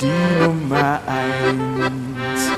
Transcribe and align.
die 0.00 0.42
Nummer 0.42 1.00
eins. 1.06 2.50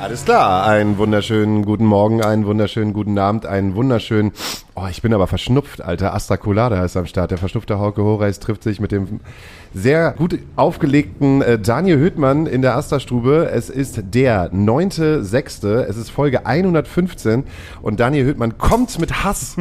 Alles 0.00 0.24
klar, 0.24 0.66
einen 0.66 0.96
wunderschönen 0.96 1.64
guten 1.64 1.84
Morgen, 1.84 2.22
einen 2.22 2.46
wunderschönen 2.46 2.92
guten 2.92 3.18
Abend, 3.18 3.44
einen 3.44 3.74
wunderschönen, 3.74 4.32
oh, 4.74 4.86
ich 4.88 5.02
bin 5.02 5.12
aber 5.12 5.26
verschnupft, 5.26 5.82
Alter, 5.82 6.14
Astra 6.14 6.36
Colada 6.36 6.84
ist 6.84 6.96
am 6.96 7.06
Start. 7.06 7.32
Der 7.32 7.38
verschnupfte 7.38 7.78
Hauke 7.78 8.02
Horeis 8.02 8.38
trifft 8.38 8.62
sich 8.62 8.80
mit 8.80 8.92
dem 8.92 9.20
sehr 9.74 10.12
gut 10.12 10.38
aufgelegten 10.56 11.42
äh, 11.42 11.58
Daniel 11.58 11.98
Hüttmann 11.98 12.46
in 12.46 12.62
der 12.62 12.76
Astra-Stube. 12.76 13.50
Es 13.52 13.70
ist 13.70 14.00
der 14.14 14.52
9.6., 14.52 15.68
es 15.82 15.96
ist 15.96 16.10
Folge 16.10 16.46
115 16.46 17.44
und 17.82 17.98
Daniel 17.98 18.24
Hüttmann 18.24 18.56
kommt 18.56 18.98
mit 19.00 19.24
Hass 19.24 19.56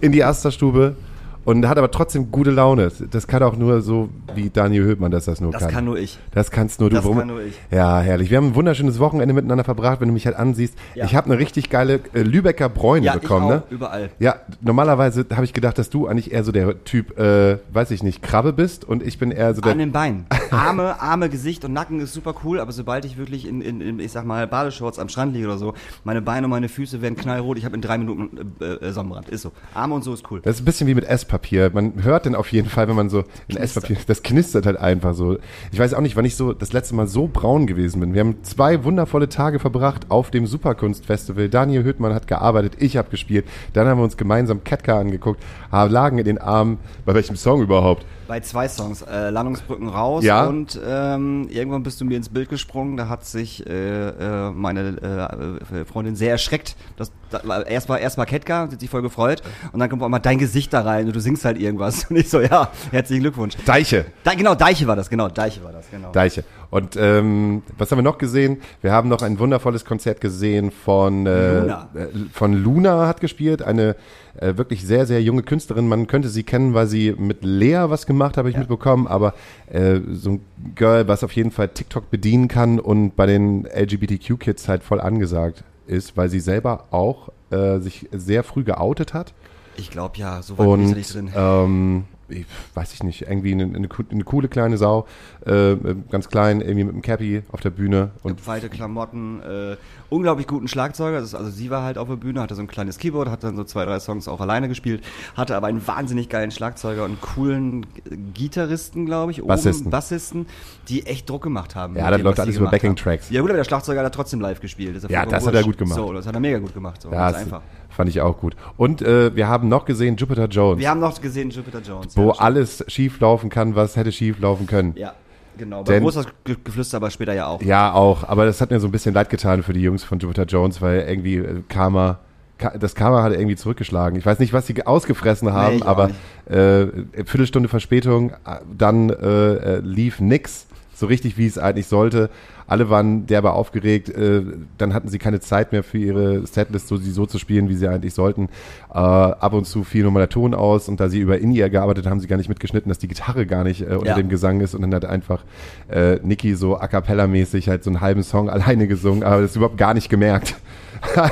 in 0.00 0.10
die 0.10 0.24
Astra-Stube 0.24 0.96
und 1.44 1.68
hat 1.68 1.78
aber 1.78 1.90
trotzdem 1.90 2.30
gute 2.30 2.50
Laune. 2.50 2.90
Das 3.10 3.26
kann 3.26 3.42
auch 3.42 3.56
nur 3.56 3.82
so 3.82 4.08
wie 4.34 4.50
Daniel 4.50 4.84
Höbmann, 4.84 5.10
dass 5.10 5.24
das 5.26 5.40
nur 5.40 5.52
Das 5.52 5.62
kann. 5.62 5.70
kann 5.70 5.84
nur 5.84 5.98
ich. 5.98 6.18
Das 6.32 6.50
kannst 6.50 6.80
nur 6.80 6.90
du. 6.90 6.96
Das 6.96 7.04
Warum- 7.04 7.18
kann 7.18 7.28
nur 7.28 7.42
ich. 7.42 7.54
Ja, 7.70 8.00
herrlich. 8.00 8.30
Wir 8.30 8.38
haben 8.38 8.48
ein 8.48 8.54
wunderschönes 8.54 8.98
Wochenende 8.98 9.34
miteinander 9.34 9.64
verbracht, 9.64 10.00
wenn 10.00 10.08
du 10.08 10.14
mich 10.14 10.26
halt 10.26 10.36
ansiehst. 10.36 10.74
Ja. 10.94 11.04
Ich 11.04 11.14
habe 11.14 11.26
eine 11.30 11.38
richtig 11.38 11.70
geile 11.70 12.00
äh, 12.14 12.22
Lübecker 12.22 12.68
Bräune 12.68 13.06
Ja, 13.06 13.14
bekommen, 13.14 13.44
ich 13.46 13.50
ne? 13.50 13.62
überall. 13.70 14.10
Ja, 14.18 14.36
normalerweise 14.60 15.24
habe 15.34 15.44
ich 15.44 15.52
gedacht, 15.52 15.78
dass 15.78 15.90
du 15.90 16.06
eigentlich 16.06 16.32
eher 16.32 16.44
so 16.44 16.52
der 16.52 16.84
Typ, 16.84 17.18
äh, 17.18 17.58
weiß 17.72 17.90
ich 17.90 18.02
nicht, 18.02 18.22
Krabbe 18.22 18.52
bist 18.52 18.84
und 18.84 19.02
ich 19.02 19.18
bin 19.18 19.30
eher 19.30 19.54
so 19.54 19.60
der. 19.60 19.72
An 19.72 19.78
den 19.78 19.92
Beinen. 19.92 20.26
Arme, 20.50 21.00
Arme, 21.00 21.28
Gesicht 21.28 21.64
und 21.64 21.72
Nacken 21.72 22.00
ist 22.00 22.12
super 22.14 22.34
cool, 22.44 22.60
aber 22.60 22.72
sobald 22.72 23.04
ich 23.04 23.16
wirklich 23.18 23.46
in, 23.46 23.60
in, 23.60 23.80
in 23.80 23.98
ich 24.00 24.12
sag 24.12 24.24
mal, 24.24 24.46
Badeshorts 24.46 24.98
am 24.98 25.08
Strand 25.08 25.34
liege 25.34 25.46
oder 25.46 25.58
so, 25.58 25.74
meine 26.04 26.22
Beine 26.22 26.46
und 26.46 26.50
meine 26.50 26.68
Füße 26.68 27.02
werden 27.02 27.16
knallrot, 27.16 27.58
ich 27.58 27.64
habe 27.64 27.74
in 27.74 27.80
drei 27.82 27.98
Minuten 27.98 28.54
äh, 28.60 28.64
äh, 28.64 28.92
Sonnenbrand. 28.92 29.28
Ist 29.28 29.42
so. 29.42 29.52
Arme 29.74 29.94
und 29.94 30.02
so 30.04 30.14
ist 30.14 30.24
cool. 30.30 30.40
Das 30.42 30.56
ist 30.56 30.62
ein 30.62 30.64
bisschen 30.64 30.86
wie 30.86 30.94
mit 30.94 31.04
Esspapier. 31.34 31.70
Man 31.74 32.04
hört 32.04 32.26
dann 32.26 32.34
auf 32.36 32.52
jeden 32.52 32.68
Fall, 32.68 32.86
wenn 32.88 32.94
man 32.94 33.10
so 33.10 33.24
in 33.48 33.56
Esspapier, 33.56 33.96
das 34.06 34.22
knistert 34.22 34.66
halt 34.66 34.76
einfach 34.76 35.14
so. 35.14 35.38
Ich 35.72 35.78
weiß 35.78 35.94
auch 35.94 36.00
nicht, 36.00 36.14
wann 36.16 36.24
ich 36.24 36.36
so 36.36 36.52
das 36.52 36.72
letzte 36.72 36.94
Mal 36.94 37.08
so 37.08 37.26
braun 37.26 37.66
gewesen 37.66 38.00
bin. 38.00 38.14
Wir 38.14 38.20
haben 38.20 38.42
zwei 38.44 38.84
wundervolle 38.84 39.28
Tage 39.28 39.58
verbracht 39.58 40.10
auf 40.10 40.30
dem 40.30 40.46
Superkunstfestival. 40.46 41.48
Daniel 41.48 41.84
Hüttmann 41.84 42.14
hat 42.14 42.28
gearbeitet, 42.28 42.74
ich 42.78 42.96
habe 42.96 43.10
gespielt. 43.10 43.46
Dann 43.72 43.88
haben 43.88 43.98
wir 43.98 44.04
uns 44.04 44.16
gemeinsam 44.16 44.62
Catcar 44.62 45.00
angeguckt, 45.00 45.42
lagen 45.72 46.18
in 46.18 46.24
den 46.24 46.38
Armen. 46.38 46.78
Bei 47.04 47.14
welchem 47.14 47.36
Song 47.36 47.62
überhaupt? 47.62 48.06
Bei 48.26 48.40
zwei 48.40 48.68
Songs, 48.68 49.02
äh, 49.02 49.28
Landungsbrücken 49.30 49.88
raus 49.88 50.24
Ja. 50.24 50.44
und 50.46 50.80
ähm, 50.86 51.46
irgendwann 51.50 51.82
bist 51.82 52.00
du 52.00 52.04
mir 52.06 52.16
ins 52.16 52.28
Bild 52.30 52.48
gesprungen, 52.48 52.96
da 52.96 53.08
hat 53.08 53.26
sich 53.26 53.66
äh, 53.66 54.08
äh, 54.08 54.50
meine 54.50 55.58
äh, 55.72 55.84
Freundin 55.84 56.16
sehr 56.16 56.30
erschreckt. 56.30 56.74
Das, 56.96 57.12
da, 57.30 57.40
war- 57.44 57.66
erst 57.66 57.88
war 57.88 57.98
erst 57.98 58.16
mal 58.16 58.24
Ketka, 58.24 58.62
hat 58.70 58.80
sich 58.80 58.88
voll 58.88 59.02
gefreut 59.02 59.42
und 59.72 59.80
dann 59.80 59.90
kommt 59.90 60.02
auch 60.02 60.08
mal 60.08 60.18
dein 60.20 60.38
Gesicht 60.38 60.72
da 60.72 60.80
rein 60.80 61.06
und 61.06 61.14
du 61.14 61.20
singst 61.20 61.44
halt 61.44 61.58
irgendwas 61.60 62.04
und 62.10 62.16
ich 62.16 62.30
so, 62.30 62.40
ja, 62.40 62.70
herzlichen 62.90 63.22
Glückwunsch. 63.22 63.54
Deiche. 63.66 64.06
Da, 64.22 64.34
genau, 64.34 64.54
Deiche 64.54 64.86
war 64.86 64.96
das, 64.96 65.10
genau, 65.10 65.28
Deiche 65.28 65.62
war 65.62 65.72
das, 65.72 65.90
genau. 65.90 66.10
Deiche. 66.12 66.44
Und 66.74 66.96
ähm, 66.96 67.62
was 67.78 67.92
haben 67.92 67.98
wir 67.98 68.02
noch 68.02 68.18
gesehen? 68.18 68.56
Wir 68.82 68.90
haben 68.90 69.08
noch 69.08 69.22
ein 69.22 69.38
wundervolles 69.38 69.84
Konzert 69.84 70.20
gesehen 70.20 70.72
von 70.72 71.24
äh, 71.24 71.60
Luna. 71.60 71.88
äh, 71.94 72.06
von 72.32 72.52
Luna 72.52 73.06
hat 73.06 73.20
gespielt, 73.20 73.62
eine 73.62 73.94
äh, 74.40 74.56
wirklich 74.56 74.84
sehr 74.84 75.06
sehr 75.06 75.22
junge 75.22 75.44
Künstlerin. 75.44 75.86
Man 75.86 76.08
könnte 76.08 76.28
sie 76.28 76.42
kennen, 76.42 76.74
weil 76.74 76.88
sie 76.88 77.14
mit 77.16 77.44
Lea 77.44 77.84
was 77.86 78.06
gemacht, 78.06 78.36
habe 78.36 78.48
ich 78.48 78.54
Ja. 78.54 78.60
mitbekommen. 78.62 79.06
Aber 79.06 79.34
äh, 79.70 80.00
so 80.10 80.30
ein 80.30 80.40
Girl, 80.74 81.06
was 81.06 81.22
auf 81.22 81.30
jeden 81.36 81.52
Fall 81.52 81.68
TikTok 81.68 82.10
bedienen 82.10 82.48
kann 82.48 82.80
und 82.80 83.14
bei 83.14 83.26
den 83.26 83.66
LGBTQ 83.66 84.40
Kids 84.40 84.66
halt 84.66 84.82
voll 84.82 85.00
angesagt 85.00 85.62
ist, 85.86 86.16
weil 86.16 86.28
sie 86.28 86.40
selber 86.40 86.86
auch 86.90 87.28
äh, 87.50 87.78
sich 87.78 88.08
sehr 88.10 88.42
früh 88.42 88.64
geoutet 88.64 89.14
hat. 89.14 89.32
Ich 89.76 89.92
glaube 89.92 90.18
ja, 90.18 90.42
so 90.42 90.58
weit 90.58 90.66
bin 90.66 90.80
ich 90.80 90.86
da 90.86 90.90
Und 90.90 90.96
nicht 90.96 91.14
drin. 91.14 91.30
ähm, 91.36 92.04
ich, 92.28 92.46
weiß 92.74 92.94
ich 92.94 93.02
nicht, 93.02 93.22
irgendwie 93.22 93.52
eine, 93.52 93.64
eine, 93.64 93.88
eine 94.10 94.24
coole 94.24 94.48
kleine 94.48 94.76
Sau, 94.76 95.06
äh, 95.46 95.76
ganz 96.10 96.28
klein, 96.28 96.60
irgendwie 96.60 96.84
mit 96.84 96.94
einem 96.94 97.02
Cappy 97.02 97.42
auf 97.52 97.60
der 97.60 97.70
Bühne 97.70 98.10
und 98.22 98.36
Gefeilte 98.36 98.68
Klamotten, 98.68 99.40
äh, 99.42 99.76
unglaublich 100.10 100.46
guten 100.46 100.68
Schlagzeuger. 100.68 101.18
Ist, 101.18 101.34
also 101.34 101.50
sie 101.50 101.70
war 101.70 101.82
halt 101.82 101.98
auf 101.98 102.08
der 102.08 102.16
Bühne, 102.16 102.40
hatte 102.40 102.54
so 102.54 102.62
ein 102.62 102.66
kleines 102.66 102.98
Keyboard, 102.98 103.28
hat 103.28 103.44
dann 103.44 103.56
so 103.56 103.64
zwei, 103.64 103.84
drei 103.84 104.00
Songs 104.00 104.28
auch 104.28 104.40
alleine 104.40 104.68
gespielt, 104.68 105.04
hatte 105.36 105.56
aber 105.56 105.66
einen 105.66 105.86
wahnsinnig 105.86 106.28
geilen 106.28 106.50
Schlagzeuger 106.50 107.04
und 107.04 107.20
coolen 107.20 107.86
Gitarristen, 108.34 109.06
glaube 109.06 109.32
ich, 109.32 109.40
oben, 109.42 109.48
Bassisten. 109.48 109.90
Bassisten, 109.90 110.46
die 110.88 111.06
echt 111.06 111.28
Druck 111.28 111.42
gemacht 111.42 111.74
haben. 111.74 111.96
Ja, 111.96 112.10
das 112.10 112.22
läuft 112.22 112.40
alles 112.40 112.56
über. 112.56 112.70
Backing-Tracks. 112.70 113.30
Ja 113.30 113.40
gut, 113.40 113.50
aber 113.50 113.58
der 113.58 113.64
Schlagzeuger 113.64 114.02
hat 114.02 114.14
trotzdem 114.14 114.40
live 114.40 114.60
gespielt. 114.60 115.00
Ja, 115.08 115.26
das 115.26 115.46
hat 115.46 115.54
er 115.54 115.62
gut 115.62 115.78
gemacht. 115.78 115.96
So, 115.96 116.12
das 116.12 116.26
hat 116.26 116.34
er 116.34 116.40
mega 116.40 116.58
gut 116.58 116.74
gemacht. 116.74 117.02
So, 117.02 117.10
ja, 117.10 117.30
ganz 117.30 117.38
einfach. 117.38 117.62
Fand 117.94 118.10
ich 118.10 118.20
auch 118.20 118.38
gut. 118.38 118.54
Und 118.76 119.00
äh, 119.02 119.34
wir 119.34 119.48
haben 119.48 119.68
noch 119.68 119.84
gesehen 119.84 120.16
Jupiter 120.16 120.46
Jones, 120.48 120.80
Wir 120.80 120.90
haben 120.90 121.00
noch 121.00 121.20
gesehen 121.20 121.50
Jupiter 121.50 121.80
Jones. 121.80 122.16
wo 122.16 122.28
ja, 122.28 122.38
alles 122.38 122.84
schief 122.88 123.20
laufen 123.20 123.48
kann, 123.50 123.74
was 123.74 123.96
hätte 123.96 124.12
schief 124.12 124.38
laufen 124.40 124.66
können. 124.66 124.92
Ja, 124.96 125.14
genau. 125.56 125.82
Bei 125.84 125.98
großes 126.00 126.26
Ge- 126.44 126.56
Geflüster, 126.62 126.96
aber 126.98 127.10
später 127.10 127.32
ja 127.34 127.46
auch. 127.46 127.62
Ja, 127.62 127.92
auch. 127.92 128.24
Aber 128.28 128.44
das 128.46 128.60
hat 128.60 128.70
mir 128.70 128.80
so 128.80 128.88
ein 128.88 128.92
bisschen 128.92 129.14
leid 129.14 129.30
getan 129.30 129.62
für 129.62 129.72
die 129.72 129.80
Jungs 129.82 130.04
von 130.04 130.18
Jupiter 130.18 130.44
Jones, 130.44 130.82
weil 130.82 131.00
irgendwie 131.08 131.36
äh, 131.36 131.62
Karma, 131.68 132.18
Ka- 132.58 132.76
das 132.78 132.94
Karma 132.94 133.22
hat 133.22 133.32
irgendwie 133.32 133.56
zurückgeschlagen. 133.56 134.18
Ich 134.18 134.26
weiß 134.26 134.38
nicht, 134.38 134.52
was 134.52 134.66
sie 134.66 134.74
ge- 134.74 134.84
ausgefressen 134.84 135.52
haben, 135.52 135.82
auch 135.82 135.86
aber 135.86 136.06
nicht. 136.08 136.50
äh, 136.50 136.86
Viertelstunde 137.24 137.68
Verspätung, 137.68 138.30
äh, 138.30 138.56
dann 138.76 139.10
äh, 139.10 139.14
äh, 139.54 139.78
lief 139.80 140.20
nix, 140.20 140.66
so 140.94 141.06
richtig 141.06 141.36
wie 141.38 141.46
es 141.46 141.58
eigentlich 141.58 141.86
sollte. 141.88 142.30
Alle 142.66 142.88
waren 142.90 143.26
derbe 143.26 143.52
aufgeregt, 143.52 144.08
äh, 144.08 144.42
dann 144.78 144.94
hatten 144.94 145.08
sie 145.08 145.18
keine 145.18 145.40
Zeit 145.40 145.72
mehr 145.72 145.82
für 145.82 145.98
ihre 145.98 146.46
Setlist, 146.46 146.88
so 146.88 146.96
sie 146.96 147.10
so 147.10 147.26
zu 147.26 147.38
spielen, 147.38 147.68
wie 147.68 147.74
sie 147.74 147.88
eigentlich 147.88 148.14
sollten. 148.14 148.48
Äh, 148.90 148.98
ab 148.98 149.52
und 149.52 149.66
zu 149.66 149.84
fiel 149.84 150.04
nochmal 150.04 150.22
der 150.22 150.28
Ton 150.30 150.54
aus 150.54 150.88
und 150.88 151.00
da 151.00 151.08
sie 151.08 151.20
über 151.20 151.38
In-Ear 151.38 151.68
gearbeitet 151.70 152.06
haben, 152.06 152.20
sie 152.20 152.26
gar 152.26 152.36
nicht 152.36 152.48
mitgeschnitten, 152.48 152.88
dass 152.88 152.98
die 152.98 153.08
Gitarre 153.08 153.46
gar 153.46 153.64
nicht 153.64 153.82
äh, 153.82 153.94
unter 153.94 154.06
Ja. 154.10 154.14
dem 154.16 154.28
Gesang 154.28 154.60
ist 154.60 154.74
und 154.74 154.82
dann 154.82 154.94
hat 154.94 155.04
einfach 155.04 155.44
äh, 155.90 156.16
Niki 156.22 156.54
so 156.54 156.78
a 156.78 156.88
cappella 156.88 157.26
mäßig 157.26 157.68
halt 157.68 157.84
so 157.84 157.90
einen 157.90 158.00
halben 158.00 158.22
Song 158.22 158.48
alleine 158.54 158.86
gesungen, 158.88 159.22
aber 159.24 159.42
das 159.42 159.56
überhaupt 159.56 159.78
gar 159.78 159.94
nicht 159.94 160.08
gemerkt. 160.08 160.54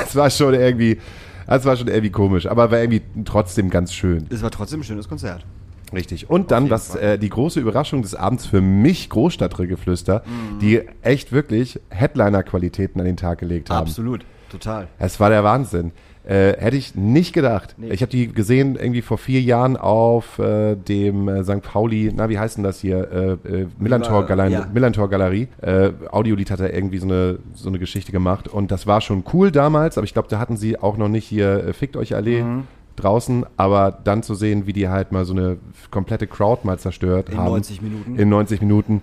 Es 0.05 0.15
war 0.15 0.29
schon 0.29 0.53
irgendwie, 0.53 0.99
es 1.47 1.65
war 1.65 1.77
schon 1.77 1.89
irgendwie 1.89 2.11
komisch, 2.11 2.47
aber 2.47 2.71
war 2.71 2.79
irgendwie 2.81 3.01
trotzdem 3.25 3.71
ganz 3.71 3.95
schön. 3.95 4.27
Es 4.29 4.43
war 4.43 4.51
trotzdem 4.51 4.81
ein 4.81 4.85
schönes 4.85 5.09
Konzert. 5.09 5.47
Richtig. 5.93 6.31
Und 6.31 6.51
dann, 6.51 6.71
was 6.71 6.95
äh, 6.95 7.19
die 7.19 7.29
große 7.29 7.61
Überraschung 7.61 8.03
des 8.03 8.15
Abends 8.15 8.47
für 8.47 8.61
mich, 8.61 9.09
Großstadtregeflüster, 9.11 10.23
Mhm. 10.27 10.59
die 10.61 10.81
echt 11.03 11.33
wirklich 11.33 11.81
Headliner-Qualitäten 11.91 13.01
an 13.01 13.07
den 13.07 13.17
Tag 13.17 13.39
gelegt 13.39 13.71
haben. 13.71 13.87
Absolut, 13.87 14.25
total. 14.51 14.89
Es 14.99 15.19
war 15.21 15.31
der 15.31 15.45
Wahnsinn. 15.45 15.93
Äh, 16.25 16.57
hätte 16.57 16.77
ich 16.77 16.95
nicht 16.95 17.33
gedacht. 17.33 17.75
Nee. 17.79 17.89
Ich 17.91 18.01
habe 18.01 18.11
die 18.11 18.29
gesehen 18.33 18.77
irgendwie 18.77 19.03
vor 19.03 19.19
vier 19.19 19.41
Jahren 19.41 19.77
auf 19.77 20.39
äh, 20.39 20.77
dem 20.77 21.27
äh, 21.27 21.43
St. 21.43 21.63
Pauli, 21.63 22.13
na 22.15 22.29
wie 22.29 22.39
heißt 22.39 22.59
denn 22.59 22.63
das 22.63 22.79
hier? 22.79 23.39
Äh, 23.45 23.49
äh, 23.63 23.67
Millantor, 23.81 24.25
Galerie. 24.27 24.53
ja. 24.53 24.69
Millantor 24.73 25.11
Galerie. 25.11 25.49
Äh, 25.61 25.91
Audiolied 26.13 26.53
hat 26.53 26.61
er 26.61 26.73
irgendwie 26.73 26.99
so 26.99 27.07
eine, 27.09 27.41
so 27.55 27.69
eine 27.69 27.81
Geschichte 27.81 28.13
gemacht 28.13 28.47
und 28.47 28.71
das 28.71 28.87
war 28.87 29.01
schon 29.01 29.25
cool 29.33 29.51
damals, 29.51 29.99
aber 29.99 30.05
ich 30.05 30.13
glaube, 30.13 30.29
da 30.29 30.39
hatten 30.39 30.57
sie 30.57 30.79
auch 30.79 30.97
noch 30.97 31.09
nicht 31.09 31.25
hier 31.27 31.65
äh, 31.67 31.73
Fickt 31.73 31.97
euch 31.97 32.15
Allee 32.15 32.45
Mhm. 32.45 32.63
Draußen, 32.97 33.45
aber 33.57 33.99
dann 34.05 34.23
zu 34.23 34.35
sehen, 34.35 34.67
wie 34.67 34.73
die 34.73 34.89
halt 34.89 35.13
mal 35.13 35.25
so 35.25 35.33
eine 35.33 35.59
komplette 35.91 36.27
Crowd 36.27 36.67
mal 36.67 36.79
zerstört 36.79 37.31
In 37.31 37.39
haben. 37.39 37.47
90 37.47 37.83
Minuten. 37.83 38.17
In 38.17 38.29
90 38.29 38.61
Minuten. 38.61 39.03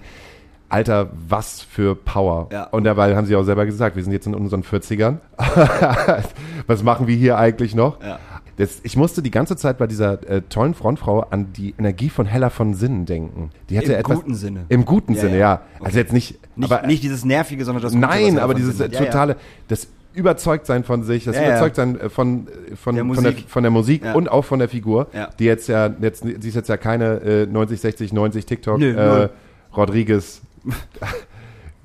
Alter, 0.69 1.09
was 1.27 1.61
für 1.61 1.95
Power. 1.95 2.47
Ja. 2.51 2.65
Und 2.65 2.83
dabei 2.83 3.15
haben 3.15 3.25
sie 3.25 3.35
auch 3.35 3.43
selber 3.43 3.65
gesagt, 3.65 3.95
wir 3.95 4.03
sind 4.03 4.13
jetzt 4.13 4.27
in 4.27 4.35
unseren 4.35 4.61
40ern. 4.63 5.17
was 6.67 6.83
machen 6.83 7.07
wir 7.07 7.15
hier 7.15 7.37
eigentlich 7.37 7.73
noch? 7.75 8.01
Ja. 8.03 8.19
Das, 8.57 8.79
ich 8.83 8.97
musste 8.97 9.21
die 9.21 9.31
ganze 9.31 9.55
Zeit 9.55 9.77
bei 9.77 9.87
dieser 9.87 10.21
äh, 10.29 10.41
tollen 10.41 10.73
Frontfrau 10.73 11.21
an 11.21 11.53
die 11.53 11.73
Energie 11.79 12.09
von 12.09 12.25
Hella 12.25 12.49
von 12.49 12.73
Sinnen 12.73 13.05
denken. 13.05 13.51
Die 13.69 13.77
hatte 13.77 13.93
Im 13.93 13.99
etwas, 13.99 14.17
guten 14.17 14.35
Sinne. 14.35 14.65
Im 14.67 14.83
guten 14.85 15.13
Ja, 15.13 15.21
Sinne, 15.21 15.33
ja. 15.37 15.39
ja. 15.39 15.61
Also 15.79 15.85
Okay. 15.87 15.97
jetzt 15.97 16.13
nicht, 16.13 16.39
Nicht, 16.57 16.71
aber, 16.71 16.85
nicht 16.85 17.01
dieses 17.01 17.23
Nervige, 17.23 17.63
sondern 17.63 17.81
das 17.81 17.93
Gute, 17.93 18.05
nein, 18.05 18.35
er 18.35 18.43
aber 18.43 18.53
dieses 18.53 18.79
äh, 18.81 18.89
totale, 18.89 19.37
das 19.69 19.87
Überzeugtsein 20.19 20.83
von 20.83 21.03
sich, 21.03 21.23
das 21.25 21.35
Ja, 21.35 21.41
ja. 21.41 21.47
Überzeugtsein 21.49 21.99
äh, 21.99 22.09
von, 22.09 22.47
äh, 22.47 22.75
von, 22.75 22.95
Der 22.95 23.05
von, 23.05 23.13
der, 23.23 23.31
Musik. 23.31 23.45
von 23.47 23.63
der 23.63 23.71
Musik 23.71 24.03
Ja. 24.05 24.13
und 24.13 24.29
auch 24.29 24.43
von 24.45 24.59
der 24.59 24.69
Figur, 24.69 25.07
die 25.39 25.45
jetzt 25.45 25.67
ja, 25.67 25.89
jetzt, 26.01 26.23
sie 26.23 26.47
ist 26.47 26.55
jetzt 26.55 26.69
ja 26.69 26.77
keine 26.77 27.21
äh, 27.21 27.45
90, 27.47 27.81
60, 27.81 28.13
90 28.13 28.45
TikTok 28.45 28.79
Nö, 28.79 28.91
äh. 28.95 29.29
Rodriguez 29.75 30.41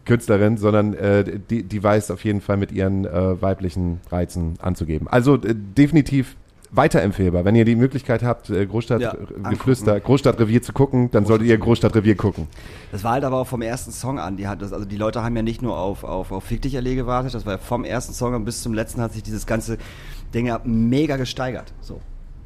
Künstlerin, 0.04 0.58
sondern 0.58 0.92
äh, 0.94 1.24
die, 1.50 1.62
die 1.62 1.82
weiß 1.82 2.10
auf 2.10 2.24
jeden 2.24 2.40
Fall 2.42 2.58
mit 2.58 2.72
ihren 2.72 3.06
äh, 3.06 3.40
weiblichen 3.40 4.00
Reizen 4.10 4.54
anzugeben. 4.60 5.08
Also 5.08 5.36
äh, 5.36 5.54
definitiv 5.54 6.36
weiterempfehlbar. 6.76 7.44
Wenn 7.44 7.54
ihr 7.54 7.64
die 7.64 7.76
Möglichkeit 7.76 8.22
habt, 8.22 8.50
äh, 8.50 8.60
Ja, 8.60 8.64
Großstadtgeflüster, 8.64 10.00
Großstadtrevier 10.00 10.62
zu 10.62 10.72
gucken, 10.72 11.10
dann 11.10 11.26
solltet 11.26 11.48
ihr 11.48 11.58
Großstadtrevier 11.58 12.16
gucken. 12.16 12.48
Das 12.92 13.04
war 13.04 13.12
halt 13.12 13.24
aber 13.24 13.38
auch 13.38 13.46
vom 13.46 13.62
ersten 13.62 13.92
Song 13.92 14.18
an. 14.18 14.36
Die 14.36 14.48
hat 14.48 14.62
das, 14.62 14.72
also 14.72 14.84
die 14.84 14.96
Leute 14.96 15.22
haben 15.22 15.36
ja 15.36 15.42
nicht 15.42 15.62
nur 15.62 15.76
auf, 15.76 16.04
auf, 16.04 16.32
auf 16.32 16.44
Fick 16.44 16.62
dich 16.62 16.76
Allee 16.76 16.94
gewartet, 16.94 17.34
das 17.34 17.46
war 17.46 17.58
vom 17.58 17.84
ersten 17.84 18.12
Song 18.12 18.34
an 18.34 18.44
bis 18.44 18.62
zum 18.62 18.74
letzten 18.74 19.00
hat 19.00 19.12
sich 19.12 19.22
dieses 19.22 19.46
ganze 19.46 19.78
Ding 20.34 20.46
ja 20.46 20.60
mega 20.64 21.16
gesteigert. 21.16 21.72
So. 21.80 22.00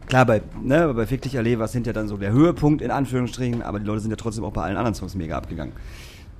Klar, 0.06 0.24
bei, 0.24 0.42
ne, 0.62 0.92
bei 0.94 1.06
Fick 1.06 1.22
dich 1.22 1.36
Allee 1.36 1.58
war 1.58 1.66
es 1.66 1.72
hinterher 1.72 1.94
dann 1.94 2.08
so 2.08 2.16
der 2.16 2.32
Höhepunkt 2.32 2.82
in 2.82 2.90
Anführungsstrichen, 2.90 3.62
aber 3.62 3.78
die 3.78 3.84
Leute 3.86 4.00
sind 4.00 4.10
ja 4.10 4.16
trotzdem 4.16 4.44
auch 4.44 4.52
bei 4.52 4.62
allen 4.62 4.76
anderen 4.76 4.94
Songs 4.94 5.14
mega 5.14 5.36
abgegangen. 5.36 5.74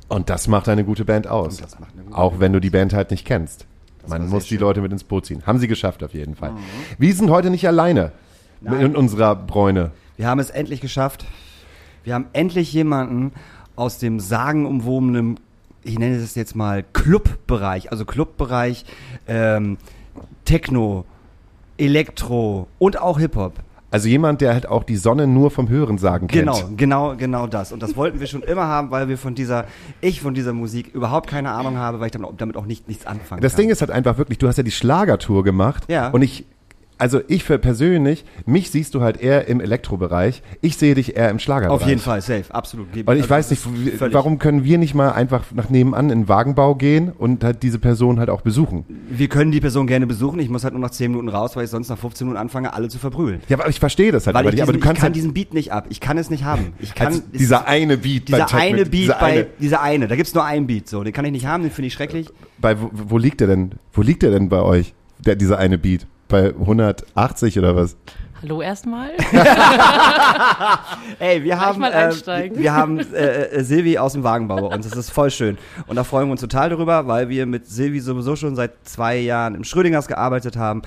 Und 0.08 0.31
das 0.31 0.49
macht 0.49 0.69
eine 0.69 0.85
gute 0.85 1.05
Band 1.05 1.26
aus. 1.26 1.58
Gute 1.61 2.17
Auch 2.17 2.40
wenn 2.40 2.52
du 2.52 2.61
die 2.61 2.70
Band 2.70 2.94
halt 2.94 3.11
nicht 3.11 3.26
kennst. 3.26 3.67
Man 4.09 4.29
muss 4.29 4.45
die 4.45 4.51
schön. 4.51 4.61
Leute 4.61 4.81
mit 4.81 4.93
ins 4.93 5.05
Boot 5.05 5.27
ziehen. 5.27 5.43
Haben 5.47 5.59
sie 5.59 5.69
geschafft 5.69 6.03
auf 6.03 6.15
jeden 6.15 6.35
Fall. 6.35 6.53
Wir 6.99 7.15
sind 7.15 7.31
heute 7.31 7.51
nicht 7.51 7.67
alleine 7.67 8.13
Nein. 8.61 8.81
in 8.81 8.97
unserer 8.97 9.37
Bräune. 9.37 9.91
Wir 10.17 10.27
haben 10.27 10.41
es 10.41 10.51
endlich 10.51 10.81
geschafft. 10.81 11.25
Wir 12.05 12.15
haben 12.15 12.27
endlich 12.33 12.73
jemanden 12.73 13.33
aus 13.77 13.99
dem 13.99 14.19
sagenumwobenen, 14.19 15.39
ich 15.85 15.99
nenne 15.99 16.17
es 16.17 16.35
jetzt 16.35 16.57
mal 16.57 16.85
Clubbereich, 16.93 17.93
also 17.93 18.05
Clubbereich, 18.05 18.85
ähm, 19.29 19.79
Techno, 20.45 21.05
Elektro 21.77 22.67
und 22.79 23.01
auch 23.01 23.19
Hip-Hop. 23.19 23.55
Also 23.90 24.08
jemand, 24.08 24.40
der 24.43 24.52
halt 24.52 24.69
auch 24.69 24.85
die 24.85 24.96
Sonne 24.96 25.26
nur 25.26 25.50
vom 25.50 25.69
Hören 25.69 25.96
sagen 25.96 26.26
kennt. 26.26 26.43
Genau, 26.43 26.70
genau, 26.76 27.17
genau 27.17 27.46
das. 27.46 27.73
Und 27.73 27.82
das 27.82 27.96
wollten 27.96 28.20
wir 28.20 28.26
schon 28.26 28.43
immer 28.43 28.67
haben, 28.67 28.90
weil 28.90 29.08
wir 29.08 29.17
von 29.17 29.35
dieser, 29.35 29.64
ich 30.00 30.20
von 30.20 30.35
dieser 30.35 30.52
Musik 30.52 30.94
überhaupt 30.94 31.29
keine 31.29 31.52
Ahnung 31.52 31.79
habe, 31.79 31.99
weil 32.00 32.06
ich 32.06 32.12
damit, 32.12 32.29
damit 32.37 32.56
auch 32.56 32.67
nicht, 32.67 32.87
nichts 32.87 33.06
anfangen 33.06 33.40
Das 33.40 33.52
kann. 33.52 33.62
Ding 33.62 33.70
ist 33.70 33.81
halt 33.81 33.90
einfach 33.90 34.19
wirklich, 34.19 34.38
du 34.38 34.46
hast 34.46 34.58
ja 34.58 34.62
die 34.62 34.70
Schlagertour 34.70 35.43
gemacht. 35.43 35.85
Ja. 35.88 36.08
Und 36.08 36.20
ich, 36.20 36.44
also 36.99 37.21
ich 37.29 37.45
für 37.45 37.59
persönlich, 37.59 38.25
mich 38.45 38.71
siehst 38.71 38.95
du 38.95 39.00
halt 39.00 39.21
eher 39.21 39.47
im 39.49 39.61
Elektrobereich. 39.61 40.43
Ich 40.61 40.77
sehe 40.77 40.95
dich 40.95 41.17
eher 41.17 41.31
im 41.31 41.39
Schlagerbereich. 41.39 41.81
auf 41.83 41.89
jeden 41.89 42.00
Fall, 42.00 42.21
safe, 42.21 42.53
absolut. 42.53 42.89
Und 42.93 42.99
ich 42.99 43.09
Also, 43.09 43.31
weiß 43.31 43.50
nicht, 43.50 43.62
warum 44.12 44.39
können 44.39 44.65
wir 44.65 44.79
nicht 44.79 44.95
mal 44.95 45.11
einfach 45.12 45.45
nach 45.55 45.71
nebenan 45.71 46.11
in 46.11 46.23
den 46.23 46.29
Wagenbau 46.29 46.75
gehen 46.75 47.12
und 47.17 47.45
halt 47.45 47.62
diese 47.62 47.79
Person 47.79 48.19
halt 48.19 48.31
auch 48.31 48.41
besuchen? 48.43 48.85
Wir 49.09 49.29
können 49.29 49.53
die 49.53 49.61
Person 49.61 49.87
gerne 49.87 50.06
besuchen, 50.06 50.41
ich 50.41 50.49
muss 50.49 50.65
halt 50.65 50.75
nur 50.75 50.83
nach 50.83 50.91
10 50.91 51.11
Minuten 51.12 51.29
raus, 51.29 51.55
weil 51.56 51.65
ich 51.65 51.71
sonst 51.71 51.89
nach 51.89 51.99
15 51.99 52.27
Minuten 52.27 52.41
anfange, 52.41 52.73
alle 52.75 52.89
zu 52.89 52.99
verbrühen. 52.99 53.41
Ja, 53.49 53.59
aber 53.59 53.69
ich 53.69 53.79
verstehe 53.81 54.12
das 54.12 54.27
halt 54.27 54.35
Weil 54.35 54.41
aber 54.41 54.49
ich, 54.50 54.55
nicht. 54.56 54.62
diesen, 54.62 54.69
Aber 54.69 54.73
du 54.79 54.81
kannst 54.85 54.99
ich 54.99 55.00
kann 55.00 55.06
halt 55.09 55.17
diesen 55.17 55.33
Beat 55.35 55.55
nicht 55.55 55.73
ab. 55.73 55.87
Ich 55.91 56.00
kann 56.00 56.19
es 56.19 56.31
nicht 56.31 56.45
haben. 56.45 56.73
Ich 56.81 56.95
kann 56.95 57.06
als 57.09 57.17
es- 57.19 57.39
dieser 57.39 57.67
eine 57.69 57.97
Beat 57.97 58.29
dieser 58.29 58.47
bei 58.47 58.55
eine 58.59 58.85
Beat 58.85 58.93
dieser 58.95 59.15
bei 59.15 59.27
eine- 59.27 59.47
dieser 59.61 59.83
eine. 59.83 60.09
Da 60.09 60.17
gibt's 60.17 60.35
nur 60.35 60.45
einen 60.45 60.67
Beat. 60.67 60.89
So, 60.89 61.05
den 61.05 61.12
kann 61.12 61.25
ich 61.25 61.33
nicht 61.33 61.47
haben. 61.47 61.62
Den 61.62 61.73
finde 61.73 61.87
ich 61.89 61.93
schrecklich. 61.95 62.29
Bei, 62.61 62.81
wo, 62.81 62.91
wo 62.93 63.19
liegt 63.19 63.41
der 63.41 63.47
denn? 63.49 63.73
Wo 63.93 64.03
liegt 64.03 64.23
der 64.23 64.31
denn 64.31 64.49
bei 64.49 64.61
euch? 64.62 64.95
Der, 65.25 65.37
dieser 65.37 65.59
eine 65.59 65.79
Beat? 65.79 66.06
Bei 66.29 66.49
180 66.49 67.59
oder 67.59 67.75
was? 67.75 67.97
Hallo 68.41 68.63
erstmal. 68.63 69.11
Ey, 71.19 71.43
wir 71.43 71.59
haben 71.59 71.81
mal 71.81 71.91
äh, 71.91 71.95
einsteigen. 71.95 72.57
wir 72.59 72.73
haben 72.73 72.99
äh, 73.13 73.47
äh, 73.47 73.65
Silvi 73.65 73.99
aus 73.99 74.13
dem 74.13 74.23
Wagenbau 74.23 74.69
bei 74.69 74.77
uns. 74.77 74.89
Das 74.89 74.97
ist 74.97 75.11
voll 75.11 75.31
schön 75.31 75.59
und 75.89 75.97
da 75.97 76.05
freuen 76.05 76.29
wir 76.29 76.33
uns 76.33 76.43
total 76.43 76.69
darüber, 76.71 77.09
weil 77.09 77.31
wir 77.31 77.47
mit 77.47 77.67
Silvi 77.67 77.99
sowieso 77.99 78.37
schon 78.37 78.55
seit 78.55 78.73
zwei 78.87 79.17
Jahren 79.17 79.57
im 79.57 79.65
Schrödingers 79.65 80.07
gearbeitet 80.07 80.57
haben. 80.57 80.83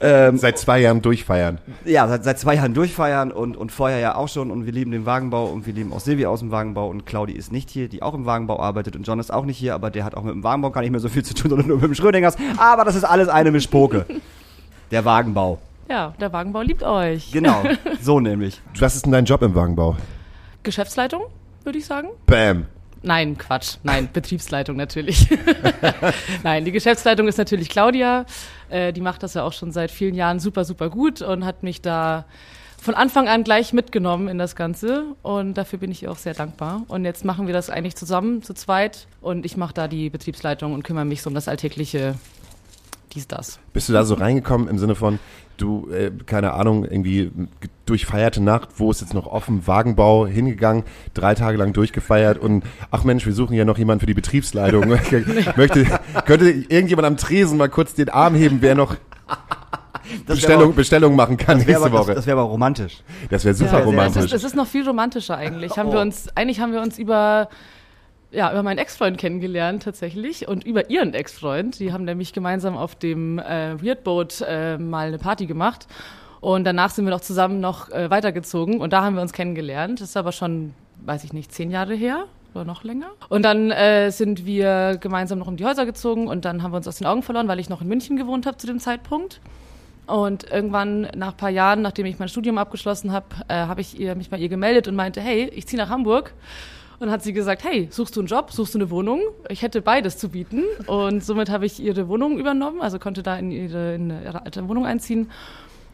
Ähm, 0.00 0.36
Seit 0.36 0.58
zwei 0.58 0.80
Jahren 0.80 1.00
durchfeiern. 1.00 1.58
ja, 1.86 2.06
seit, 2.08 2.24
seit 2.24 2.38
zwei 2.40 2.56
Jahren 2.56 2.74
durchfeiern 2.74 3.32
und, 3.32 3.56
und 3.56 3.72
vorher 3.72 3.98
ja 4.00 4.16
auch 4.16 4.28
schon 4.28 4.50
und 4.50 4.66
wir 4.66 4.72
lieben 4.72 4.90
den 4.90 5.06
Wagenbau 5.06 5.46
und 5.46 5.64
wir 5.64 5.72
lieben 5.72 5.92
auch 5.94 6.00
Silvi 6.00 6.26
aus 6.26 6.40
dem 6.40 6.50
Wagenbau 6.50 6.88
und 6.88 7.06
Claudi 7.06 7.32
ist 7.32 7.52
nicht 7.52 7.70
hier, 7.70 7.88
die 7.88 8.02
auch 8.02 8.12
im 8.12 8.26
Wagenbau 8.26 8.60
arbeitet 8.60 8.96
und 8.96 9.06
John 9.06 9.18
ist 9.18 9.32
auch 9.32 9.46
nicht 9.46 9.56
hier, 9.56 9.74
aber 9.74 9.90
der 9.90 10.04
hat 10.04 10.14
auch 10.14 10.24
mit 10.24 10.34
dem 10.34 10.44
Wagenbau 10.44 10.70
gar 10.72 10.82
nicht 10.82 10.90
mehr 10.90 11.00
so 11.00 11.08
viel 11.08 11.24
zu 11.24 11.32
tun, 11.32 11.48
sondern 11.50 11.68
nur 11.68 11.76
mit 11.78 11.86
dem 11.86 11.94
Schrödingers. 11.94 12.36
Aber 12.58 12.84
das 12.84 12.96
ist 12.96 13.04
alles 13.04 13.28
eine 13.28 13.50
Mischpoke. 13.50 14.04
Der 14.92 15.06
Wagenbau. 15.06 15.58
Ja, 15.88 16.12
der 16.20 16.34
Wagenbau 16.34 16.60
liebt 16.60 16.82
euch. 16.82 17.32
Genau, 17.32 17.64
so 18.02 18.20
nämlich. 18.20 18.60
Was 18.78 18.94
ist 18.94 19.06
denn 19.06 19.12
dein 19.12 19.24
Job 19.24 19.40
im 19.40 19.54
Wagenbau? 19.54 19.96
Geschäftsleitung, 20.62 21.22
würde 21.64 21.78
ich 21.78 21.86
sagen. 21.86 22.08
Bam. 22.26 22.66
Nein, 23.00 23.38
Quatsch. 23.38 23.78
Nein, 23.82 24.10
Betriebsleitung 24.12 24.76
natürlich. 24.76 25.26
Nein, 26.42 26.66
die 26.66 26.72
Geschäftsleitung 26.72 27.26
ist 27.26 27.38
natürlich 27.38 27.70
Claudia. 27.70 28.26
Äh, 28.68 28.92
die 28.92 29.00
macht 29.00 29.22
das 29.22 29.32
ja 29.32 29.44
auch 29.44 29.54
schon 29.54 29.72
seit 29.72 29.90
vielen 29.90 30.14
Jahren 30.14 30.40
super, 30.40 30.66
super 30.66 30.90
gut 30.90 31.22
und 31.22 31.46
hat 31.46 31.62
mich 31.62 31.80
da 31.80 32.26
von 32.78 32.94
Anfang 32.94 33.28
an 33.28 33.44
gleich 33.44 33.72
mitgenommen 33.72 34.28
in 34.28 34.36
das 34.36 34.56
Ganze. 34.56 35.04
Und 35.22 35.54
dafür 35.54 35.78
bin 35.78 35.90
ich 35.90 36.02
ihr 36.02 36.12
auch 36.12 36.18
sehr 36.18 36.34
dankbar. 36.34 36.82
Und 36.88 37.06
jetzt 37.06 37.24
machen 37.24 37.46
wir 37.46 37.54
das 37.54 37.70
eigentlich 37.70 37.96
zusammen, 37.96 38.42
zu 38.42 38.52
zweit. 38.52 39.06
Und 39.22 39.46
ich 39.46 39.56
mache 39.56 39.72
da 39.72 39.88
die 39.88 40.10
Betriebsleitung 40.10 40.74
und 40.74 40.82
kümmere 40.82 41.06
mich 41.06 41.22
so 41.22 41.30
um 41.30 41.34
das 41.34 41.48
alltägliche 41.48 42.16
dies, 43.14 43.28
das. 43.28 43.58
Bist 43.72 43.88
du 43.88 43.92
da 43.92 44.04
so 44.04 44.14
reingekommen 44.14 44.68
im 44.68 44.78
Sinne 44.78 44.94
von, 44.94 45.18
du, 45.56 45.88
äh, 45.90 46.10
keine 46.26 46.54
Ahnung, 46.54 46.84
irgendwie 46.84 47.30
durchfeierte 47.86 48.42
Nacht, 48.42 48.68
wo 48.76 48.90
ist 48.90 49.00
jetzt 49.00 49.14
noch 49.14 49.26
offen, 49.26 49.66
Wagenbau 49.66 50.26
hingegangen, 50.26 50.84
drei 51.14 51.34
Tage 51.34 51.58
lang 51.58 51.72
durchgefeiert 51.72 52.38
und 52.38 52.64
ach 52.90 53.04
Mensch, 53.04 53.26
wir 53.26 53.32
suchen 53.32 53.54
ja 53.54 53.64
noch 53.64 53.78
jemanden 53.78 54.00
für 54.00 54.06
die 54.06 54.14
Betriebsleitung. 54.14 54.88
Möchte, 55.56 55.86
könnte 56.26 56.48
irgendjemand 56.50 57.06
am 57.06 57.16
Tresen 57.16 57.58
mal 57.58 57.68
kurz 57.68 57.94
den 57.94 58.08
Arm 58.08 58.34
heben, 58.34 58.58
wer 58.62 58.74
noch 58.74 58.96
Das 60.26 60.36
Bestellung, 60.36 60.68
wär 60.70 60.76
Bestellung 60.76 61.16
machen 61.16 61.36
kann 61.36 61.56
aber, 61.58 61.66
nächste 61.66 61.86
aber, 61.86 61.98
Woche? 61.98 62.06
das, 62.08 62.16
das 62.16 62.26
wäre 62.26 62.38
aber 62.40 62.48
romantisch. 62.48 63.02
Das 63.30 63.44
wäre 63.44 63.54
super 63.54 63.70
Ja, 63.72 63.76
sehr- 63.78 63.80
Es 63.82 63.86
romantisch. 63.86 64.24
ist, 64.24 64.32
es 64.32 64.44
ist 64.44 64.56
noch 64.56 64.66
viel 64.66 64.86
romantischer 64.86 65.36
eigentlich. 65.36 65.76
Haben 65.76 65.88
Oh. 65.90 65.92
wir 65.92 66.00
uns, 66.00 66.28
eigentlich 66.36 66.60
haben 66.60 66.72
wir 66.72 66.80
uns 66.80 66.98
über, 66.98 67.48
ja, 68.32 68.50
über 68.50 68.62
meinen 68.62 68.78
Ex-Freund 68.78 69.18
kennengelernt 69.18 69.82
tatsächlich 69.82 70.48
und 70.48 70.64
über 70.64 70.90
ihren 70.90 71.14
Ex-Freund. 71.14 71.78
Die 71.78 71.92
haben 71.92 72.04
nämlich 72.04 72.32
gemeinsam 72.32 72.76
auf 72.76 72.94
dem 72.94 73.38
äh, 73.38 73.80
Weird 73.82 74.04
Boat 74.04 74.42
äh, 74.46 74.78
mal 74.78 75.08
eine 75.08 75.18
Party 75.18 75.46
gemacht. 75.46 75.86
Und 76.40 76.64
danach 76.64 76.90
sind 76.90 77.04
wir 77.04 77.10
noch 77.10 77.20
zusammen 77.20 77.60
noch 77.60 77.90
äh, 77.90 78.10
weitergezogen 78.10 78.80
und 78.80 78.92
da 78.92 79.02
haben 79.02 79.14
wir 79.14 79.22
uns 79.22 79.32
kennengelernt. 79.32 80.00
Das 80.00 80.08
ist 80.08 80.16
aber 80.16 80.32
schon, 80.32 80.74
weiß 81.04 81.24
ich 81.24 81.32
nicht, 81.32 81.52
zehn 81.52 81.70
Jahre 81.70 81.94
her 81.94 82.24
oder 82.54 82.64
noch 82.64 82.82
länger. 82.84 83.10
Und 83.28 83.44
dann 83.44 83.70
äh, 83.70 84.10
sind 84.10 84.44
wir 84.44 84.98
gemeinsam 85.00 85.38
noch 85.38 85.46
um 85.46 85.56
die 85.56 85.64
Häuser 85.64 85.86
gezogen 85.86 86.26
und 86.26 86.44
dann 86.44 86.62
haben 86.62 86.72
wir 86.72 86.78
uns 86.78 86.88
aus 86.88 86.96
den 86.96 87.06
Augen 87.06 87.22
verloren, 87.22 87.48
weil 87.48 87.60
ich 87.60 87.68
noch 87.68 87.82
in 87.82 87.88
München 87.88 88.16
gewohnt 88.16 88.46
habe 88.46 88.56
zu 88.56 88.66
dem 88.66 88.80
Zeitpunkt. 88.80 89.40
Und 90.06 90.50
irgendwann 90.50 91.02
nach 91.14 91.30
ein 91.30 91.36
paar 91.36 91.50
Jahren, 91.50 91.80
nachdem 91.80 92.06
ich 92.06 92.18
mein 92.18 92.28
Studium 92.28 92.58
abgeschlossen 92.58 93.12
habe, 93.12 93.26
äh, 93.48 93.54
habe 93.54 93.80
ich 93.80 94.00
ihr, 94.00 94.16
mich 94.16 94.30
bei 94.30 94.38
ihr 94.38 94.48
gemeldet 94.48 94.88
und 94.88 94.96
meinte, 94.96 95.20
hey, 95.20 95.44
ich 95.54 95.68
ziehe 95.68 95.80
nach 95.80 95.90
Hamburg. 95.90 96.34
Und 97.02 97.10
hat 97.10 97.24
sie 97.24 97.32
gesagt, 97.32 97.64
hey, 97.64 97.88
suchst 97.90 98.14
du 98.14 98.20
einen 98.20 98.28
Job, 98.28 98.52
suchst 98.52 98.74
du 98.74 98.78
eine 98.78 98.88
Wohnung? 98.88 99.22
Ich 99.48 99.62
hätte 99.62 99.82
beides 99.82 100.18
zu 100.18 100.28
bieten. 100.28 100.62
Und 100.86 101.24
somit 101.24 101.50
habe 101.50 101.66
ich 101.66 101.80
ihre 101.80 102.06
Wohnung 102.06 102.38
übernommen, 102.38 102.80
also 102.80 103.00
konnte 103.00 103.24
da 103.24 103.36
in 103.36 103.50
ihre, 103.50 103.96
in 103.96 104.10
ihre 104.10 104.44
alte 104.44 104.68
Wohnung 104.68 104.86
einziehen. 104.86 105.28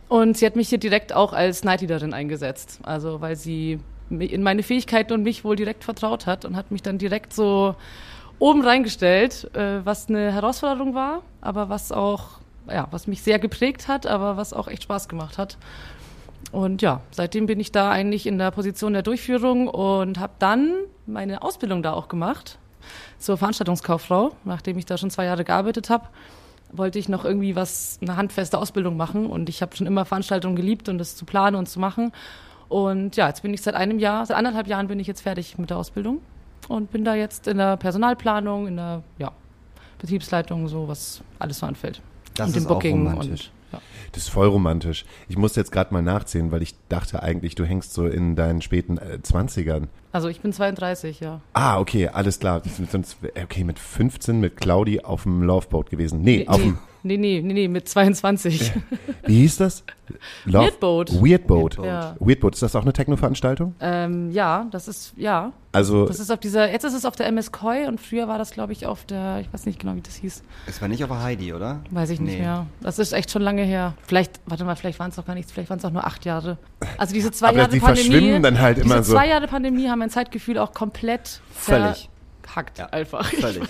Und 0.09 0.37
sie 0.37 0.45
hat 0.45 0.55
mich 0.55 0.69
hier 0.69 0.77
direkt 0.77 1.15
auch 1.15 1.33
als 1.33 1.65
Nightleaderin 1.65 2.13
eingesetzt. 2.13 2.81
Also 2.83 3.23
weil 3.23 3.37
sie 3.37 3.81
in 4.11 4.43
meine 4.43 4.63
Fähigkeiten 4.63 5.15
und 5.15 5.23
mich 5.23 5.45
wohl 5.45 5.57
direkt 5.57 5.83
vertraut 5.83 6.27
hat 6.27 6.45
und 6.45 6.57
hat 6.57 6.71
mich 6.71 6.83
dann 6.83 6.99
direkt 6.99 7.33
so 7.33 7.75
oben 8.39 8.63
reingestellt, 8.63 9.49
äh, 9.57 9.81
was 9.85 10.11
eine 10.11 10.31
Herausforderung 10.31 10.95
war, 10.95 11.23
aber 11.41 11.71
was 11.71 11.91
auch, 11.91 12.33
ja, 12.71 12.87
was 12.91 13.07
mich 13.07 13.23
sehr 13.23 13.39
geprägt 13.39 13.89
hat, 13.89 14.07
aber 14.07 14.37
was 14.37 14.53
auch 14.53 14.69
echt 14.69 14.83
Spaß 14.83 15.09
gemacht 15.09 15.39
hat. 15.39 15.57
Und 16.53 16.83
ja, 16.83 17.01
seitdem 17.13 17.47
bin 17.47 17.61
ich 17.61 17.73
da 17.73 17.91
eigentlich 17.91 18.27
in 18.27 18.37
der 18.37 18.51
Position 18.51 18.93
der 18.93 19.03
Durchführung 19.03 19.69
und 19.69 20.19
habe 20.19 20.35
dann 20.39 20.75
meine 21.09 21.43
Ausbildung 21.43 21.83
da 21.83 21.93
auch 21.93 22.09
gemacht 22.09 22.59
zur 23.19 23.37
Veranstaltungskauffrau, 23.37 24.37
nachdem 24.45 24.79
ich 24.79 24.87
da 24.87 24.97
schon 24.97 25.11
zwei 25.11 25.25
Jahre 25.25 25.45
gearbeitet 25.45 25.91
habe 25.91 26.09
wollte 26.73 26.99
ich 26.99 27.09
noch 27.09 27.25
irgendwie 27.25 27.57
was, 27.57 27.99
eine 28.03 28.17
handfeste 28.17 28.59
Ausbildung 28.59 28.97
machen 28.97 29.27
und 29.27 29.49
ich 29.49 29.63
habe 29.63 29.77
schon 29.77 29.87
immer 29.87 30.05
Veranstaltungen 30.05 30.57
geliebt 30.57 30.89
und 30.89 30.99
das 30.99 31.17
zu 31.17 31.25
planen 31.25 31.57
und 31.57 31.69
zu 31.69 31.81
machen. 31.81 32.13
Und 32.69 33.17
ja, 33.17 33.29
jetzt 33.29 33.43
bin 33.43 33.55
ich 33.55 33.63
seit 33.63 33.75
einem 33.75 33.99
Jahr, 33.99 34.27
seit 34.27 34.37
anderthalb 34.37 34.67
Jahren 34.67 34.89
bin 34.89 35.01
ich 35.01 35.07
jetzt 35.07 35.23
fertig 35.23 35.59
mit 35.59 35.71
der 35.71 35.79
Ausbildung 35.79 36.21
und 36.69 36.91
bin 36.91 37.05
da 37.05 37.15
jetzt 37.15 37.47
in 37.49 37.57
der 37.57 37.77
Personalplanung, 37.77 38.67
in 38.67 38.77
der 38.77 39.03
ja, 39.19 39.33
Betriebsleitung, 39.99 40.69
so 40.69 40.87
was 40.89 41.23
alles 41.39 41.59
so 41.59 41.67
anfällt. 41.67 42.03
Das 42.35 42.49
und 42.49 42.57
ist 42.57 42.67
auch 42.67 42.75
Booking 42.75 43.09
romantisch. 43.09 43.51
Ja. 43.73 43.81
Das 44.13 44.25
ist 44.25 44.29
voll 44.31 44.49
romantisch. 44.49 45.05
Ich 45.29 45.37
muss 45.37 45.57
jetzt 45.57 45.73
gerade 45.73 45.93
mal 45.93 46.03
nachzählen, 46.03 46.51
weil 46.51 46.63
ich 46.63 46.75
dachte 46.89 47.23
eigentlich, 47.23 47.55
du 47.55 47.65
hängst 47.65 47.93
so 47.93 48.07
in 48.07 48.37
deinen 48.37 48.63
späten 48.63 48.99
äh, 48.99 49.19
20ern. 49.23 49.89
Also 50.13 50.29
ich 50.29 50.41
bin 50.41 50.53
32, 50.53 51.21
ja. 51.21 51.41
Ah, 51.53 51.79
okay, 51.79 52.09
alles 52.09 52.41
klar. 52.41 52.63
Sonst, 52.91 53.19
okay, 53.43 53.65
mit 53.65 53.79
15 53.79 54.41
mit 54.41 54.57
Claudi 54.57 55.01
auf 55.01 55.25
dem 55.25 55.43
Loveboat 55.43 55.91
gewesen. 55.91 56.23
Nee, 56.23 56.47
auf 56.49 56.57
dem, 56.61 56.79
nee, 57.09 57.41
nee, 57.41 57.41
nee, 57.43 57.53
nee, 57.55 57.69
mit 57.69 57.89
22. 57.89 58.73
wie 59.27 59.41
hieß 59.41 59.57
das? 59.57 59.85
Love- 60.45 60.65
Weird 60.67 60.81
Boat. 60.81 61.13
Weird 61.23 61.47
Boat. 61.47 61.77
Ja. 61.85 62.17
Weird 62.21 62.41
Boat, 62.41 62.55
ist 62.55 62.63
das 62.63 62.75
auch 62.77 62.83
eine 62.83 62.93
Techno-Veranstaltung? 62.93 63.75
ähm, 63.81 64.31
ja, 64.31 64.67
das 64.71 64.89
ist, 64.89 65.13
ja. 65.17 65.53
Also, 65.73 66.07
Das 66.07 66.19
ist 66.19 66.31
auf 66.31 66.41
dieser, 66.41 66.71
jetzt 66.73 66.85
ist 66.85 66.95
es 66.95 67.05
auf 67.05 67.15
der 67.15 67.27
MS 67.27 67.53
Koi 67.53 67.87
und 67.87 68.01
früher 68.01 68.27
war 68.27 68.39
das, 68.39 68.53
glaube 68.53 68.73
ich, 68.73 68.87
auf 68.87 69.05
der, 69.05 69.41
ich 69.41 69.53
weiß 69.53 69.67
nicht 69.67 69.79
genau, 69.79 69.95
wie 69.97 70.01
das 70.01 70.15
hieß. 70.17 70.43
Es 70.67 70.81
war 70.81 70.89
nicht 70.89 71.05
auf 71.05 71.11
der 71.11 71.23
Heidi, 71.23 71.53
oder? 71.53 71.81
Weiß 71.91 72.09
ich 72.11 72.21
nicht 72.21 72.35
Nee. 72.37 72.41
mehr. 72.41 72.67
Das 72.81 72.99
ist 72.99 73.13
echt 73.13 73.31
schon 73.31 73.43
lange 73.43 73.63
her. 73.63 73.95
Vielleicht, 74.07 74.41
warte 74.47 74.65
mal, 74.65 74.77
vielleicht 74.77 74.99
waren 74.99 75.11
es 75.11 75.19
auch 75.19 75.27
gar 75.27 75.35
nichts, 75.35 75.53
vielleicht 75.53 75.69
waren 75.71 75.79
es 75.79 75.85
auch 75.85 75.91
nur 75.93 76.07
acht 76.07 76.25
Jahre. 76.25 76.57
Also 76.97 77.13
diese 77.15 77.31
zwei 77.31 77.49
Aber 77.49 77.59
Jahre 77.59 77.71
die 77.71 77.81
Pandemie. 77.81 78.09
verschwimmen 78.11 78.43
dann 78.43 78.59
halt 78.61 78.79
diese 78.79 78.87
immer 78.87 79.03
so. 79.03 79.13
zwei 79.13 79.29
Jahre 79.29 79.47
Pandemie 79.47 79.89
haben 79.89 79.99
mein 79.99 80.11
Zeitgefühl 80.11 80.59
auch 80.59 80.73
komplett 80.73 81.41
Völlig. 81.53 82.09
verhackt 82.43 82.79
Ja. 82.79 82.87
einfach. 82.87 83.25
Völlig. 83.27 83.63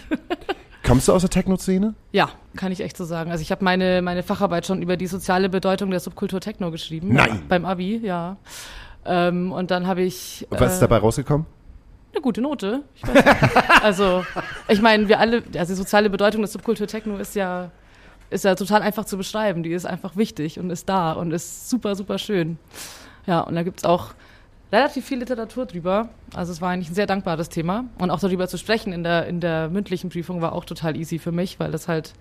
Kommst 0.89 1.07
du 1.07 1.13
aus 1.13 1.21
der 1.21 1.29
Techno-Szene? 1.29 1.95
Ja, 2.13 2.31
kann 2.57 2.73
ich 2.73 2.81
echt 2.81 2.97
so 2.97 3.05
sagen. 3.05 3.31
Also 3.31 3.43
ich 3.43 3.51
habe 3.51 3.63
meine, 3.63 4.01
meine 4.01 4.23
Facharbeit 4.23 4.65
schon 4.65 4.81
über 4.81 4.97
die 4.97 5.07
soziale 5.07 5.51
Bedeutung 5.51 5.91
der 5.91 6.01
Subkultur 6.01 6.41
Techno 6.41 6.71
geschrieben. 6.71 7.13
Nein. 7.13 7.43
Beim 7.47 7.67
Abi, 7.67 7.99
ja. 7.99 8.39
Ähm, 9.05 9.53
und 9.53 9.71
dann 9.71 9.87
habe 9.87 10.01
ich. 10.01 10.47
Und 10.49 10.59
was 10.59 10.73
ist 10.73 10.79
äh, 10.79 10.81
dabei 10.81 10.99
rausgekommen? 10.99 11.47
Eine 12.13 12.23
gute 12.23 12.41
Note. 12.41 12.85
Ich 12.95 13.03
also, 13.83 14.25
ich 14.69 14.81
meine, 14.81 15.09
wir 15.09 15.21
alle, 15.21 15.43
also 15.59 15.75
die 15.75 15.77
soziale 15.77 16.09
Bedeutung 16.09 16.41
der 16.41 16.49
Subkultur 16.49 16.87
Techno 16.87 17.19
ist 17.19 17.35
ja, 17.35 17.71
ist 18.31 18.45
ja 18.45 18.55
total 18.55 18.81
einfach 18.81 19.05
zu 19.05 19.19
beschreiben. 19.19 19.63
Die 19.63 19.73
ist 19.73 19.85
einfach 19.85 20.17
wichtig 20.17 20.59
und 20.59 20.71
ist 20.71 20.89
da 20.89 21.13
und 21.13 21.33
ist 21.33 21.69
super, 21.69 21.97
super 21.97 22.17
schön. 22.17 22.59
Ja, 23.27 23.41
und 23.41 23.57
da 23.57 23.63
gibt's 23.63 23.85
auch 23.85 24.15
relativ 24.73 25.07
viel 25.07 25.19
Literatur 25.19 25.67
drüber. 25.67 26.09
Also 26.35 26.53
es 26.53 26.61
war 26.61 26.71
eigentlich 26.71 26.91
ein 26.91 26.95
sehr 26.95 27.07
dankbares 27.07 27.49
Thema. 27.49 27.85
Und 27.99 28.11
auch 28.11 28.21
darüber 28.21 28.49
zu 28.49 28.59
sprechen 28.59 28.93
in 28.93 29.03
der, 29.03 29.27
in 29.27 29.41
der 29.41 29.69
mündlichen 29.69 30.11
Prüfung 30.11 30.41
war 30.41 30.53
auch 30.53 30.65
total 30.65 30.97
easy 30.97 31.19
für 31.19 31.33
mich, 31.33 31.59
weil 31.59 31.71
das 31.71 31.89
halt, 31.89 32.13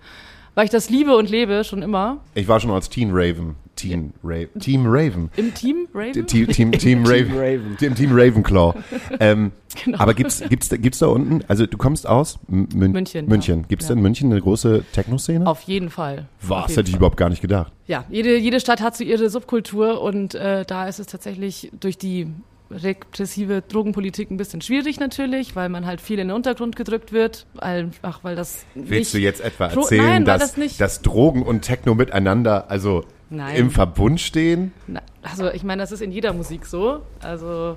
weil 0.54 0.64
ich 0.64 0.70
das 0.70 0.90
liebe 0.90 1.16
und 1.16 1.30
lebe 1.30 1.64
schon 1.64 1.82
immer. 1.82 2.18
Ich 2.34 2.48
war 2.48 2.60
schon 2.60 2.70
als 2.70 2.88
Teen 2.88 3.10
Raven. 3.12 3.56
Teen 3.76 4.12
Raven. 4.24 4.58
Team 4.60 4.86
Raven. 4.86 5.30
Im 5.36 5.54
Team, 5.54 5.86
Raven? 5.94 6.26
Team, 6.26 6.48
Team, 6.48 6.72
Team 6.78 7.04
Raven. 7.06 7.36
Raven. 7.38 7.76
Team, 7.78 7.94
Team 7.94 8.10
Ravenclaw. 8.12 8.74
Ähm, 9.20 9.52
Genau. 9.84 9.98
Aber 9.98 10.14
gibt's, 10.14 10.42
gibt's, 10.48 10.70
gibt's 10.70 10.98
da 10.98 11.06
unten, 11.06 11.44
also 11.46 11.66
du 11.66 11.76
kommst 11.76 12.06
aus 12.08 12.38
Mün 12.48 12.90
München, 12.90 13.26
München. 13.28 13.60
ja. 13.60 13.66
Gibt's 13.68 13.84
Ja. 13.84 13.90
da 13.94 13.98
in 13.98 14.02
München 14.02 14.32
eine 14.32 14.40
große 14.40 14.82
Techno-Szene? 14.92 15.46
Auf 15.46 15.60
jeden 15.62 15.90
Fall. 15.90 16.26
Was, 16.40 16.68
jeden 16.70 16.76
hätte 16.78 16.80
ich 16.88 16.90
Fall. 16.92 16.96
überhaupt 16.96 17.16
gar 17.18 17.28
nicht 17.28 17.42
gedacht. 17.42 17.70
Ja, 17.86 18.04
jede, 18.08 18.36
jede 18.38 18.58
Stadt 18.60 18.80
hat 18.80 18.96
so 18.96 19.04
ihre 19.04 19.28
Subkultur 19.30 20.00
und 20.00 20.34
äh, 20.34 20.64
da 20.66 20.88
ist 20.88 20.98
es 20.98 21.06
tatsächlich 21.06 21.70
durch 21.78 21.98
die 21.98 22.28
repressive 22.70 23.62
Drogenpolitik 23.62 24.30
ein 24.30 24.36
bisschen 24.36 24.60
schwierig 24.60 25.00
natürlich, 25.00 25.56
weil 25.56 25.68
man 25.68 25.86
halt 25.86 26.00
viel 26.00 26.18
in 26.18 26.28
den 26.28 26.36
Untergrund 26.36 26.76
gedrückt 26.76 27.12
wird, 27.12 27.46
einfach 27.58 28.22
weil 28.24 28.36
das 28.36 28.64
Willst 28.74 29.14
du 29.14 29.18
jetzt 29.18 29.40
etwa 29.40 29.66
erzählen, 29.68 30.04
Nein, 30.04 30.26
weil 30.26 30.38
dass, 30.38 30.54
das 30.54 30.76
dass 30.76 31.02
Drogen 31.02 31.42
und 31.42 31.62
Techno 31.62 31.94
miteinander, 31.94 32.70
also 32.70 33.04
Nein. 33.30 33.56
im 33.56 33.70
Verbund 33.70 34.20
stehen? 34.20 34.72
Na, 34.86 35.00
also 35.22 35.50
ich 35.50 35.64
meine, 35.64 35.82
das 35.82 35.92
ist 35.92 36.02
in 36.02 36.12
jeder 36.12 36.32
Musik 36.32 36.66
so, 36.66 37.00
also 37.20 37.76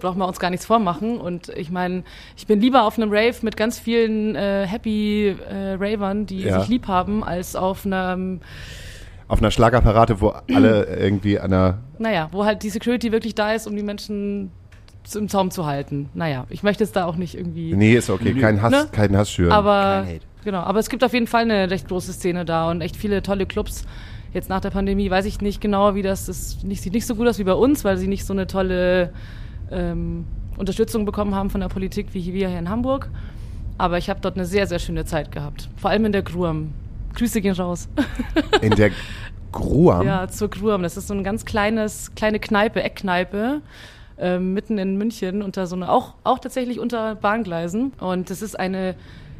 brauchen 0.00 0.18
wir 0.18 0.28
uns 0.28 0.38
gar 0.38 0.50
nichts 0.50 0.64
vormachen 0.66 1.18
und 1.18 1.48
ich 1.50 1.70
meine, 1.70 2.04
ich 2.36 2.46
bin 2.46 2.60
lieber 2.60 2.84
auf 2.84 2.98
einem 2.98 3.10
Rave 3.10 3.34
mit 3.42 3.56
ganz 3.56 3.78
vielen 3.80 4.36
äh, 4.36 4.64
happy 4.66 5.34
äh, 5.50 5.72
Ravern, 5.72 6.24
die 6.26 6.42
Ja. 6.42 6.60
sich 6.60 6.68
lieb 6.68 6.86
haben, 6.86 7.24
als 7.24 7.56
auf 7.56 7.84
einem 7.84 8.40
Auf 9.28 9.40
einer 9.40 9.50
Schlagapparate, 9.50 10.20
wo 10.20 10.28
alle 10.52 10.84
irgendwie 10.96 11.38
an 11.38 11.52
einer 11.52 11.78
Naja, 11.98 12.28
wo 12.32 12.44
halt 12.44 12.62
die 12.62 12.70
Security 12.70 13.12
wirklich 13.12 13.34
da 13.34 13.52
ist, 13.52 13.66
um 13.66 13.76
die 13.76 13.82
Menschen 13.82 14.50
im 15.14 15.28
Zaum 15.28 15.50
zu 15.50 15.64
halten. 15.66 16.08
Naja, 16.14 16.46
ich 16.50 16.62
möchte 16.62 16.84
jetzt 16.84 16.96
da 16.96 17.04
auch 17.04 17.16
nicht 17.16 17.34
irgendwie. 17.36 17.74
Nee, 17.74 17.94
ist 17.94 18.10
okay, 18.10 18.34
kein 18.34 18.60
Hass, 18.62 18.70
Ne? 18.72 18.88
kein 18.92 19.16
Hass 19.16 19.30
schüren. 19.30 19.52
aber 19.52 20.02
Kein 20.04 20.14
Hate. 20.16 20.26
genau, 20.44 20.60
aber 20.60 20.78
es 20.80 20.88
gibt 20.90 21.04
auf 21.04 21.12
jeden 21.14 21.26
Fall 21.26 21.42
eine 21.42 21.70
recht 21.70 21.88
große 21.88 22.12
Szene 22.12 22.44
da 22.44 22.70
und 22.70 22.80
echt 22.80 22.96
viele 22.96 23.22
tolle 23.22 23.46
Clubs. 23.46 23.84
Jetzt 24.34 24.50
nach 24.50 24.60
der 24.60 24.70
Pandemie 24.70 25.10
weiß 25.10 25.24
ich 25.24 25.40
nicht 25.40 25.60
genau, 25.62 25.94
wie 25.94 26.02
das 26.02 26.28
ist. 26.28 26.62
Nicht, 26.64 26.82
sieht 26.82 26.92
nicht 26.92 27.06
so 27.06 27.14
gut 27.14 27.26
aus 27.26 27.38
wie 27.38 27.44
bei 27.44 27.54
uns, 27.54 27.84
weil 27.84 27.96
sie 27.96 28.06
nicht 28.08 28.26
so 28.26 28.34
eine 28.34 28.46
tolle 28.46 29.12
ähm, 29.70 30.24
Unterstützung 30.58 31.04
bekommen 31.06 31.34
haben 31.34 31.48
von 31.50 31.60
der 31.62 31.68
Politik 31.68 32.08
wie 32.12 32.32
wir 32.34 32.48
hier 32.48 32.58
in 32.58 32.68
Hamburg. 32.68 33.08
Aber 33.78 33.96
ich 33.96 34.10
habe 34.10 34.20
dort 34.20 34.34
eine 34.36 34.44
sehr, 34.44 34.66
sehr 34.66 34.78
schöne 34.78 35.04
Zeit 35.06 35.32
gehabt. 35.32 35.68
Vor 35.76 35.88
allem 35.90 36.04
in 36.04 36.12
der 36.12 36.22
Gruam. 36.22 36.72
Grüße 37.18 37.40
gehen 37.40 37.54
raus. 37.54 37.88
in 38.62 38.70
der 38.70 38.92
Gruam. 39.50 40.06
Ja, 40.06 40.28
zur 40.28 40.48
Gruam. 40.48 40.82
Das 40.82 40.96
ist 40.96 41.08
so 41.08 41.14
ein 41.14 41.24
ganz 41.24 41.44
kleines, 41.44 42.14
kleine 42.14 42.38
Kneipe, 42.38 42.82
Eckkneipe, 42.82 43.60
ähm, 44.18 44.54
mitten 44.54 44.78
in 44.78 44.96
München, 44.96 45.42
unter 45.42 45.66
so 45.66 45.74
eine, 45.76 45.90
auch, 45.90 46.14
auch 46.24 46.38
tatsächlich 46.38 46.78
unter 46.78 47.16
Bahngleisen. 47.16 47.92
Und 47.98 48.30
das 48.30 48.42
ist 48.42 48.58
eine 48.58 48.94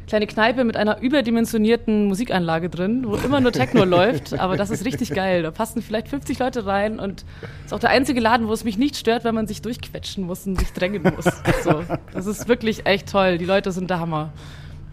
kleine 0.07 0.27
Kneipe 0.27 0.63
mit 0.63 0.75
einer 0.75 0.99
überdimensionierten 1.01 2.07
Musikanlage 2.07 2.69
drin, 2.69 3.05
wo 3.07 3.15
immer 3.15 3.39
nur 3.39 3.51
Techno 3.51 3.83
läuft. 3.85 4.37
Aber 4.37 4.57
das 4.57 4.71
ist 4.71 4.83
richtig 4.83 5.13
geil. 5.13 5.43
Da 5.43 5.51
passen 5.51 5.81
vielleicht 5.81 6.09
50 6.09 6.39
Leute 6.39 6.65
rein 6.65 6.99
und 6.99 7.23
ist 7.63 7.73
auch 7.73 7.79
der 7.79 7.91
einzige 7.91 8.19
Laden, 8.19 8.47
wo 8.47 8.53
es 8.53 8.63
mich 8.63 8.77
nicht 8.77 8.97
stört, 8.97 9.23
wenn 9.23 9.35
man 9.35 9.47
sich 9.47 9.61
durchquetschen 9.61 10.25
muss 10.25 10.45
und 10.47 10.59
sich 10.59 10.73
drängen 10.73 11.03
muss. 11.03 11.25
So, 11.63 11.83
das 12.11 12.25
ist 12.25 12.47
wirklich 12.47 12.85
echt 12.85 13.09
toll. 13.09 13.37
Die 13.37 13.45
Leute 13.45 13.71
sind 13.71 13.89
der 13.89 13.99
Hammer. 13.99 14.33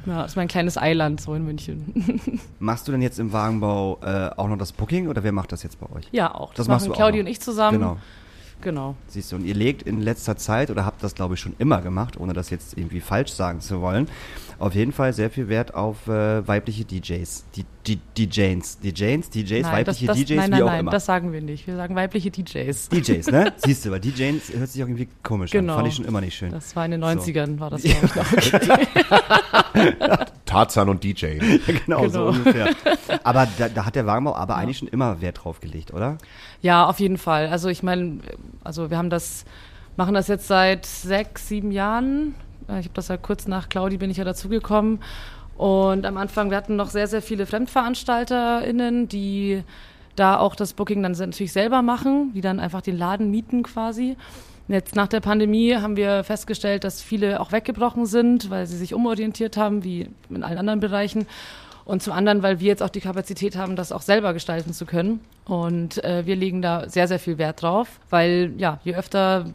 Ja, 0.06 0.22
das 0.22 0.32
ist 0.32 0.36
mein 0.36 0.48
kleines 0.48 0.78
Eiland 0.78 1.20
so 1.20 1.34
in 1.34 1.44
München. 1.44 2.40
Machst 2.58 2.86
du 2.88 2.92
denn 2.92 3.02
jetzt 3.02 3.18
im 3.18 3.32
Wagenbau 3.32 3.98
äh, 4.02 4.30
auch 4.36 4.48
noch 4.48 4.56
das 4.58 4.72
Booking 4.72 5.08
oder 5.08 5.22
wer 5.24 5.32
macht 5.32 5.52
das 5.52 5.62
jetzt 5.62 5.78
bei 5.80 5.86
euch? 5.94 6.04
ja, 6.12 6.32
auch. 6.34 6.50
Das, 6.54 6.66
Das 6.66 6.68
machen 6.68 6.86
du 6.86 6.92
auch 6.92 6.96
Claudia 6.96 7.22
noch. 7.22 7.26
und 7.26 7.32
ich 7.32 7.40
zusammen. 7.40 7.78
Genau. 7.78 7.96
Genau. 8.62 8.96
Siehst 9.08 9.32
du, 9.32 9.36
und 9.36 9.44
ihr 9.44 9.54
legt 9.54 9.82
in 9.82 10.00
letzter 10.00 10.36
Zeit 10.36 10.70
oder 10.70 10.84
habt 10.84 11.02
das, 11.02 11.14
glaube 11.14 11.34
ich, 11.34 11.40
schon 11.40 11.54
immer 11.58 11.82
gemacht, 11.82 12.18
ohne 12.18 12.32
das 12.32 12.50
jetzt 12.50 12.76
irgendwie 12.76 13.00
falsch 13.00 13.30
sagen 13.32 13.60
zu 13.60 13.80
wollen, 13.80 14.08
auf 14.58 14.74
jeden 14.74 14.92
Fall 14.92 15.12
sehr 15.12 15.28
viel 15.30 15.48
Wert 15.48 15.74
auf 15.74 16.08
äh, 16.08 16.46
weibliche 16.48 16.84
DJs. 16.86 17.44
Die, 17.54 17.64
die, 17.86 17.96
DJs, 18.26 18.78
DJs, 18.80 19.28
DJs, 19.30 19.50
Nein, 19.62 19.72
weibliche 19.72 20.06
das, 20.06 20.16
das, 20.16 20.24
DJs, 20.26 20.36
nein, 20.36 20.46
wie 20.46 20.50
nein, 20.52 20.62
auch 20.62 20.66
nein, 20.68 20.80
immer. 20.80 20.90
das 20.90 21.04
sagen 21.04 21.32
wir 21.32 21.42
nicht. 21.42 21.66
Wir 21.66 21.76
sagen 21.76 21.94
weibliche 21.94 22.30
DJs. 22.30 22.88
DJs, 22.88 23.30
ne? 23.30 23.52
Siehst 23.64 23.84
du, 23.84 23.90
weil 23.90 24.00
DJs 24.00 24.54
hört 24.54 24.70
sich 24.70 24.82
auch 24.82 24.88
irgendwie 24.88 25.08
komisch 25.22 25.50
Genau. 25.50 25.74
an. 25.74 25.78
Fand 25.80 25.88
ich 25.88 25.94
schon 25.96 26.04
immer 26.06 26.22
nicht 26.22 26.34
schön. 26.36 26.50
Das 26.50 26.74
war 26.74 26.86
in 26.86 26.92
den 26.92 27.02
So. 27.02 27.06
90ern, 27.08 27.60
war 27.60 27.68
das, 27.70 27.82
glaube 27.82 28.06
ich, 28.06 28.14
noch. 28.16 28.32
Okay. 28.32 29.94
Tarzan 30.46 30.88
und 30.88 31.04
DJ. 31.04 31.38
genau, 31.84 32.08
so 32.08 32.18
Genau. 32.18 32.28
ungefähr. 32.28 32.70
Aber 33.24 33.46
da, 33.58 33.68
da 33.68 33.84
hat 33.84 33.94
der 33.94 34.06
Wagenbau 34.06 34.34
aber 34.36 34.56
eigentlich 34.56 34.78
schon 34.78 34.88
immer 34.88 35.20
Wert 35.20 35.44
drauf 35.44 35.60
gelegt, 35.60 35.92
oder? 35.92 36.16
Ja, 36.66 36.86
auf 36.86 36.98
jeden 36.98 37.16
Fall. 37.16 37.46
Also 37.46 37.68
ich 37.68 37.84
meine, 37.84 38.18
also 38.64 38.90
wir 38.90 38.98
haben 38.98 39.08
das, 39.08 39.44
machen 39.96 40.14
das 40.14 40.26
jetzt 40.26 40.48
seit 40.48 40.84
sechs, 40.84 41.46
sieben 41.46 41.70
Jahren. 41.70 42.34
Äh, 42.68 42.80
Ich 42.80 42.86
habe 42.86 42.94
das 42.94 43.06
ja 43.06 43.16
kurz 43.16 43.46
nach 43.46 43.68
Claudi 43.68 43.98
bin 43.98 44.10
ich 44.10 44.16
ja 44.16 44.24
dazugekommen. 44.24 44.98
Und 45.56 46.04
am 46.04 46.16
Anfang, 46.16 46.50
wir 46.50 46.56
hatten 46.56 46.74
noch 46.74 46.90
sehr, 46.90 47.06
sehr 47.06 47.22
viele 47.22 47.46
FremdveranstalterInnen, 47.46 49.06
die 49.06 49.62
da 50.16 50.38
auch 50.38 50.56
das 50.56 50.72
Booking 50.72 51.04
dann 51.04 51.12
natürlich 51.12 51.52
selber 51.52 51.82
machen, 51.82 52.32
die 52.34 52.40
dann 52.40 52.58
einfach 52.58 52.82
den 52.82 52.98
Laden 52.98 53.30
mieten 53.30 53.62
quasi. 53.62 54.16
Jetzt 54.66 54.96
nach 54.96 55.06
der 55.06 55.20
Pandemie 55.20 55.76
haben 55.76 55.96
wir 55.96 56.24
festgestellt, 56.24 56.82
dass 56.82 57.00
viele 57.00 57.38
auch 57.38 57.52
weggebrochen 57.52 58.06
sind, 58.06 58.50
weil 58.50 58.66
sie 58.66 58.76
sich 58.76 58.92
umorientiert 58.92 59.56
haben, 59.56 59.84
wie 59.84 60.08
in 60.30 60.42
allen 60.42 60.58
anderen 60.58 60.80
Bereichen. 60.80 61.26
Und 61.86 62.02
zum 62.02 62.12
anderen, 62.12 62.42
weil 62.42 62.58
wir 62.58 62.66
jetzt 62.66 62.82
auch 62.82 62.90
die 62.90 63.00
Kapazität 63.00 63.56
haben, 63.56 63.76
das 63.76 63.92
auch 63.92 64.02
selber 64.02 64.34
gestalten 64.34 64.72
zu 64.72 64.86
können. 64.86 65.20
Und 65.44 66.02
äh, 66.04 66.26
wir 66.26 66.34
legen 66.34 66.60
da 66.60 66.88
sehr, 66.88 67.06
sehr 67.06 67.20
viel 67.20 67.38
Wert 67.38 67.62
drauf, 67.62 68.00
weil 68.10 68.52
ja, 68.58 68.80
je 68.82 68.96
öfter 68.96 69.46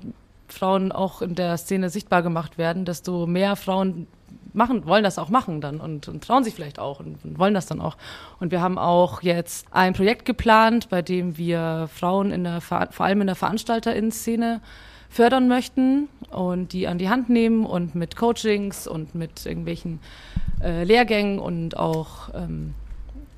Frauen 0.48 0.94
auch 0.94 1.22
in 1.22 1.36
der 1.36 1.58
Szene 1.58 1.90
sichtbar 1.90 2.24
gemacht 2.24 2.58
werden, 2.58 2.86
desto 2.86 3.28
mehr 3.28 3.58
Frauen 3.58 4.08
machen, 4.54 4.86
wollen 4.86 5.04
das 5.04 5.20
auch 5.20 5.28
machen 5.30 5.60
dann 5.60 5.82
und, 5.82 6.08
und 6.08 6.24
trauen 6.24 6.46
sich 6.46 6.54
vielleicht 6.54 6.80
auch 6.80 7.02
und, 7.02 7.24
und 7.26 7.38
wollen 7.38 7.54
das 7.54 7.66
dann 7.66 7.82
auch. 7.82 7.98
Und 8.40 8.52
wir 8.52 8.62
haben 8.62 8.78
auch 8.78 9.22
jetzt 9.22 9.66
ein 9.72 9.94
Projekt 9.94 10.24
geplant, 10.24 10.88
bei 10.90 11.02
dem 11.02 11.38
wir 11.38 11.90
Frauen 11.94 12.32
in 12.32 12.46
der, 12.46 12.62
vor 12.62 12.88
allem 13.00 13.22
in 13.22 13.28
der 13.28 13.36
VeranstalterInnen-Szene 13.36 14.62
fördern 15.12 15.50
möchten 15.50 16.08
und 16.32 16.72
die 16.72 16.88
an 16.88 16.98
die 16.98 17.10
Hand 17.10 17.30
nehmen 17.30 17.66
und 17.66 17.94
mit 17.96 18.16
Coachings 18.16 18.88
und 18.88 19.14
mit 19.14 19.46
irgendwelchen 19.46 20.00
äh, 20.64 20.86
Lehrgängen 20.86 21.38
und 21.38 21.78
auch, 21.78 22.30
ähm, 22.34 22.74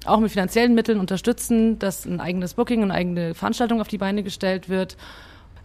auch 0.06 0.20
mit 0.20 0.32
finanziellen 0.32 0.76
Mitteln 0.76 1.00
unterstützen, 1.00 1.80
dass 1.80 2.06
ein 2.06 2.20
eigenes 2.20 2.54
Booking 2.54 2.84
eine 2.84 2.94
eigene 2.94 3.34
Veranstaltung 3.34 3.82
auf 3.82 3.88
die 3.88 3.98
Beine 3.98 4.22
gestellt 4.22 4.70
wird, 4.70 4.98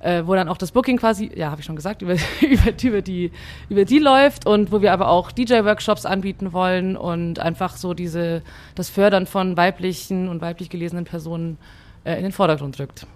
äh, 0.00 0.22
wo 0.24 0.34
dann 0.34 0.48
auch 0.48 0.56
das 0.56 0.72
Booking 0.72 0.96
quasi, 0.96 1.30
ja, 1.34 1.50
habe 1.50 1.60
ich 1.60 1.66
schon 1.66 1.76
gesagt, 1.76 2.00
über, 2.02 2.14
über, 2.40 2.82
über, 2.82 3.02
die, 3.02 3.30
über 3.68 3.84
die 3.84 3.98
läuft 3.98 4.46
und 4.46 4.72
wo 4.72 4.80
wir 4.80 4.94
aber 4.94 5.08
auch 5.08 5.30
DJ-Workshops 5.30 6.06
anbieten 6.06 6.54
wollen 6.54 6.96
und 6.96 7.38
einfach 7.38 7.76
so 7.76 7.92
diese, 7.92 8.40
das 8.74 8.88
Fördern 8.88 9.26
von 9.26 9.58
weiblichen 9.58 10.30
und 10.30 10.40
weiblich 10.40 10.70
gelesenen 10.70 11.04
Personen 11.04 11.58
äh, 12.04 12.16
in 12.16 12.22
den 12.22 12.32
Vordergrund 12.32 12.78
rückt. 12.80 13.06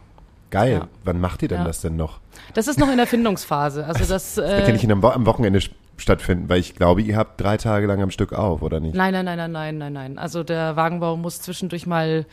Geil. 0.52 0.72
Ja. 0.82 0.88
Wann 1.04 1.18
macht 1.20 1.42
ihr 1.42 1.48
denn 1.48 1.58
Ja. 1.58 1.64
das 1.64 1.80
denn 1.80 1.96
noch? 1.96 2.20
Das 2.54 2.68
ist 2.68 2.78
noch 2.78 2.90
in 2.90 2.98
der 2.98 3.06
Findungsphase. 3.08 3.84
Also 3.86 4.04
das, 4.04 4.34
Da 4.36 4.58
äh, 4.58 4.62
kann 4.64 4.74
ich 4.76 4.84
ihn 4.84 4.92
am, 4.92 5.02
Wo 5.02 5.08
am 5.08 5.26
Wochenende 5.26 5.58
stattfinden, 5.96 6.48
weil 6.48 6.58
ich 6.58 6.74
glaube, 6.74 7.00
ihr 7.02 7.16
habt 7.16 7.40
drei 7.40 7.56
Tage 7.56 7.86
lang 7.86 8.02
am 8.02 8.10
Stück 8.10 8.32
auf, 8.32 8.62
oder 8.62 8.80
nicht? 8.80 8.94
Nein, 8.94 9.12
nein, 9.12 9.24
nein, 9.24 9.36
nein, 9.38 9.50
nein, 9.52 9.78
nein, 9.78 9.92
nein. 9.92 10.18
Also 10.18 10.42
der 10.42 10.76
Wagenbau 10.76 11.16
muss 11.16 11.40
zwischendurch 11.40 11.86
mal 11.86 12.26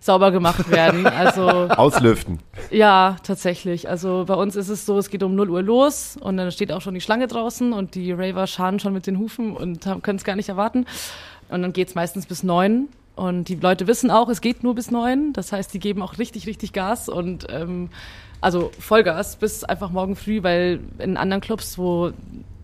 sauber 0.00 0.30
gemacht 0.32 0.70
werden. 0.70 1.06
Also 1.16 1.42
Auslüften. 1.48 2.38
ja, 2.70 3.16
tatsächlich. 3.22 3.88
Also 3.88 4.24
bei 4.26 4.34
uns 4.34 4.56
ist 4.56 4.68
es 4.68 4.86
so, 4.86 4.98
es 4.98 5.10
geht 5.10 5.22
um 5.22 5.34
0 5.34 5.50
Uhr 5.50 5.62
los 5.62 6.16
und 6.20 6.36
dann 6.38 6.50
steht 6.52 6.72
auch 6.72 6.80
schon 6.80 6.94
die 6.94 7.00
Schlange 7.00 7.26
draußen 7.26 7.72
und 7.72 7.94
die 7.94 8.12
Raver 8.12 8.46
scharen 8.46 8.80
schon 8.80 8.92
mit 8.92 9.06
den 9.06 9.18
Hufen 9.18 9.56
und 9.56 9.82
können 10.02 10.16
es 10.18 10.24
gar 10.24 10.36
nicht 10.36 10.48
erwarten. 10.48 10.86
Und 11.48 11.62
dann 11.62 11.72
geht's 11.72 11.94
meistens 11.94 12.26
bis 12.26 12.42
neun. 12.42 12.88
Und 13.16 13.48
die 13.48 13.56
Leute 13.56 13.86
wissen 13.86 14.10
auch, 14.10 14.28
es 14.28 14.40
geht 14.40 14.62
nur 14.62 14.74
bis 14.74 14.90
neun. 14.90 15.32
Das 15.32 15.50
heißt, 15.50 15.72
die 15.72 15.78
geben 15.78 16.02
auch 16.02 16.18
richtig, 16.18 16.46
richtig 16.46 16.72
Gas 16.72 17.08
und 17.08 17.46
ähm, 17.50 17.88
also 18.40 18.70
Vollgas 18.78 19.36
bis 19.36 19.64
einfach 19.64 19.90
morgen 19.90 20.16
früh, 20.16 20.42
weil 20.42 20.80
in 20.98 21.16
anderen 21.16 21.40
Clubs, 21.40 21.78
wo 21.78 22.12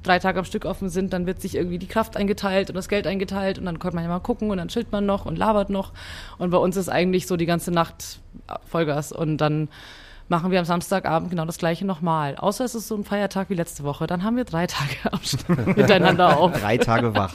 drei 0.02 0.18
Tage 0.18 0.38
am 0.38 0.44
Stück 0.44 0.64
offen 0.64 0.90
sind, 0.90 1.12
dann 1.12 1.26
wird 1.26 1.40
sich 1.40 1.54
irgendwie 1.54 1.78
die 1.78 1.86
Kraft 1.86 2.16
eingeteilt 2.16 2.68
und 2.68 2.76
das 2.76 2.88
Geld 2.88 3.06
eingeteilt 3.06 3.58
und 3.58 3.64
dann 3.64 3.78
kommt 3.78 3.94
man 3.94 4.04
ja 4.04 4.10
mal 4.10 4.20
gucken 4.20 4.50
und 4.50 4.58
dann 4.58 4.68
chillt 4.68 4.92
man 4.92 5.06
noch 5.06 5.24
und 5.24 5.38
labert 5.38 5.70
noch. 5.70 5.92
Und 6.38 6.50
bei 6.50 6.58
uns 6.58 6.76
ist 6.76 6.88
eigentlich 6.88 7.26
so 7.26 7.36
die 7.36 7.46
ganze 7.46 7.70
Nacht 7.70 8.20
Vollgas 8.66 9.12
und 9.12 9.38
dann 9.38 9.68
machen 10.28 10.50
wir 10.50 10.58
am 10.58 10.64
Samstagabend 10.64 11.30
genau 11.30 11.44
das 11.44 11.58
gleiche 11.58 11.86
nochmal. 11.86 12.36
Außer 12.36 12.64
es 12.64 12.74
ist 12.74 12.88
so 12.88 12.96
ein 12.96 13.04
Feiertag 13.04 13.48
wie 13.50 13.54
letzte 13.54 13.84
Woche, 13.84 14.06
dann 14.06 14.22
haben 14.22 14.36
wir 14.36 14.44
drei 14.44 14.66
Tage 14.66 14.96
am 15.10 15.20
Stück 15.22 15.66
miteinander 15.76 16.38
auf. 16.38 16.60
Drei 16.60 16.78
Tage 16.78 17.14
wach. 17.14 17.34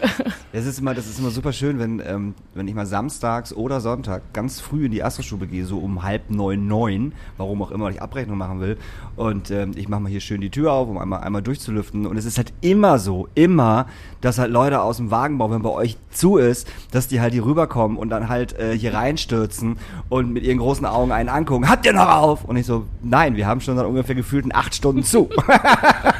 Das 0.52 0.64
ist 0.64 0.78
immer, 0.78 0.94
das 0.94 1.06
ist 1.06 1.18
immer 1.18 1.28
super 1.28 1.52
schön, 1.52 1.78
wenn, 1.78 2.00
ähm, 2.06 2.34
wenn 2.54 2.66
ich 2.66 2.74
mal 2.74 2.86
samstags 2.86 3.52
oder 3.52 3.82
Sonntag 3.82 4.22
ganz 4.32 4.58
früh 4.58 4.86
in 4.86 4.90
die 4.90 5.02
Astrostube 5.02 5.46
gehe, 5.46 5.66
so 5.66 5.78
um 5.78 6.02
halb 6.02 6.30
neun, 6.30 6.66
neun, 6.66 7.12
warum 7.36 7.60
auch 7.60 7.70
immer, 7.70 7.84
weil 7.84 7.92
ich 7.92 8.00
Abrechnung 8.00 8.38
machen 8.38 8.60
will. 8.60 8.78
Und 9.16 9.50
ähm, 9.50 9.72
ich 9.76 9.88
mache 9.88 10.00
mal 10.00 10.08
hier 10.08 10.20
schön 10.20 10.40
die 10.40 10.48
Tür 10.48 10.72
auf, 10.72 10.88
um 10.88 10.96
einmal, 10.96 11.20
einmal 11.20 11.42
durchzulüften. 11.42 12.06
Und 12.06 12.16
es 12.16 12.24
ist 12.24 12.38
halt 12.38 12.54
immer 12.62 12.98
so, 12.98 13.28
immer, 13.34 13.86
dass 14.22 14.38
halt 14.38 14.50
Leute 14.50 14.80
aus 14.80 14.96
dem 14.96 15.10
Wagenbau, 15.10 15.50
wenn 15.50 15.60
bei 15.60 15.68
euch 15.68 15.98
zu 16.10 16.38
ist, 16.38 16.66
dass 16.90 17.06
die 17.06 17.20
halt 17.20 17.34
hier 17.34 17.44
rüberkommen 17.44 17.98
und 17.98 18.08
dann 18.08 18.30
halt 18.30 18.58
äh, 18.58 18.78
hier 18.78 18.94
reinstürzen 18.94 19.76
und 20.08 20.32
mit 20.32 20.42
ihren 20.42 20.58
großen 20.58 20.86
Augen 20.86 21.12
einen 21.12 21.28
angucken. 21.28 21.68
Habt 21.68 21.84
ihr 21.84 21.92
noch 21.92 22.08
auf? 22.08 22.44
Und 22.44 22.56
ich 22.56 22.64
so, 22.64 22.86
nein, 23.02 23.36
wir 23.36 23.46
haben 23.46 23.60
schon 23.60 23.76
seit 23.76 23.84
ungefähr 23.84 24.14
gefühlten 24.14 24.54
acht 24.54 24.74
Stunden 24.74 25.02
zu. 25.02 25.28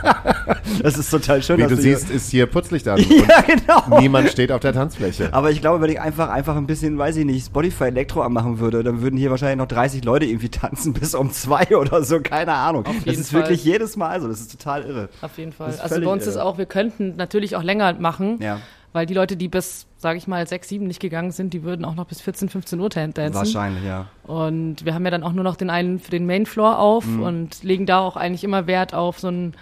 das 0.82 0.98
ist 0.98 1.10
total 1.10 1.42
schön. 1.42 1.58
Wie 1.58 1.62
du 1.66 1.76
siehst, 1.76 2.10
ist 2.10 2.30
hier 2.30 2.46
Putzlicht 2.46 2.86
an. 2.88 2.98
Ja, 3.08 3.40
genau. 3.42 4.00
Niemand 4.00 4.30
steht 4.30 4.52
auf 4.52 4.60
der 4.60 4.72
Tanzfläche. 4.72 5.32
Aber 5.32 5.50
ich 5.50 5.60
glaube, 5.60 5.80
wenn 5.80 5.90
ich 5.90 6.00
einfach, 6.00 6.28
einfach 6.28 6.56
ein 6.56 6.66
bisschen, 6.66 6.98
weiß 6.98 7.16
ich 7.16 7.24
nicht, 7.24 7.46
Spotify 7.46 7.84
Elektro 7.84 8.22
anmachen 8.22 8.58
würde, 8.58 8.82
dann 8.82 9.00
würden 9.02 9.16
hier 9.18 9.30
wahrscheinlich 9.30 9.58
noch 9.58 9.66
30 9.68 10.04
Leute 10.04 10.26
irgendwie 10.26 10.48
tanzen 10.48 10.92
bis 10.94 11.14
um 11.14 11.30
zwei 11.32 11.76
oder 11.76 12.02
so, 12.02 12.20
keine 12.20 12.52
Ahnung. 12.52 12.86
Auf 12.86 12.94
das 13.04 13.16
ist 13.18 13.30
Fall. 13.30 13.42
wirklich 13.42 13.64
jedes 13.64 13.96
Mal 13.96 14.20
so, 14.20 14.28
das 14.28 14.40
ist 14.40 14.52
total 14.52 14.82
irre. 14.84 15.08
Auf 15.22 15.38
jeden 15.38 15.52
Fall. 15.52 15.70
Ist 15.70 15.80
Also 15.80 16.00
bei 16.00 16.10
uns 16.10 16.26
ist 16.26 16.36
irre. 16.36 16.44
auch, 16.44 16.58
wir 16.58 16.66
könnten 16.66 17.16
natürlich 17.16 17.56
auch 17.56 17.62
länger 17.62 17.94
machen, 17.94 18.38
Ja, 18.42 18.60
weil 18.92 19.06
die 19.06 19.14
Leute, 19.14 19.36
die 19.36 19.48
bis, 19.48 19.86
sage 19.98 20.16
ich 20.18 20.26
mal, 20.26 20.46
6, 20.46 20.68
7 20.68 20.86
nicht 20.86 21.00
gegangen 21.00 21.30
sind, 21.30 21.52
die 21.52 21.62
würden 21.62 21.84
auch 21.84 21.94
noch 21.94 22.06
bis 22.06 22.20
14, 22.22 22.48
15 22.48 22.80
Uhr 22.80 22.88
tan- 22.90 23.12
dancen. 23.12 23.34
wahrscheinlich, 23.34 23.84
ja. 23.84 24.06
Und 24.24 24.84
wir 24.84 24.94
haben 24.94 25.04
ja 25.04 25.10
dann 25.10 25.22
auch 25.22 25.32
nur 25.32 25.44
noch 25.44 25.56
den 25.56 25.68
einen 25.70 25.98
für 25.98 26.10
den 26.10 26.24
Mainfloor 26.26 26.78
auf 26.78 27.04
Mhm. 27.06 27.22
und 27.22 27.62
legen 27.62 27.84
da 27.86 27.98
auch 28.00 28.16
eigentlich 28.16 28.42
immer 28.44 28.66
Wert 28.66 28.94
auf 28.94 29.18
so 29.18 29.28
ein 29.28 29.54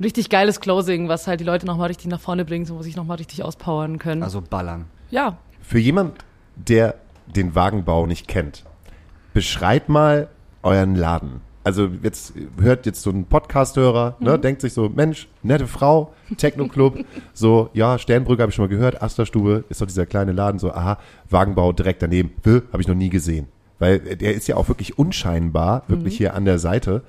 richtig 0.00 0.30
geiles 0.30 0.60
Closing, 0.60 1.08
was 1.08 1.26
halt 1.26 1.40
die 1.40 1.44
Leute 1.44 1.66
nochmal 1.66 1.88
richtig 1.88 2.06
nach 2.08 2.20
vorne 2.20 2.44
bringt, 2.44 2.66
so 2.66 2.74
wo 2.74 2.82
sie 2.82 2.90
sich 2.90 2.96
nochmal 2.96 3.16
richtig 3.18 3.42
auspowern 3.42 3.98
können. 3.98 4.22
Also 4.22 4.40
ballern. 4.40 4.86
ja, 5.10 5.38
Für 5.60 5.78
jemand, 5.78 6.24
der 6.56 6.96
den 7.26 7.54
Wagenbau 7.54 8.06
nicht 8.06 8.28
kennt, 8.28 8.64
beschreib 9.32 9.88
mal 9.88 10.28
euren 10.62 10.94
Laden. 10.94 11.40
Also 11.64 11.88
jetzt 12.02 12.34
hört 12.60 12.86
jetzt 12.86 13.02
so 13.02 13.10
ein 13.10 13.24
Podcast-Hörer, 13.24 14.16
ne, 14.18 14.36
denkt 14.36 14.60
sich 14.60 14.72
so, 14.72 14.88
Mensch, 14.88 15.28
nette 15.44 15.68
Frau, 15.68 16.12
Techno-Club, 16.36 16.98
so, 17.32 17.70
ja, 17.72 17.98
Sternbrücke 17.98 18.42
habe 18.42 18.50
ich 18.50 18.56
schon 18.56 18.64
mal 18.64 18.68
gehört, 18.68 19.00
Asterstube 19.00 19.64
ist 19.68 19.80
doch 19.80 19.86
dieser 19.86 20.06
kleine 20.06 20.32
Laden, 20.32 20.58
so, 20.58 20.72
aha, 20.72 20.98
Wagenbau 21.30 21.72
direkt 21.72 22.02
daneben, 22.02 22.32
habe 22.44 22.82
ich 22.82 22.88
noch 22.88 22.96
nie 22.96 23.10
gesehen. 23.10 23.46
Weil 23.78 23.98
der 24.00 24.34
ist 24.34 24.46
ja 24.48 24.56
auch 24.56 24.68
wirklich 24.68 24.98
unscheinbar, 24.98 25.82
wirklich 25.88 26.16
hier 26.16 26.34
an 26.34 26.44
der 26.44 26.60
Seite, 26.60 27.02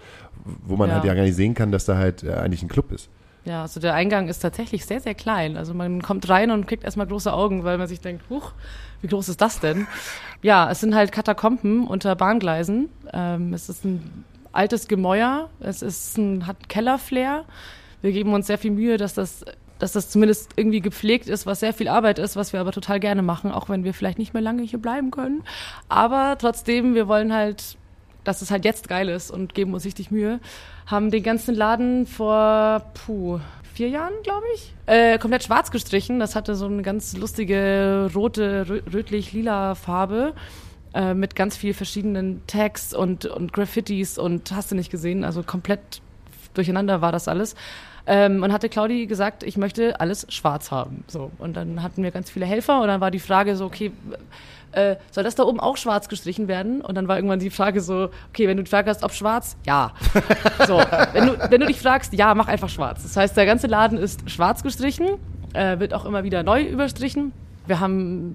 wo 0.66 0.76
man 0.76 0.90
Ja. 0.90 0.96
halt 0.96 1.06
ja 1.06 1.14
gar 1.14 1.24
nicht 1.24 1.36
sehen 1.36 1.54
kann, 1.54 1.72
dass 1.72 1.86
da 1.86 1.98
halt 1.98 2.24
äh, 2.24 2.34
eigentlich 2.34 2.64
ein 2.64 2.70
Club 2.70 2.92
ist. 2.92 3.10
Ja, 3.46 3.64
also 3.64 3.80
der 3.82 3.94
Eingang 3.94 4.30
ist 4.30 4.40
tatsächlich 4.40 4.86
sehr, 4.86 5.02
sehr 5.02 5.16
klein. 5.16 5.58
Also 5.58 5.74
man 5.74 6.02
kommt 6.02 6.30
rein 6.30 6.50
und 6.52 6.66
kriegt 6.66 6.86
erstmal 6.86 7.08
große 7.08 7.32
Augen, 7.34 7.66
weil 7.66 7.78
man 7.78 7.88
sich 7.88 8.00
denkt, 8.00 8.24
huch, 8.30 8.54
wie 9.02 9.08
groß 9.08 9.28
ist 9.30 9.42
das 9.42 9.60
denn? 9.60 9.86
Ja, 10.42 10.72
es 10.72 10.80
sind 10.80 10.96
halt 10.96 11.12
Katakomben 11.12 11.86
unter 11.88 12.16
Bahngleisen. 12.16 12.88
Ähm, 13.12 13.54
es 13.54 13.68
ist 13.68 13.84
ein 13.84 14.24
altes 14.54 14.88
Gemäuer, 14.88 15.50
es 15.60 15.82
ist 15.82 16.18
ein, 16.18 16.48
hat 16.48 16.56
einen 16.58 16.68
Kellerflair. 16.70 17.44
Wir 18.02 18.12
geben 18.14 18.34
uns 18.34 18.48
sehr 18.48 18.58
viel 18.58 18.72
Mühe, 18.72 18.96
dass 18.96 19.14
das, 19.14 19.44
dass 19.78 19.92
das 19.92 20.10
zumindest 20.10 20.52
irgendwie 20.56 20.80
gepflegt 20.80 21.28
ist, 21.28 21.46
was 21.46 21.60
sehr 21.60 21.74
viel 21.74 21.90
Arbeit 21.90 22.20
ist, 22.20 22.38
was 22.38 22.54
wir 22.54 22.62
aber 22.62 22.72
total 22.72 23.02
gerne 23.02 23.24
machen, 23.24 23.52
auch 23.52 23.68
wenn 23.68 23.84
wir 23.84 23.94
vielleicht 23.94 24.20
nicht 24.20 24.34
mehr 24.34 24.44
lange 24.44 24.62
hier 24.64 24.80
bleiben 24.80 25.12
können. 25.12 25.44
Aber 25.90 26.38
trotzdem, 26.40 26.96
wir 26.96 27.10
wollen 27.10 27.34
halt 27.34 27.76
dass 28.24 28.42
es 28.42 28.52
halt 28.52 28.66
jetzt 28.66 28.88
geil 28.88 29.10
ist 29.10 29.32
und 29.32 29.54
geben 29.54 29.74
uns 29.74 29.86
richtig 29.86 30.12
Mühe. 30.12 30.40
Haben 30.86 31.12
den 31.12 31.24
ganzen 31.24 31.56
Laden 31.56 32.06
vor, 32.06 32.84
puh, 32.94 33.40
vier 33.74 33.90
Jahren, 33.90 34.14
glaube 34.24 34.46
ich, 34.56 34.74
äh, 34.86 35.18
komplett 35.18 35.44
schwarz 35.44 35.72
gestrichen. 35.72 36.20
Das 36.20 36.36
hatte 36.36 36.56
so 36.56 36.66
eine 36.66 36.82
ganz 36.82 37.18
lustige 37.18 38.10
rote, 38.14 38.70
rö 38.70 38.82
rötlich-lila 38.94 39.76
Farbe 39.76 40.34
äh, 40.94 41.14
mit 41.14 41.36
ganz 41.36 41.58
viel 41.58 41.74
verschiedenen 41.74 42.42
Tags 42.48 42.94
und, 42.94 43.26
und 43.26 43.52
Graffitis 43.52 44.18
und 44.18 44.52
hast 44.52 44.72
du 44.72 44.76
nicht 44.76 44.92
gesehen. 44.92 45.24
Also 45.24 45.44
komplett 45.44 46.02
durcheinander 46.54 47.02
war 47.02 47.12
das 47.12 47.28
alles. 47.28 47.56
Ähm, 48.06 48.44
und 48.44 48.52
hatte 48.52 48.68
Claudi 48.70 49.08
gesagt, 49.08 49.44
ich 49.44 49.58
möchte 49.58 50.00
alles 50.00 50.28
schwarz 50.30 50.72
haben. 50.72 51.06
So. 51.08 51.32
Und 51.40 51.56
dann 51.56 51.82
hatten 51.82 52.04
wir 52.04 52.12
ganz 52.12 52.30
viele 52.30 52.46
Helfer 52.46 52.82
und 52.82 52.88
dann 52.88 53.02
war 53.02 53.12
die 53.12 53.20
Frage 53.20 53.56
so, 53.56 53.66
okay, 53.66 53.92
äh, 54.74 54.98
soll 55.12 55.24
das 55.24 55.36
da 55.36 55.44
oben 55.44 55.60
auch 55.60 55.78
schwarz 55.78 56.10
gestrichen 56.10 56.48
werden? 56.48 56.82
Und 56.82 56.96
dann 56.96 57.08
war 57.08 57.18
irgendwann 57.18 57.40
die 57.40 57.50
Frage 57.50 57.82
so, 57.82 58.10
okay, 58.30 58.48
wenn 58.48 58.58
du 58.58 58.64
die 58.64 58.70
Frage 58.70 58.90
hast, 58.90 59.04
ob 59.04 59.14
schwarz, 59.14 59.58
ja. 59.66 59.94
so, 60.68 60.82
wenn 61.14 61.28
du, 61.28 61.38
wenn 61.50 61.62
du 61.62 61.68
dich 61.68 61.80
fragst, 61.80 62.14
ja, 62.14 62.34
mach 62.36 62.48
einfach 62.48 62.70
schwarz. 62.70 63.04
Das 63.04 63.18
heißt, 63.18 63.36
der 63.38 63.46
ganze 63.46 63.68
Laden 63.68 63.98
ist 63.98 64.30
schwarz 64.30 64.64
gestrichen, 64.64 65.08
äh, 65.54 65.80
wird 65.80 65.94
auch 65.94 66.06
immer 66.06 66.24
wieder 66.24 66.44
neu 66.44 66.64
überstrichen. 66.64 67.32
Wir 67.66 67.80
haben 67.80 68.34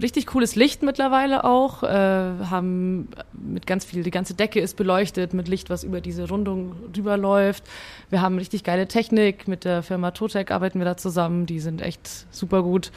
richtig 0.00 0.26
cooles 0.26 0.56
Licht 0.56 0.82
mittlerweile 0.82 1.44
auch, 1.44 1.82
äh, 1.82 1.86
haben 1.86 3.08
mit 3.32 3.66
ganz 3.66 3.84
viel, 3.84 4.02
die 4.02 4.10
ganze 4.10 4.34
Decke 4.34 4.60
ist 4.60 4.76
beleuchtet 4.76 5.34
mit 5.34 5.48
Licht, 5.48 5.70
was 5.70 5.84
über 5.84 6.00
diese 6.00 6.28
Rundung 6.28 6.74
rüberläuft. 6.96 7.64
Wir 8.10 8.20
haben 8.20 8.38
richtig 8.38 8.64
geile 8.64 8.88
Technik, 8.88 9.48
mit 9.48 9.64
der 9.64 9.82
Firma 9.82 10.10
Totec 10.10 10.50
arbeiten 10.50 10.78
wir 10.78 10.84
da 10.84 10.96
zusammen, 10.96 11.46
die 11.46 11.60
sind 11.60 11.80
echt 11.80 12.26
super 12.30 12.62
gut. 12.62 12.92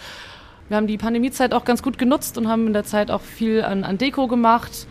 Wir 0.69 0.77
haben 0.77 0.87
die 0.87 0.97
Pandemiezeit 0.97 1.53
auch 1.53 1.65
ganz 1.65 1.81
gut 1.83 1.97
genutzt 1.97 2.37
und 2.37 2.47
haben 2.47 2.67
in 2.67 2.73
der 2.73 2.85
Zeit 2.85 3.11
auch 3.11 3.21
viel 3.21 3.63
an, 3.63 3.83
an 3.83 3.97
Deko 3.97 4.27
gemacht. 4.27 4.87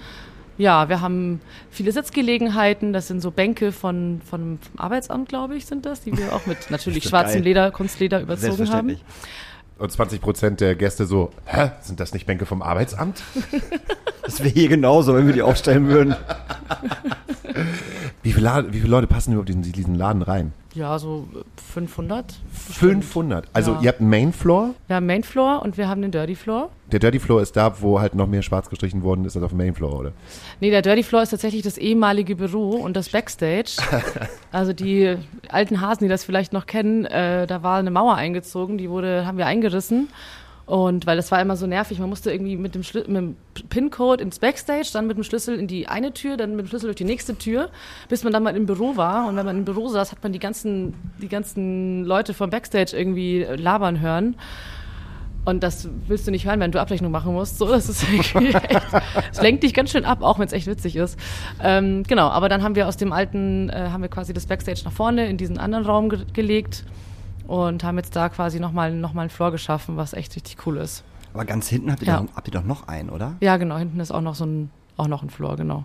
Ja, 0.58 0.88
wir 0.88 1.00
haben 1.00 1.40
viele 1.70 1.92
Sitzgelegenheiten. 1.92 2.92
Das 2.92 3.06
sind 3.06 3.20
so 3.20 3.30
Bänke 3.30 3.70
von, 3.70 4.20
von 4.28 4.58
vom 4.60 4.78
Arbeitsamt, 4.80 5.28
glaube 5.28 5.56
ich, 5.56 5.66
sind 5.66 5.86
das, 5.86 6.00
die 6.02 6.16
wir 6.18 6.34
auch 6.34 6.46
mit 6.46 6.58
natürlich 6.70 7.04
schwarzem 7.04 7.36
geil. 7.36 7.44
Leder, 7.44 7.70
Kunstleder 7.70 8.20
überzogen 8.20 8.68
haben. 8.70 8.96
Und 9.78 9.92
20 9.92 10.20
Prozent 10.20 10.60
der 10.60 10.74
Gäste 10.74 11.06
so, 11.06 11.30
hä, 11.44 11.70
sind 11.80 12.00
das 12.00 12.12
nicht 12.12 12.26
Bänke 12.26 12.44
vom 12.44 12.60
Arbeitsamt? 12.62 13.22
Das 14.28 14.40
wäre 14.40 14.50
hier 14.50 14.68
genauso, 14.68 15.14
wenn 15.14 15.26
wir 15.26 15.32
die 15.32 15.40
aufstellen 15.40 15.88
würden. 15.88 16.14
Wie 18.22 18.34
viele, 18.34 18.44
Lade, 18.44 18.74
wie 18.74 18.80
viele 18.80 18.90
Leute 18.90 19.06
passen 19.06 19.32
überhaupt 19.32 19.48
in 19.48 19.62
diesen 19.62 19.94
Laden 19.94 20.20
rein? 20.20 20.52
Ja, 20.74 20.98
so 20.98 21.26
äh, 21.34 21.38
500. 21.72 22.34
500. 22.52 23.46
Also 23.52 23.72
Ja. 23.72 23.80
ihr 23.80 23.88
habt 23.88 24.00
einen 24.00 24.10
Mainfloor. 24.10 24.74
Wir 24.86 24.96
haben 24.96 25.06
Main 25.06 25.22
Floor 25.24 25.62
und 25.62 25.78
wir 25.78 25.88
haben 25.88 26.02
den 26.02 26.10
Dirty 26.10 26.34
Floor. 26.34 26.70
Der 26.92 26.98
Dirty 27.00 27.18
Floor 27.18 27.40
ist 27.42 27.56
da, 27.56 27.80
wo 27.80 28.00
halt 28.00 28.14
noch 28.14 28.26
mehr 28.26 28.42
schwarz 28.42 28.68
gestrichen 28.68 29.02
worden 29.02 29.24
ist 29.24 29.34
als 29.36 29.44
auf 29.44 29.50
dem 29.50 29.58
Mainfloor, 29.58 29.98
oder? 29.98 30.12
Nee, 30.60 30.70
der 30.70 30.82
Dirty 30.82 31.02
Floor 31.02 31.22
ist 31.22 31.30
tatsächlich 31.30 31.62
das 31.62 31.78
ehemalige 31.78 32.36
Büro 32.36 32.70
und 32.76 32.96
das 32.96 33.08
Backstage. 33.08 33.76
also 34.52 34.72
die 34.72 35.16
alten 35.48 35.80
Hasen, 35.80 36.04
die 36.04 36.08
das 36.08 36.24
vielleicht 36.24 36.52
noch 36.52 36.66
kennen, 36.66 37.04
äh, 37.06 37.46
da 37.46 37.62
war 37.62 37.78
eine 37.78 37.90
Mauer 37.90 38.14
eingezogen, 38.14 38.78
die 38.78 38.90
wurde, 38.90 39.26
haben 39.26 39.38
wir 39.38 39.46
eingerissen. 39.46 40.08
Und 40.68 41.06
weil 41.06 41.16
das 41.16 41.30
war 41.30 41.40
immer 41.40 41.56
so 41.56 41.66
nervig, 41.66 41.98
man 41.98 42.10
musste 42.10 42.30
irgendwie 42.30 42.58
mit 42.58 42.74
dem, 42.74 42.82
dem 43.06 43.36
PIN-Code 43.70 44.22
ins 44.22 44.38
Backstage, 44.38 44.90
dann 44.92 45.06
mit 45.06 45.16
dem 45.16 45.24
Schlüssel 45.24 45.58
in 45.58 45.66
die 45.66 45.88
eine 45.88 46.12
Tür, 46.12 46.36
dann 46.36 46.56
mit 46.56 46.66
dem 46.66 46.68
Schlüssel 46.68 46.88
durch 46.88 46.96
die 46.96 47.04
nächste 47.04 47.36
Tür, 47.36 47.70
bis 48.10 48.22
man 48.22 48.34
dann 48.34 48.42
mal 48.42 48.54
im 48.54 48.66
Büro 48.66 48.94
war. 48.94 49.28
Und 49.28 49.36
wenn 49.36 49.46
man 49.46 49.56
im 49.56 49.64
Büro 49.64 49.88
saß, 49.88 50.12
hat 50.12 50.22
man 50.22 50.34
die 50.34 50.38
ganzen, 50.38 50.92
die 51.22 51.28
ganzen 51.28 52.04
Leute 52.04 52.34
vom 52.34 52.50
Backstage 52.50 52.94
irgendwie 52.94 53.46
labern 53.56 54.00
hören. 54.00 54.36
Und 55.46 55.62
das 55.62 55.88
willst 56.06 56.26
du 56.26 56.30
nicht 56.32 56.44
hören, 56.44 56.60
wenn 56.60 56.70
du 56.70 56.78
Abrechnung 56.78 57.12
machen 57.12 57.32
musst. 57.32 57.56
So, 57.56 57.66
das 57.66 57.88
ist 57.88 58.02
irgendwie 58.02 58.48
echt, 58.52 58.86
es 59.32 59.40
lenkt 59.40 59.62
dich 59.62 59.72
ganz 59.72 59.90
schön 59.90 60.04
ab, 60.04 60.18
auch 60.20 60.38
wenn 60.38 60.48
es 60.48 60.52
echt 60.52 60.66
witzig 60.66 60.96
ist. 60.96 61.18
Ähm, 61.62 62.02
genau, 62.02 62.28
aber 62.28 62.50
dann 62.50 62.62
haben 62.62 62.74
wir 62.74 62.86
aus 62.88 62.98
dem 62.98 63.14
alten, 63.14 63.70
äh, 63.70 63.88
haben 63.90 64.02
wir 64.02 64.10
quasi 64.10 64.34
das 64.34 64.44
Backstage 64.44 64.82
nach 64.84 64.92
vorne 64.92 65.30
in 65.30 65.38
diesen 65.38 65.56
anderen 65.56 65.86
Raum 65.86 66.10
ge 66.10 66.26
gelegt 66.34 66.84
und 67.48 67.82
haben 67.82 67.96
jetzt 67.96 68.14
da 68.14 68.28
quasi 68.28 68.60
nochmal 68.60 68.94
noch 68.94 69.12
mal 69.14 69.22
einen 69.22 69.30
Floor 69.30 69.50
geschaffen, 69.50 69.96
was 69.96 70.12
echt 70.12 70.36
richtig 70.36 70.64
cool 70.66 70.76
ist. 70.76 71.02
Aber 71.34 71.44
ganz 71.44 71.68
hinten 71.68 71.90
habt 71.90 72.02
ihr, 72.02 72.08
Ja. 72.08 72.20
doch, 72.20 72.36
habt 72.36 72.46
ihr 72.46 72.52
doch 72.52 72.64
noch 72.64 72.86
einen, 72.86 73.10
oder? 73.10 73.34
Ja, 73.40 73.56
genau, 73.56 73.76
hinten 73.76 73.98
ist 73.98 74.12
auch 74.12 74.20
noch 74.20 74.36
so 74.36 74.44
ein, 74.46 74.70
auch 74.96 75.08
noch 75.08 75.22
ein 75.24 75.30
Floor, 75.30 75.56
genau. 75.56 75.84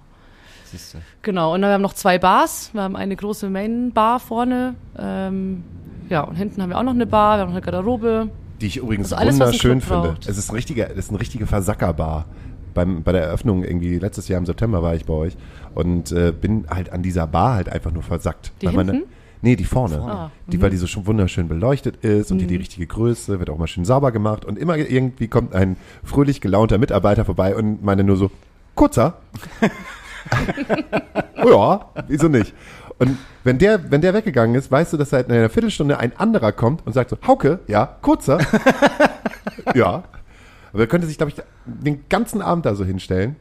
Siehst 0.65 0.93
du. 0.93 0.97
Genau, 1.21 1.54
und 1.54 1.62
dann 1.62 1.71
haben 1.71 1.82
wir 1.82 1.88
noch 1.88 1.93
zwei 1.93 2.17
Bars. 2.19 2.69
Wir 2.73 2.82
haben 2.82 2.95
eine 2.95 3.15
große 3.15 3.49
Main-Bar 3.49 4.19
vorne. 4.19 4.76
Ähm, 4.97 5.63
ja, 6.10 6.21
und 6.21 6.36
hinten 6.36 6.62
haben 6.62 6.69
wir 6.69 6.78
auch 6.78 6.84
noch 6.84 6.93
eine 6.93 7.06
Bar, 7.06 7.38
wir 7.38 7.41
haben 7.41 7.49
noch 7.49 7.56
eine 7.56 7.62
Garderobe. 7.65 8.30
Die 8.62 8.67
ich 8.67 8.78
übrigens 8.78 9.12
Also 9.13 9.15
alles, 9.21 9.39
wunderschön 9.39 9.82
finde. 9.82 10.10
braucht. 10.10 10.28
Es 10.28 10.38
ist, 10.38 10.49
ein 10.49 10.56
richtiger, 10.56 10.89
es 10.91 10.97
ist 10.97 11.10
eine 11.10 11.19
richtige 11.19 11.45
Versackerbar. 11.47 12.26
Beim, 12.73 13.04
bei 13.04 13.12
der 13.12 13.23
Eröffnung 13.23 13.63
irgendwie, 13.63 13.99
letztes 13.99 14.28
Jahr 14.28 14.39
im 14.39 14.47
September 14.47 14.82
war 14.82 14.95
ich 14.95 15.06
bei 15.06 15.13
euch 15.13 15.38
und 15.76 16.12
äh, 16.12 16.32
bin 16.32 16.65
halt 16.69 16.91
an 16.91 17.04
dieser 17.04 17.28
Bar 17.28 17.54
halt 17.56 17.69
einfach 17.69 17.91
nur 17.91 18.02
versackt. 18.02 18.52
Die 18.62 18.65
Weil 18.67 18.73
meine- 18.73 18.91
hinten? 18.93 19.10
Nee, 19.43 19.56
die 19.56 19.65
vorne. 19.65 20.01
Ah, 20.01 20.32
die, 20.47 20.62
weil 20.62 20.69
die 20.69 20.77
so 20.77 20.88
schon 20.88 21.06
wunderschön 21.06 21.47
beleuchtet 21.47 21.97
ist 21.97 22.32
und 22.32 22.39
die 22.39 22.47
die 22.47 22.56
richtige 22.56 22.88
Größe, 22.88 23.39
wird 23.39 23.49
auch 23.49 23.58
mal 23.58 23.67
schön 23.67 23.86
sauber 23.86 24.12
gemacht 24.12 24.45
und 24.45 24.58
immer 24.58 24.77
irgendwie 24.77 25.27
kommt 25.27 25.53
ein 25.53 25.77
fröhlich 26.03 26.41
gelaunter 26.41 26.77
Mitarbeiter 26.77 27.25
vorbei 27.25 27.56
und 27.56 27.84
meine 27.84 28.03
nur 28.03 28.17
so, 28.17 28.32
kurzer? 28.73 29.17
oh 31.43 31.49
ja, 31.49 31.86
wieso 32.08 32.29
nicht? 32.29 32.53
Und 32.99 33.17
wenn 33.43 33.58
der, 33.58 33.91
wenn 33.91 34.01
der 34.01 34.13
weggegangen 34.13 34.56
ist, 34.56 34.71
weißt 34.71 34.93
du, 34.93 34.97
dass 34.97 35.10
seit 35.10 35.29
einer 35.29 35.49
Viertelstunde 35.49 35.99
ein 35.99 36.15
anderer 36.17 36.53
kommt 36.53 36.86
und 36.88 36.93
sagt 36.93 37.10
so, 37.10 37.17
Hauke, 37.27 37.60
ja, 37.67 37.97
kurzer. 38.01 38.39
ja. 39.75 40.03
Aber 40.71 40.82
er 40.82 40.88
könnte 40.88 41.08
sich, 41.08 41.17
glaube 41.17 41.32
ich, 41.32 41.41
den 41.65 42.06
ganzen 42.08 42.41
Abend 42.41 42.65
da 42.65 42.75
so 42.75 42.86
hinstellen 42.86 43.36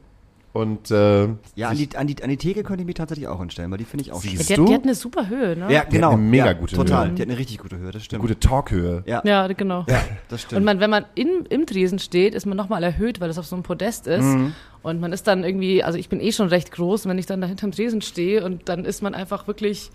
Und 0.52 0.90
äh, 0.90 1.28
Ja, 1.54 1.68
an 1.68 1.76
die, 1.76 1.88
an, 1.96 2.06
die, 2.06 2.22
an 2.22 2.28
die 2.28 2.36
Theke 2.36 2.62
könnte 2.62 2.82
ich 2.82 2.86
mich 2.86 2.94
tatsächlich 2.96 3.26
auch 3.26 3.38
hinstellen, 3.40 3.70
weil 3.70 3.78
die 3.78 3.84
finde 3.84 4.04
ich 4.04 4.12
auch 4.12 4.20
Siehst 4.20 4.46
schön. 4.48 4.56
Die 4.56 4.62
hat, 4.62 4.68
die 4.68 4.74
hat 4.74 4.82
eine 4.82 4.94
super 4.94 5.28
Höhe, 5.28 5.56
ne? 5.56 5.72
Ja, 5.72 5.84
genau. 5.84 6.10
eine 6.10 6.18
mega 6.20 6.46
ja, 6.46 6.52
gute 6.52 6.76
Total. 6.76 7.06
Höhe. 7.08 7.14
Die 7.14 7.22
hat 7.22 7.28
eine 7.28 7.38
richtig 7.38 7.58
gute 7.58 7.78
Höhe, 7.78 7.90
das 7.90 8.04
stimmt. 8.04 8.20
gute 8.20 8.38
Talkhöhe. 8.38 9.02
ja. 9.06 9.22
Ja, 9.24 9.46
genau. 9.48 9.86
ja, 9.88 10.02
das 10.28 10.42
stimmt. 10.42 10.58
Und 10.58 10.64
man, 10.64 10.80
wenn 10.80 10.90
man 10.90 11.06
in, 11.14 11.46
im 11.48 11.64
Tresen 11.64 11.98
steht, 11.98 12.34
ist 12.34 12.44
man 12.44 12.56
nochmal 12.56 12.82
erhöht, 12.82 13.20
weil 13.20 13.28
das 13.28 13.38
auf 13.38 13.46
so 13.46 13.56
einem 13.56 13.62
Podest 13.62 14.06
ist. 14.06 14.24
Mhm. 14.24 14.52
Und 14.82 15.00
man 15.00 15.12
ist 15.12 15.26
dann 15.26 15.42
irgendwie, 15.44 15.82
also 15.82 15.98
ich 15.98 16.08
bin 16.10 16.20
eh 16.20 16.32
schon 16.32 16.48
recht 16.48 16.70
groß, 16.72 17.06
wenn 17.06 17.16
ich 17.16 17.26
dann 17.26 17.40
da 17.40 17.46
hinterm 17.46 17.72
Tresen 17.72 18.02
stehe 18.02 18.44
und 18.44 18.68
dann 18.68 18.84
ist 18.84 19.02
man 19.02 19.14
einfach 19.14 19.46
wirklich, 19.46 19.90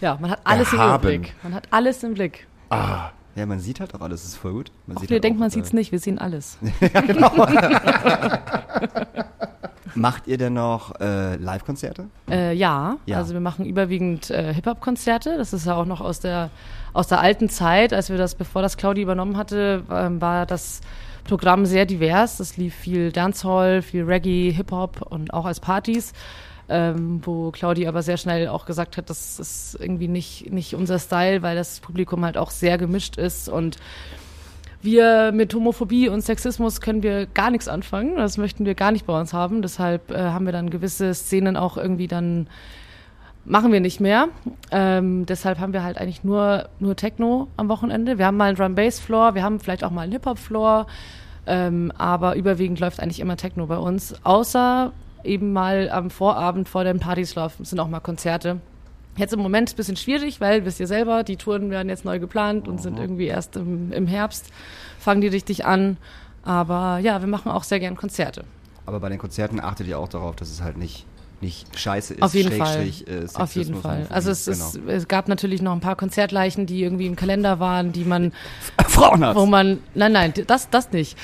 ja, 0.00 0.16
man 0.20 0.30
hat 0.30 0.40
alles 0.44 0.72
Erhaben. 0.72 1.08
im 1.08 1.20
Blick. 1.20 1.34
Man 1.42 1.52
hat 1.52 1.68
alles 1.72 2.02
im 2.04 2.14
Blick. 2.14 2.46
Ah, 2.70 3.10
ja, 3.36 3.46
man 3.46 3.60
sieht 3.60 3.80
halt 3.80 3.94
auch 3.94 4.00
alles, 4.00 4.22
das 4.22 4.32
ist 4.32 4.36
voll 4.38 4.52
gut. 4.52 4.72
Man 4.86 4.96
Auch 4.96 5.00
sieht 5.02 5.10
halt 5.10 5.24
denkt, 5.24 5.38
auch, 5.38 5.40
man 5.40 5.48
äh, 5.48 5.52
sieht's 5.52 5.72
nicht, 5.72 5.92
wir 5.92 5.98
sehen 5.98 6.18
alles. 6.18 6.58
Macht 9.94 10.26
ihr 10.28 10.38
denn 10.38 10.54
noch 10.54 10.98
äh, 11.00 11.36
Live-Konzerte? 11.36 12.06
Äh, 12.30 12.54
ja, 12.54 12.96
Ja. 13.06 13.16
also 13.18 13.34
wir 13.34 13.40
machen 13.40 13.66
überwiegend 13.66 14.30
äh, 14.30 14.54
Hip-Hop-Konzerte. 14.54 15.36
Das 15.36 15.52
ist 15.52 15.66
ja 15.66 15.74
auch 15.74 15.84
noch 15.84 16.00
aus 16.00 16.20
der, 16.20 16.50
aus 16.92 17.08
der 17.08 17.20
alten 17.20 17.48
Zeit, 17.48 17.92
als 17.92 18.08
wir 18.08 18.16
das, 18.16 18.34
bevor 18.36 18.62
das 18.62 18.76
Claudi 18.76 19.02
übernommen 19.02 19.36
hatte, 19.36 19.82
ähm, 19.90 20.20
war 20.20 20.46
das 20.46 20.80
Programm 21.24 21.66
sehr 21.66 21.86
divers. 21.86 22.38
Es 22.40 22.56
lief 22.56 22.74
viel 22.74 23.10
Dancehall, 23.12 23.82
viel 23.82 24.04
Reggae, 24.04 24.52
Hip-Hop 24.52 25.02
und 25.02 25.34
auch 25.34 25.44
als 25.44 25.60
Partys. 25.60 26.12
Ähm, 26.72 27.20
wo 27.24 27.50
Claudi 27.50 27.88
aber 27.88 28.02
sehr 28.02 28.16
schnell 28.16 28.46
auch 28.46 28.64
gesagt 28.64 28.96
hat, 28.96 29.10
das 29.10 29.40
ist 29.40 29.76
irgendwie 29.80 30.06
nicht, 30.06 30.52
nicht 30.52 30.74
unser 30.74 31.00
Style, 31.00 31.42
weil 31.42 31.56
das 31.56 31.80
Publikum 31.80 32.24
halt 32.24 32.38
auch 32.38 32.50
sehr 32.50 32.78
gemischt 32.78 33.16
ist 33.16 33.48
und 33.48 33.76
wir 34.80 35.32
mit 35.32 35.52
Homophobie 35.52 36.08
und 36.08 36.22
Sexismus 36.22 36.80
können 36.80 37.02
wir 37.02 37.26
gar 37.26 37.50
nichts 37.50 37.66
anfangen. 37.66 38.16
Das 38.16 38.38
möchten 38.38 38.64
wir 38.64 38.76
gar 38.76 38.92
nicht 38.92 39.04
bei 39.04 39.18
uns 39.18 39.32
haben. 39.32 39.62
Deshalb 39.62 40.12
äh, 40.12 40.16
haben 40.16 40.46
wir 40.46 40.52
dann 40.52 40.70
gewisse 40.70 41.12
Szenen 41.12 41.56
auch 41.56 41.76
irgendwie 41.76 42.06
dann 42.06 42.46
machen 43.44 43.72
wir 43.72 43.80
nicht 43.80 44.00
mehr. 44.00 44.28
Ähm, 44.70 45.26
deshalb 45.26 45.58
haben 45.58 45.72
wir 45.72 45.82
halt 45.82 45.98
eigentlich 45.98 46.22
nur, 46.22 46.68
nur 46.78 46.94
Techno 46.94 47.48
am 47.56 47.68
Wochenende. 47.68 48.16
Wir 48.16 48.26
haben 48.26 48.36
mal 48.36 48.44
einen 48.44 48.56
Drum-Bass-Floor, 48.56 49.34
wir 49.34 49.42
haben 49.42 49.58
vielleicht 49.58 49.82
auch 49.82 49.90
mal 49.90 50.02
einen 50.02 50.12
Hip-Hop-Floor, 50.12 50.86
ähm, 51.46 51.92
aber 51.98 52.36
überwiegend 52.36 52.78
läuft 52.78 53.00
eigentlich 53.00 53.20
immer 53.20 53.36
Techno 53.36 53.66
bei 53.66 53.78
uns. 53.78 54.14
Außer 54.24 54.92
eben 55.24 55.52
mal 55.52 55.90
am 55.90 56.10
Vorabend 56.10 56.68
vor 56.68 56.84
den 56.84 56.98
Partys 56.98 57.34
laufen, 57.34 57.64
sind 57.64 57.80
auch 57.80 57.88
mal 57.88 58.00
Konzerte. 58.00 58.60
Jetzt 59.16 59.32
im 59.32 59.40
Moment 59.40 59.72
ein 59.72 59.76
bisschen 59.76 59.96
schwierig, 59.96 60.40
weil, 60.40 60.64
wisst 60.64 60.80
ihr 60.80 60.86
selber, 60.86 61.24
die 61.24 61.36
Touren 61.36 61.70
werden 61.70 61.88
jetzt 61.88 62.04
neu 62.04 62.18
geplant 62.18 62.68
und 62.68 62.80
sind 62.80 62.98
irgendwie 62.98 63.26
erst 63.26 63.56
im, 63.56 63.92
im 63.92 64.06
Herbst, 64.06 64.50
fangen 64.98 65.20
die 65.20 65.28
richtig 65.28 65.64
an. 65.64 65.96
Aber 66.42 66.98
ja, 66.98 67.20
wir 67.20 67.28
machen 67.28 67.50
auch 67.50 67.64
sehr 67.64 67.80
gern 67.80 67.96
Konzerte. 67.96 68.44
Aber 68.86 69.00
bei 69.00 69.08
den 69.08 69.18
Konzerten 69.18 69.60
achtet 69.60 69.86
ihr 69.88 69.98
auch 69.98 70.08
darauf, 70.08 70.36
dass 70.36 70.50
es 70.50 70.62
halt 70.62 70.78
nicht, 70.78 71.04
nicht 71.40 71.78
scheiße 71.78 72.14
ist. 72.14 72.22
Auf 72.22 72.34
jeden 72.34 72.52
Fall. 72.52 72.86
Äh, 73.06 73.26
Auf 73.34 73.54
jeden 73.56 73.74
Fall. 73.74 74.06
Also 74.10 74.30
es, 74.30 74.44
genau. 74.44 74.56
ist, 74.66 74.78
es 74.86 75.08
gab 75.08 75.28
natürlich 75.28 75.62
noch 75.62 75.72
ein 75.72 75.80
paar 75.80 75.96
Konzertleichen, 75.96 76.66
die 76.66 76.82
irgendwie 76.82 77.06
im 77.06 77.16
Kalender 77.16 77.60
waren, 77.60 77.92
die 77.92 78.04
man, 78.04 78.32
Frauenarzt. 78.88 79.40
wo 79.40 79.46
man, 79.46 79.78
nein, 79.94 80.12
nein, 80.12 80.34
das, 80.46 80.68
das 80.70 80.92
nicht. 80.92 81.16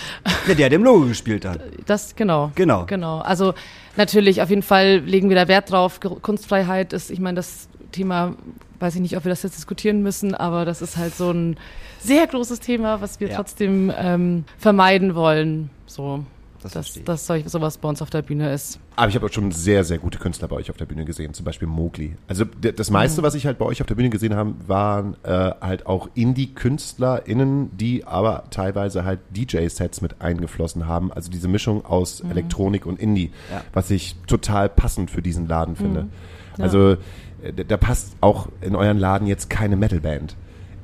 Ja, 0.49 0.55
der, 0.55 0.71
der 0.71 0.73
im 0.77 0.85
Logo 0.85 1.07
gespielt 1.07 1.45
hat. 1.45 1.61
Das, 1.87 2.17
genau. 2.17 2.51
Genau. 2.55 2.87
Genau. 2.87 3.19
Also 3.19 3.53
natürlich, 3.97 4.41
auf 4.43 4.49
jeden 4.51 4.63
Fall 4.63 4.99
legen 4.99 5.29
wir 5.29 5.37
da 5.37 5.49
Wert 5.49 5.71
drauf. 5.71 6.01
Kunstfreiheit 6.01 6.93
ist, 6.93 7.11
ich 7.11 7.21
meine, 7.21 7.37
das 7.37 7.69
Thema, 7.93 8.35
weiß 8.81 8.95
ich 8.95 9.01
nicht, 9.01 9.17
ob 9.17 9.25
wir 9.25 9.31
das 9.31 9.43
jetzt 9.43 9.57
diskutieren 9.57 10.03
müssen, 10.03 10.35
aber 10.35 10.65
das 10.65 10.81
ist 10.83 10.97
halt 10.97 11.15
so 11.15 11.31
ein 11.31 11.57
sehr 12.01 12.27
großes 12.27 12.61
Thema, 12.61 13.01
was 13.01 13.21
wir 13.21 13.29
Ja. 13.29 13.37
trotzdem 13.37 13.93
ähm, 13.99 14.45
vermeiden 14.59 15.15
wollen. 15.15 15.71
So, 15.87 16.25
Das 16.73 16.95
dass, 16.95 17.05
dass 17.05 17.27
solch, 17.27 17.49
sowas 17.49 17.79
bei 17.79 17.89
uns 17.89 18.03
auf 18.03 18.11
der 18.11 18.23
Bühne 18.23 18.53
ist. 18.53 18.79
Aber 18.97 19.09
ich 19.09 19.15
habe 19.15 19.27
auch 19.27 19.33
schon 19.33 19.53
sehr, 19.53 19.85
sehr 19.85 19.99
gute 19.99 20.19
Künstler 20.19 20.49
bei 20.49 20.57
euch 20.57 20.71
auf 20.71 20.77
der 20.77 20.87
Bühne 20.87 21.05
gesehen, 21.05 21.35
zum 21.35 21.45
Beispiel 21.45 21.69
Mowgli. 21.69 22.17
Also 22.29 22.45
das 22.45 22.91
meiste, 22.91 23.23
was 23.23 23.35
ich 23.35 23.47
halt 23.47 23.59
bei 23.59 23.65
euch 23.65 23.81
auf 23.81 23.87
der 23.87 23.95
Bühne 23.95 24.11
gesehen 24.11 24.35
habe, 24.35 24.55
waren 24.67 25.17
äh, 25.25 25.51
halt 25.61 25.87
auch 25.87 26.09
Indie-KünstlerInnen, 26.15 27.77
die 27.77 28.05
aber 28.05 28.45
teilweise 28.51 29.05
halt 29.05 29.21
DJ-Sets 29.31 30.01
mit 30.01 30.21
eingeflossen 30.21 30.87
haben. 30.87 31.13
Also 31.13 31.31
diese 31.31 31.49
Mischung 31.49 31.85
aus 31.85 32.21
Elektronik 32.21 32.87
und 32.87 32.99
Indie, 33.01 33.33
Ja. 33.51 33.63
was 33.73 33.91
ich 33.91 34.17
total 34.27 34.69
passend 34.69 35.11
für 35.11 35.23
diesen 35.23 35.47
Laden 35.49 35.77
finde. 35.77 36.07
Ja. 36.59 36.65
Also 36.65 36.93
äh, 37.43 37.53
da 37.55 37.65
da 37.65 37.77
passt 37.77 38.17
auch 38.21 38.49
in 38.61 38.75
euren 38.77 38.99
Laden 38.99 39.27
jetzt 39.27 39.51
keine 39.51 39.77
Metalband. 39.77 40.37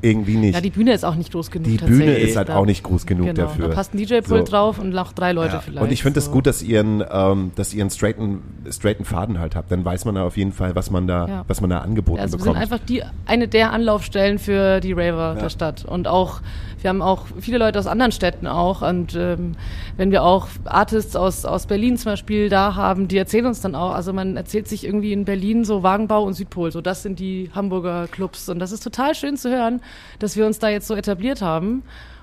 Irgendwie 0.05 0.37
nicht. 0.37 0.55
Ja, 0.55 0.61
die 0.61 0.71
Bühne 0.71 0.93
ist 0.93 1.05
auch 1.05 1.15
nicht 1.15 1.33
groß 1.33 1.51
genug. 1.53 1.69
Die 1.69 1.77
Bühne 1.79 2.17
ist 2.19 2.37
halt 2.37 2.49
Da- 2.49 2.57
auch 2.57 2.67
nicht 2.67 2.83
groß 2.83 3.07
genug 3.07 3.27
genau, 3.29 3.43
dafür. 3.43 3.69
Da 3.69 3.75
passt 3.75 3.95
ein 3.95 3.99
DJ-Pult 3.99 4.47
So. 4.49 4.53
drauf 4.53 4.79
und 4.81 4.91
noch 4.91 5.13
drei 5.13 5.33
Leute 5.33 5.55
Ja. 5.55 5.61
vielleicht. 5.61 5.83
Und 5.83 5.93
ich 5.93 6.03
finde 6.03 6.19
es 6.19 6.27
so. 6.27 6.33
gut, 6.33 6.47
dass 6.47 6.61
ihr 6.63 6.81
einen, 6.81 7.05
ähm, 7.11 7.53
dass 7.55 7.73
ihr 7.73 7.83
einen 7.83 7.91
straighten, 7.91 8.41
straighten 8.71 9.05
Faden 9.05 9.39
halt 9.39 9.55
habt. 9.55 9.71
Dann 9.71 9.85
weiß 9.85 10.05
man 10.05 10.17
da 10.17 10.25
auf 10.25 10.37
jeden 10.37 10.53
Fall, 10.53 10.75
was 10.75 10.91
man 10.91 11.07
da, 11.07 11.27
Ja. 11.29 11.45
was 11.47 11.61
man 11.61 11.71
da 11.71 11.79
angeboten 11.79 12.19
Also 12.21 12.33
wir 12.35 12.39
bekommt. 12.39 12.57
sind 12.57 12.63
einfach 12.63 12.85
die, 12.85 13.03
eine 13.27 13.47
der 13.47 13.73
Anlaufstellen 13.73 14.39
für 14.39 14.81
die 14.81 14.93
Raver 14.93 15.35
Ja. 15.37 15.41
der 15.41 15.49
Stadt. 15.51 15.85
Und 15.85 16.09
auch, 16.09 16.41
wir 16.81 16.89
haben 16.91 17.01
auch 17.01 17.27
viele 17.41 17.59
Leute 17.59 17.79
aus 17.79 17.87
anderen 17.87 18.11
Städten 18.13 18.49
auch. 18.49 18.83
Und 18.83 19.15
ähm, 19.17 19.53
wenn 19.97 20.11
wir 20.11 20.25
auch 20.25 20.49
Artists 20.65 21.15
aus, 21.15 21.45
aus 21.45 21.67
Berlin 21.67 21.97
zum 21.97 22.11
Beispiel 22.13 22.49
da 22.49 22.75
haben, 22.75 23.07
die 23.07 23.19
erzählen 23.19 23.47
uns 23.47 23.61
dann 23.61 23.77
auch, 23.77 23.93
also 23.95 24.13
man 24.13 24.37
erzählt 24.37 24.67
sich 24.67 24.85
irgendwie 24.85 25.13
in 25.13 25.25
Berlin 25.25 25.65
so 25.65 25.85
Wagenbau 25.85 26.25
und 26.25 26.35
Südpol, 26.35 26.73
so 26.73 26.81
das 26.81 27.05
sind 27.05 27.21
die 27.21 27.51
Hamburger 27.55 28.09
Clubs. 28.09 28.49
Und 28.49 28.59
das 28.59 28.73
ist 28.73 28.83
total 28.83 29.15
schön 29.15 29.37
zu 29.37 29.49
hören, 29.49 29.81
dass 30.19 30.37
wir 30.37 30.47
uns 30.47 30.59
da 30.59 30.69
jetzt 30.69 30.87
so 30.87 30.95
etabliert 30.95 31.43
haben. 31.43 31.83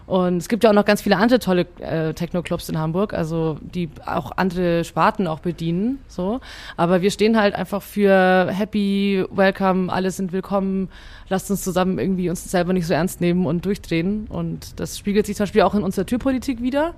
Und 0.10 0.38
es 0.38 0.50
gibt 0.50 0.64
ja 0.64 0.72
auch 0.72 0.74
noch 0.74 0.86
ganz 0.86 1.04
viele 1.04 1.18
andere 1.18 1.38
tolle 1.38 1.68
äh, 1.78 2.16
Techno-Clubs 2.16 2.68
in 2.68 2.80
Hamburg, 2.80 3.14
also 3.14 3.60
die 3.62 3.92
auch 4.08 4.32
andere 4.38 4.84
Sparten 4.84 5.28
auch 5.28 5.40
bedienen. 5.40 6.00
So. 6.08 6.40
Aber 6.78 7.04
wir 7.04 7.12
stehen 7.12 7.38
halt 7.38 7.54
einfach 7.54 7.84
für 7.84 8.50
happy, 8.52 9.24
welcome, 9.30 9.94
alle 9.94 10.10
sind 10.10 10.32
willkommen, 10.32 10.90
lasst 11.30 11.52
uns 11.52 11.64
zusammen 11.64 12.00
irgendwie 12.00 12.28
uns 12.32 12.44
selber 12.50 12.74
nicht 12.74 12.88
so 12.88 12.96
ernst 12.96 13.22
nehmen 13.22 13.46
und 13.46 13.66
durchdrehen. 13.66 14.26
Und 14.30 14.80
das 14.80 14.98
spiegelt 14.98 15.28
sich 15.28 15.38
zum 15.38 15.44
Beispiel 15.44 15.62
auch 15.62 15.76
in 15.76 15.84
unserer 15.84 16.08
Türpolitik 16.08 16.60
wieder. 16.60 16.96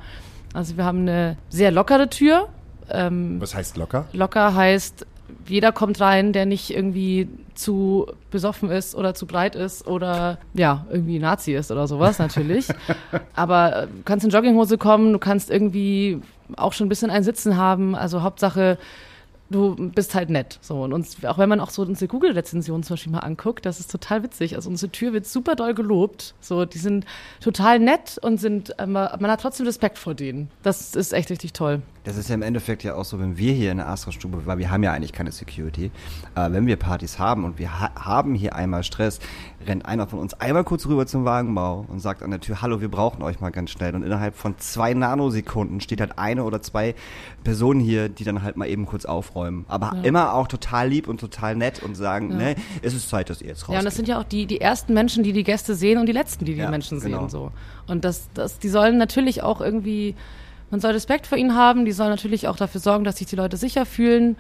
Also 0.54 0.78
wir 0.78 0.86
haben 0.86 1.02
eine 1.02 1.38
sehr 1.50 1.72
lockere 1.72 2.10
Tür. 2.10 2.48
Ähm, 2.90 3.42
was 3.42 3.54
heißt 3.54 3.76
locker? 3.76 4.06
Locker 4.14 4.56
heißt, 4.56 5.06
jeder 5.48 5.72
kommt 5.72 6.00
rein, 6.00 6.34
der 6.34 6.46
nicht 6.46 6.70
irgendwie 6.70 7.28
zu 7.54 8.08
besoffen 8.30 8.70
ist 8.70 8.96
oder 8.96 9.14
zu 9.14 9.26
breit 9.26 9.56
ist 9.56 9.88
oder 9.88 10.38
ja, 10.54 10.86
irgendwie 10.90 11.20
Nazi 11.20 11.54
ist 11.54 11.72
oder 11.72 11.88
sowas 11.88 12.20
natürlich. 12.20 12.68
Aber 13.36 13.84
äh, 13.84 13.88
du 13.88 14.04
kannst 14.06 14.26
in 14.26 14.32
Jogginghose 14.32 14.78
kommen, 14.78 15.14
du 15.14 15.20
kannst 15.20 15.50
irgendwie 15.50 16.22
auch 16.58 16.74
schon 16.74 16.88
ein 16.88 16.90
bisschen 16.90 17.12
ein 17.12 17.24
Sitzen 17.24 17.58
haben. 17.58 17.96
Also 17.96 18.22
Hauptsache, 18.24 18.78
du 19.52 19.76
bist 19.76 20.16
halt 20.16 20.30
nett. 20.30 20.60
So. 20.62 20.84
Und 20.84 20.94
uns, 20.94 21.24
auch 21.26 21.38
wenn 21.38 21.50
man 21.50 21.60
auch 21.60 21.70
so 21.70 21.82
unsere 21.84 22.08
Google-Rezensionen 22.08 22.84
zum 22.84 22.96
Beispiel 22.96 23.12
mal 23.12 23.20
anguckt, 23.20 23.66
das 23.66 23.80
ist 23.80 23.92
total 23.92 24.24
witzig. 24.24 24.56
Also 24.56 24.70
unsere 24.70 24.92
Tür 24.92 25.14
wird 25.14 25.26
super 25.26 25.56
doll 25.56 25.74
gelobt. 25.74 26.34
So, 26.40 26.66
die 26.66 26.78
sind 26.78 27.06
total 27.42 27.80
nett 27.80 28.18
und 28.22 28.40
sind, 28.40 28.80
äh, 28.80 28.88
man 28.88 29.10
man 29.20 29.30
hat 29.30 29.42
trotzdem 29.42 29.66
Respekt 29.66 29.98
vor 29.98 30.16
denen. 30.16 30.50
Das 30.64 30.96
ist 30.96 31.14
echt 31.14 31.30
richtig 31.30 31.54
toll. 31.54 31.82
Das 32.04 32.18
ist 32.18 32.30
ja 32.30 32.36
im 32.36 32.42
Endeffekt 32.42 32.84
ja 32.84 32.96
auch 32.96 33.06
so, 33.06 33.20
wenn 33.20 33.38
wir 33.38 33.54
hier 33.54 33.72
in 33.72 33.78
der 33.78 33.88
Astra-Stube, 33.88 34.48
weil 34.48 34.58
wir 34.58 34.72
haben 34.72 34.82
ja 34.82 34.92
eigentlich 34.92 35.14
keine 35.14 35.32
Security, 35.32 35.92
äh, 36.34 36.52
wenn 36.52 36.66
wir 36.66 36.76
Partys 36.78 37.20
haben 37.20 37.46
und 37.46 37.60
wir 37.60 37.80
ha 37.80 37.92
haben 37.96 38.34
hier 38.34 38.56
einmal 38.56 38.84
Stress, 38.84 39.20
rennt 39.68 39.86
einer 39.86 40.08
von 40.08 40.18
uns 40.18 40.34
einmal 40.34 40.64
kurz 40.64 40.88
rüber 40.88 41.06
zum 41.06 41.26
Wagenbau 41.26 41.86
und 41.88 42.00
sagt 42.00 42.24
an 42.24 42.32
der 42.32 42.40
Tür, 42.40 42.64
hallo, 42.64 42.82
wir 42.82 42.90
brauchen 42.90 43.22
euch 43.22 43.40
mal 43.40 43.52
ganz 43.52 43.70
schnell. 43.70 43.94
Und 43.94 44.02
innerhalb 44.02 44.36
von 44.36 44.58
zwei 44.58 44.96
Nanosekunden 44.96 45.80
steht 45.80 46.02
halt 46.02 46.18
eine 46.18 46.44
oder 46.44 46.64
zwei 46.64 46.96
Personen 47.44 47.80
hier, 47.80 48.10
die 48.10 48.24
dann 48.24 48.42
halt 48.42 48.58
mal 48.58 48.68
eben 48.68 48.88
kurz 48.88 49.06
aufräumen. 49.06 49.41
Aber 49.68 49.94
Ja. 49.96 50.02
immer 50.04 50.34
auch 50.34 50.48
total 50.48 50.90
lieb 50.90 51.08
und 51.08 51.20
total 51.20 51.56
nett 51.56 51.82
und 51.84 51.96
sagen, 51.96 52.32
Ja. 52.32 52.38
ne, 52.38 52.56
es 52.82 52.94
ist 52.94 53.10
Zeit, 53.10 53.30
dass 53.30 53.42
ihr 53.42 53.48
jetzt 53.50 53.62
rausgeht. 53.64 53.74
Ja, 53.74 53.80
und 53.80 53.86
das 53.86 53.96
sind 53.96 54.08
ja 54.08 54.20
auch 54.20 54.24
die, 54.24 54.46
die 54.46 54.62
ersten 54.62 54.94
Menschen, 54.94 55.24
die 55.24 55.34
die 55.34 55.44
Gäste 55.44 55.76
sehen 55.76 55.98
und 56.00 56.06
die 56.08 56.12
letzten, 56.14 56.46
die 56.46 56.54
die 56.54 56.60
Ja, 56.62 56.70
Menschen 56.70 57.00
genau. 57.00 57.20
sehen. 57.22 57.30
So. 57.30 57.52
Und 57.88 58.06
das, 58.06 58.30
das, 58.34 58.60
die 58.60 58.70
sollen 58.70 58.98
natürlich 58.98 59.44
auch 59.44 59.62
irgendwie, 59.62 60.16
man 60.70 60.80
soll 60.80 60.92
Respekt 60.92 61.28
vor 61.28 61.38
ihnen 61.38 61.56
haben, 61.56 61.86
die 61.86 61.92
sollen 61.92 62.10
natürlich 62.12 62.48
auch 62.48 62.56
dafür 62.56 62.82
sorgen, 62.82 63.04
dass 63.04 63.18
sich 63.18 63.28
die 63.28 63.36
Leute 63.36 63.58
sicher 63.58 63.86
fühlen, 63.86 64.38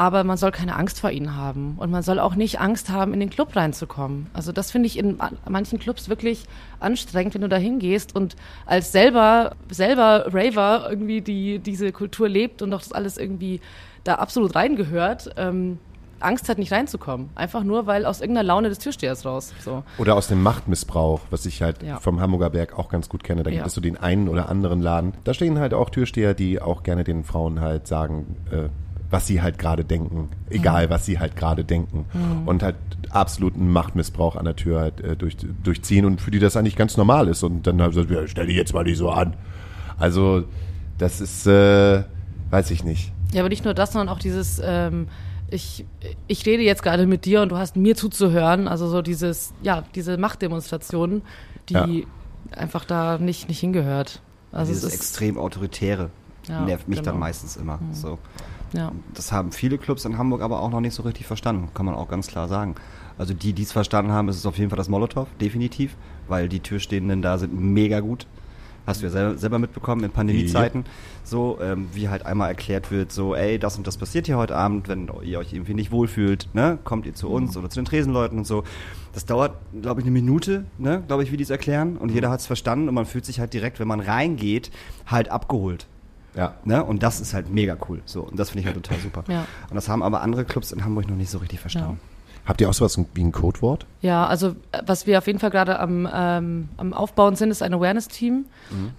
aber 0.00 0.22
man 0.22 0.36
soll 0.36 0.52
keine 0.52 0.76
Angst 0.76 1.00
vor 1.00 1.10
ihnen 1.10 1.34
haben. 1.34 1.74
Und 1.76 1.90
man 1.90 2.04
soll 2.04 2.20
auch 2.20 2.36
nicht 2.36 2.60
Angst 2.60 2.88
haben, 2.88 3.12
in 3.12 3.18
den 3.18 3.30
Club 3.30 3.56
reinzukommen. 3.56 4.28
Also 4.32 4.52
das 4.52 4.70
finde 4.70 4.86
ich 4.86 4.96
in 4.96 5.20
an- 5.20 5.38
manchen 5.48 5.80
Clubs 5.80 6.08
wirklich 6.08 6.44
anstrengend, 6.78 7.34
wenn 7.34 7.40
du 7.40 7.48
da 7.48 7.56
hingehst 7.56 8.14
und 8.14 8.36
als 8.64 8.92
selber, 8.92 9.56
selber 9.72 10.26
Raver 10.32 10.86
irgendwie 10.88 11.20
die, 11.20 11.58
diese 11.58 11.90
Kultur 11.90 12.28
lebt 12.28 12.62
und 12.62 12.70
doch 12.70 12.78
das 12.80 12.92
alles 12.92 13.18
irgendwie 13.18 13.60
da 14.08 14.16
absolut 14.16 14.54
reingehört, 14.54 15.30
ähm, 15.36 15.78
Angst 16.20 16.48
hat, 16.48 16.58
nicht 16.58 16.72
reinzukommen. 16.72 17.28
Einfach 17.36 17.62
nur, 17.62 17.86
weil 17.86 18.04
aus 18.04 18.20
irgendeiner 18.20 18.46
Laune 18.46 18.68
des 18.70 18.80
Türstehers 18.80 19.24
raus. 19.24 19.52
So. 19.64 19.84
Oder 19.98 20.16
aus 20.16 20.26
dem 20.26 20.42
Machtmissbrauch, 20.42 21.20
was 21.30 21.46
ich 21.46 21.62
halt 21.62 21.82
Ja. 21.84 22.00
vom 22.00 22.20
Hamburger 22.20 22.50
Berg 22.50 22.76
auch 22.76 22.88
ganz 22.88 23.08
gut 23.08 23.22
kenne. 23.22 23.44
Da 23.44 23.50
gibt 23.50 23.60
Ja. 23.60 23.66
es 23.66 23.74
so 23.74 23.80
den 23.80 23.96
einen 23.96 24.28
oder 24.28 24.48
anderen 24.48 24.82
Laden. 24.82 25.12
Da 25.22 25.32
stehen 25.32 25.60
halt 25.60 25.74
auch 25.74 25.90
Türsteher, 25.90 26.34
die 26.34 26.60
auch 26.60 26.82
gerne 26.82 27.04
den 27.04 27.22
Frauen 27.22 27.60
halt 27.60 27.86
sagen, 27.86 28.34
äh, 28.50 28.68
was 29.10 29.28
sie 29.28 29.40
halt 29.42 29.58
gerade 29.58 29.84
denken. 29.84 30.28
Egal, 30.50 30.86
Mhm. 30.86 30.90
was 30.90 31.06
sie 31.06 31.20
halt 31.20 31.36
gerade 31.36 31.64
denken. 31.64 32.04
Und 32.46 32.62
halt 32.64 32.74
absoluten 33.10 33.70
Machtmissbrauch 33.70 34.34
an 34.36 34.44
der 34.44 34.56
Tür 34.56 34.80
halt 34.80 35.00
äh, 35.00 35.14
durch, 35.16 35.36
durchziehen 35.62 36.04
und 36.04 36.20
für 36.20 36.30
die 36.32 36.40
das 36.40 36.56
eigentlich 36.56 36.76
ganz 36.76 36.96
normal 36.96 37.28
ist. 37.28 37.42
Und 37.44 37.66
dann 37.66 37.80
halt 37.80 37.94
so, 37.94 38.02
ja, 38.02 38.26
stell 38.26 38.46
dich 38.48 38.56
jetzt 38.56 38.74
mal 38.74 38.82
nicht 38.84 38.98
so 38.98 39.08
an. 39.08 39.34
Also, 39.98 40.42
das 40.98 41.20
ist, 41.20 41.46
äh, 41.46 42.02
weiß 42.50 42.70
ich 42.72 42.82
nicht. 42.84 43.12
Ja, 43.32 43.40
aber 43.42 43.48
nicht 43.48 43.64
nur 43.64 43.74
das, 43.74 43.92
sondern 43.92 44.08
auch 44.14 44.18
dieses, 44.18 44.60
ähm, 44.64 45.08
ich, 45.50 45.84
ich 46.26 46.44
rede 46.46 46.62
jetzt 46.62 46.82
gerade 46.82 47.06
mit 47.06 47.24
dir 47.24 47.42
und 47.42 47.50
du 47.50 47.56
hast 47.56 47.76
mir 47.76 47.96
zuzuhören. 47.96 48.68
Also 48.68 48.88
so 48.88 49.02
dieses, 49.02 49.52
ja, 49.62 49.84
diese 49.94 50.16
Machtdemonstration, 50.18 51.22
die 51.68 51.74
Ja. 51.74 51.86
einfach 52.56 52.84
da 52.84 53.18
nicht, 53.18 53.48
nicht 53.48 53.60
hingehört. 53.60 54.22
Also 54.52 54.70
Dieses 54.72 54.84
es 54.84 54.94
ist, 54.94 55.00
extrem 55.00 55.38
Autoritäre 55.38 56.10
Ja, 56.48 56.62
nervt 56.64 56.88
mich 56.88 56.98
dann 57.00 57.14
genau. 57.14 57.18
meistens 57.26 57.56
immer. 57.56 57.78
So. 57.92 58.18
ja. 58.72 58.92
Das 59.12 59.30
haben 59.32 59.52
viele 59.52 59.76
Clubs 59.76 60.04
in 60.06 60.16
Hamburg 60.16 60.40
aber 60.40 60.60
auch 60.62 60.70
noch 60.70 60.80
nicht 60.80 60.94
so 60.94 61.02
richtig 61.02 61.26
verstanden, 61.26 61.68
kann 61.74 61.84
man 61.84 61.94
auch 61.94 62.08
ganz 62.08 62.28
klar 62.28 62.48
sagen. 62.48 62.74
Also 63.18 63.34
die, 63.34 63.52
die 63.52 63.62
es 63.62 63.72
verstanden 63.72 64.12
haben, 64.12 64.28
ist 64.28 64.36
es 64.36 64.46
auf 64.46 64.56
jeden 64.56 64.70
Fall 64.70 64.78
das 64.78 64.88
Molotow, 64.88 65.26
definitiv, 65.40 65.96
weil 66.28 66.48
die 66.48 66.60
Türstehenden 66.60 67.20
da 67.20 67.36
sind 67.36 67.58
mega 67.58 68.00
gut. 68.00 68.26
Hast 68.88 69.02
du 69.02 69.06
ja 69.06 69.12
selber, 69.12 69.36
selber 69.36 69.58
mitbekommen 69.58 70.02
in 70.02 70.10
Pandemiezeiten, 70.10 70.86
so 71.22 71.58
ähm, 71.60 71.90
wie 71.92 72.08
halt 72.08 72.24
einmal 72.24 72.48
erklärt 72.48 72.90
wird, 72.90 73.12
so 73.12 73.34
ey, 73.34 73.58
das 73.58 73.76
und 73.76 73.86
das 73.86 73.98
passiert 73.98 74.24
hier 74.24 74.38
heute 74.38 74.56
Abend, 74.56 74.88
wenn 74.88 75.10
ihr 75.24 75.38
euch 75.38 75.52
irgendwie 75.52 75.74
nicht 75.74 75.92
wohlfühlt, 75.92 76.48
ne, 76.54 76.78
kommt 76.84 77.04
ihr 77.04 77.14
zu 77.14 77.28
uns 77.28 77.54
oder 77.58 77.68
zu 77.68 77.80
den 77.80 77.84
Tresenleuten 77.84 78.38
und 78.38 78.46
so. 78.46 78.64
Das 79.12 79.26
dauert, 79.26 79.56
glaube 79.82 80.00
ich, 80.00 80.06
eine 80.06 80.12
Minute, 80.12 80.64
ne, 80.78 81.02
glaube 81.06 81.22
ich, 81.22 81.32
wie 81.32 81.36
die 81.36 81.42
es 81.42 81.50
erklären 81.50 81.98
und 81.98 82.10
jeder 82.10 82.30
hat 82.30 82.40
es 82.40 82.46
verstanden 82.46 82.88
und 82.88 82.94
man 82.94 83.04
fühlt 83.04 83.26
sich 83.26 83.40
halt 83.40 83.52
direkt, 83.52 83.78
wenn 83.78 83.88
man 83.88 84.00
reingeht, 84.00 84.70
halt 85.06 85.30
abgeholt. 85.30 85.86
Ja. 86.34 86.54
Ne? 86.64 86.82
Und 86.82 87.02
das 87.02 87.20
ist 87.20 87.34
halt 87.34 87.50
mega 87.50 87.76
cool. 87.88 88.00
So, 88.06 88.22
und 88.22 88.38
das 88.38 88.50
finde 88.50 88.60
ich 88.60 88.66
halt 88.66 88.82
total 88.82 88.98
super. 89.00 89.24
Ja. 89.28 89.46
Und 89.68 89.74
das 89.74 89.90
haben 89.90 90.02
aber 90.02 90.22
andere 90.22 90.46
Clubs 90.46 90.72
in 90.72 90.82
Hamburg 90.82 91.08
noch 91.10 91.16
nicht 91.16 91.30
so 91.30 91.38
richtig 91.38 91.60
verstanden. 91.60 92.00
Habt 92.48 92.62
ihr 92.62 92.70
auch 92.70 92.74
sowas 92.74 92.98
wie 93.12 93.22
ein 93.22 93.30
Codewort? 93.30 93.84
Ja, 94.00 94.26
also 94.26 94.56
äh, 94.72 94.80
was 94.86 95.06
wir 95.06 95.18
auf 95.18 95.26
jeden 95.26 95.38
Fall 95.38 95.50
gerade 95.50 95.78
am, 95.78 96.08
ähm, 96.12 96.70
am 96.78 96.94
Aufbauen 96.94 97.36
sind, 97.36 97.50
ist 97.50 97.62
ein 97.62 97.74
Awareness-Team, 97.74 98.46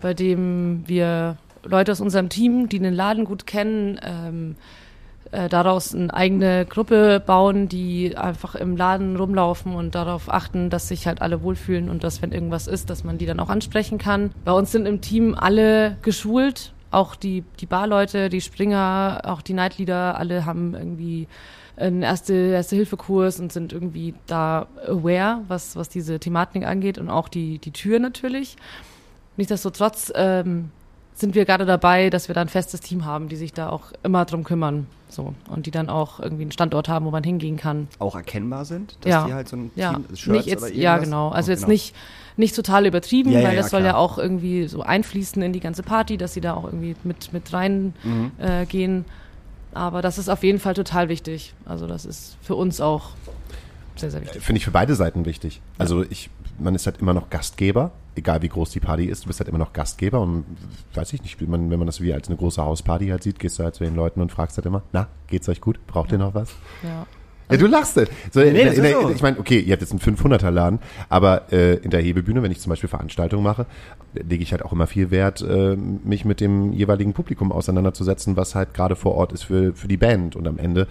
bei 0.01 0.13
dem 0.13 0.83
wir 0.85 1.37
Leute 1.63 1.91
aus 1.91 1.99
unserem 1.99 2.29
Team, 2.29 2.69
die 2.69 2.77
den 2.77 2.93
Laden 2.93 3.25
gut 3.25 3.47
kennen, 3.47 3.99
ähm, 4.03 4.55
äh, 5.31 5.49
daraus 5.49 5.95
eine 5.95 6.13
eigene 6.13 6.65
Gruppe 6.65 7.21
bauen, 7.25 7.67
die 7.67 8.15
einfach 8.15 8.53
im 8.53 8.77
Laden 8.77 9.15
rumlaufen 9.15 9.73
und 9.73 9.95
darauf 9.95 10.31
achten, 10.31 10.69
dass 10.69 10.87
sich 10.87 11.07
halt 11.07 11.21
alle 11.21 11.41
wohlfühlen 11.41 11.89
und 11.89 12.03
dass, 12.03 12.21
wenn 12.21 12.31
irgendwas 12.31 12.67
ist, 12.67 12.89
dass 12.89 13.03
man 13.03 13.17
die 13.17 13.25
dann 13.25 13.39
auch 13.39 13.49
ansprechen 13.49 13.97
kann. 13.97 14.31
Bei 14.45 14.51
uns 14.51 14.71
sind 14.71 14.85
im 14.85 15.01
Team 15.01 15.35
alle 15.35 15.97
geschult, 16.03 16.73
auch 16.91 17.15
die, 17.15 17.43
die 17.59 17.65
Barleute, 17.65 18.29
die 18.29 18.41
Springer, 18.41 19.21
auch 19.25 19.41
die 19.41 19.53
Nightleader, 19.53 20.17
alle 20.17 20.45
haben 20.45 20.75
irgendwie 20.75 21.27
einen 21.79 22.01
erste, 22.03 22.33
erste 22.33 22.75
Hilfekurs 22.75 23.39
und 23.39 23.51
sind 23.53 23.71
irgendwie 23.73 24.13
da 24.27 24.67
aware, 24.87 25.41
was, 25.47 25.75
was 25.75 25.89
diese 25.89 26.19
Thematik 26.19 26.65
angeht 26.65 26.97
und 26.97 27.09
auch 27.09 27.27
die, 27.29 27.57
die 27.59 27.71
Tür 27.71 27.99
natürlich. 27.99 28.57
Nichtsdestotrotz 29.37 30.11
ähm, 30.15 30.71
sind 31.13 31.35
wir 31.35 31.45
gerade 31.45 31.65
dabei, 31.65 32.09
dass 32.09 32.27
wir 32.27 32.35
da 32.35 32.41
ein 32.41 32.49
festes 32.49 32.81
Team 32.81 33.05
haben, 33.05 33.29
die 33.29 33.35
sich 33.35 33.53
da 33.53 33.69
auch 33.69 33.91
immer 34.03 34.25
drum 34.25 34.43
kümmern. 34.43 34.87
So. 35.09 35.33
Und 35.49 35.65
die 35.65 35.71
dann 35.71 35.89
auch 35.89 36.19
irgendwie 36.19 36.43
einen 36.43 36.51
Standort 36.51 36.87
haben, 36.87 37.05
wo 37.05 37.09
man 37.11 37.23
hingehen 37.23 37.57
kann. 37.57 37.87
Auch 37.97 38.15
erkennbar 38.15 38.63
sind, 38.65 38.95
dass 39.01 39.09
Ja. 39.11 39.25
die 39.25 39.33
halt 39.33 39.47
so 39.49 39.55
ein 39.57 39.71
Ja, 39.75 39.93
Team, 39.93 40.05
Shirts 40.15 40.27
nicht 40.27 40.45
jetzt, 40.47 40.63
oder 40.63 40.71
ja 40.73 40.97
genau. 40.99 41.29
Also 41.29 41.49
Oh, 41.49 41.51
jetzt 41.53 41.61
genau. 41.61 41.71
nicht, 41.71 41.95
nicht 42.37 42.55
total 42.55 42.85
übertrieben, 42.85 43.31
Ja, 43.31 43.41
weil 43.43 43.55
das 43.55 43.71
soll 43.71 43.83
ja 43.83 43.95
auch 43.95 44.17
irgendwie 44.19 44.67
so 44.67 44.81
einfließen 44.83 45.41
in 45.41 45.51
die 45.51 45.59
ganze 45.61 45.81
Party, 45.81 46.17
dass 46.17 46.33
sie 46.35 46.41
da 46.41 46.53
auch 46.53 46.65
irgendwie 46.65 46.95
mit, 47.03 47.33
mit 47.33 47.51
rein 47.53 47.93
Mhm. 48.03 48.31
äh, 48.37 48.65
gehen. 48.65 49.05
Aber 49.73 50.01
das 50.01 50.17
ist 50.17 50.29
auf 50.29 50.43
jeden 50.43 50.59
Fall 50.59 50.73
total 50.73 51.09
wichtig. 51.09 51.53
Also 51.65 51.87
das 51.87 52.05
ist 52.05 52.37
für 52.41 52.55
uns 52.55 52.81
auch 52.81 53.11
sehr, 53.95 54.11
sehr 54.11 54.21
wichtig. 54.21 54.41
Finde 54.41 54.57
ich 54.57 54.65
für 54.65 54.71
beide 54.71 54.95
Seiten 54.95 55.25
wichtig. 55.25 55.61
Also 55.77 56.03
ich, 56.09 56.29
man 56.57 56.73
ist 56.75 56.85
halt 56.85 56.99
immer 56.99 57.13
noch 57.13 57.29
Gastgeber, 57.29 57.91
egal 58.15 58.41
wie 58.41 58.49
groß 58.49 58.71
die 58.71 58.79
Party 58.79 59.05
ist, 59.05 59.23
du 59.23 59.27
bist 59.27 59.39
halt 59.39 59.49
immer 59.49 59.57
noch 59.57 59.73
Gastgeber 59.73 60.21
und 60.21 60.45
weiß 60.93 61.13
ich 61.13 61.21
nicht, 61.21 61.39
wie 61.41 61.47
man, 61.47 61.69
wenn 61.69 61.79
man 61.79 61.85
das 61.85 62.01
wie 62.01 62.13
als 62.13 62.27
eine 62.27 62.37
große 62.37 62.63
Hausparty 62.63 63.07
halt 63.09 63.23
sieht, 63.23 63.39
gehst 63.39 63.59
du 63.59 63.63
halt 63.63 63.75
zu 63.75 63.83
den 63.83 63.95
Leuten 63.95 64.21
und 64.21 64.31
fragst 64.31 64.57
halt 64.57 64.65
immer, 64.65 64.83
na, 64.91 65.07
geht's 65.27 65.49
euch 65.49 65.61
gut? 65.61 65.85
Braucht 65.87 66.11
ihr 66.11 66.17
noch 66.17 66.33
was? 66.33 66.49
Ja. 66.83 67.05
Ja, 67.51 67.57
du 67.57 67.65
lachst. 67.67 67.95
So, 68.31 68.41
in, 68.41 68.53
nee, 68.53 68.59
der- 68.59 68.65
das 68.67 68.77
in 68.77 68.83
ist 68.85 68.91
der, 68.93 69.01
so. 69.01 69.09
Ich 69.09 69.21
meine, 69.21 69.39
okay, 69.39 69.59
ihr 69.59 69.71
habt 69.73 69.81
jetzt 69.81 69.91
einen 69.91 69.99
500er 69.99 70.51
Laden, 70.51 70.79
aber 71.09 71.51
äh, 71.51 71.75
in 71.75 71.89
der 71.89 72.01
Hebebühne, 72.01 72.43
wenn 72.43 72.51
ich 72.51 72.59
zum 72.59 72.69
Beispiel 72.69 72.89
Veranstaltungen 72.89 73.43
mache, 73.43 73.65
lege 74.13 74.43
ich 74.43 74.51
halt 74.51 74.63
auch 74.63 74.71
immer 74.71 74.87
viel 74.87 75.09
Wert, 75.11 75.41
äh, 75.41 75.75
mich 75.75 76.25
mit 76.25 76.41
dem 76.41 76.73
jeweiligen 76.73 77.13
Publikum 77.13 77.51
auseinanderzusetzen, 77.51 78.35
was 78.37 78.55
halt 78.55 78.73
gerade 78.73 78.95
vor 78.95 79.15
Ort 79.15 79.33
ist 79.33 79.43
für, 79.43 79.73
für 79.73 79.87
die 79.87 79.97
Band. 79.97 80.35
Und 80.35 80.47
am 80.47 80.57
Ende, 80.57 80.87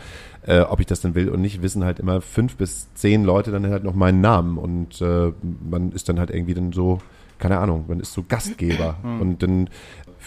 äh, 0.46 0.60
ob 0.60 0.80
ich 0.80 0.86
das 0.86 1.00
denn 1.00 1.14
will 1.14 1.28
und 1.28 1.40
nicht, 1.40 1.62
wissen 1.62 1.84
halt 1.84 2.00
immer 2.00 2.20
fünf 2.20 2.56
bis 2.56 2.92
zehn 2.94 3.24
Leute 3.24 3.50
dann 3.52 3.66
halt 3.68 3.84
noch 3.84 3.94
meinen 3.94 4.20
Namen. 4.20 4.58
Und 4.58 5.00
äh, 5.00 5.32
man 5.70 5.92
ist 5.92 6.08
dann 6.08 6.18
halt 6.18 6.30
irgendwie 6.30 6.54
dann 6.54 6.72
so, 6.72 6.98
keine 7.38 7.58
Ahnung, 7.58 7.84
man 7.88 8.00
ist 8.00 8.12
so 8.12 8.24
Gastgeber. 8.28 8.96
und 9.20 9.42
dann 9.42 9.68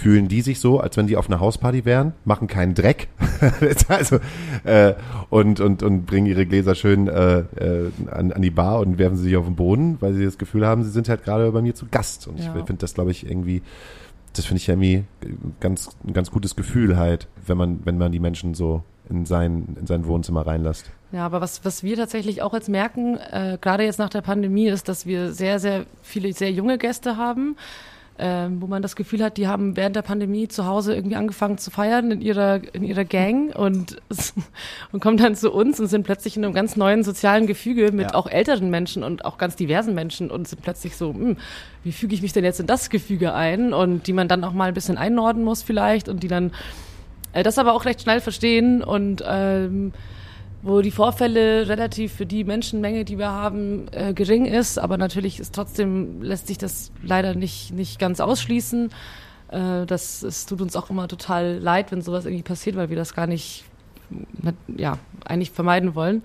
fühlen 0.02 0.28
die 0.28 0.42
sich 0.42 0.60
so, 0.60 0.80
als 0.80 0.98
wenn 0.98 1.06
die 1.06 1.16
auf 1.16 1.30
einer 1.30 1.40
Hausparty 1.40 1.86
wären, 1.86 2.14
machen 2.26 2.48
keinen 2.48 2.74
Dreck 2.74 3.08
also, 3.88 4.18
äh, 4.64 4.96
und, 5.30 5.60
und, 5.60 5.84
und 5.84 6.08
bringen 6.08 6.26
ihre 6.26 6.48
Gläser 6.48 6.74
schön 6.74 7.08
äh, 7.08 7.40
äh, 7.40 7.92
an, 8.10 8.32
an 8.32 8.42
die 8.42 8.50
Bar 8.50 8.80
und 8.80 8.98
werfen 8.98 9.16
sie 9.16 9.26
sich 9.26 9.38
auf 9.38 9.46
den 9.46 9.56
Boden, 9.56 9.98
weil 10.00 10.14
sie 10.16 10.26
das 10.26 10.40
Gefühl 10.40 10.66
haben, 10.66 10.84
sie 10.84 10.90
sind 10.90 11.08
halt 11.08 11.24
gerade 11.24 11.52
bei 11.52 11.62
mir 11.62 11.76
zu 11.76 11.86
Gast. 11.86 12.28
Und 12.28 12.40
Ja. 12.40 12.46
ich 12.56 12.66
finde 12.66 12.80
das, 12.80 12.96
glaube 12.96 13.12
ich, 13.12 13.30
irgendwie, 13.30 13.62
das 14.34 14.46
finde 14.46 14.58
ich 14.58 14.70
irgendwie 14.70 15.04
ganz, 15.60 15.90
ein 16.04 16.14
ganz 16.14 16.32
gutes 16.32 16.56
Gefühl 16.56 16.98
halt, 16.98 17.28
wenn 17.46 17.58
man, 17.58 17.82
wenn 17.86 18.00
man 18.00 18.12
die 18.12 18.20
Menschen 18.20 18.56
so 18.56 18.82
in 19.08 19.28
sein, 19.28 19.78
in 19.80 19.86
sein 19.86 20.08
Wohnzimmer 20.08 20.48
reinlässt. 20.48 20.90
Ja, 21.12 21.28
aber 21.28 21.42
was, 21.42 21.64
was 21.64 21.84
wir 21.84 21.96
tatsächlich 21.96 22.42
auch 22.42 22.54
jetzt 22.54 22.70
merken, 22.70 23.18
äh, 23.18 23.60
gerade 23.62 23.84
jetzt 23.84 24.00
nach 24.00 24.10
der 24.10 24.22
Pandemie, 24.22 24.68
ist, 24.68 24.90
dass 24.90 25.06
wir 25.06 25.32
sehr, 25.32 25.60
sehr 25.60 25.86
viele 26.02 26.34
sehr 26.34 26.52
junge 26.52 26.80
Gäste 26.80 27.18
haben, 27.18 27.56
ähm, 28.20 28.62
wo 28.62 28.68
man 28.68 28.82
das 28.82 28.96
Gefühl 28.96 29.24
hat, 29.24 29.38
die 29.38 29.48
haben 29.48 29.76
während 29.76 29.96
der 29.96 30.02
Pandemie 30.04 30.48
zu 30.48 30.66
Hause 30.66 30.94
irgendwie 30.94 31.16
angefangen 31.16 31.58
zu 31.58 31.72
feiern 31.72 32.12
in 32.12 32.22
ihrer, 32.22 32.62
in 32.74 32.84
ihrer 32.84 33.04
Gang 33.06 33.56
und, 33.56 33.98
und 34.92 35.00
kommen 35.00 35.18
dann 35.18 35.36
zu 35.36 35.52
uns 35.52 35.80
und 35.80 35.88
sind 35.88 36.04
plötzlich 36.04 36.38
in 36.38 36.46
einem 36.46 36.54
ganz 36.54 36.76
neuen 36.76 37.04
sozialen 37.04 37.48
Gefüge 37.48 37.92
mit 37.92 38.12
Ja. 38.12 38.14
auch 38.14 38.28
älteren 38.28 38.70
Menschen 38.70 39.04
und 39.04 39.26
auch 39.26 39.38
ganz 39.38 39.56
diversen 39.56 39.96
Menschen 39.96 40.30
und 40.30 40.48
sind 40.48 40.62
plötzlich 40.62 40.96
so, 40.98 41.14
hm, 41.14 41.38
wie 41.84 41.92
füge 41.92 42.14
ich 42.14 42.22
mich 42.22 42.34
denn 42.34 42.44
jetzt 42.44 42.60
in 42.60 42.68
das 42.68 42.90
Gefüge 42.90 43.34
ein? 43.34 43.74
Und 43.74 44.06
die 44.08 44.14
man 44.14 44.28
dann 44.28 44.44
auch 44.44 44.54
mal 44.54 44.68
ein 44.68 44.74
bisschen 44.74 44.98
einnorden 44.98 45.44
muss 45.44 45.64
vielleicht 45.64 46.08
und 46.08 46.22
die 46.22 46.28
dann 46.28 46.52
äh, 47.34 47.44
das 47.44 47.58
aber 47.58 47.74
auch 47.74 47.86
recht 47.86 48.02
schnell 48.02 48.22
verstehen 48.22 48.84
und 48.84 49.24
ähm, 49.28 49.94
wo 50.64 50.82
die 50.82 50.92
Vorfälle 50.92 51.68
relativ 51.68 52.14
für 52.14 52.26
die 52.26 52.44
Menschenmenge, 52.44 53.06
die 53.06 53.18
wir 53.18 53.32
haben, 53.32 53.88
äh, 53.92 54.14
gering 54.14 54.46
ist, 54.46 54.78
aber 54.78 54.98
natürlich 54.98 55.40
ist 55.40 55.56
trotzdem 55.56 56.22
lässt 56.22 56.48
sich 56.48 56.58
das 56.58 56.92
leider 57.04 57.34
nicht 57.36 57.74
nicht 57.74 58.00
ganz 58.00 58.20
ausschließen. 58.20 58.92
Äh, 59.50 59.86
das 59.86 60.24
es 60.24 60.46
tut 60.46 60.62
uns 60.62 60.76
auch 60.76 60.90
immer 60.90 61.08
total 61.08 61.58
leid, 61.58 61.92
wenn 61.92 62.02
sowas 62.02 62.26
irgendwie 62.26 62.44
passiert, 62.44 62.76
weil 62.76 62.90
wir 62.90 62.98
das 62.98 63.14
gar 63.14 63.28
nicht 63.28 63.66
ja 64.78 64.98
eigentlich 65.26 65.52
vermeiden 65.52 65.96
wollen. 65.96 66.24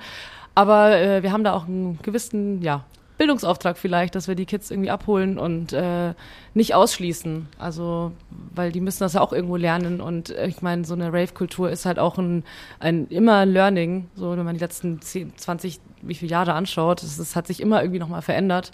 Aber 0.55 0.96
äh, 0.99 1.22
wir 1.22 1.33
haben 1.33 1.44
da 1.44 1.53
auch 1.53 1.66
einen 1.66 1.99
gewissen 2.03 2.62
ja 2.62 2.85
Bildungsauftrag 3.18 3.79
vielleicht, 3.79 4.14
dass 4.14 4.29
wir 4.29 4.35
die 4.35 4.46
Kids 4.46 4.70
irgendwie 4.70 4.90
abholen 4.90 5.38
und 5.38 5.72
äh, 5.72 6.14
nicht 6.55 6.74
ausschließen. 6.74 7.48
Also, 7.59 8.12
weil 8.55 8.72
die 8.72 8.81
müssen 8.81 9.00
das 9.00 9.14
ja 9.14 9.20
auch 9.20 9.33
irgendwo 9.33 9.57
lernen. 9.57 10.00
Und 10.00 10.31
äh, 10.31 10.46
ich 10.46 10.62
meine, 10.62 10.85
so 10.85 10.94
eine 10.94 11.12
Rave-Kultur 11.12 11.70
ist 11.70 11.87
halt 11.87 11.98
auch 11.98 12.18
ein, 12.18 12.44
ein 12.79 13.07
immer 13.09 13.38
ein 13.38 13.50
Learning. 13.50 14.09
So, 14.14 14.37
wenn 14.37 14.44
man 14.44 14.55
die 14.55 14.61
letzten 14.61 15.00
10, 15.00 15.37
20, 15.37 15.81
wie 16.02 16.14
viele 16.14 16.31
Jahre 16.31 16.52
anschaut, 16.52 17.02
das, 17.02 17.37
hat 17.37 17.46
sich 17.46 17.61
immer 17.61 17.81
irgendwie 17.83 18.00
nochmal 18.00 18.22
verändert. 18.22 18.72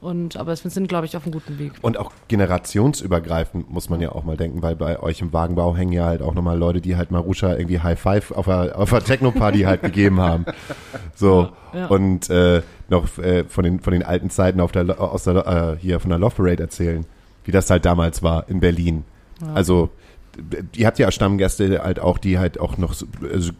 Und 0.00 0.36
aber 0.36 0.48
wir 0.62 0.70
sind, 0.70 0.86
glaube 0.88 1.06
ich, 1.06 1.16
auf 1.16 1.22
einem 1.24 1.32
guten 1.32 1.58
Weg. 1.58 1.72
Und 1.80 1.96
auch 1.96 2.12
generationsübergreifend 2.28 3.70
muss 3.70 3.88
man 3.88 4.00
ja 4.00 4.12
auch 4.12 4.24
mal 4.24 4.36
denken, 4.36 4.62
weil 4.62 4.76
bei 4.76 5.00
euch 5.00 5.20
im 5.20 5.32
Wagenbau 5.32 5.76
hängen 5.76 5.92
ja 5.92 6.04
halt 6.06 6.22
auch 6.22 6.34
nochmal 6.34 6.58
Leute, 6.58 6.80
die 6.80 6.96
halt 6.96 7.10
Marusha 7.10 7.54
irgendwie 7.54 7.80
High 7.80 7.98
Five 7.98 8.30
auf 8.32 8.46
der, 8.46 8.78
auf 8.78 8.90
der 8.90 9.02
Techno-Party 9.02 9.60
halt 9.62 9.82
gegeben 9.82 10.20
haben. 10.20 10.44
So. 11.14 11.48
Ja. 11.72 11.86
Und 11.86 12.28
äh, 12.30 12.62
noch 12.88 13.18
äh, 13.18 13.44
von, 13.44 13.64
den, 13.64 13.80
von 13.80 13.92
den 13.92 14.02
alten 14.02 14.30
Zeiten 14.30 14.60
auf 14.60 14.72
der, 14.72 15.00
aus 15.00 15.24
der, 15.24 15.76
äh, 15.78 15.80
hier 15.80 16.00
von 16.00 16.10
der 16.10 16.18
Love 16.18 16.34
Parade 16.36 16.62
erzählen, 16.62 17.06
wie 17.44 17.52
das 17.52 17.70
halt 17.70 17.84
damals 17.84 18.22
war 18.22 18.48
in 18.48 18.60
Berlin. 18.60 19.04
Also, 19.54 19.90
d- 20.36 20.64
ihr 20.76 20.86
habt 20.86 20.98
ja 20.98 21.10
Stammgäste 21.10 21.82
halt 21.82 21.98
auch, 21.98 22.18
die 22.18 22.38
halt 22.38 22.60
auch 22.60 22.78
noch 22.78 22.92
so, 22.94 23.06
also 23.32 23.52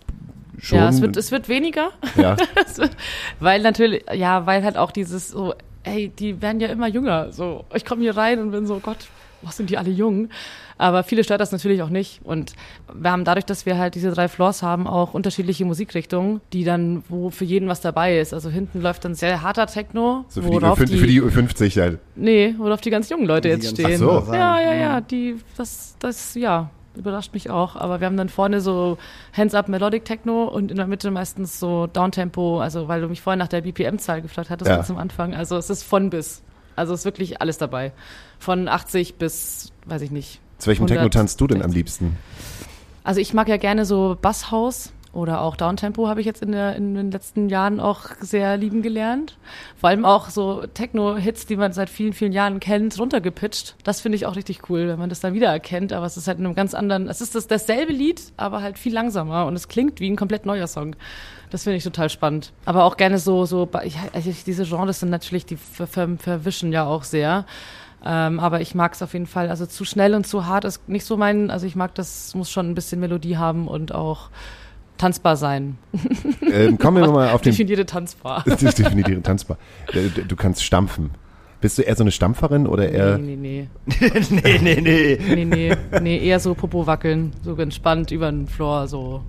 schon. 0.58 0.78
Ja, 0.78 0.88
es 0.88 1.00
wird, 1.00 1.16
es 1.16 1.30
wird 1.32 1.48
weniger. 1.48 1.90
ja. 2.16 2.36
Wird- 2.76 2.96
weil 3.40 3.62
natürlich, 3.62 4.04
ja, 4.12 4.46
weil 4.46 4.62
halt 4.62 4.76
auch 4.76 4.92
dieses 4.92 5.28
so, 5.30 5.54
ey, 5.84 6.08
die 6.08 6.40
werden 6.42 6.60
ja 6.60 6.68
immer 6.68 6.88
jünger. 6.88 7.32
So, 7.32 7.64
ich 7.74 7.84
komme 7.84 8.02
hier 8.02 8.16
rein 8.16 8.40
und 8.40 8.50
bin 8.50 8.66
so, 8.66 8.80
Gott, 8.80 9.06
was 9.42 9.56
sind 9.56 9.68
die 9.70 9.76
alle 9.78 9.90
jung? 9.90 10.28
Aber 10.78 11.04
viele 11.04 11.22
stört 11.22 11.40
das 11.40 11.52
natürlich 11.52 11.82
auch 11.82 11.88
nicht. 11.90 12.20
Und 12.24 12.54
wir 12.92 13.10
haben 13.12 13.24
dadurch, 13.24 13.44
dass 13.44 13.64
wir 13.66 13.78
halt 13.78 13.94
diese 13.94 14.10
drei 14.10 14.26
Floors 14.26 14.62
haben, 14.62 14.86
auch 14.88 15.14
unterschiedliche 15.14 15.64
Musikrichtungen, 15.64 16.40
die 16.52 16.64
dann, 16.64 17.04
wo 17.08 17.30
für 17.30 17.44
jeden 17.44 17.68
was 17.68 17.80
dabei 17.80 18.18
ist. 18.18 18.34
Also 18.34 18.50
hinten 18.50 18.80
läuft 18.80 19.04
dann 19.04 19.14
sehr 19.14 19.42
harter 19.42 19.66
Techno, 19.66 20.24
So 20.28 20.42
für 20.42 20.48
die, 20.48 20.54
worauf 20.62 20.80
Ü- 20.80 20.84
die, 20.86 20.96
für 20.98 21.06
die 21.06 21.22
Ü50 21.22 21.80
halt. 21.80 21.98
nee, 22.16 22.54
worauf 22.58 22.80
die 22.80 22.90
ganz 22.90 23.08
jungen 23.08 23.26
Leute 23.26 23.48
Die 23.48 23.54
jetzt 23.54 23.70
stehen. 23.70 24.02
Ach 24.02 24.24
so. 24.26 24.32
Ja, 24.32 24.60
ja, 24.60 24.74
ja, 24.74 25.00
die, 25.00 25.36
das, 25.56 25.94
das, 26.00 26.34
ja, 26.34 26.70
überrascht 26.96 27.34
mich 27.34 27.50
auch. 27.50 27.76
Aber 27.76 28.00
wir 28.00 28.06
haben 28.06 28.16
dann 28.16 28.28
vorne 28.28 28.60
so 28.60 28.98
Hands-Up 29.36 29.68
Melodic 29.68 30.04
Techno 30.04 30.44
und 30.44 30.70
in 30.70 30.76
der 30.76 30.86
Mitte 30.86 31.10
meistens 31.10 31.58
so 31.58 31.86
Downtempo, 31.86 32.60
also 32.60 32.88
weil 32.88 33.00
du 33.00 33.08
mich 33.08 33.20
vorhin 33.20 33.38
nach 33.38 33.48
der 33.48 33.62
BPM-Zahl 33.62 34.22
gefragt 34.22 34.50
hattest 34.50 34.68
Ja. 34.68 34.76
ganz 34.76 34.90
am 34.90 34.98
Anfang. 34.98 35.34
Also 35.34 35.56
es 35.56 35.70
ist 35.70 35.82
von 35.82 36.10
bis. 36.10 36.42
Also 36.76 36.94
es 36.94 37.00
ist 37.00 37.04
wirklich 37.04 37.40
alles 37.40 37.58
dabei. 37.58 37.92
Von 38.38 38.68
80 38.68 39.16
bis, 39.16 39.72
weiß 39.86 40.02
ich 40.02 40.10
nicht. 40.10 40.40
Zu 40.58 40.68
welchem 40.68 40.84
100, 40.84 40.96
Techno 40.96 41.08
tanzt 41.08 41.40
du 41.40 41.46
denn 41.46 41.58
am 41.62 41.70
60. 41.70 41.76
liebsten? 41.76 42.16
Also 43.04 43.20
ich 43.20 43.34
mag 43.34 43.48
ja 43.48 43.56
gerne 43.58 43.84
so 43.84 44.16
Basshaus 44.20 44.92
oder 45.14 45.40
auch 45.40 45.56
Downtempo 45.56 46.08
habe 46.08 46.20
ich 46.20 46.26
jetzt 46.26 46.42
in, 46.42 46.52
der, 46.52 46.74
in 46.76 46.94
den 46.94 47.10
letzten 47.10 47.48
Jahren 47.48 47.80
auch 47.80 48.06
sehr 48.20 48.56
lieben 48.56 48.82
gelernt. 48.82 49.36
Vor 49.76 49.90
allem 49.90 50.04
auch 50.04 50.28
so 50.28 50.66
Techno-Hits, 50.66 51.46
die 51.46 51.56
man 51.56 51.72
seit 51.72 51.88
vielen, 51.88 52.12
vielen 52.12 52.32
Jahren 52.32 52.60
kennt, 52.60 52.98
runtergepitcht. 52.98 53.76
Das 53.84 54.00
finde 54.00 54.16
ich 54.16 54.26
auch 54.26 54.36
richtig 54.36 54.68
cool, 54.68 54.88
wenn 54.88 54.98
man 54.98 55.08
das 55.08 55.20
dann 55.20 55.34
wieder 55.34 55.48
erkennt. 55.48 55.92
Aber 55.92 56.06
es 56.06 56.16
ist 56.16 56.26
halt 56.26 56.38
in 56.38 56.46
einem 56.46 56.54
ganz 56.54 56.74
anderen, 56.74 57.08
es 57.08 57.20
ist 57.20 57.34
das, 57.34 57.46
dasselbe 57.46 57.92
Lied, 57.92 58.22
aber 58.36 58.60
halt 58.60 58.78
viel 58.78 58.92
langsamer 58.92 59.46
und 59.46 59.54
es 59.54 59.68
klingt 59.68 60.00
wie 60.00 60.10
ein 60.10 60.16
komplett 60.16 60.46
neuer 60.46 60.66
Song. 60.66 60.96
Das 61.50 61.62
finde 61.62 61.76
ich 61.76 61.84
total 61.84 62.10
spannend. 62.10 62.52
Aber 62.64 62.84
auch 62.84 62.96
gerne 62.96 63.18
so, 63.18 63.44
so, 63.44 63.68
also 64.12 64.30
diese 64.44 64.64
Genres 64.64 65.00
sind 65.00 65.10
natürlich, 65.10 65.46
die 65.46 65.56
ver 65.56 65.86
ver 65.86 66.08
verwischen 66.18 66.72
ja 66.72 66.84
auch 66.84 67.04
sehr. 67.04 67.46
Ähm, 68.04 68.38
aber 68.38 68.60
ich 68.60 68.74
mag 68.74 68.92
es 68.92 69.02
auf 69.02 69.14
jeden 69.14 69.26
Fall. 69.26 69.48
Also 69.48 69.64
zu 69.64 69.84
schnell 69.84 70.14
und 70.14 70.26
zu 70.26 70.46
hart 70.46 70.64
ist 70.64 70.88
nicht 70.88 71.06
so 71.06 71.16
mein, 71.16 71.50
also 71.50 71.66
ich 71.66 71.76
mag 71.76 71.94
das, 71.94 72.34
muss 72.34 72.50
schon 72.50 72.70
ein 72.70 72.74
bisschen 72.74 73.00
Melodie 73.00 73.36
haben 73.36 73.66
und 73.66 73.94
auch 73.94 74.28
tanzbar 74.98 75.36
sein. 75.36 75.76
Ähm, 76.52 76.78
kommen 76.78 77.02
wir 77.02 77.10
mal 77.12 77.30
auf 77.30 77.40
den. 77.42 77.52
Definiere 77.52 77.86
tanzbar. 77.86 78.44
Definiere 78.46 79.22
tanzbar. 79.22 79.58
Äh, 79.92 80.08
Du, 80.14 80.22
du 80.24 80.36
kannst 80.36 80.62
stampfen. 80.64 81.10
Bist 81.60 81.78
du 81.78 81.82
eher 81.82 81.96
so 81.96 82.04
eine 82.04 82.10
Stampferin 82.10 82.66
oder 82.66 82.90
eher. 82.90 83.16
Nee, 83.16 83.36
nee, 83.36 83.68
nee, 83.86 84.10
nee, 84.30 84.58
nee. 84.60 84.80
nee. 84.80 85.18
Nee, 85.34 85.44
nee. 85.46 85.76
Nee, 86.02 86.18
eher 86.18 86.38
so 86.38 86.54
Popo 86.54 86.86
wackeln, 86.86 87.32
so 87.42 87.54
entspannt 87.56 88.10
über 88.10 88.30
den 88.30 88.46
Floor, 88.46 88.86
so. 88.86 89.22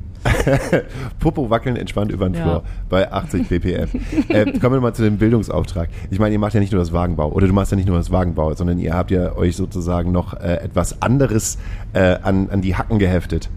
Popo 1.20 1.50
wackeln 1.50 1.76
entspannt 1.78 2.12
über 2.12 2.28
den 2.28 2.34
Ja. 2.36 2.44
Floor 2.44 2.64
bei 2.90 3.12
80 3.12 3.48
BPM. 3.48 3.88
äh, 4.30 4.46
kommen 4.60 4.76
wir 4.76 4.82
mal 4.82 4.94
zu 4.94 5.04
dem 5.04 5.18
Bildungsauftrag. 5.18 5.90
Ich 6.10 6.20
meine, 6.20 6.34
ihr 6.34 6.40
macht 6.40 6.54
ja 6.54 6.60
nicht 6.60 6.72
nur 6.74 6.80
das 6.82 6.92
Wagenbau 6.92 7.32
oder 7.32 7.48
du 7.48 7.54
machst 7.54 7.72
ja 7.72 7.78
nicht 7.78 7.88
nur 7.88 7.98
das 7.98 8.12
Wagenbau, 8.12 8.54
sondern 8.56 8.80
ihr 8.80 8.94
habt 8.96 9.12
ja 9.12 9.36
euch 9.36 9.56
sozusagen 9.56 10.12
noch 10.12 10.34
äh, 10.34 10.56
etwas 10.56 11.02
anderes 11.02 11.58
äh, 11.94 12.18
an, 12.22 12.50
an 12.50 12.62
die 12.62 12.76
Hacken 12.76 13.00
geheftet. 13.00 13.50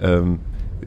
Ähm, 0.00 0.40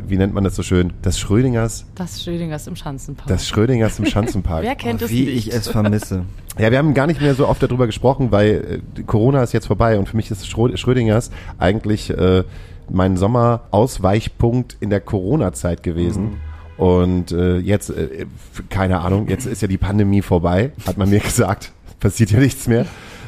wie 0.07 0.17
nennt 0.17 0.33
man 0.33 0.43
das 0.43 0.55
so 0.55 0.63
schön? 0.63 0.93
Das 1.01 1.19
Schrödingers, 1.19 1.85
Das 1.95 2.23
Schrödingers 2.23 2.67
im 2.67 2.75
Schanzenpark. 2.75 3.27
das 3.27 3.47
Schrödingers 3.47 3.99
im 3.99 4.05
Schanzenpark. 4.05 4.63
Wer 4.63 4.75
kennt 4.75 5.01
Oh, 5.01 5.05
es 5.05 5.11
wie 5.11 5.25
nicht? 5.25 5.47
ich 5.47 5.53
es 5.53 5.67
vermisse. 5.67 6.23
Ja, 6.59 6.69
wir 6.69 6.77
haben 6.77 6.93
gar 6.93 7.07
nicht 7.07 7.19
mehr 7.19 7.33
so 7.33 7.47
oft 7.47 7.63
darüber 7.63 7.87
gesprochen, 7.87 8.31
weil 8.31 8.81
äh, 8.97 9.01
Corona 9.03 9.41
ist 9.41 9.53
jetzt 9.53 9.65
vorbei 9.65 9.97
und 9.97 10.07
für 10.07 10.15
mich 10.15 10.29
ist 10.29 10.47
Schrö 10.47 10.77
Schrödingers 10.77 11.31
eigentlich 11.57 12.11
äh, 12.11 12.43
mein 12.91 13.17
Sommerausweichpunkt 13.17 14.77
in 14.79 14.89
der 14.89 14.99
Corona-Zeit 15.01 15.83
gewesen. 15.83 16.37
Und 16.77 17.31
äh, 17.31 17.57
jetzt, 17.57 17.89
äh, 17.89 18.25
keine 18.69 18.99
Ahnung, 19.01 19.27
jetzt 19.29 19.45
ist 19.45 19.61
ja 19.61 19.67
die 19.67 19.77
Pandemie 19.77 20.21
vorbei, 20.21 20.71
hat 20.85 20.97
man 20.97 21.09
mir 21.09 21.19
gesagt. 21.21 21.71
Passiert 21.99 22.31
ja 22.31 22.39
nichts 22.39 22.67
mehr. 22.67 22.85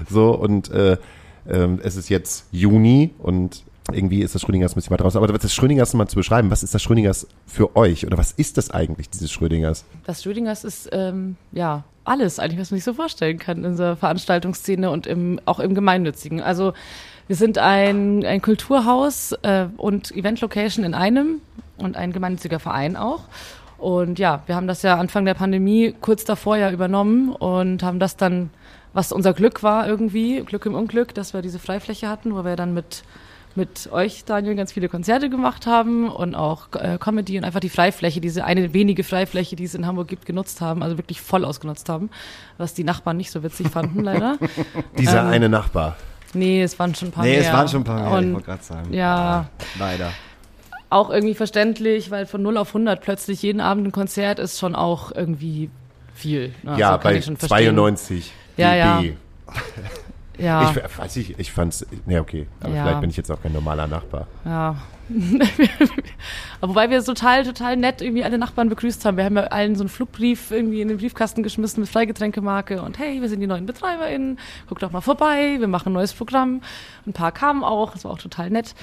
So, 0.10 0.32
und 0.36 0.70
äh, 0.72 0.98
ähm, 1.50 1.80
es 1.84 1.96
ist 1.96 2.10
jetzt 2.10 2.46
Juni 2.52 3.12
und 3.20 3.64
irgendwie 3.92 4.22
ist 4.22 4.34
das 4.34 4.42
Schrödingers 4.42 4.74
ein 4.74 4.76
bisschen 4.76 4.92
weiter 4.92 5.04
raus. 5.04 5.16
Aber 5.16 5.28
das 5.28 5.54
Schrödingers 5.54 5.94
mal 5.94 6.08
zu 6.08 6.16
beschreiben, 6.16 6.50
was 6.50 6.64
ist 6.64 6.74
das 6.74 6.82
Schrödingers 6.82 7.28
für 7.46 7.76
euch? 7.76 8.06
Oder 8.06 8.18
was 8.18 8.32
ist 8.32 8.58
das 8.58 8.72
eigentlich, 8.72 9.10
dieses 9.10 9.32
Schrödingers? 9.32 9.86
Das 10.06 10.24
Schrödingers 10.24 10.64
ist 10.64 10.90
ähm, 10.92 11.38
ja 11.52 11.84
alles 12.04 12.40
eigentlich, 12.40 12.60
was 12.60 12.72
man 12.72 12.78
sich 12.78 12.86
so 12.86 12.94
vorstellen 12.94 13.38
kann 13.38 13.60
in 13.60 13.66
unserer 13.66 13.96
Veranstaltungsszene 13.96 14.90
und 14.90 15.08
im, 15.08 15.40
auch 15.46 15.60
im 15.60 15.76
Gemeinnützigen. 15.76 16.42
Also 16.42 16.74
wir 17.28 17.36
sind 17.36 17.58
ein, 17.58 18.24
ein 18.24 18.42
Kulturhaus 18.42 19.34
äh, 19.42 19.68
und 19.78 20.12
Event-Location 20.12 20.86
in 20.86 20.94
einem 20.94 21.42
und 21.78 21.98
ein 21.98 22.12
gemeinnütziger 22.12 22.60
Verein 22.60 22.96
auch. 22.96 23.24
Und 23.78 24.20
ja, 24.20 24.44
wir 24.46 24.56
haben 24.56 24.68
das 24.68 24.84
ja 24.84 24.98
Anfang 24.98 25.26
der 25.26 25.34
Pandemie 25.34 25.94
kurz 26.00 26.24
davor 26.24 26.58
ja 26.58 26.72
übernommen 26.72 27.30
und 27.30 27.84
haben 27.84 28.00
das 28.00 28.16
dann, 28.16 28.50
was 28.94 29.12
unser 29.12 29.34
Glück 29.34 29.64
war 29.64 29.88
irgendwie, 29.88 30.42
Glück 30.42 30.66
im 30.66 30.76
Unglück, 30.76 31.14
dass 31.14 31.34
wir 31.34 31.42
diese 31.42 31.60
Freifläche 31.60 32.08
hatten, 32.08 32.34
wo 32.34 32.46
wir 32.46 32.56
dann 32.56 32.74
mit 32.74 33.04
mit 33.56 33.90
euch, 33.92 34.26
Daniel, 34.26 34.56
ganz 34.56 34.74
viele 34.74 34.90
Konzerte 34.90 35.30
gemacht 35.30 35.66
haben 35.66 36.10
und 36.10 36.36
auch 36.36 36.68
äh, 36.74 36.98
Comedy 37.00 37.38
und 37.38 37.44
einfach 37.46 37.60
die 37.62 37.70
Freifläche, 37.70 38.20
diese 38.22 38.44
eine 38.44 38.74
wenige 38.74 39.04
Freifläche, 39.04 39.56
die 39.56 39.64
es 39.64 39.76
in 39.76 39.86
Hamburg 39.88 40.08
gibt, 40.10 40.26
genutzt 40.26 40.60
haben, 40.62 40.84
also 40.84 40.98
wirklich 40.98 41.22
voll 41.22 41.46
ausgenutzt 41.46 41.88
haben, 41.90 42.10
was 42.58 42.74
die 42.74 42.84
Nachbarn 42.84 43.18
nicht 43.18 43.32
so 43.32 43.44
witzig 43.44 43.70
fanden, 43.70 44.04
leider. 44.04 44.38
Dieser 44.98 45.22
Ähm, 45.22 45.28
eine 45.28 45.50
Nachbar. 45.50 45.96
Nee, 46.34 46.62
es 46.64 46.78
waren 46.80 46.94
schon 46.94 47.08
ein 47.08 47.12
paar 47.12 47.24
Nee, 47.24 47.32
mehr. 47.38 47.42
es 47.42 47.54
waren 47.54 47.68
schon 47.70 47.82
ein 47.82 47.86
paar 47.86 47.96
mehr, 48.02 48.08
ich 48.20 48.26
Und 48.28 48.34
wollte 48.34 48.46
gerade 48.46 48.64
sagen. 48.64 48.94
ja, 48.94 49.46
Leider. 49.80 50.12
auch 50.90 51.10
irgendwie 51.10 51.34
verständlich, 51.36 52.12
weil 52.12 52.26
von 52.26 52.42
0 52.42 52.58
auf 52.58 52.68
100 52.70 53.00
plötzlich 53.02 53.42
jeden 53.42 53.62
Abend 53.62 53.88
ein 53.88 53.92
Konzert 53.94 54.40
ist 54.40 54.60
schon 54.60 54.76
auch 54.76 55.14
irgendwie 55.14 55.70
viel. 56.14 56.54
Ne? 56.64 56.78
ja, 56.78 56.90
Also 56.92 57.00
kann 57.00 57.02
bei 57.14 57.18
ich 57.20 57.26
schon 57.26 57.38
verstehen. 57.38 57.76
92 57.76 58.34
Ja, 58.58 58.98
dB. 59.00 59.08
ja. 59.08 59.14
Ja, 60.38 60.70
Ich 60.70 60.98
weiß 60.98 61.16
ich, 61.18 61.40
ich 61.40 61.52
fand's, 61.52 61.86
nee, 62.06 62.20
okay, 62.20 62.48
aber 62.60 62.74
Ja. 62.76 62.84
vielleicht 62.84 63.02
bin 63.02 63.10
ich 63.10 63.18
jetzt 63.18 63.32
auch 63.32 63.42
kein 63.42 63.54
normaler 63.54 63.88
Nachbar. 63.88 64.28
Ja. 64.44 64.76
Aber 66.62 66.70
Wobei 66.72 66.90
wir 66.90 67.04
total, 67.04 67.44
total 67.44 67.78
nett 67.78 68.02
irgendwie 68.02 68.24
alle 68.24 68.38
Nachbarn 68.38 68.70
begrüßt 68.70 69.06
haben. 69.06 69.18
Wir 69.18 69.26
haben 69.26 69.36
ja 69.38 69.44
allen 69.44 69.76
so 69.76 69.84
einen 69.84 69.90
Flugbrief 69.90 70.50
irgendwie 70.52 70.82
in 70.82 70.88
den 70.88 70.98
Briefkasten 70.98 71.44
geschmissen 71.44 71.82
mit 71.82 71.90
Freigetränkemarke 71.90 72.82
und 72.82 72.98
hey, 72.98 73.22
wir 73.22 73.30
sind 73.30 73.40
die 73.40 73.48
neuen 73.48 73.66
BetreiberInnen, 73.66 74.40
guckt 74.68 74.82
doch 74.82 74.92
mal 74.92 75.02
vorbei, 75.02 75.58
wir 75.60 75.68
machen 75.68 75.90
ein 75.90 75.94
neues 75.94 76.14
Programm. 76.14 76.62
Ein 77.06 77.14
paar 77.14 77.32
kamen 77.32 77.64
auch, 77.64 77.94
das 77.94 78.04
war 78.04 78.12
auch 78.12 78.18
total 78.18 78.50
nett. 78.50 78.74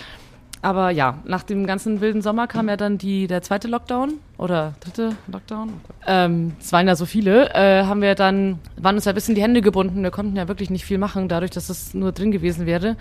Aber 0.62 0.90
ja, 0.90 1.18
nach 1.24 1.42
dem 1.42 1.66
ganzen 1.66 2.00
wilden 2.00 2.22
Sommer 2.22 2.46
kam 2.46 2.68
ja 2.68 2.76
dann 2.76 2.96
die, 2.96 3.26
der 3.26 3.42
zweite 3.42 3.66
Lockdown 3.66 4.14
oder 4.38 4.74
dritte 4.78 5.16
Lockdown. 5.26 5.72
Ähm, 6.06 6.52
es 6.60 6.72
waren 6.72 6.86
ja 6.86 6.94
so 6.94 7.04
viele, 7.04 7.52
äh, 7.52 7.82
haben 7.84 8.00
wir 8.00 8.14
dann, 8.14 8.60
waren 8.76 8.94
uns 8.94 9.04
ja 9.04 9.10
ein 9.10 9.16
bisschen 9.16 9.34
die 9.34 9.42
Hände 9.42 9.60
gebunden. 9.60 10.04
Wir 10.04 10.12
konnten 10.12 10.36
ja 10.36 10.46
wirklich 10.46 10.70
nicht 10.70 10.84
viel 10.84 10.98
machen, 10.98 11.26
dadurch, 11.26 11.50
dass 11.50 11.68
es 11.68 11.94
nur 11.94 12.12
drin 12.12 12.30
gewesen 12.30 12.64
wäre. 12.64 12.96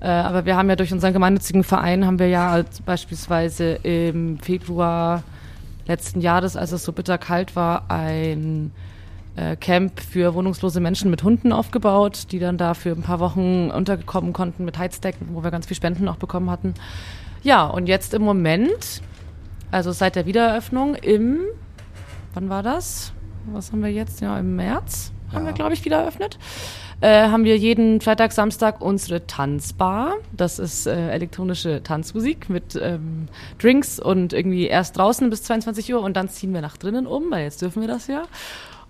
Äh, 0.00 0.08
aber 0.08 0.46
wir 0.46 0.56
haben 0.56 0.68
ja 0.68 0.74
durch 0.74 0.92
unseren 0.92 1.12
gemeinnützigen 1.12 1.62
Verein, 1.62 2.04
haben 2.04 2.18
wir 2.18 2.28
ja 2.28 2.50
als 2.50 2.82
beispielsweise 2.82 3.74
im 3.84 4.40
Februar 4.40 5.22
letzten 5.86 6.20
Jahres, 6.20 6.56
als 6.56 6.72
es 6.72 6.84
so 6.84 6.92
bitter 6.92 7.18
kalt 7.18 7.54
war, 7.54 7.84
ein 7.88 8.72
äh, 9.36 9.56
Camp 9.56 10.00
für 10.00 10.34
wohnungslose 10.34 10.80
Menschen 10.80 11.10
mit 11.10 11.22
Hunden 11.22 11.52
aufgebaut, 11.52 12.26
die 12.32 12.38
dann 12.38 12.58
da 12.58 12.74
für 12.74 12.90
ein 12.90 13.02
paar 13.02 13.20
Wochen 13.20 13.70
untergekommen 13.70 14.32
konnten 14.32 14.64
mit 14.64 14.78
Heizdecken, 14.78 15.28
wo 15.32 15.44
wir 15.44 15.50
ganz 15.50 15.66
viel 15.66 15.76
Spenden 15.76 16.08
auch 16.08 16.16
bekommen 16.16 16.50
hatten. 16.50 16.74
Ja, 17.42 17.66
und 17.66 17.86
jetzt 17.86 18.14
im 18.14 18.22
Moment, 18.22 19.02
also 19.70 19.92
seit 19.92 20.16
der 20.16 20.26
Wiedereröffnung 20.26 20.94
im, 20.96 21.40
wann 22.34 22.48
war 22.48 22.62
das? 22.62 23.12
Was 23.52 23.70
haben 23.70 23.82
wir 23.82 23.92
jetzt? 23.92 24.20
Ja, 24.20 24.38
im 24.38 24.56
März 24.56 25.12
haben 25.32 25.46
wir, 25.46 25.52
glaube 25.52 25.74
ich, 25.74 25.84
wieder 25.84 25.98
eröffnet. 25.98 26.38
Äh, 27.00 27.28
haben 27.28 27.44
wir 27.44 27.58
jeden 27.58 28.00
Freitag, 28.00 28.32
Samstag 28.32 28.80
unsere 28.80 29.26
Tanzbar. 29.26 30.14
Das 30.32 30.58
ist 30.58 30.86
äh, 30.86 31.10
elektronische 31.10 31.82
Tanzmusik 31.82 32.48
mit 32.48 32.78
ähm, 32.80 33.28
Drinks 33.58 34.00
und 34.00 34.32
irgendwie 34.32 34.66
erst 34.66 34.96
draußen 34.96 35.28
bis 35.28 35.42
22 35.42 35.92
Uhr 35.92 36.00
und 36.00 36.16
dann 36.16 36.30
ziehen 36.30 36.54
wir 36.54 36.62
nach 36.62 36.78
drinnen 36.78 37.06
um, 37.06 37.30
weil 37.30 37.44
jetzt 37.44 37.60
dürfen 37.60 37.82
wir 37.82 37.88
das 37.88 38.06
ja. 38.06 38.22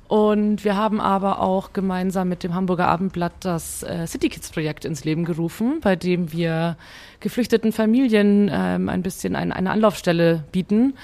Und 0.08 0.64
wir 0.64 0.76
haben 0.76 1.00
aber 1.00 1.40
auch 1.40 1.72
gemeinsam 1.72 2.28
mit 2.28 2.44
dem 2.44 2.54
Hamburger 2.54 2.86
Abendblatt 2.86 3.32
das 3.40 3.82
äh, 3.82 4.06
City 4.06 4.28
Kids 4.28 4.50
Projekt 4.50 4.84
ins 4.84 5.04
Leben 5.04 5.24
gerufen, 5.24 5.80
bei 5.80 5.96
dem 5.96 6.32
wir 6.32 6.76
geflüchteten 7.18 7.72
Familien 7.72 8.48
ähm, 8.52 8.88
ein 8.88 9.02
bisschen 9.02 9.34
ein, 9.34 9.50
eine 9.50 9.70
Anlaufstelle 9.70 10.44
bieten, 10.52 10.94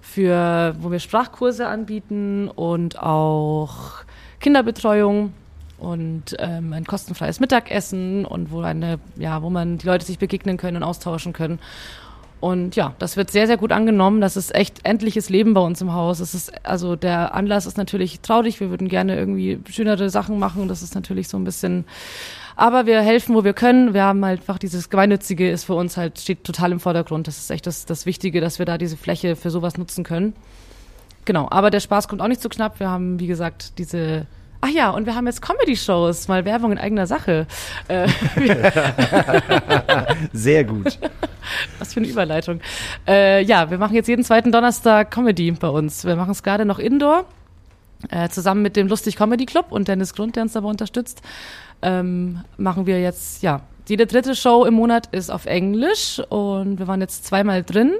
für 0.00 0.74
wo 0.80 0.90
wir 0.90 0.98
Sprachkurse 0.98 1.68
anbieten 1.68 2.48
und 2.48 3.00
auch 3.00 4.02
Kinderbetreuung 4.40 5.32
und 5.78 6.34
ähm, 6.40 6.72
ein 6.72 6.84
kostenfreies 6.84 7.38
Mittagessen 7.38 8.24
und 8.24 8.50
wo 8.50 8.60
eine, 8.60 8.98
ja, 9.16 9.42
wo 9.42 9.50
man 9.50 9.78
die 9.78 9.86
Leute 9.86 10.04
sich 10.04 10.18
begegnen 10.18 10.56
können 10.56 10.78
und 10.78 10.82
austauschen 10.82 11.32
können. 11.32 11.60
Und 12.40 12.76
ja, 12.76 12.94
das 12.98 13.16
wird 13.16 13.30
sehr, 13.30 13.46
sehr 13.48 13.56
gut 13.56 13.72
angenommen. 13.72 14.20
Das 14.20 14.36
ist 14.36 14.54
echt 14.54 14.84
endliches 14.84 15.28
Leben 15.28 15.54
bei 15.54 15.60
uns 15.60 15.80
im 15.80 15.92
Haus. 15.92 16.20
Es 16.20 16.34
ist, 16.34 16.64
also 16.64 16.94
der 16.94 17.34
Anlass 17.34 17.66
ist 17.66 17.76
natürlich 17.76 18.20
traurig. 18.20 18.60
Wir 18.60 18.70
würden 18.70 18.88
gerne 18.88 19.16
irgendwie 19.16 19.58
schönere 19.68 20.08
Sachen 20.08 20.38
machen. 20.38 20.68
Das 20.68 20.82
ist 20.82 20.94
natürlich 20.94 21.28
so 21.28 21.36
ein 21.36 21.44
bisschen, 21.44 21.84
aber 22.54 22.86
wir 22.86 23.00
helfen, 23.00 23.34
wo 23.34 23.42
wir 23.42 23.54
können. 23.54 23.92
Wir 23.92 24.04
haben 24.04 24.24
halt 24.24 24.40
einfach 24.40 24.58
dieses 24.58 24.88
Gemeinnützige 24.88 25.50
ist 25.50 25.64
für 25.64 25.74
uns 25.74 25.96
halt, 25.96 26.20
steht 26.20 26.44
total 26.44 26.70
im 26.70 26.80
Vordergrund. 26.80 27.26
Das 27.26 27.38
ist 27.38 27.50
echt 27.50 27.66
das, 27.66 27.86
das 27.86 28.06
Wichtige, 28.06 28.40
dass 28.40 28.60
wir 28.60 28.66
da 28.66 28.78
diese 28.78 28.96
Fläche 28.96 29.34
für 29.34 29.50
sowas 29.50 29.76
nutzen 29.76 30.04
können. 30.04 30.34
Genau, 31.24 31.48
aber 31.50 31.70
der 31.70 31.80
Spaß 31.80 32.06
kommt 32.06 32.22
auch 32.22 32.28
nicht 32.28 32.40
zu 32.40 32.48
knapp. 32.48 32.78
Wir 32.78 32.88
haben, 32.88 33.18
wie 33.18 33.26
gesagt, 33.26 33.78
diese 33.78 34.26
Ach 34.60 34.68
ja, 34.68 34.90
und 34.90 35.06
wir 35.06 35.14
haben 35.14 35.26
jetzt 35.26 35.40
Comedy-Shows, 35.40 36.26
mal 36.26 36.44
Werbung 36.44 36.72
in 36.72 36.78
eigener 36.78 37.06
Sache. 37.06 37.46
Äh, 37.86 38.08
Sehr 40.32 40.64
gut. 40.64 40.98
Was 41.78 41.94
für 41.94 42.00
eine 42.00 42.08
Überleitung. 42.08 42.60
Äh, 43.06 43.44
ja, 43.44 43.70
wir 43.70 43.78
machen 43.78 43.94
jetzt 43.94 44.08
jeden 44.08 44.24
zweiten 44.24 44.50
Donnerstag 44.50 45.12
Comedy 45.12 45.52
bei 45.52 45.68
uns. 45.68 46.04
Wir 46.04 46.16
machen 46.16 46.32
es 46.32 46.42
gerade 46.42 46.64
noch 46.64 46.80
Indoor, 46.80 47.24
äh, 48.10 48.28
zusammen 48.30 48.62
mit 48.62 48.74
dem 48.74 48.88
Lustig 48.88 49.16
Comedy 49.16 49.46
Club 49.46 49.66
und 49.70 49.86
Dennis 49.86 50.12
Grund, 50.14 50.34
der 50.34 50.42
uns 50.42 50.54
dabei 50.54 50.68
unterstützt. 50.68 51.22
Ähm, 51.80 52.40
machen 52.56 52.86
wir 52.86 53.00
jetzt, 53.00 53.42
ja, 53.44 53.60
jede 53.88 54.06
dritte 54.06 54.34
Show 54.34 54.64
im 54.64 54.74
Monat 54.74 55.06
ist 55.12 55.30
auf 55.30 55.46
Englisch 55.46 56.20
und 56.28 56.80
wir 56.80 56.88
waren 56.88 57.00
jetzt 57.00 57.24
zweimal 57.26 57.62
drin. 57.62 57.92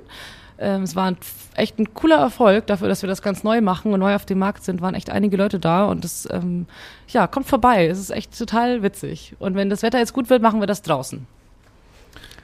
Ähm, 0.59 0.83
es 0.83 0.97
war 0.97 1.11
ein, 1.11 1.17
echt 1.55 1.79
ein 1.79 1.95
cooler 1.95 2.19
Erfolg 2.19 2.67
dafür, 2.67 2.89
dass 2.89 3.03
wir 3.03 3.09
das 3.09 3.23
ganz 3.23 3.45
neu 3.45 3.61
machen 3.61 3.93
und 3.93 4.01
neu 4.01 4.15
auf 4.15 4.27
dem 4.27 4.39
Markt 4.39 4.65
sind, 4.65 4.81
waren 4.81 4.95
echt 4.95 5.11
einige 5.11 5.37
Leute 5.37 5.59
da 5.59 5.87
und 5.87 6.05
das, 6.05 6.29
ähm, 6.31 6.67
ja, 7.09 7.27
kommt 7.27 7.47
vorbei. 7.47 7.87
Es 7.87 7.99
ist 7.99 8.11
echt 8.11 8.37
total 8.37 8.83
witzig. 8.83 9.37
Und 9.39 9.55
wenn 9.55 9.71
das 9.71 9.83
Wetter 9.83 9.99
jetzt 9.99 10.13
gut 10.13 10.31
wird, 10.31 10.43
machen 10.43 10.61
wir 10.61 10.67
das 10.67 10.83
draußen. 10.83 11.27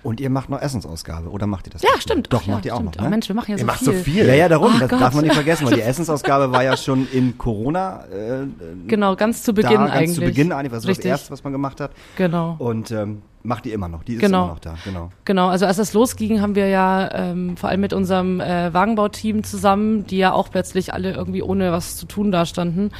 Und 0.04 0.20
ihr 0.20 0.30
macht 0.30 0.50
noch 0.50 0.60
Essensausgabe, 0.60 1.28
oder 1.30 1.46
macht 1.48 1.66
ihr 1.66 1.70
das? 1.72 1.82
Ja, 1.82 1.90
nicht? 1.94 2.02
stimmt. 2.02 2.32
Doch, 2.32 2.42
Ach, 2.42 2.46
ja, 2.46 2.54
macht 2.54 2.64
ihr 2.66 2.74
auch 2.74 2.78
stimmt. 2.78 2.96
noch, 2.96 3.02
Oh, 3.02 3.04
ne? 3.04 3.10
Mensch, 3.10 3.26
wir 3.28 3.34
machen 3.34 3.50
ja 3.50 3.56
Ihr 3.56 3.60
so 3.60 3.66
macht 3.66 3.78
viel. 3.80 3.86
so 3.86 3.92
viel. 4.04 4.26
Ja, 4.26 4.34
ja, 4.34 4.48
darum, 4.48 4.72
Oh 4.76 4.78
das 4.78 4.90
Gott. 4.90 5.00
darf 5.00 5.14
man 5.14 5.24
nicht 5.24 5.34
vergessen, 5.34 5.66
weil 5.66 5.74
die 5.74 5.80
Essensausgabe 5.82 6.52
war 6.52 6.62
ja 6.62 6.76
schon 6.76 7.08
in 7.10 7.36
Corona 7.38 8.04
äh, 8.12 8.46
Genau, 8.86 9.16
ganz 9.16 9.42
zu 9.42 9.52
Beginn 9.54 9.72
da, 9.72 9.86
ganz 9.86 9.92
eigentlich. 9.92 10.14
zu 10.14 10.20
Beginn 10.20 10.52
eigentlich, 10.52 10.72
was 10.72 10.82
das 10.82 10.90
Richtig. 10.90 11.06
erste, 11.06 11.30
was 11.32 11.42
man 11.42 11.52
gemacht 11.52 11.80
hat. 11.80 11.90
Genau. 12.16 12.54
Und 12.58 12.90
ähm, 12.90 13.22
macht 13.42 13.64
die 13.64 13.72
immer 13.72 13.88
noch, 13.88 14.04
die 14.04 14.14
ist 14.14 14.20
Genau. 14.20 14.44
immer 14.44 14.52
noch 14.54 14.58
da, 14.60 14.74
genau. 14.84 15.10
Genau, 15.24 15.48
also 15.48 15.64
als 15.66 15.78
das 15.78 15.92
losging, 15.94 16.40
haben 16.42 16.54
wir 16.54 16.68
ja 16.68 17.10
ähm, 17.14 17.56
vor 17.56 17.70
allem 17.70 17.80
mit 17.80 17.92
unserem 17.94 18.40
äh, 18.40 18.72
Wagenbauteam 18.74 19.42
zusammen, 19.42 20.06
die 20.06 20.18
ja 20.18 20.32
auch 20.32 20.50
plötzlich 20.50 20.92
alle 20.94 21.12
irgendwie 21.12 21.42
ohne 21.42 21.72
was 21.72 21.96
zu 21.96 22.06
tun 22.06 22.30
dastanden, 22.30 22.90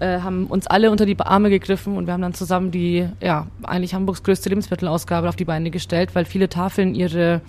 äh, 0.00 0.20
haben 0.20 0.46
uns 0.46 0.66
alle 0.66 0.90
unter 0.90 1.06
die 1.06 1.18
Arme 1.18 1.50
gegriffen 1.50 1.96
und 1.96 2.06
wir 2.06 2.12
haben 2.12 2.22
dann 2.22 2.34
zusammen 2.34 2.70
die, 2.70 3.08
ja, 3.20 3.46
eigentlich 3.62 3.94
Hamburgs 3.94 4.22
größte 4.22 4.48
Lebensmittelausgabe 4.48 5.28
auf 5.28 5.36
die 5.36 5.44
Beine 5.44 5.70
gestellt, 5.70 6.14
weil 6.14 6.24
viele 6.24 6.48
Tafeln 6.48 6.94
ihre 6.94 7.40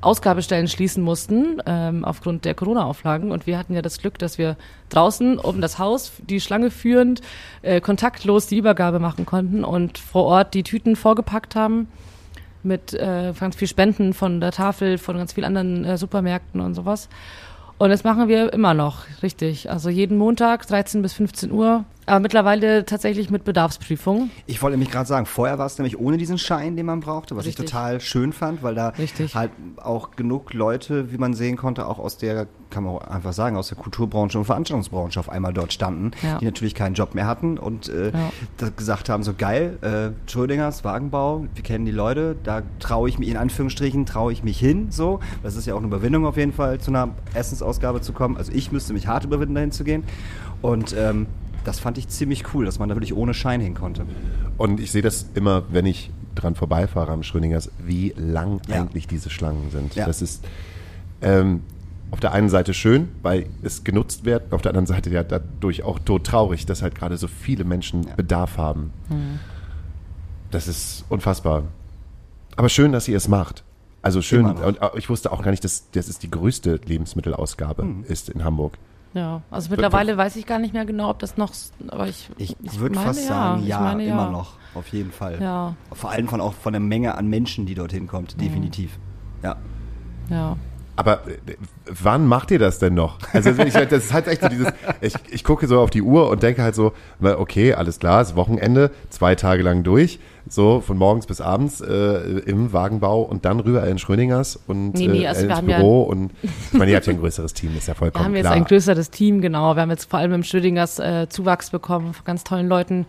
Ausgabestellen 0.00 0.66
schließen 0.66 1.02
mussten 1.02 1.60
ähm, 1.66 2.04
aufgrund 2.04 2.44
der 2.44 2.54
Corona-Auflagen. 2.54 3.32
Und 3.32 3.46
wir 3.46 3.58
hatten 3.58 3.74
ja 3.74 3.82
das 3.82 3.98
Glück, 3.98 4.18
dass 4.18 4.38
wir 4.38 4.56
draußen 4.88 5.38
um 5.38 5.60
das 5.60 5.78
Haus 5.78 6.12
die 6.26 6.40
Schlange 6.40 6.70
führend 6.70 7.20
äh, 7.62 7.80
kontaktlos 7.80 8.46
die 8.46 8.56
Übergabe 8.56 8.98
machen 8.98 9.26
konnten 9.26 9.62
und 9.62 9.98
vor 9.98 10.24
Ort 10.24 10.54
die 10.54 10.62
Tüten 10.62 10.96
vorgepackt 10.96 11.54
haben 11.54 11.88
mit 12.62 12.94
äh, 12.94 13.32
ganz 13.38 13.56
viel 13.56 13.68
Spenden 13.68 14.14
von 14.14 14.40
der 14.40 14.52
Tafel, 14.52 14.98
von 14.98 15.16
ganz 15.16 15.32
vielen 15.32 15.46
anderen 15.46 15.84
äh, 15.84 15.98
Supermärkten 15.98 16.60
und 16.60 16.74
sowas. 16.74 17.08
Und 17.80 17.88
das 17.88 18.04
machen 18.04 18.28
wir 18.28 18.52
immer 18.52 18.74
noch, 18.74 19.06
richtig. 19.22 19.70
Also 19.70 19.88
jeden 19.88 20.18
Montag, 20.18 20.66
13 20.66 21.00
bis 21.00 21.14
15 21.14 21.50
Uhr. 21.50 21.86
Aber 22.10 22.18
mittlerweile 22.18 22.84
tatsächlich 22.84 23.30
mit 23.30 23.44
Bedarfsprüfung. 23.44 24.30
Ich 24.46 24.60
wollte 24.62 24.76
nämlich 24.76 24.90
gerade 24.90 25.06
sagen, 25.06 25.26
vorher 25.26 25.60
war 25.60 25.66
es 25.66 25.78
nämlich 25.78 25.96
ohne 25.96 26.16
diesen 26.16 26.38
Schein, 26.38 26.74
den 26.74 26.84
man 26.86 26.98
brauchte, 26.98 27.36
was 27.36 27.46
Richtig. 27.46 27.66
ich 27.66 27.70
total 27.70 28.00
schön 28.00 28.32
fand, 28.32 28.64
weil 28.64 28.74
da 28.74 28.88
Richtig. 28.88 29.36
halt 29.36 29.52
auch 29.76 30.10
genug 30.16 30.52
Leute, 30.52 31.12
wie 31.12 31.18
man 31.18 31.34
sehen 31.34 31.56
konnte, 31.56 31.86
auch 31.86 32.00
aus 32.00 32.16
der, 32.18 32.48
kann 32.70 32.82
man 32.82 32.94
auch 32.96 33.02
einfach 33.06 33.32
sagen, 33.32 33.56
aus 33.56 33.68
der 33.68 33.78
Kulturbranche 33.78 34.38
und 34.40 34.44
Veranstaltungsbranche 34.44 35.20
auf 35.20 35.28
einmal 35.28 35.52
dort 35.52 35.72
standen, 35.72 36.10
Ja. 36.24 36.38
die 36.38 36.46
natürlich 36.46 36.74
keinen 36.74 36.94
Job 36.94 37.14
mehr 37.14 37.28
hatten 37.28 37.58
und 37.58 37.88
äh, 37.88 38.10
Ja. 38.10 38.70
gesagt 38.76 39.08
haben, 39.08 39.22
so 39.22 39.32
geil, 39.32 39.78
äh, 39.82 40.10
Schrödingers, 40.28 40.82
Wagenbau, 40.82 41.44
wir 41.54 41.62
kennen 41.62 41.84
die 41.84 41.92
Leute, 41.92 42.34
da 42.42 42.62
traue 42.80 43.08
ich 43.08 43.20
mich, 43.20 43.28
in 43.28 43.36
Anführungsstrichen, 43.36 44.04
traue 44.04 44.32
ich 44.32 44.42
mich 44.42 44.58
hin, 44.58 44.88
so. 44.90 45.20
Das 45.44 45.54
ist 45.54 45.64
ja 45.66 45.74
auch 45.74 45.78
eine 45.78 45.86
Überwindung 45.86 46.26
auf 46.26 46.36
jeden 46.36 46.52
Fall, 46.52 46.80
zu 46.80 46.90
einer 46.90 47.10
Essensausgabe 47.34 48.00
zu 48.00 48.12
kommen. 48.12 48.36
Also 48.36 48.50
ich 48.50 48.72
müsste 48.72 48.94
mich 48.94 49.06
hart 49.06 49.22
überwinden, 49.22 49.54
dahin 49.54 49.70
zu 49.70 49.84
gehen. 49.84 50.02
Und 50.60 50.92
ähm, 50.98 51.26
das 51.64 51.78
fand 51.80 51.98
ich 51.98 52.08
ziemlich 52.08 52.54
cool, 52.54 52.64
dass 52.64 52.78
man 52.78 52.88
da 52.88 52.94
wirklich 52.94 53.14
ohne 53.14 53.34
Schein 53.34 53.60
hin 53.60 53.74
konnte. 53.74 54.06
Und 54.58 54.80
ich 54.80 54.90
sehe 54.92 55.02
das 55.02 55.26
immer, 55.34 55.62
wenn 55.70 55.86
ich 55.86 56.10
dran 56.34 56.54
vorbeifahre 56.54 57.10
am 57.12 57.22
Schrödingers, 57.22 57.70
wie 57.78 58.14
lang 58.16 58.60
Ja. 58.68 58.76
eigentlich 58.76 59.06
diese 59.06 59.30
Schlangen 59.30 59.70
sind. 59.70 59.94
Ja. 59.94 60.06
Das 60.06 60.22
ist 60.22 60.44
ähm, 61.22 61.62
auf 62.12 62.20
der 62.20 62.32
einen 62.32 62.48
Seite 62.48 62.72
schön, 62.74 63.08
weil 63.22 63.46
es 63.62 63.84
genutzt 63.84 64.24
wird, 64.24 64.52
auf 64.52 64.62
der 64.62 64.70
anderen 64.70 64.86
Seite 64.86 65.10
ja 65.10 65.22
dadurch 65.22 65.82
auch 65.82 65.98
todtraurig, 65.98 66.66
dass 66.66 66.82
halt 66.82 66.94
gerade 66.94 67.16
so 67.16 67.28
viele 67.28 67.64
Menschen 67.64 68.04
Ja. 68.04 68.14
Bedarf 68.14 68.56
haben. 68.58 68.90
Das 70.50 70.66
ist 70.66 71.04
unfassbar. 71.08 71.64
Aber 72.56 72.68
schön, 72.68 72.92
dass 72.92 73.06
ihr 73.08 73.16
es 73.16 73.28
macht. 73.28 73.62
Also 74.02 74.22
schön, 74.22 74.46
und 74.46 74.80
äh, 74.80 74.88
ich 74.96 75.08
wusste 75.10 75.30
auch 75.30 75.42
gar 75.42 75.50
nicht, 75.50 75.62
dass 75.62 75.90
das 75.92 76.08
ist 76.08 76.22
die 76.22 76.30
größte 76.30 76.80
Lebensmittelausgabe 76.86 77.82
Hm. 77.82 78.04
ist 78.08 78.30
in 78.30 78.44
Hamburg. 78.44 78.78
Ja, 79.12 79.42
also 79.50 79.70
mittlerweile 79.70 80.16
weiß 80.16 80.36
ich 80.36 80.46
gar 80.46 80.58
nicht 80.58 80.72
mehr 80.72 80.84
genau, 80.84 81.10
ob 81.10 81.18
das 81.18 81.36
noch, 81.36 81.52
aber 81.88 82.06
ich, 82.06 82.30
Ich, 82.38 82.56
ich 82.62 82.78
würde 82.78 82.94
fast 82.94 83.26
sagen, 83.26 83.66
ja, 83.66 83.80
meine 83.80 84.04
immer 84.04 84.26
ja. 84.26 84.30
noch, 84.30 84.54
auf 84.74 84.86
jeden 84.88 85.10
Fall. 85.10 85.40
Ja, 85.42 85.74
Vor 85.92 86.10
allem 86.10 86.28
von 86.28 86.40
auch 86.40 86.54
von 86.54 86.72
der 86.72 86.80
Menge 86.80 87.16
an 87.16 87.26
Menschen, 87.26 87.66
die 87.66 87.74
dorthin 87.74 88.06
kommt, 88.06 88.40
definitiv. 88.40 88.98
Ja. 89.42 89.56
ja. 90.28 90.56
Aber 91.00 91.26
äh, 91.26 91.54
wann 91.86 92.26
macht 92.26 92.50
ihr 92.50 92.58
das 92.58 92.78
denn 92.78 92.92
noch? 92.92 93.16
Also 93.32 93.50
ich, 93.50 93.72
das 93.72 94.04
ist 94.04 94.12
halt 94.12 94.28
echt 94.28 94.42
so 94.42 94.48
dieses, 94.48 94.68
ich, 95.00 95.14
ich 95.30 95.44
gucke 95.44 95.66
so 95.66 95.80
auf 95.80 95.88
die 95.88 96.02
Uhr 96.02 96.28
und 96.28 96.42
denke 96.42 96.62
halt 96.62 96.74
so, 96.74 96.92
na, 97.20 97.38
okay, 97.38 97.72
alles 97.72 97.98
klar, 97.98 98.20
ist 98.20 98.36
Wochenende, 98.36 98.90
zwei 99.08 99.34
Tage 99.34 99.62
lang 99.62 99.82
durch, 99.82 100.20
so 100.46 100.80
von 100.80 100.98
morgens 100.98 101.26
bis 101.26 101.40
abends 101.40 101.80
äh, 101.80 101.94
im 102.44 102.74
Wagenbau 102.74 103.22
und 103.22 103.46
dann 103.46 103.60
rüber 103.60 103.86
in 103.86 103.98
Schröningers 103.98 104.60
und 104.66 104.92
Nee, 104.92 105.08
nee, 105.08 105.22
äh, 105.24 105.28
also 105.28 105.40
wir 105.42 105.48
ins 105.48 105.56
haben 105.56 105.68
ja- 105.70 105.78
Büro 105.78 106.02
und 106.02 106.32
ich 106.42 106.78
meine, 106.78 106.90
ihr 106.90 106.96
habt 106.98 107.06
ja 107.06 107.14
ein 107.14 107.18
größeres 107.20 107.54
Team, 107.54 107.74
ist 107.78 107.88
ja 107.88 107.94
Wir 107.94 107.98
vollkommen 107.98 108.24
haben 108.26 108.34
jetzt 108.34 108.42
klar. 108.44 108.54
ein 108.56 108.64
größeres 108.64 109.10
Team, 109.10 109.40
genau. 109.40 109.74
Wir 109.74 109.80
haben 109.82 109.90
jetzt 109.90 110.10
vor 110.10 110.18
allem 110.18 110.32
im 110.34 110.42
Schrödingers 110.44 110.98
äh, 110.98 111.28
Zuwachs 111.30 111.70
bekommen 111.70 112.12
von 112.12 112.24
ganz 112.26 112.44
tollen 112.44 112.68
Leuten, 112.68 113.06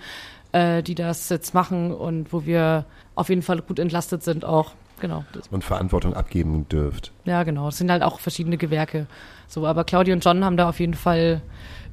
äh, 0.53 0.81
die 0.81 0.95
das 0.95 1.27
jetzt 1.27 1.53
machen 1.53 1.91
und 1.91 2.31
wo 2.31 2.45
wir 2.45 2.85
auf 3.15 3.27
jeden 3.27 3.41
Fall 3.41 3.61
gut 3.61 3.79
entlastet 3.79 4.23
sind 4.23 4.45
auch. 4.45 4.71
Genau. 5.01 5.25
Das, 5.33 5.47
und 5.49 5.63
Verantwortung 5.63 6.13
abgeben 6.13 6.67
dürft. 6.69 7.11
ja, 7.25 7.43
genau. 7.43 7.67
Es 7.67 7.77
sind 7.77 7.91
halt 7.91 8.03
auch 8.03 8.19
verschiedene 8.19 8.57
Gewerke. 8.57 9.07
So, 9.47 9.67
aber 9.67 9.83
Claudia 9.83 10.13
und 10.13 10.23
John 10.23 10.45
haben 10.45 10.55
da 10.55 10.69
auf 10.69 10.79
jeden 10.79 10.93
Fall 10.93 11.41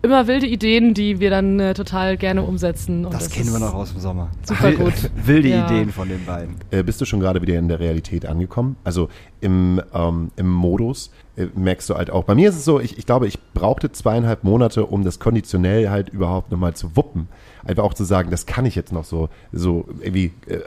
immer 0.00 0.28
wilde 0.28 0.46
Ideen, 0.46 0.94
die 0.94 1.18
wir 1.18 1.28
dann 1.30 1.58
äh, 1.58 1.74
total 1.74 2.16
gerne 2.16 2.42
umsetzen. 2.42 3.04
Und 3.04 3.12
Das, 3.12 3.30
kennen 3.30 3.50
wir 3.52 3.58
noch 3.58 3.74
aus 3.74 3.90
dem 3.90 4.00
Sommer. 4.00 4.28
Super 4.44 4.70
gut. 4.72 4.92
Wilde 5.24 5.48
Ja. 5.48 5.66
Ideen 5.66 5.90
von 5.90 6.08
den 6.08 6.24
beiden. 6.24 6.54
Äh, 6.70 6.84
bist 6.84 7.00
du 7.00 7.04
schon 7.04 7.18
gerade 7.18 7.42
wieder 7.42 7.58
in 7.58 7.66
der 7.66 7.80
Realität 7.80 8.24
angekommen? 8.24 8.76
Also 8.84 9.08
im, 9.40 9.82
ähm, 9.92 10.30
im 10.36 10.48
Modus 10.52 11.10
äh, 11.36 11.46
merkst 11.54 11.90
du 11.90 11.94
halt 11.96 12.10
auch. 12.10 12.22
Bei 12.24 12.36
mir 12.36 12.48
ist 12.50 12.54
es 12.56 12.64
so, 12.64 12.78
ich, 12.78 12.96
ich 12.96 13.06
glaube, 13.06 13.26
ich 13.26 13.40
brauchte 13.54 13.90
zweieinhalb 13.90 14.44
Monate, 14.44 14.86
um 14.86 15.02
das 15.02 15.18
konditionell 15.18 15.90
halt 15.90 16.10
überhaupt 16.10 16.52
nochmal 16.52 16.74
zu 16.74 16.94
wuppen. 16.94 17.28
Einfach 17.64 17.82
auch 17.82 17.94
zu 17.94 18.04
sagen, 18.04 18.30
das 18.30 18.46
kann 18.46 18.66
ich 18.66 18.76
jetzt 18.76 18.92
noch 18.92 19.04
so, 19.04 19.30
so 19.50 19.88
irgendwie 20.00 20.32
äh, 20.46 20.60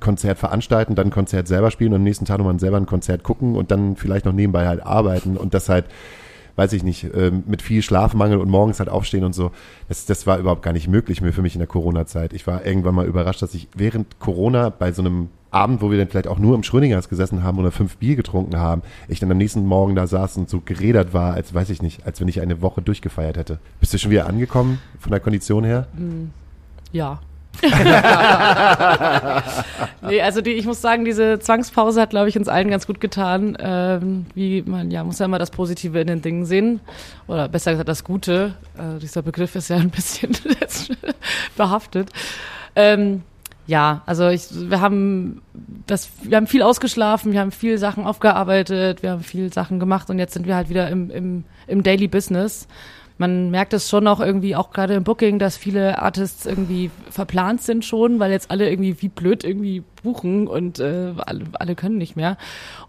Konzert 0.00 0.38
veranstalten, 0.38 0.94
dann 0.94 1.10
Konzert 1.10 1.48
selber 1.48 1.70
spielen 1.70 1.92
und 1.92 2.00
am 2.00 2.04
nächsten 2.04 2.24
Tag 2.24 2.38
nochmal 2.38 2.58
selber 2.60 2.76
ein 2.76 2.86
Konzert 2.86 3.22
gucken 3.22 3.56
und 3.56 3.70
dann 3.70 3.96
vielleicht 3.96 4.24
noch 4.24 4.32
nebenbei 4.32 4.66
halt 4.66 4.84
arbeiten 4.84 5.36
und 5.36 5.54
das 5.54 5.68
halt 5.68 5.86
weiß 6.56 6.72
ich 6.74 6.82
nicht, 6.82 7.06
ähm, 7.14 7.44
mit 7.46 7.62
viel 7.62 7.82
Schlafmangel 7.82 8.38
und 8.38 8.50
morgens 8.50 8.78
halt 8.78 8.88
aufstehen 8.88 9.24
und 9.24 9.34
so. 9.34 9.52
Das, 9.88 10.06
das 10.06 10.26
war 10.26 10.38
überhaupt 10.38 10.62
gar 10.62 10.72
nicht 10.72 10.88
möglich 10.88 11.22
mir 11.22 11.32
für 11.32 11.42
mich 11.42 11.54
in 11.54 11.60
der 11.60 11.66
Corona-Zeit. 11.66 12.32
Ich 12.32 12.46
war 12.46 12.66
irgendwann 12.66 12.94
mal 12.94 13.06
überrascht, 13.06 13.42
dass 13.42 13.54
ich 13.54 13.68
während 13.74 14.18
Corona 14.20 14.68
bei 14.68 14.92
so 14.92 15.02
einem 15.02 15.28
Abend, 15.50 15.82
wo 15.82 15.90
wir 15.90 15.98
dann 15.98 16.08
vielleicht 16.08 16.28
auch 16.28 16.38
nur 16.38 16.54
im 16.54 16.62
Schrödingers 16.62 17.08
gesessen 17.08 17.42
haben 17.42 17.58
oder 17.58 17.70
fünf 17.70 17.98
Bier 17.98 18.16
getrunken 18.16 18.56
haben, 18.56 18.82
ich 19.08 19.20
dann 19.20 19.30
am 19.30 19.36
nächsten 19.36 19.66
Morgen 19.66 19.94
da 19.94 20.06
saß 20.06 20.38
und 20.38 20.48
so 20.48 20.60
gerädert 20.64 21.12
war, 21.12 21.34
als 21.34 21.52
weiß 21.52 21.68
ich 21.70 21.82
nicht, 21.82 22.06
als 22.06 22.20
wenn 22.20 22.28
ich 22.28 22.40
eine 22.40 22.62
Woche 22.62 22.80
durchgefeiert 22.80 23.36
hätte. 23.36 23.58
Bist 23.78 23.92
du 23.92 23.98
schon 23.98 24.10
wieder 24.10 24.26
angekommen 24.26 24.78
von 24.98 25.10
der 25.10 25.20
Kondition 25.20 25.64
her? 25.64 25.88
Ja. 26.90 27.20
nee, 30.02 30.20
also 30.22 30.40
die, 30.40 30.52
ich 30.52 30.64
muss 30.66 30.80
sagen, 30.80 31.04
diese 31.04 31.38
Zwangspause 31.38 32.00
hat, 32.00 32.10
glaube 32.10 32.28
ich, 32.28 32.36
uns 32.36 32.48
allen 32.48 32.70
ganz 32.70 32.86
gut 32.86 33.00
getan. 33.00 33.56
Ähm, 33.60 34.26
wie 34.34 34.62
man, 34.62 34.90
ja, 34.90 35.04
muss 35.04 35.18
ja 35.18 35.26
immer 35.26 35.38
das 35.38 35.50
Positive 35.50 36.00
in 36.00 36.06
den 36.06 36.22
Dingen 36.22 36.44
sehen. 36.44 36.80
Oder 37.28 37.48
besser 37.48 37.72
gesagt, 37.72 37.88
das 37.88 38.04
Gute. 38.04 38.54
Äh, 38.76 38.98
dieser 39.00 39.22
Begriff 39.22 39.54
ist 39.54 39.68
ja 39.68 39.76
ein 39.76 39.90
bisschen 39.90 40.30
behaftet. 41.56 42.10
Ähm, 42.74 43.22
ja, 43.66 44.02
also 44.06 44.28
ich, 44.28 44.48
wir 44.50 44.80
haben 44.80 45.40
das, 45.86 46.10
wir 46.22 46.36
haben 46.36 46.46
viel 46.46 46.62
ausgeschlafen, 46.62 47.32
wir 47.32 47.40
haben 47.40 47.52
viel 47.52 47.78
Sachen 47.78 48.04
aufgearbeitet, 48.04 49.02
wir 49.02 49.12
haben 49.12 49.22
viel 49.22 49.52
Sachen 49.52 49.78
gemacht 49.78 50.10
und 50.10 50.18
jetzt 50.18 50.34
sind 50.34 50.46
wir 50.46 50.56
halt 50.56 50.68
wieder 50.68 50.88
im, 50.90 51.10
im, 51.10 51.44
im 51.68 51.82
Daily 51.82 52.08
Business. 52.08 52.66
Man 53.18 53.50
merkt 53.50 53.72
es 53.72 53.88
schon 53.88 54.06
auch 54.06 54.20
irgendwie, 54.20 54.56
auch 54.56 54.70
gerade 54.70 54.94
im 54.94 55.04
Booking, 55.04 55.38
dass 55.38 55.56
viele 55.56 56.00
Artists 56.00 56.46
irgendwie 56.46 56.90
verplant 57.10 57.62
sind 57.62 57.84
schon, 57.84 58.18
weil 58.18 58.30
jetzt 58.30 58.50
alle 58.50 58.68
irgendwie 58.68 59.00
wie 59.00 59.08
blöd 59.08 59.44
irgendwie 59.44 59.84
buchen 60.02 60.48
und 60.48 60.80
äh, 60.80 61.12
alle, 61.18 61.44
alle 61.54 61.74
können 61.74 61.98
nicht 61.98 62.16
mehr. 62.16 62.36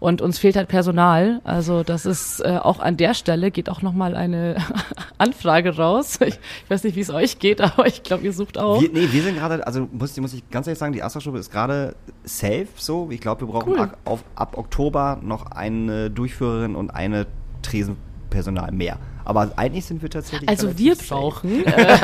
Und 0.00 0.20
uns 0.20 0.38
fehlt 0.38 0.56
halt 0.56 0.68
Personal. 0.68 1.40
Also 1.44 1.82
das 1.82 2.06
ist 2.06 2.40
äh, 2.40 2.58
auch 2.60 2.80
an 2.80 2.96
der 2.96 3.14
Stelle 3.14 3.50
geht 3.50 3.68
auch 3.68 3.82
nochmal 3.82 4.16
eine 4.16 4.56
Anfrage 5.18 5.76
raus. 5.76 6.18
Ich, 6.20 6.38
ich 6.64 6.70
weiß 6.70 6.84
nicht, 6.84 6.96
wie 6.96 7.00
es 7.00 7.10
euch 7.10 7.38
geht, 7.38 7.60
aber 7.60 7.86
ich 7.86 8.02
glaube, 8.02 8.24
ihr 8.24 8.32
sucht 8.32 8.58
auch. 8.58 8.80
Wir, 8.80 8.90
nee, 8.90 9.08
wir 9.10 9.22
sind 9.22 9.36
gerade, 9.36 9.66
also 9.66 9.88
muss, 9.92 10.16
muss 10.18 10.34
ich 10.34 10.48
ganz 10.50 10.66
ehrlich 10.66 10.78
sagen, 10.78 10.92
die 10.92 11.02
Astra-Stube 11.02 11.38
ist 11.38 11.52
gerade 11.52 11.94
safe 12.24 12.66
so. 12.76 13.08
Ich 13.10 13.20
glaube, 13.20 13.42
wir 13.42 13.48
brauchen 13.48 13.72
Cool. 13.72 13.80
ab, 13.80 13.98
auf, 14.04 14.24
ab 14.34 14.58
Oktober 14.58 15.18
noch 15.22 15.46
eine 15.52 16.10
Durchführerin 16.10 16.74
und 16.74 16.90
eine 16.90 17.26
Tresenpersonal 17.62 18.72
mehr. 18.72 18.98
Aber 19.24 19.50
eigentlich 19.56 19.86
sind 19.86 20.02
wir 20.02 20.10
tatsächlich. 20.10 20.48
Also 20.48 20.76
wir 20.78 20.96
brauchen. 20.96 21.64
Äh, 21.74 21.98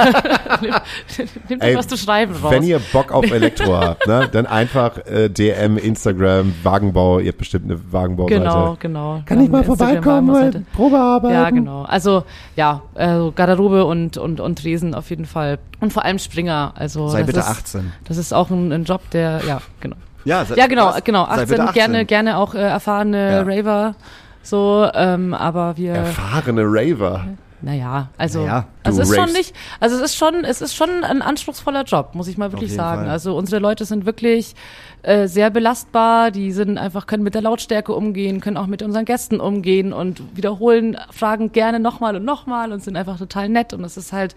nimm 0.60 1.20
nimm 1.48 1.60
Ey, 1.60 1.76
was 1.76 1.86
zu 1.86 1.96
schreiben 1.96 2.34
raus. 2.34 2.50
Wenn 2.50 2.62
ihr 2.62 2.80
Bock 2.92 3.12
auf 3.12 3.30
Elektro 3.30 3.76
habt, 3.80 4.06
ne, 4.06 4.28
dann 4.30 4.46
einfach 4.46 4.98
äh, 5.06 5.28
DM, 5.28 5.76
Instagram, 5.76 6.54
Wagenbau, 6.62 7.20
ihr 7.20 7.28
habt 7.28 7.38
bestimmt 7.38 7.66
eine 7.66 7.80
Wagenbauseite. 7.92 8.40
Genau, 8.40 8.76
genau. 8.78 9.22
Kann 9.26 9.40
ich 9.40 9.48
mal 9.48 9.62
vorbeikommen, 9.62 10.66
Probearbeiten? 10.74 11.34
Ja, 11.34 11.50
genau. 11.50 11.82
Also 11.82 12.24
ja, 12.56 12.82
also 12.94 13.32
Garderobe 13.34 13.84
und, 13.84 14.16
und, 14.16 14.40
und 14.40 14.58
Tresen 14.58 14.94
auf 14.94 15.10
jeden 15.10 15.26
Fall. 15.26 15.58
Und 15.80 15.92
vor 15.92 16.04
allem 16.04 16.18
Springer. 16.18 16.72
Also 16.74 17.08
Sei 17.08 17.22
bitte 17.22 17.40
ist, 17.40 17.46
18. 17.46 17.92
Das 18.04 18.16
ist 18.16 18.32
auch 18.32 18.50
ein, 18.50 18.72
ein 18.72 18.84
Job, 18.84 19.08
der, 19.10 19.40
ja, 19.46 19.60
genau. 19.80 19.96
Ja, 20.24 20.44
sei, 20.44 20.56
Ja, 20.56 20.66
genau, 20.66 20.94
genau. 21.02 21.24
Sei 21.26 21.32
18, 21.32 21.48
bitte 21.48 21.62
18. 21.62 21.74
gerne, 21.74 22.04
gerne 22.04 22.38
auch 22.38 22.54
äh, 22.54 22.58
erfahrene 22.58 23.30
Ja. 23.32 23.42
Raver. 23.42 23.94
So, 24.42 24.88
ähm, 24.94 25.34
aber 25.34 25.76
wir. 25.76 25.92
Erfahrene 25.92 26.62
Raver. 26.64 27.26
naja, 27.62 28.08
also, 28.16 28.40
Naja, 28.40 28.66
also 28.82 29.02
es 29.02 29.10
ist 29.10 29.16
schon 29.16 29.32
nicht, 29.32 29.54
also 29.80 29.96
es 29.96 30.02
ist 30.02 30.16
schon, 30.16 30.44
es 30.44 30.62
ist 30.62 30.74
schon 30.74 31.04
ein 31.04 31.20
anspruchsvoller 31.22 31.84
Job, 31.84 32.14
muss 32.14 32.26
ich 32.28 32.38
mal 32.38 32.52
wirklich 32.52 32.72
sagen. 32.72 33.02
Fall. 33.02 33.10
Also 33.10 33.36
unsere 33.36 33.60
Leute 33.60 33.84
sind 33.84 34.06
wirklich 34.06 34.54
äh, 35.02 35.28
sehr 35.28 35.50
belastbar, 35.50 36.30
die 36.30 36.52
sind 36.52 36.78
einfach, 36.78 37.06
können 37.06 37.22
mit 37.22 37.34
der 37.34 37.42
Lautstärke 37.42 37.94
umgehen, 37.94 38.40
können 38.40 38.56
auch 38.56 38.66
mit 38.66 38.82
unseren 38.82 39.04
Gästen 39.04 39.40
umgehen 39.40 39.92
und 39.92 40.22
wiederholen 40.36 40.96
Fragen 41.10 41.52
gerne 41.52 41.80
nochmal 41.80 42.16
und 42.16 42.24
nochmal 42.24 42.72
und 42.72 42.82
sind 42.82 42.96
einfach 42.96 43.18
total 43.18 43.48
nett 43.48 43.72
und 43.74 43.82
das 43.82 43.96
ist 43.96 44.12
halt 44.12 44.34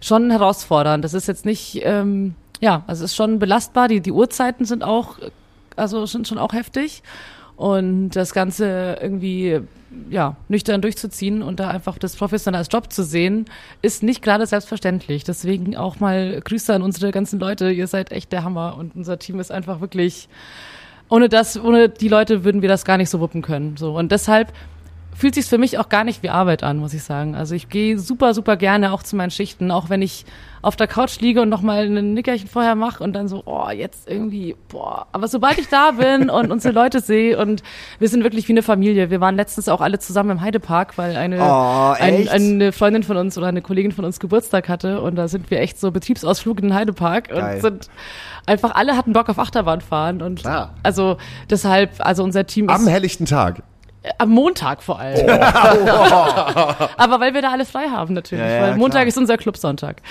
schon 0.00 0.30
herausfordernd. 0.30 1.04
Das 1.04 1.14
ist 1.14 1.28
jetzt 1.28 1.44
nicht, 1.44 1.80
ähm, 1.84 2.34
ja, 2.60 2.82
also 2.86 3.04
es 3.04 3.12
ist 3.12 3.16
schon 3.16 3.38
belastbar, 3.38 3.88
die, 3.88 4.00
die 4.00 4.12
Uhrzeiten 4.12 4.64
sind 4.64 4.82
auch, 4.82 5.18
also 5.76 6.06
sind 6.06 6.26
schon 6.28 6.38
auch 6.38 6.52
heftig. 6.52 7.02
Und 7.56 8.10
das 8.10 8.34
Ganze 8.34 8.98
irgendwie, 9.00 9.60
ja, 10.10 10.36
nüchtern 10.48 10.82
durchzuziehen 10.82 11.42
und 11.42 11.60
da 11.60 11.68
einfach 11.68 11.98
das 11.98 12.16
professionell 12.16 12.58
als 12.58 12.68
Job 12.70 12.92
zu 12.92 13.04
sehen, 13.04 13.44
ist 13.80 14.02
nicht 14.02 14.22
gerade 14.22 14.46
selbstverständlich. 14.46 15.24
Deswegen 15.24 15.76
auch 15.76 16.00
mal 16.00 16.40
Grüße 16.40 16.74
an 16.74 16.82
unsere 16.82 17.12
ganzen 17.12 17.38
Leute. 17.38 17.70
Ihr 17.70 17.86
seid 17.86 18.10
echt 18.10 18.32
der 18.32 18.42
Hammer 18.42 18.76
und 18.76 18.96
unser 18.96 19.18
Team 19.18 19.38
ist 19.38 19.52
einfach 19.52 19.80
wirklich, 19.80 20.28
ohne 21.08 21.28
das, 21.28 21.56
ohne 21.62 21.88
die 21.88 22.08
Leute 22.08 22.44
würden 22.44 22.60
wir 22.60 22.68
das 22.68 22.84
gar 22.84 22.96
nicht 22.96 23.10
so 23.10 23.20
wuppen 23.20 23.42
können. 23.42 23.76
So. 23.76 23.96
Und 23.96 24.10
deshalb 24.10 24.52
fühlt 25.14 25.34
sich 25.34 25.46
für 25.46 25.58
mich 25.58 25.78
auch 25.78 25.88
gar 25.88 26.04
nicht 26.04 26.22
wie 26.22 26.30
Arbeit 26.30 26.62
an, 26.62 26.78
muss 26.78 26.92
ich 26.94 27.02
sagen. 27.02 27.34
Also 27.34 27.54
ich 27.54 27.68
gehe 27.68 27.98
super, 27.98 28.34
super 28.34 28.56
gerne 28.56 28.92
auch 28.92 29.02
zu 29.02 29.16
meinen 29.16 29.30
Schichten, 29.30 29.70
auch 29.70 29.88
wenn 29.88 30.02
ich 30.02 30.24
auf 30.64 30.76
der 30.76 30.86
Couch 30.86 31.20
liege 31.20 31.42
und 31.42 31.50
nochmal 31.50 31.84
ein 31.84 32.14
Nickerchen 32.14 32.48
vorher 32.48 32.74
mache 32.74 33.04
und 33.04 33.12
dann 33.12 33.28
so, 33.28 33.42
oh, 33.44 33.68
jetzt 33.68 34.08
irgendwie, 34.08 34.56
boah. 34.68 35.06
Aber 35.12 35.28
sobald 35.28 35.58
ich 35.58 35.68
da 35.68 35.92
bin 35.92 36.30
und 36.30 36.50
unsere 36.50 36.72
Leute 36.72 37.00
sehe 37.00 37.38
und 37.38 37.62
wir 37.98 38.08
sind 38.08 38.24
wirklich 38.24 38.48
wie 38.48 38.52
eine 38.52 38.62
Familie. 38.62 39.10
Wir 39.10 39.20
waren 39.20 39.36
letztens 39.36 39.68
auch 39.68 39.82
alle 39.82 39.98
zusammen 39.98 40.30
im 40.30 40.40
Heidepark, 40.40 40.96
weil 40.96 41.16
eine, 41.16 41.38
Oh, 41.38 41.94
ein, 41.98 42.28
eine 42.28 42.72
Freundin 42.72 43.02
von 43.02 43.16
uns 43.18 43.36
oder 43.36 43.48
eine 43.48 43.60
Kollegin 43.60 43.92
von 43.92 44.04
uns 44.04 44.20
Geburtstag 44.20 44.68
hatte 44.68 45.02
und 45.02 45.16
da 45.16 45.28
sind 45.28 45.50
wir 45.50 45.60
echt 45.60 45.78
so 45.78 45.90
Betriebsausflug 45.90 46.58
in 46.60 46.68
den 46.68 46.74
Heidepark 46.74 47.28
Geil. 47.28 47.56
und 47.56 47.60
sind 47.60 47.90
einfach 48.46 48.74
alle 48.74 48.96
hatten 48.96 49.12
Bock 49.12 49.28
auf 49.28 49.38
Achterbahn 49.38 49.82
fahren 49.82 50.22
und 50.22 50.40
Klar. 50.40 50.74
also 50.82 51.18
deshalb, 51.50 51.90
also 51.98 52.24
unser 52.24 52.46
Team 52.46 52.68
ist 52.68 52.74
Am 52.74 52.86
helllichten 52.86 53.26
Tag. 53.26 53.62
Am 54.18 54.30
Montag 54.30 54.82
vor 54.82 54.98
allem. 54.98 55.28
Aber 56.96 57.20
weil 57.20 57.34
wir 57.34 57.42
da 57.42 57.50
alle 57.52 57.64
frei 57.64 57.86
haben 57.90 58.14
natürlich, 58.14 58.44
Ja, 58.44 58.50
ja, 58.50 58.62
weil 58.62 58.76
Montag 58.76 59.00
klar. 59.00 59.06
ist 59.08 59.18
unser 59.18 59.36
Clubsonntag. 59.36 60.02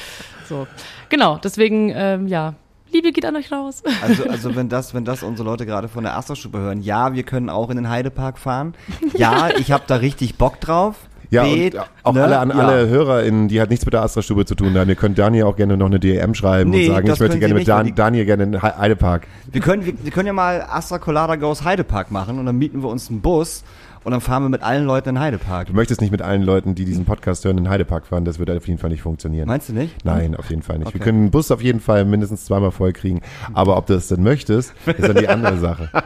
So, 0.47 0.67
genau. 1.09 1.39
Deswegen, 1.43 1.91
ähm, 1.95 2.27
ja, 2.27 2.53
Liebe 2.91 3.11
geht 3.11 3.25
an 3.25 3.35
euch 3.35 3.51
raus. 3.51 3.83
Also, 4.01 4.23
also 4.29 4.55
wenn 4.55 4.69
das, 4.69 4.93
wenn 4.93 5.05
das 5.05 5.23
unsere 5.23 5.47
Leute 5.47 5.65
gerade 5.65 5.87
von 5.87 6.03
der 6.03 6.17
Astra-Stube 6.17 6.59
hören, 6.59 6.81
ja, 6.81 7.13
wir 7.13 7.23
können 7.23 7.49
auch 7.49 7.69
in 7.69 7.75
den 7.77 7.89
Heidepark 7.89 8.37
fahren. 8.37 8.73
Ja, 9.15 9.49
ich 9.57 9.71
habe 9.71 9.83
da 9.87 9.95
richtig 9.97 10.35
Bock 10.37 10.59
drauf. 10.59 10.95
Ja, 11.29 11.45
B, 11.45 11.71
und 11.71 11.79
auch 12.03 12.13
ne? 12.13 12.23
alle 12.25 12.37
an 12.37 12.49
Ja. 12.49 12.55
alle 12.57 12.87
HörerInnen, 12.89 13.47
die 13.47 13.59
halt 13.59 13.71
nichts 13.71 13.83
mit 13.85 13.93
der 13.93 14.03
Astra-Stube 14.03 14.45
zu 14.45 14.53
tun 14.53 14.77
haben. 14.77 14.87
Ihr 14.87 14.95
könnt 14.95 15.17
Daniel 15.17 15.45
auch 15.45 15.55
gerne 15.55 15.77
noch 15.77 15.87
eine 15.87 15.99
DM 15.99 16.35
schreiben 16.35 16.69
Nee, 16.69 16.87
und 16.89 16.93
sagen, 16.93 17.07
ich 17.11 17.19
möchte 17.19 17.39
gerne 17.39 17.53
mit 17.55 17.67
Dan 17.67 17.85
die- 17.87 17.95
Daniel 17.95 18.25
gerne 18.25 18.43
in 18.43 18.51
den 18.51 18.61
He- 18.61 18.67
Heidepark. 18.77 19.25
Wir 19.51 19.59
können, 19.61 19.83
wir, 19.83 19.93
wir 20.03 20.11
können 20.11 20.27
ja 20.27 20.33
mal 20.33 20.61
Astra 20.69 20.99
Colada 20.99 21.35
Goes 21.37 21.63
Heidepark 21.63 22.11
machen 22.11 22.37
und 22.37 22.45
dann 22.45 22.55
mieten 22.57 22.83
wir 22.83 22.89
uns 22.89 23.09
einen 23.09 23.21
Bus 23.21 23.63
und 24.03 24.11
dann 24.11 24.21
fahren 24.21 24.43
wir 24.43 24.49
mit 24.49 24.63
allen 24.63 24.85
Leuten 24.85 25.09
in 25.09 25.19
Heidepark. 25.19 25.67
Du 25.67 25.73
möchtest 25.73 26.01
nicht 26.01 26.11
mit 26.11 26.21
allen 26.21 26.41
Leuten, 26.43 26.75
die 26.75 26.85
diesen 26.85 27.05
Podcast 27.05 27.45
hören, 27.45 27.57
in 27.57 27.69
Heidepark 27.69 28.05
fahren. 28.07 28.25
Das 28.25 28.39
wird 28.39 28.49
auf 28.49 28.67
jeden 28.67 28.79
Fall 28.79 28.89
nicht 28.89 29.01
funktionieren. 29.01 29.47
Meinst 29.47 29.69
du 29.69 29.73
nicht? 29.73 30.03
Nein, 30.05 30.35
auf 30.35 30.49
jeden 30.49 30.61
Fall 30.61 30.77
nicht. 30.79 30.87
Wir 30.93 30.95
Okay. 30.95 31.03
können 31.05 31.25
den 31.25 31.31
Bus 31.31 31.51
auf 31.51 31.61
jeden 31.61 31.79
Fall 31.79 32.05
mindestens 32.05 32.45
zweimal 32.45 32.71
voll 32.71 32.93
kriegen. 32.93 33.21
Aber 33.53 33.77
ob 33.77 33.87
du 33.87 33.93
das 33.93 34.07
denn 34.07 34.23
möchtest, 34.23 34.73
ist 34.85 35.07
dann 35.07 35.15
die 35.17 35.27
andere 35.27 35.57
Sache. 35.57 35.89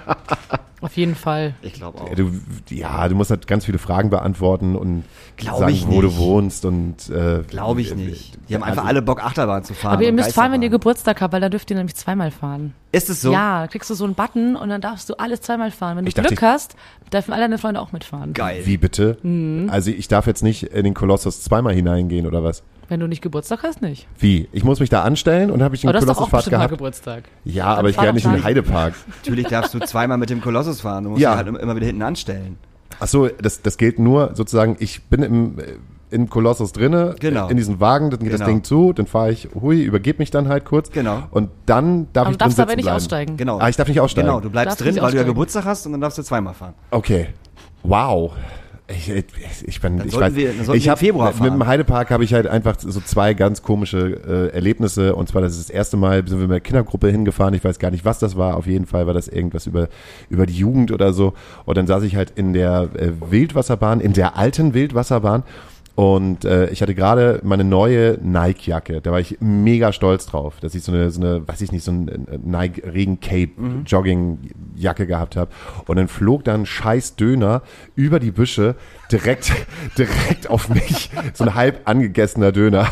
Auf 0.88 0.98
jeden 0.98 1.16
Fall. 1.16 1.54
Ich 1.62 1.74
glaube 1.74 2.02
auch. 2.02 2.10
Ja, 2.10 2.16
Du, 2.16 2.32
ja, 2.70 3.08
du 3.08 3.16
musst 3.16 3.30
halt 3.30 3.46
ganz 3.46 3.66
viele 3.66 3.78
Fragen 3.78 4.10
beantworten 4.10 4.76
und 4.76 5.04
Glaub 5.36 5.60
sagen, 5.60 5.74
ich 5.74 5.88
wo 5.88 6.02
du 6.02 6.16
wohnst 6.18 6.66
und 6.66 7.10
äh, 7.10 7.44
Glaube 7.48 7.82
ich 7.82 7.94
nicht. 7.96 8.38
Die 8.50 8.56
haben 8.56 8.64
einfach 8.64 8.78
also- 8.84 8.88
alle 8.90 9.02
Bock, 9.02 9.24
Achterbahn 9.24 9.64
zu 9.64 9.74
fahren. 9.74 9.94
Aber 9.94 10.04
ihr 10.04 10.12
müsst 10.14 10.34
fahren, 10.34 10.52
wenn 10.52 10.62
ihr. 10.62 10.70
Geburtstag 10.70 11.22
habt, 11.22 11.34
weil 11.34 11.42
da 11.42 11.50
dürft 11.50 11.70
ihr 11.70 11.78
nämlich 11.78 11.96
zweimal 11.96 12.32
fahren. 12.32 12.74
Ist 12.92 13.10
es 13.10 13.22
so? 13.22 13.32
Ja, 13.32 13.62
da 13.62 13.68
kriegst 13.68 13.90
du 13.90 13.94
so 13.94 14.06
einen 14.06 14.16
Button 14.16 14.56
und 14.56 14.70
dann 14.70 14.82
darfst 14.82 15.10
du 15.10 15.14
alles 15.16 15.42
zweimal 15.42 15.72
fahren. 15.72 15.98
Wenn 15.98 16.06
du 16.06 16.10
Ich 16.10 16.14
dachte, 16.16 16.30
Glück 16.30 16.40
ich- 16.40 16.48
hast, 16.48 16.76
dürfen 17.12 17.34
alle 17.34 17.44
deine 17.44 17.58
Freunde 17.58 17.80
auch 17.82 17.92
mitfahren. 17.92 18.34
Geil. 18.34 18.62
Wie 18.66 18.78
bitte? 18.78 19.18
Mhm. 19.24 19.70
Also 19.72 19.92
ich 19.92 20.08
darf 20.08 20.26
jetzt 20.28 20.42
nicht 20.44 20.64
in 20.64 20.84
den 20.84 20.94
Kolossus 20.94 21.42
zweimal 21.44 21.74
hineingehen 21.74 22.26
oder 22.28 22.44
was? 22.44 22.64
Wenn 22.90 23.00
du 23.00 23.08
nicht 23.08 23.22
Geburtstag 23.22 23.64
hast, 23.64 23.82
nicht. 23.82 24.08
Wie? 24.18 24.48
Ich 24.54 24.64
muss 24.64 24.80
mich 24.80 24.90
da 24.90 25.04
anstellen 25.04 25.52
und 25.52 25.62
habe 25.62 25.76
ich 25.76 25.82
den 25.82 25.90
Aber 25.90 26.00
Kolossusfahrt 26.00 26.32
bestimmt 26.32 26.52
mal 26.54 26.58
gehabt? 26.60 26.72
Geburtstag. 26.72 27.24
Ja, 27.44 27.66
Dann 27.72 27.80
aber 27.80 27.90
ich 27.90 27.98
gehe 27.98 28.14
nicht 28.14 28.26
in 28.26 28.32
den. 28.32 28.44
Heidepark. 28.44 28.94
Natürlich 29.18 29.48
darfst 29.48 29.74
du 29.74 29.80
zweimal 29.80 30.18
mit 30.18 30.30
dem 30.30 30.42
Kolossus 30.42 30.82
fahren. 30.82 31.04
Du 31.04 31.10
musst 31.12 31.22
Ja. 31.22 31.36
halt 31.36 31.48
immer 31.48 31.76
wieder 31.76 31.86
hinten 31.86 32.02
anstellen. 32.04 32.58
Ach 33.00 33.08
so, 33.08 33.28
das, 33.28 33.62
das 33.62 33.78
gilt 33.78 34.00
nur 34.00 34.32
sozusagen, 34.36 34.78
ich 34.80 35.04
bin 35.04 35.22
im, 35.22 35.60
äh, 35.60 35.64
im 36.10 36.30
Kolossus 36.30 36.72
drinne, 36.72 37.16
Genau. 37.20 37.50
in 37.50 37.58
diesem 37.58 37.82
Wagen, 37.82 38.10
dann 38.10 38.20
geht 38.22 38.32
das 38.32 38.40
Genau. 38.40 38.50
Ding 38.52 38.64
zu, 38.64 38.94
dann 38.94 39.06
fahre 39.08 39.32
ich, 39.32 39.50
hui, 39.54 39.82
übergebe 39.84 40.20
mich 40.20 40.32
dann 40.32 40.48
halt 40.48 40.64
kurz. 40.64 40.90
Genau. 40.92 41.24
Und 41.32 41.50
dann 41.66 42.08
darf 42.14 42.28
Aber 42.28 42.32
ich 42.32 42.38
du 42.38 42.46
darfst 42.46 42.58
drin 42.58 42.64
aber 42.64 42.70
sitzen 42.72 42.78
nicht 42.78 42.84
bleiben. 42.86 42.96
aussteigen. 42.96 43.38
Genau. 43.38 43.58
Ah, 43.60 43.68
ich 43.70 43.76
darf 43.76 43.88
nicht 43.90 44.00
aussteigen. 44.00 44.28
Genau, 44.30 44.40
du 44.40 44.50
bleibst 44.50 44.80
Darfst 44.80 44.96
drin, 44.96 45.04
weil 45.04 45.12
du 45.12 45.18
ja. 45.18 45.24
Geburtstag 45.24 45.66
hast 45.66 45.86
und 45.86 45.92
dann 45.92 46.02
darfst 46.02 46.18
du 46.18 46.24
zweimal 46.24 46.54
fahren. 46.54 46.74
Okay. 46.92 47.28
Wow. 47.84 48.32
Ich, 48.90 49.10
ich, 49.66 49.82
bin, 49.82 50.02
ich 50.06 50.16
weiß, 50.18 50.34
wir- 50.36 50.54
ich 50.74 50.88
hab, 50.88 51.00
Februar 51.00 51.34
mit 51.34 51.40
dem 51.44 51.58
fahren. 51.58 51.68
Heidepark 51.68 52.10
habe 52.10 52.24
ich 52.24 52.34
halt 52.34 52.48
einfach 52.48 52.78
so 52.80 53.02
zwei 53.02 53.34
ganz 53.34 53.62
komische 53.62 54.50
äh, 54.52 54.56
Erlebnisse. 54.56 55.14
Und 55.14 55.28
zwar 55.28 55.42
das 55.42 55.54
ist 55.58 55.68
das 55.68 55.70
erste 55.70 55.98
Mal 55.98 56.26
sind 56.26 56.40
wir 56.40 56.48
mit 56.48 56.52
der 56.56 56.62
Kindergruppe 56.62 57.10
hingefahren, 57.10 57.54
ich 57.54 57.66
weiß 57.66 57.80
gar 57.80 57.92
nicht, 57.92 58.06
was 58.06 58.20
das 58.20 58.38
war, 58.38 58.56
auf 58.56 58.66
jeden 58.66 58.86
Fall 58.86 59.06
war 59.06 59.14
das 59.14 59.28
irgendwas 59.28 59.68
über 59.68 59.90
über 60.30 60.46
die 60.46 60.54
Jugend 60.56 60.92
oder 60.94 61.12
so. 61.12 61.34
Und 61.66 61.78
dann 61.78 61.86
saß 61.86 62.04
ich 62.04 62.16
halt 62.16 62.32
in 62.38 62.54
der 62.54 62.88
äh, 62.96 63.12
Wildwasserbahn, 63.30 64.00
in 64.00 64.14
der 64.14 64.38
alten 64.38 64.74
Wildwasserbahn 64.74 65.44
und 65.98 66.46
äh, 66.46 66.70
ich 66.70 66.84
hatte 66.84 66.94
gerade 66.94 67.40
meine 67.44 67.64
neue 67.64 68.20
Nike-Jacke. 68.22 69.02
Da 69.02 69.12
war 69.12 69.20
ich 69.20 69.38
mega 69.40 69.92
stolz 69.92 70.28
drauf, 70.28 70.60
dass 70.62 70.76
ich 70.76 70.84
so 70.84 70.92
eine, 70.92 71.10
so 71.10 71.20
eine 71.20 71.48
weiß 71.48 71.60
ich 71.62 71.72
nicht, 71.72 71.84
so 71.84 71.90
ein 71.90 72.08
äh, 72.08 72.38
Nike 72.38 72.84
Regen-Cape 72.86 73.54
Jogging-Jacke 73.84 75.08
gehabt 75.08 75.36
habe. 75.36 75.50
Und 75.88 75.96
dann 75.96 76.08
flog 76.08 76.44
da 76.44 76.54
ein 76.54 76.68
scheiß 76.68 77.16
Döner 77.16 77.64
über 77.96 78.20
die 78.20 78.30
Büsche 78.30 78.76
direkt, 79.12 79.52
direkt 79.98 80.52
auf 80.52 80.70
mich. 80.70 81.10
So 81.34 81.46
ein 81.46 81.56
halb 81.56 81.82
angegessener 81.86 82.52
Döner. 82.52 82.88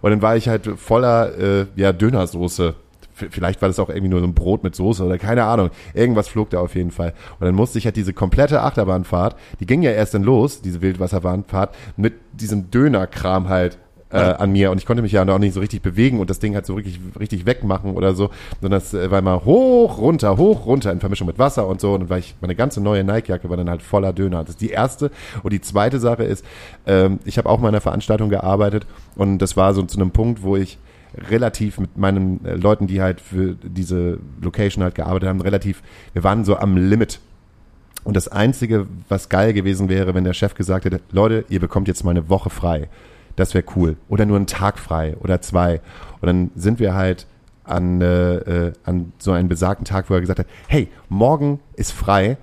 Und 0.00 0.10
dann 0.10 0.20
war 0.20 0.36
ich 0.36 0.48
halt 0.48 0.66
voller 0.80 1.38
äh, 1.38 1.66
ja, 1.76 1.92
Dönersoße. 1.92 2.74
Vielleicht 3.30 3.60
war 3.60 3.68
das 3.68 3.78
auch 3.78 3.88
irgendwie 3.88 4.08
nur 4.08 4.20
so 4.20 4.26
ein 4.26 4.34
Brot 4.34 4.62
mit 4.62 4.74
Soße 4.74 5.04
oder 5.04 5.18
keine 5.18 5.44
Ahnung. 5.44 5.70
Irgendwas 5.94 6.28
flog 6.28 6.50
da 6.50 6.60
auf 6.60 6.74
jeden 6.74 6.90
Fall. 6.90 7.14
Und 7.40 7.46
dann 7.46 7.54
musste 7.54 7.78
ich 7.78 7.84
halt 7.84 7.96
diese 7.96 8.12
komplette 8.12 8.62
Achterbahnfahrt, 8.62 9.36
die 9.60 9.66
ging 9.66 9.82
ja 9.82 9.90
erst 9.90 10.14
dann 10.14 10.22
los, 10.22 10.62
diese 10.62 10.82
Wildwasserbahnfahrt, 10.82 11.74
mit 11.96 12.14
diesem 12.32 12.70
Dönerkram 12.70 13.48
halt 13.48 13.78
äh, 14.10 14.18
an 14.18 14.52
mir 14.52 14.70
und 14.70 14.78
ich 14.78 14.86
konnte 14.86 15.02
mich 15.02 15.12
ja 15.12 15.22
auch 15.22 15.38
nicht 15.38 15.52
so 15.52 15.60
richtig 15.60 15.82
bewegen 15.82 16.20
und 16.20 16.30
das 16.30 16.38
Ding 16.38 16.54
halt 16.54 16.66
so 16.66 16.74
richtig, 16.74 17.00
richtig 17.18 17.46
wegmachen 17.46 17.94
oder 17.94 18.14
so, 18.14 18.30
sondern 18.60 18.80
das 18.80 18.94
äh, 18.94 19.10
war 19.10 19.18
immer 19.18 19.44
hoch, 19.44 19.98
runter, 19.98 20.36
hoch, 20.36 20.66
runter 20.66 20.92
in 20.92 21.00
Vermischung 21.00 21.26
mit 21.26 21.38
Wasser 21.38 21.66
und 21.66 21.80
so 21.80 21.92
und 21.92 22.00
dann 22.00 22.10
war 22.10 22.18
ich, 22.18 22.34
meine 22.40 22.54
ganze 22.54 22.80
neue 22.80 23.04
Nike-Jacke 23.04 23.50
war 23.50 23.56
dann 23.56 23.68
halt 23.68 23.82
voller 23.82 24.12
Döner. 24.12 24.40
Das 24.40 24.50
ist 24.50 24.60
die 24.60 24.70
erste 24.70 25.10
und 25.42 25.52
die 25.52 25.60
zweite 25.60 25.98
Sache 25.98 26.24
ist, 26.24 26.44
ähm, 26.86 27.18
ich 27.24 27.38
habe 27.38 27.48
auch 27.48 27.58
mal 27.58 27.68
in 27.68 27.74
einer 27.74 27.80
Veranstaltung 27.80 28.30
gearbeitet 28.30 28.86
und 29.16 29.38
das 29.38 29.56
war 29.56 29.74
so 29.74 29.82
zu 29.82 30.00
einem 30.00 30.10
Punkt, 30.10 30.42
wo 30.42 30.56
ich 30.56 30.78
relativ 31.16 31.78
mit 31.78 31.96
meinen 31.96 32.44
äh, 32.44 32.54
Leuten, 32.54 32.86
die 32.86 33.00
halt 33.00 33.20
für 33.20 33.54
diese 33.54 34.18
Location 34.40 34.82
halt 34.82 34.94
gearbeitet 34.94 35.28
haben, 35.28 35.40
relativ, 35.40 35.82
wir 36.12 36.24
waren 36.24 36.44
so 36.44 36.56
am 36.56 36.76
Limit 36.76 37.20
und 38.04 38.16
das 38.16 38.28
Einzige, 38.28 38.86
was 39.08 39.28
geil 39.28 39.52
gewesen 39.52 39.88
wäre, 39.88 40.14
wenn 40.14 40.24
der 40.24 40.32
Chef 40.32 40.54
gesagt 40.54 40.84
hätte, 40.84 41.00
Leute, 41.10 41.44
ihr 41.48 41.60
bekommt 41.60 41.88
jetzt 41.88 42.04
mal 42.04 42.12
eine 42.12 42.28
Woche 42.28 42.50
frei. 42.50 42.88
Das 43.36 43.54
wäre 43.54 43.64
cool. 43.76 43.96
Oder 44.08 44.26
nur 44.26 44.36
einen 44.36 44.46
Tag 44.46 44.78
frei 44.78 45.16
oder 45.20 45.40
zwei. 45.40 45.80
Und 46.20 46.26
dann 46.26 46.50
sind 46.56 46.80
wir 46.80 46.94
halt 46.94 47.26
an, 47.64 48.00
äh, 48.00 48.36
äh, 48.36 48.72
an 48.84 49.12
so 49.18 49.32
einen 49.32 49.48
besagten 49.48 49.84
Tag, 49.84 50.08
wo 50.08 50.14
er 50.14 50.20
gesagt 50.20 50.38
hat, 50.38 50.46
hey, 50.68 50.88
morgen 51.08 51.60
ist 51.76 51.92
frei, 51.92 52.38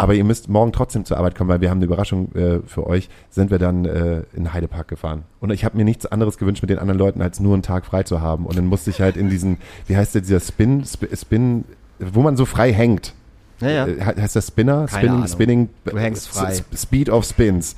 aber 0.00 0.14
ihr 0.14 0.24
müsst 0.24 0.48
morgen 0.48 0.72
trotzdem 0.72 1.04
zur 1.04 1.18
Arbeit 1.18 1.34
kommen, 1.34 1.50
weil 1.50 1.60
wir 1.60 1.68
haben 1.68 1.76
eine 1.78 1.84
Überraschung 1.84 2.34
äh, 2.34 2.60
für 2.66 2.86
euch, 2.86 3.10
sind 3.28 3.50
wir 3.50 3.58
dann 3.58 3.84
äh, 3.84 4.22
in 4.34 4.52
Heidepark 4.54 4.88
gefahren. 4.88 5.24
Und 5.40 5.50
ich 5.50 5.64
habe 5.64 5.76
mir 5.76 5.84
nichts 5.84 6.06
anderes 6.06 6.38
gewünscht 6.38 6.62
mit 6.62 6.70
den 6.70 6.78
anderen 6.78 6.98
Leuten, 6.98 7.20
als 7.20 7.38
nur 7.38 7.52
einen 7.52 7.62
Tag 7.62 7.84
frei 7.84 8.02
zu 8.02 8.22
haben. 8.22 8.46
Und 8.46 8.56
dann 8.56 8.64
musste 8.66 8.88
ich 8.88 9.02
halt 9.02 9.16
in 9.18 9.28
diesen, 9.28 9.58
wie 9.86 9.96
heißt 9.98 10.14
der, 10.14 10.22
dieser 10.22 10.40
Spin, 10.40 10.80
Sp- 10.88 11.12
Spin, 11.14 11.64
wo 11.98 12.22
man 12.22 12.36
so 12.36 12.46
frei 12.46 12.72
hängt. 12.72 13.12
Ja, 13.60 13.68
ja. 13.70 13.86
Äh, 13.86 13.96
he- 13.96 14.22
heißt 14.22 14.36
das 14.36 14.46
Spinner? 14.48 14.86
Keine 14.86 14.88
Spinning, 14.88 15.10
Ahnung. 15.16 15.28
Spinning. 15.28 15.68
Du 15.84 15.98
hängst 15.98 16.28
äh, 16.28 16.32
frei. 16.32 16.54
Speed 16.74 17.10
of 17.10 17.24
Spins. 17.26 17.76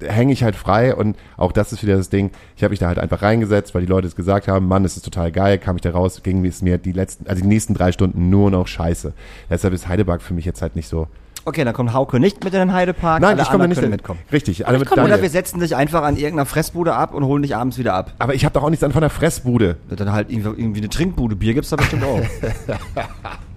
Hänge 0.00 0.32
ich 0.34 0.44
halt 0.44 0.54
frei 0.54 0.94
und 0.94 1.16
auch 1.38 1.50
das 1.50 1.72
ist 1.72 1.82
wieder 1.82 1.96
das 1.96 2.08
Ding. 2.10 2.30
Ich 2.56 2.62
habe 2.62 2.70
mich 2.72 2.78
da 2.78 2.86
halt 2.86 2.98
einfach 3.00 3.22
reingesetzt, 3.22 3.74
weil 3.74 3.80
die 3.80 3.88
Leute 3.88 4.06
es 4.06 4.14
gesagt 4.14 4.46
haben, 4.46 4.68
Mann, 4.68 4.84
es 4.84 4.96
ist 4.96 5.02
total 5.04 5.32
geil, 5.32 5.58
kam 5.58 5.74
ich 5.76 5.82
da 5.82 5.90
raus, 5.90 6.22
ging 6.22 6.44
es 6.44 6.62
mir 6.62 6.78
die 6.78 6.92
letzten, 6.92 7.26
also 7.26 7.40
die 7.42 7.48
nächsten 7.48 7.74
drei 7.74 7.90
Stunden 7.90 8.28
nur 8.30 8.50
noch 8.50 8.68
scheiße. 8.68 9.12
Deshalb 9.50 9.72
ist 9.74 9.88
Heidepark 9.88 10.20
für 10.22 10.34
mich 10.34 10.44
jetzt 10.44 10.62
halt 10.62 10.76
nicht 10.76 10.88
so. 10.88 11.08
Okay, 11.48 11.64
dann 11.64 11.72
kommt 11.72 11.94
Hauke 11.94 12.20
nicht 12.20 12.44
mit 12.44 12.52
in 12.52 12.60
den 12.60 12.72
Heidepark. 12.74 13.22
Nein, 13.22 13.32
alle 13.32 13.42
ich 13.42 13.48
komme 13.48 13.68
nicht 13.68 13.78
können 13.78 13.90
mit. 13.90 14.00
mitkommen. 14.00 14.20
Richtig, 14.30 14.66
alle 14.68 14.78
mit. 14.78 14.92
Oder 14.92 15.22
wir 15.22 15.30
setzen 15.30 15.60
dich 15.60 15.74
einfach 15.74 16.02
an 16.02 16.16
irgendeiner 16.16 16.44
Fressbude 16.44 16.94
ab 16.94 17.14
und 17.14 17.24
holen 17.24 17.42
dich 17.42 17.56
abends 17.56 17.78
wieder 17.78 17.94
ab. 17.94 18.12
Aber 18.18 18.34
ich 18.34 18.44
habe 18.44 18.52
doch 18.52 18.62
auch 18.62 18.70
nichts 18.70 18.84
an 18.84 18.92
von 18.92 19.00
der 19.00 19.08
Fressbude. 19.08 19.76
Dann 19.88 20.12
halt 20.12 20.30
irgendwie, 20.30 20.78
eine 20.80 20.90
Trinkbude. 20.90 21.36
Bier 21.36 21.54
gibt's 21.54 21.70
da 21.70 21.76
bestimmt 21.76 22.04
auch. 22.04 22.20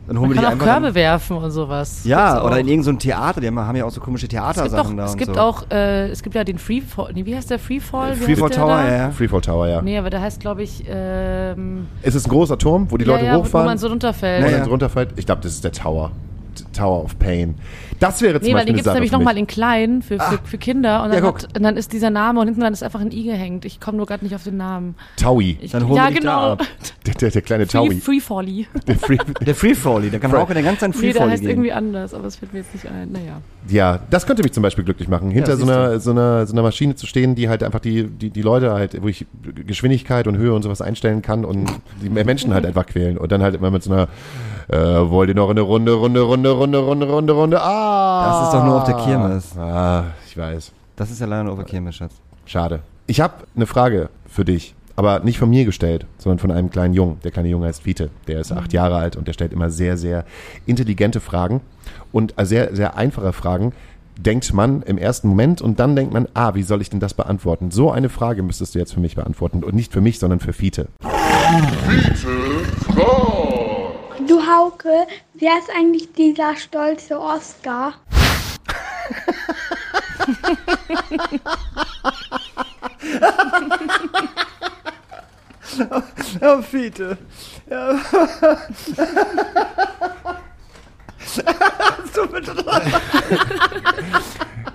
Dann 0.07 0.19
holen 0.19 0.29
Man 0.29 0.37
wir 0.37 0.41
die 0.41 0.47
kann 0.47 0.61
auch. 0.61 0.63
Körbe 0.65 0.85
Dann, 0.87 0.95
werfen 0.95 1.37
und 1.37 1.51
sowas. 1.51 2.01
ja, 2.05 2.41
oder 2.43 2.55
auch. 2.55 2.57
in 2.57 2.67
irgendein 2.67 2.83
so 2.83 2.89
ein 2.91 2.99
Theater. 2.99 3.39
Die 3.39 3.47
haben, 3.47 3.75
ja 3.75 3.85
auch 3.85 3.91
so 3.91 4.01
komische 4.01 4.25
es 4.25 4.29
gibt, 4.29 4.41
Theatersachen 4.41 4.99
auch, 4.99 5.05
da 5.05 5.11
es 5.11 5.17
gibt 5.17 5.35
so. 5.35 5.41
auch, 5.41 5.69
äh, 5.69 6.09
es 6.09 6.23
gibt 6.23 6.35
ja 6.35 6.43
den 6.43 6.57
Freefall, 6.57 7.11
nee, 7.13 7.25
wie 7.25 7.35
heißt 7.35 7.49
der 7.51 7.59
Freefall? 7.59 8.19
Wie 8.19 8.23
Freefall 8.23 8.49
Tower, 8.49 8.67
da? 8.67 8.87
ja, 8.87 8.97
ja. 8.97 9.11
Freefall 9.11 9.41
Tower, 9.41 9.67
ja. 9.67 9.81
Nee, 9.81 9.97
aber 9.97 10.09
der 10.09 10.21
heißt, 10.21 10.39
glaube 10.39 10.63
ich, 10.63 10.83
ähm, 10.87 11.87
Ist 12.01 12.15
es 12.15 12.25
ein 12.25 12.29
großer 12.29 12.57
Turm, 12.57 12.87
wo 12.89 12.97
die 12.97 13.05
ja, 13.05 13.11
Leute 13.13 13.25
ja, 13.25 13.35
wo 13.35 13.41
hochfahren 13.41 13.67
man 13.67 13.77
so 13.77 13.87
runterfällt. 13.87 14.39
und 14.39 14.45
Ja, 14.45 14.51
dann 14.51 14.59
ja. 14.61 14.65
so 14.65 14.71
runterfällt? 14.71 15.09
Ich 15.17 15.25
glaube, 15.25 15.41
das 15.41 15.53
ist 15.53 15.63
der 15.63 15.71
Tower. 15.71 16.11
Tower 16.75 17.03
of 17.03 17.17
Pain. 17.19 17.55
Das 17.99 18.21
wäre 18.21 18.39
zum 18.39 18.47
Nee, 18.47 18.53
weil 18.53 18.53
Beispiel 18.53 18.65
den 18.65 18.69
eine 18.69 18.73
gibt's 18.77 18.85
Sache 18.85 18.95
nämlich 18.95 19.11
nochmal 19.11 19.37
in 19.37 19.45
klein 19.45 20.01
für, 20.01 20.17
für, 20.19 20.39
für 20.43 20.57
Kinder 20.57 21.03
und 21.03 21.09
Ja, 21.09 21.15
dann, 21.21 21.23
guck. 21.23 21.43
hat, 21.43 21.57
und 21.57 21.63
dann 21.63 21.77
ist 21.77 21.93
dieser 21.93 22.09
Name 22.09 22.39
und 22.39 22.47
hinten 22.47 22.61
dran 22.61 22.73
ist 22.73 22.81
einfach 22.83 22.99
ein 22.99 23.11
I 23.11 23.23
gehängt. 23.25 23.63
Ich 23.65 23.79
komme 23.79 23.97
nur 23.97 24.07
gerade 24.07 24.23
nicht 24.25 24.33
auf 24.33 24.43
den 24.43 24.57
Namen. 24.57 24.95
Taui. 25.17 25.57
Ich, 25.61 25.71
Dann 25.71 25.87
holen 25.87 25.97
ja, 25.97 26.05
wir 26.05 26.11
dich 26.15 26.19
da 26.21 26.31
genau. 26.39 26.51
ab. 26.53 26.63
Der, 27.07 27.15
der, 27.15 27.31
der 27.31 27.41
kleine 27.41 27.65
Free, 27.65 27.71
Taui. 27.79 27.95
Freefally. 27.99 28.67
Der 28.87 28.95
Free, 28.95 29.17
Der 29.45 29.55
Freefally, 29.55 30.11
da 30.11 30.19
kann 30.19 30.29
man 30.31 30.41
auch 30.41 30.49
in 30.49 30.53
der 30.53 30.63
ganzen 30.63 30.93
Zeit 30.93 31.01
Nee, 31.01 31.01
der 31.01 31.13
Freefally 31.13 31.31
heißt 31.31 31.41
gehen. 31.41 31.49
irgendwie 31.49 31.71
anders, 31.71 32.13
aber 32.13 32.25
es 32.27 32.35
fällt 32.35 32.53
mir 32.53 32.59
jetzt 32.59 32.73
nicht 32.75 32.85
ein. 32.87 33.11
Naja. 33.11 33.41
ja, 33.69 33.99
das 34.11 34.27
könnte 34.27 34.43
mich 34.43 34.51
zum 34.51 34.61
Beispiel 34.61 34.83
glücklich 34.83 35.07
machen, 35.07 35.31
hinter 35.31 35.53
so 35.57 35.65
siehst 35.65 35.71
einer, 35.71 35.99
so, 35.99 36.11
einer, 36.11 36.45
so 36.45 36.53
einer 36.53 36.61
Maschine 36.61 36.93
zu 36.95 37.07
stehen, 37.07 37.33
die 37.33 37.49
halt 37.49 37.63
einfach 37.63 37.79
die, 37.79 38.03
die, 38.03 38.29
die 38.29 38.41
Leute 38.43 38.71
halt, 38.73 39.01
wo 39.01 39.07
ich 39.07 39.25
Geschwindigkeit 39.65 40.27
und 40.27 40.37
Höhe 40.37 40.53
und 40.53 40.61
sowas 40.61 40.79
einstellen 40.81 41.23
kann 41.23 41.43
und 41.43 41.71
die 42.03 42.09
Menschen 42.09 42.53
halt 42.53 42.67
einfach 42.67 42.85
quälen. 42.85 43.17
Und 43.17 43.31
dann 43.31 43.41
halt 43.41 43.55
immer 43.55 43.71
mit 43.71 43.81
so 43.81 43.91
einer, 43.91 44.07
äh, 44.71 45.09
wollt 45.09 45.29
ihr 45.29 45.35
noch 45.35 45.49
eine 45.49 45.61
Runde, 45.61 45.91
Runde, 45.91 46.21
Runde, 46.21 46.49
Runde, 46.49 46.77
Runde, 46.79 47.05
Runde, 47.09 47.33
Runde, 47.33 47.61
ah! 47.61 48.25
Das 48.25 48.47
ist 48.47 48.53
doch 48.53 48.65
nur 48.65 48.77
auf 48.77 48.83
der 48.85 48.95
Kirmes. 48.95 49.57
Ah, 49.57 50.05
ich 50.25 50.37
weiß. 50.37 50.71
Das 50.95 51.11
ist 51.11 51.19
ja 51.19 51.27
leider 51.27 51.43
nur 51.43 51.53
auf 51.53 51.59
der 51.59 51.67
Kirmes, 51.67 51.95
Schatz. 51.95 52.13
Schade. 52.45 52.79
Ich 53.07 53.19
habe 53.19 53.33
eine 53.55 53.65
Frage 53.65 54.09
für 54.27 54.45
dich, 54.45 54.73
aber 54.95 55.19
nicht 55.19 55.39
von 55.39 55.49
mir 55.49 55.65
gestellt, 55.65 56.05
sondern 56.17 56.39
von 56.39 56.51
einem 56.51 56.69
kleinen 56.69 56.93
Jungen. 56.93 57.19
Der 57.23 57.31
kleine 57.31 57.49
Junge 57.49 57.67
heißt 57.67 57.83
Fiete. 57.83 58.09
Der 58.27 58.39
ist 58.39 58.53
acht 58.53 58.71
Jahre 58.71 58.95
alt 58.95 59.17
und 59.17 59.27
der 59.27 59.33
stellt 59.33 59.51
immer 59.51 59.69
sehr, 59.69 59.97
sehr 59.97 60.23
intelligente 60.65 61.19
Fragen 61.19 61.59
und 62.13 62.39
äh, 62.39 62.45
sehr, 62.45 62.73
sehr 62.73 62.95
einfache 62.95 63.33
Fragen. 63.33 63.73
Denkt 64.17 64.53
man 64.53 64.83
im 64.83 64.97
ersten 64.97 65.27
Moment 65.27 65.61
und 65.61 65.79
dann 65.79 65.95
denkt 65.95 66.13
man, 66.13 66.27
ah, 66.33 66.53
wie 66.53 66.63
soll 66.63 66.81
ich 66.81 66.89
denn 66.89 66.99
das 66.99 67.13
beantworten? 67.13 67.71
So 67.71 67.91
eine 67.91 68.07
Frage 68.07 68.43
müsstest 68.43 68.75
du 68.75 68.79
jetzt 68.79 68.93
für 68.93 68.99
mich 68.99 69.15
beantworten 69.15 69.63
und 69.63 69.73
nicht 69.73 69.91
für 69.91 70.01
mich, 70.01 70.19
sondern 70.19 70.39
für 70.39 70.53
Fiete. 70.53 70.87
Du 72.95 73.20
Hauke, 74.51 75.07
wer 75.33 75.57
ist 75.59 75.69
eigentlich 75.75 76.11
dieser 76.13 76.55
stolze 76.57 77.19
Oscar? 77.19 77.93
Ja, 86.41 86.61
Fiete. 86.69 87.17
Ja. 87.69 87.99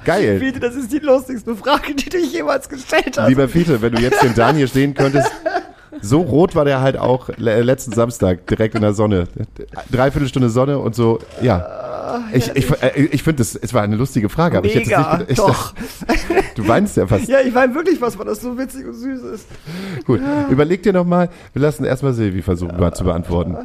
Geil. 0.05 0.39
Fiete, 0.39 0.61
das 0.61 0.75
ist 0.77 0.91
die 0.93 1.01
lustigste 1.01 1.55
Frage, 1.57 1.95
die 1.95 2.09
du 2.09 2.19
jemals 2.19 2.69
gestellt 2.69 3.19
hast. 3.19 3.29
Lieber 3.29 3.49
Fiete, 3.49 3.83
wenn 3.83 3.93
du 3.93 4.01
jetzt 4.01 4.23
den 4.23 4.35
Daniel 4.35 4.69
stehen 4.69 4.95
könntest, 4.95 5.31
so 6.01 6.21
rot 6.21 6.55
war 6.55 6.65
der 6.65 6.81
halt 6.81 6.97
auch 6.99 7.29
le- 7.37 7.63
letzten 7.63 7.93
Samstag 7.93 8.47
direkt 8.47 8.75
in 8.75 8.83
der 8.83 8.93
Sonne. 8.95 9.29
Dreiviertel 9.91 10.29
Stunde 10.29 10.51
Sonne 10.51 10.79
und 10.79 10.95
so, 10.95 11.19
ja. 11.43 12.21
Ich, 12.33 12.49
ich, 12.55 12.71
äh, 12.83 13.03
ich 13.11 13.23
finde, 13.23 13.43
es 13.43 13.55
es 13.57 13.75
war 13.75 13.83
eine 13.83 13.97
lustige 13.97 14.29
Frage, 14.29 14.59
aber 14.59 14.67
ich 14.67 14.75
hätte 14.75 14.83
es 14.91 14.97
Mega, 14.97 15.17
nicht. 15.19 15.31
Ich, 15.31 15.37
doch. 15.39 15.75
Du 16.55 16.67
weinst 16.67 16.97
ja 16.97 17.07
fast. 17.07 17.29
Ja, 17.29 17.41
ich 17.41 17.53
meine 17.53 17.75
wirklich 17.75 18.01
was, 18.01 18.19
weil 18.19 18.25
das 18.27 18.41
so 18.41 18.57
witzig 18.57 18.87
und 18.87 18.95
süß 18.95 19.23
ist. 19.25 19.47
Gut, 20.07 20.21
überleg 20.51 20.83
dir 20.83 20.93
nochmal. 20.95 21.29
Wir 21.53 21.61
lassen 21.63 21.85
erstmal 21.85 22.15
Silvi 22.15 22.41
versuchen, 22.41 22.79
mal 22.81 22.95
zu 22.95 23.05
beantworten. 23.05 23.57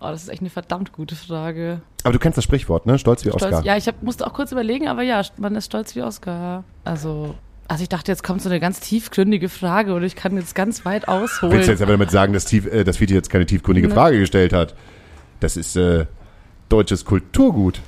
Oh, 0.00 0.06
das 0.06 0.22
ist 0.22 0.28
echt 0.30 0.40
eine 0.40 0.50
verdammt 0.50 0.92
gute 0.92 1.14
Frage. 1.14 1.82
Aber 2.02 2.12
du 2.14 2.18
kennst 2.18 2.36
das 2.38 2.44
Sprichwort, 2.44 2.86
ne? 2.86 2.98
Stolz 2.98 3.24
wie 3.24 3.30
Oscar. 3.30 3.48
Stolz, 3.50 3.64
ja, 3.66 3.76
ich 3.76 3.86
hab, 3.86 4.02
musste 4.02 4.26
auch 4.26 4.32
kurz 4.32 4.50
überlegen, 4.50 4.88
aber 4.88 5.02
ja, 5.02 5.20
man 5.36 5.54
ist 5.54 5.66
stolz 5.66 5.94
wie 5.94 6.02
Oscar. 6.02 6.32
ja. 6.40 6.64
Also, 6.84 7.34
also 7.70 7.82
ich 7.84 7.88
dachte, 7.88 8.10
jetzt 8.10 8.24
kommt 8.24 8.42
so 8.42 8.48
eine 8.48 8.58
ganz 8.58 8.80
tiefgründige 8.80 9.48
Frage 9.48 9.94
und 9.94 10.02
ich 10.02 10.16
kann 10.16 10.36
jetzt 10.36 10.56
ganz 10.56 10.84
weit 10.84 11.06
ausholen. 11.06 11.52
Willst 11.52 11.68
du 11.68 11.72
jetzt 11.72 11.82
aber 11.82 11.92
damit 11.92 12.10
sagen, 12.10 12.32
dass, 12.32 12.44
tief, 12.44 12.66
äh, 12.66 12.82
dass 12.82 12.96
Fiete 12.96 13.14
jetzt 13.14 13.30
keine 13.30 13.46
tiefgründige 13.46 13.86
Ne. 13.86 13.94
Frage 13.94 14.18
gestellt 14.18 14.52
hat? 14.52 14.74
Das 15.38 15.56
ist 15.56 15.76
äh, 15.76 16.06
deutsches 16.68 17.04
Kulturgut. 17.04 17.80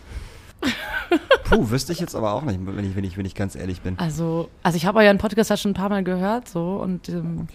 Puh, 1.44 1.70
wüsste 1.70 1.92
ich 1.92 1.98
jetzt 1.98 2.14
aber 2.14 2.32
auch 2.32 2.42
nicht, 2.42 2.60
wenn 2.64 2.84
ich, 2.88 2.94
wenn 2.94 3.02
ich, 3.02 3.18
wenn 3.18 3.26
ich 3.26 3.34
ganz 3.34 3.56
ehrlich 3.56 3.80
bin. 3.80 3.98
Also, 3.98 4.48
also 4.62 4.76
ich 4.76 4.86
habe 4.86 5.00
euren 5.00 5.18
Podcast 5.18 5.50
ja 5.50 5.56
schon 5.56 5.72
ein 5.72 5.74
paar 5.74 5.88
Mal 5.88 6.04
gehört, 6.04 6.48
so 6.48 6.76
und 6.76 7.08
ähm, 7.08 7.48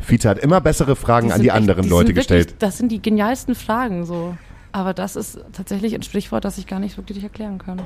Fiete 0.00 0.28
hat 0.28 0.38
immer 0.38 0.60
bessere 0.60 0.96
Fragen 0.96 1.28
an 1.28 1.36
sind 1.38 1.44
die 1.44 1.48
echt- 1.48 1.56
anderen 1.56 1.82
die 1.84 1.88
Leute 1.88 2.08
wirklich, 2.08 2.28
gestellt. 2.28 2.54
Das 2.58 2.76
sind 2.76 2.92
die 2.92 3.00
genialsten 3.00 3.54
Fragen, 3.54 4.04
so. 4.04 4.36
Aber 4.72 4.92
das 4.94 5.16
ist 5.16 5.40
tatsächlich 5.52 5.94
ein 5.94 6.02
Sprichwort, 6.02 6.44
das 6.44 6.58
ich 6.58 6.66
gar 6.66 6.78
nicht 6.78 6.96
wirklich 6.98 7.22
erklären 7.24 7.56
kann. 7.58 7.80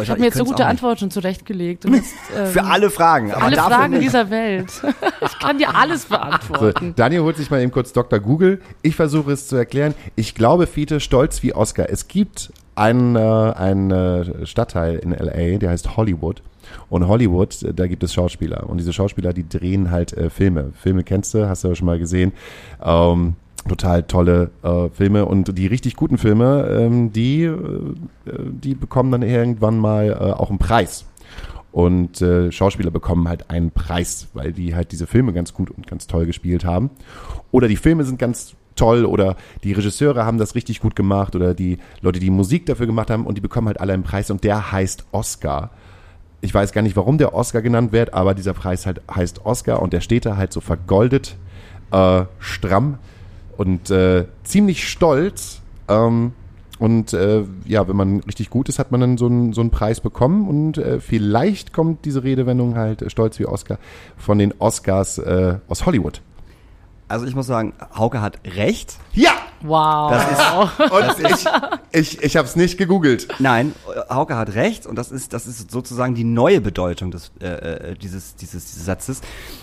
Ich 0.00 0.08
habe 0.10 0.20
mir 0.20 0.26
jetzt 0.26 0.38
so 0.38 0.44
gute 0.44 0.66
Antworten 0.66 0.98
schon 1.00 1.10
zurechtgelegt. 1.10 1.84
Jetzt, 1.88 2.14
ähm, 2.36 2.46
Für 2.46 2.64
alle 2.64 2.88
Fragen, 2.90 3.32
aber 3.32 3.44
alle 3.44 3.56
Fragen 3.56 3.92
nicht. 3.94 4.04
dieser 4.04 4.30
Welt. 4.30 4.70
ich 5.20 5.38
kann 5.38 5.58
dir 5.58 5.74
alles 5.74 6.02
So, 6.02 6.08
beantworten. 6.10 6.94
Daniel 6.96 7.22
holt 7.22 7.36
sich 7.36 7.50
mal 7.50 7.60
eben 7.60 7.72
kurz 7.72 7.92
Dr. 7.92 8.18
Google. 8.20 8.60
Ich 8.82 8.96
versuche 8.96 9.32
es 9.32 9.48
zu 9.48 9.56
erklären. 9.56 9.94
Ich 10.16 10.34
glaube, 10.34 10.66
Fiete, 10.66 11.00
stolz 11.00 11.42
wie 11.42 11.54
Oscar. 11.54 11.90
Es 11.90 12.08
gibt 12.08 12.52
einen, 12.74 13.16
äh, 13.16 13.18
einen 13.18 13.90
äh, 13.90 14.46
Stadtteil 14.46 14.96
in 14.98 15.12
L.A., 15.12 15.58
der 15.58 15.70
heißt 15.70 15.96
Hollywood. 15.96 16.42
Und 16.88 17.06
Hollywood, 17.06 17.62
äh, 17.62 17.74
da 17.74 17.86
gibt 17.86 18.02
es 18.02 18.14
Schauspieler. 18.14 18.68
Und 18.70 18.78
diese 18.78 18.92
Schauspieler, 18.92 19.32
die 19.32 19.46
drehen 19.48 19.90
halt 19.90 20.12
äh, 20.14 20.30
Filme. 20.30 20.72
Filme 20.80 21.04
kennst 21.04 21.34
du, 21.34 21.48
hast 21.48 21.64
du 21.64 21.68
ja 21.68 21.74
schon 21.74 21.86
mal 21.86 21.98
gesehen. 21.98 22.32
Ähm, 22.82 23.34
total 23.68 24.02
tolle 24.04 24.50
äh, 24.62 24.88
Filme. 24.90 25.26
Und 25.26 25.56
die 25.56 25.66
richtig 25.66 25.96
guten 25.96 26.18
Filme, 26.18 26.66
ähm, 26.68 27.12
die, 27.12 27.44
äh, 27.44 27.58
die 28.26 28.74
bekommen 28.74 29.12
dann 29.12 29.22
irgendwann 29.22 29.78
mal 29.78 30.10
äh, 30.10 30.32
auch 30.32 30.50
einen 30.50 30.58
Preis. 30.58 31.06
Und 31.72 32.20
äh, 32.20 32.52
Schauspieler 32.52 32.90
bekommen 32.90 33.28
halt 33.28 33.48
einen 33.50 33.70
Preis, 33.70 34.28
weil 34.34 34.52
die 34.52 34.74
halt 34.74 34.92
diese 34.92 35.06
Filme 35.06 35.32
ganz 35.32 35.54
gut 35.54 35.70
und 35.70 35.86
ganz 35.86 36.06
toll 36.06 36.26
gespielt 36.26 36.64
haben. 36.64 36.90
Oder 37.50 37.66
die 37.66 37.76
Filme 37.76 38.04
sind 38.04 38.18
ganz 38.18 38.54
toll 38.76 39.04
oder 39.04 39.36
die 39.64 39.72
Regisseure 39.72 40.24
haben 40.24 40.38
das 40.38 40.54
richtig 40.54 40.80
gut 40.80 40.96
gemacht 40.96 41.34
oder 41.34 41.54
die 41.54 41.78
Leute, 42.00 42.20
die 42.20 42.30
Musik 42.30 42.66
dafür 42.66 42.86
gemacht 42.86 43.10
haben 43.10 43.26
und 43.26 43.36
die 43.36 43.40
bekommen 43.40 43.68
halt 43.68 43.80
alle 43.80 43.92
einen 43.92 44.02
Preis 44.02 44.30
und 44.30 44.44
der 44.44 44.72
heißt 44.72 45.06
Oscar. 45.12 45.70
Ich 46.40 46.52
weiß 46.52 46.72
gar 46.72 46.82
nicht, 46.82 46.96
warum 46.96 47.18
der 47.18 47.34
Oscar 47.34 47.62
genannt 47.62 47.92
wird, 47.92 48.14
aber 48.14 48.34
dieser 48.34 48.52
Preis 48.52 48.86
halt 48.86 49.00
heißt 49.14 49.46
Oscar 49.46 49.80
und 49.80 49.92
der 49.92 50.00
steht 50.00 50.26
da 50.26 50.36
halt 50.36 50.52
so 50.52 50.60
vergoldet, 50.60 51.36
äh, 51.92 52.24
stramm 52.38 52.98
und 53.56 53.90
äh, 53.90 54.26
ziemlich 54.44 54.88
stolz. 54.88 55.60
Ähm, 55.88 56.32
und 56.78 57.12
äh, 57.12 57.44
ja, 57.64 57.86
wenn 57.86 57.94
man 57.94 58.20
richtig 58.20 58.50
gut 58.50 58.68
ist, 58.68 58.78
hat 58.78 58.90
man 58.90 59.00
dann 59.00 59.16
so 59.16 59.26
einen, 59.26 59.52
so 59.52 59.60
einen 59.60 59.70
Preis 59.70 60.00
bekommen. 60.00 60.48
Und 60.48 60.78
äh, 60.78 61.00
vielleicht 61.00 61.72
kommt 61.72 62.04
diese 62.04 62.24
Redewendung 62.24 62.76
halt 62.76 63.02
äh, 63.02 63.10
stolz 63.10 63.38
wie 63.38 63.46
Oscar 63.46 63.78
von 64.16 64.38
den 64.38 64.52
Oscars 64.58 65.18
äh, 65.18 65.58
aus 65.68 65.86
Hollywood. 65.86 66.22
Also 67.06 67.26
ich 67.26 67.34
muss 67.34 67.46
sagen, 67.46 67.74
Hauke 67.96 68.20
hat 68.20 68.40
recht. 68.56 68.96
Ja! 69.12 69.32
Wow. 69.60 70.10
Das 70.10 70.32
ist, 70.32 71.20
Und 71.20 71.30
ich, 71.30 71.46
ich, 71.92 72.22
ich 72.22 72.36
habe 72.36 72.46
es 72.46 72.56
nicht 72.56 72.78
gegoogelt. 72.78 73.28
nein, 73.38 73.74
Hauke 74.08 74.36
hat 74.36 74.54
recht 74.54 74.86
und 74.86 74.96
das 74.96 75.12
ist, 75.12 75.32
das 75.32 75.46
ist 75.46 75.70
sozusagen 75.70 76.14
die 76.14 76.24
neue 76.24 76.60
Bedeutung 76.60 77.10
des, 77.10 77.30
äh, 77.40 77.46
äh, 77.46 77.94
dieses, 77.96 78.34
dieses, 78.36 78.66
dieses 78.66 78.84
Satzes. 78.84 79.20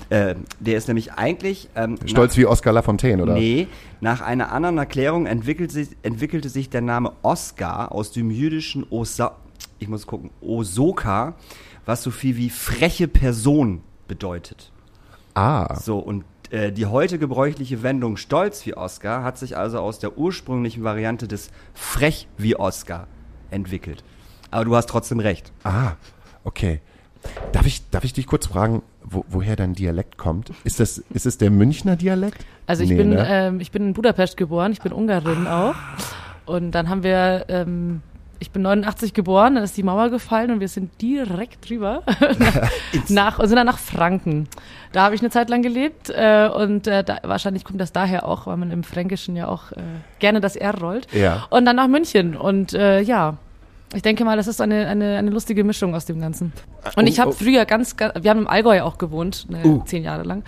Äh, 0.10 0.36
der 0.60 0.78
ist 0.78 0.88
nämlich 0.88 1.14
eigentlich 1.14 1.70
ähm, 1.76 1.98
Stolz 2.06 2.38
wie 2.38 2.46
Oscar 2.46 2.72
Lafontaine, 2.72 3.24
oder? 3.24 3.34
Nee, 3.34 3.68
nach 4.02 4.22
einer 4.22 4.52
anderen 4.52 4.78
Erklärung 4.78 5.26
entwickelt 5.26 5.72
sich, 5.72 5.90
entwickelte 6.04 6.50
sich 6.50 6.70
der 6.70 6.82
Name 6.82 7.14
Oscar 7.22 7.92
aus 7.92 8.12
dem 8.12 8.32
jüdischen 8.32 8.86
Osa, 8.90 9.36
ich 9.80 9.88
muss 9.88 10.08
gucken, 10.08 10.30
Osoka, 10.42 11.36
was 11.86 12.04
so 12.04 12.12
viel 12.12 12.38
wie 12.38 12.50
freche 12.50 13.08
Person 13.08 13.82
bedeutet. 14.08 14.72
Ah, 15.36 15.76
So, 15.76 16.00
und 16.00 16.24
die 16.52 16.86
heute 16.88 17.20
gebräuchliche 17.20 17.84
Wendung 17.84 18.18
stolz 18.18 18.66
wie 18.66 18.76
Oscar 18.76 19.24
hat 19.24 19.38
sich 19.38 19.56
also 19.58 19.80
aus 19.80 20.00
der 20.00 20.18
ursprünglichen 20.18 20.84
Variante 20.84 21.28
des 21.28 21.52
frech 21.74 22.28
wie 22.38 22.56
Oscar 22.56 23.08
entwickelt. 23.52 24.04
Aber 24.52 24.66
du 24.66 24.76
hast 24.76 24.89
trotzdem 24.89 25.20
recht. 25.20 25.52
ah, 25.64 25.91
okay. 26.43 26.82
Darf 27.52 27.66
ich, 27.66 27.88
darf 27.89 28.06
ich 28.06 28.14
dich 28.14 28.28
kurz 28.28 28.47
fragen, 28.47 28.82
wo, 29.04 29.26
woher 29.28 29.56
dein 29.58 29.74
Dialekt 29.74 30.18
kommt? 30.18 30.54
Ist 30.64 30.80
das, 30.80 31.00
ist 31.14 31.26
es 31.26 31.38
der 31.38 31.52
Münchner 31.52 31.97
Dialekt? 31.97 32.45
Also 32.66 32.84
ich 32.84 32.89
Nee, 32.89 32.95
bin, 32.97 33.10
ne? 33.10 33.28
ähm, 33.30 33.60
ich 33.60 33.72
bin 33.72 33.88
in 33.89 33.93
Budapest 33.93 34.38
geboren, 34.38 34.72
ich 34.72 34.82
bin 34.82 34.93
Ungarin 34.93 35.45
auch. 35.45 35.76
Und 36.45 36.72
dann 36.72 36.88
haben 36.88 37.04
wir, 37.04 37.45
ähm, 37.50 38.02
ich 38.40 38.52
bin 38.52 38.62
89 38.62 39.14
geboren, 39.14 39.56
dann 39.56 39.64
ist 39.64 39.78
die 39.78 39.84
Mauer 39.84 40.10
gefallen 40.10 40.52
und 40.52 40.60
wir 40.60 40.68
sind 40.68 41.02
direkt 41.02 41.70
drüber 41.70 42.04
nach, 43.10 43.40
und 43.40 43.48
sind 43.48 43.58
dann 43.58 43.66
nach 43.66 43.80
Franken. 43.80 44.48
Da 44.92 45.04
habe 45.04 45.16
ich 45.16 45.22
eine 45.22 45.30
Zeit 45.30 45.50
lang 45.50 45.62
gelebt 45.62 46.10
äh, 46.10 46.50
und 46.50 46.88
äh, 46.88 47.04
da, 47.04 47.18
wahrscheinlich 47.24 47.64
kommt 47.64 47.82
das 47.82 47.92
daher 47.92 48.28
auch, 48.28 48.48
weil 48.48 48.58
man 48.58 48.72
im 48.72 48.84
Fränkischen 48.84 49.36
ja 49.36 49.48
auch 49.48 49.72
äh, 49.74 49.82
gerne 50.20 50.42
das 50.42 50.56
R 50.56 50.78
rollt. 50.80 51.08
Ja. 51.14 51.48
Und 51.50 51.66
dann 51.66 51.76
nach 51.76 51.88
München 51.88 52.36
und 52.36 52.74
äh, 52.74 53.02
ja. 53.02 53.38
Ich 53.96 54.04
denke 54.04 54.24
mal, 54.24 54.38
das 54.38 54.46
ist 54.46 54.62
eine, 54.62 54.86
eine, 54.86 55.18
eine 55.18 55.32
lustige 55.32 55.64
Mischung 55.64 55.96
aus 55.96 56.06
dem 56.06 56.22
Ganzen. 56.22 56.54
Und 56.96 57.08
ich 57.08 57.18
oh, 57.18 57.22
habe 57.22 57.32
oh. 57.32 57.34
früher 57.34 57.66
ganz, 57.66 57.98
ganz, 57.98 58.24
wir 58.24 58.30
haben 58.30 58.42
im 58.42 58.48
Allgäu 58.48 58.84
auch 58.84 59.00
gewohnt, 59.00 59.48
ne, 59.50 59.64
Uh. 59.66 59.82
zehn 59.86 60.04
Jahre 60.04 60.22
lang. 60.22 60.44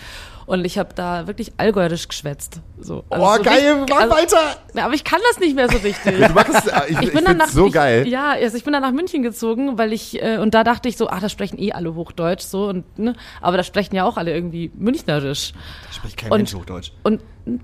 Und 0.52 0.66
ich 0.66 0.78
habe 0.78 0.89
da 0.93 1.28
wirklich 1.28 1.54
allgäuerisch 1.56 2.10
geschwätzt. 2.10 2.60
So. 2.78 3.06
oh, 3.10 3.36
so 3.38 3.41
geil, 3.41 3.56
richtig- 3.56 3.86
mach 3.89 4.02
also- 4.02 4.16
weiter! 4.16 4.84
Aber 4.84 4.93
ich 4.93 5.06
kann 5.06 5.22
das 5.30 5.39
nicht 5.39 5.56
mehr 5.56 5.70
so 5.70 5.78
richtig. 5.78 6.18
Du 6.28 6.34
machst 6.34 6.54
es, 6.54 6.66
ich, 6.89 6.97
ich, 6.97 7.02
Ich 7.04 7.14
bin 7.14 7.24
dann 7.24 7.38
nach 7.38 7.47
so 7.47 7.68
ich, 7.68 7.72
geil. 7.72 8.06
Ja, 8.06 8.32
also 8.32 8.58
ich 8.58 8.66
bin 8.66 8.74
dann 8.74 8.82
nach 8.82 8.91
München 8.91 9.24
gezogen, 9.24 9.78
weil 9.78 9.93
ich 9.93 10.22
äh, 10.22 10.39
und 10.39 10.54
da 10.54 10.66
dachte 10.66 10.89
ich 10.89 10.97
so, 10.97 11.08
ach, 11.08 11.22
da 11.22 11.30
sprechen 11.30 11.58
eh 11.58 11.72
alle 11.72 11.95
Hochdeutsch 11.95 12.41
so 12.43 12.66
und 12.68 12.99
ne, 12.99 13.16
aber 13.39 13.56
da 13.56 13.64
sprechen 13.64 13.95
ja 13.95 14.04
auch 14.04 14.18
alle 14.18 14.34
irgendwie 14.34 14.72
münchnerisch. 14.76 15.54
Da 15.88 15.93
spricht 15.93 16.18
kein 16.18 16.30
Und- 16.34 16.39
Mensch 16.39 16.54
Hochdeutsch. 16.54 16.91
Und 17.04 17.22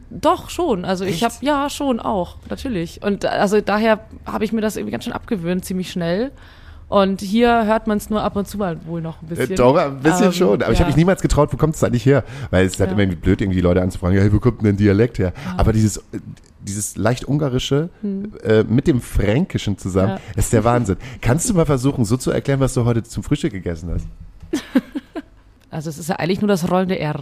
doch 0.10 0.50
schon, 0.50 0.86
also 0.86 1.04
ich 1.04 1.16
Echt? 1.22 1.24
habe 1.24 1.36
ja 1.42 1.70
schon 1.70 2.00
auch, 2.00 2.38
natürlich. 2.50 3.04
Und 3.04 3.26
äh, 3.26 3.28
also 3.28 3.60
daher 3.60 4.00
habe 4.26 4.46
ich 4.46 4.54
mir 4.54 4.62
das 4.62 4.78
irgendwie 4.78 4.94
ganz 4.94 5.04
schön 5.04 5.12
abgewöhnt, 5.12 5.66
ziemlich 5.66 5.92
schnell. 5.92 6.32
Und 6.90 7.20
hier 7.20 7.66
hört 7.66 7.88
man 7.88 7.98
es 7.98 8.10
nur 8.10 8.24
ab 8.24 8.36
und 8.38 8.48
zu 8.48 8.58
mal 8.58 8.78
wohl 8.86 9.02
noch 9.02 9.22
ein 9.22 9.26
Äh, 9.26 9.36
bisschen. 9.36 9.56
Doch, 9.58 9.76
ein 9.76 10.00
bisschen 10.00 10.28
Ähm, 10.28 10.32
schon. 10.32 10.62
Aber 10.64 10.72
ich 10.72 10.80
ja. 10.80 10.86
habe 10.86 10.90
mich 10.92 10.96
niemals 10.96 11.22
getraut, 11.22 11.52
wo 11.52 11.58
kommt 11.58 11.76
es 11.76 11.84
eigentlich 11.84 12.06
her? 12.06 12.24
Weil 12.50 12.66
es 12.66 12.74
ist 12.74 12.80
halt 12.80 12.90
Ja. 12.90 12.94
immer 12.94 13.02
irgendwie 13.04 13.20
blöd, 13.20 13.42
irgendwie 13.42 13.58
die 13.58 13.62
Leute 13.64 13.82
anzufragen, 13.82 14.18
hey, 14.18 14.32
wo 14.32 14.40
kommt 14.40 14.60
denn 14.62 14.66
der 14.66 14.74
Dialekt 14.74 15.20
her? 15.20 15.34
Aber 15.58 15.74
dieses, 15.74 15.98
äh, 15.98 16.20
dieses 16.62 16.96
leicht 16.96 17.28
ungarische 17.28 17.90
äh, 18.44 18.64
mit 18.64 18.88
dem 18.88 19.02
Fränkischen 19.02 19.78
zusammen, 19.78 20.14
Hm. 20.14 20.20
Ja. 20.34 20.38
ist 20.40 20.54
der 20.54 20.64
Wahnsinn. 20.64 20.96
Kannst 21.22 21.50
du 21.50 21.54
mal 21.56 21.66
versuchen, 21.66 22.06
so 22.06 22.16
zu 22.16 22.32
erklären, 22.32 22.62
was 22.62 22.74
du 22.74 22.86
heute 22.86 23.04
zum 23.04 23.22
Frühstück 23.24 23.52
gegessen 23.52 23.90
hast? 23.94 24.08
Also 25.70 25.90
es 25.90 25.98
ist 25.98 26.08
ja 26.08 26.16
eigentlich 26.16 26.40
nur 26.40 26.48
das 26.48 26.72
rollende 26.72 26.98
R. 26.98 27.16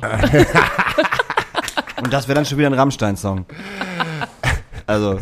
Und 2.04 2.14
das 2.14 2.28
wäre 2.28 2.36
dann 2.36 2.46
schon 2.46 2.60
wieder 2.60 2.68
ein 2.70 2.74
Rammstein-Song. 2.76 3.46
Also, 4.86 5.20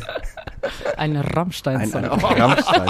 Ein 0.98 1.16
Rammstein. 1.18 1.78
ein, 1.78 1.94
ein 1.94 2.06
Rammstein. 2.06 2.88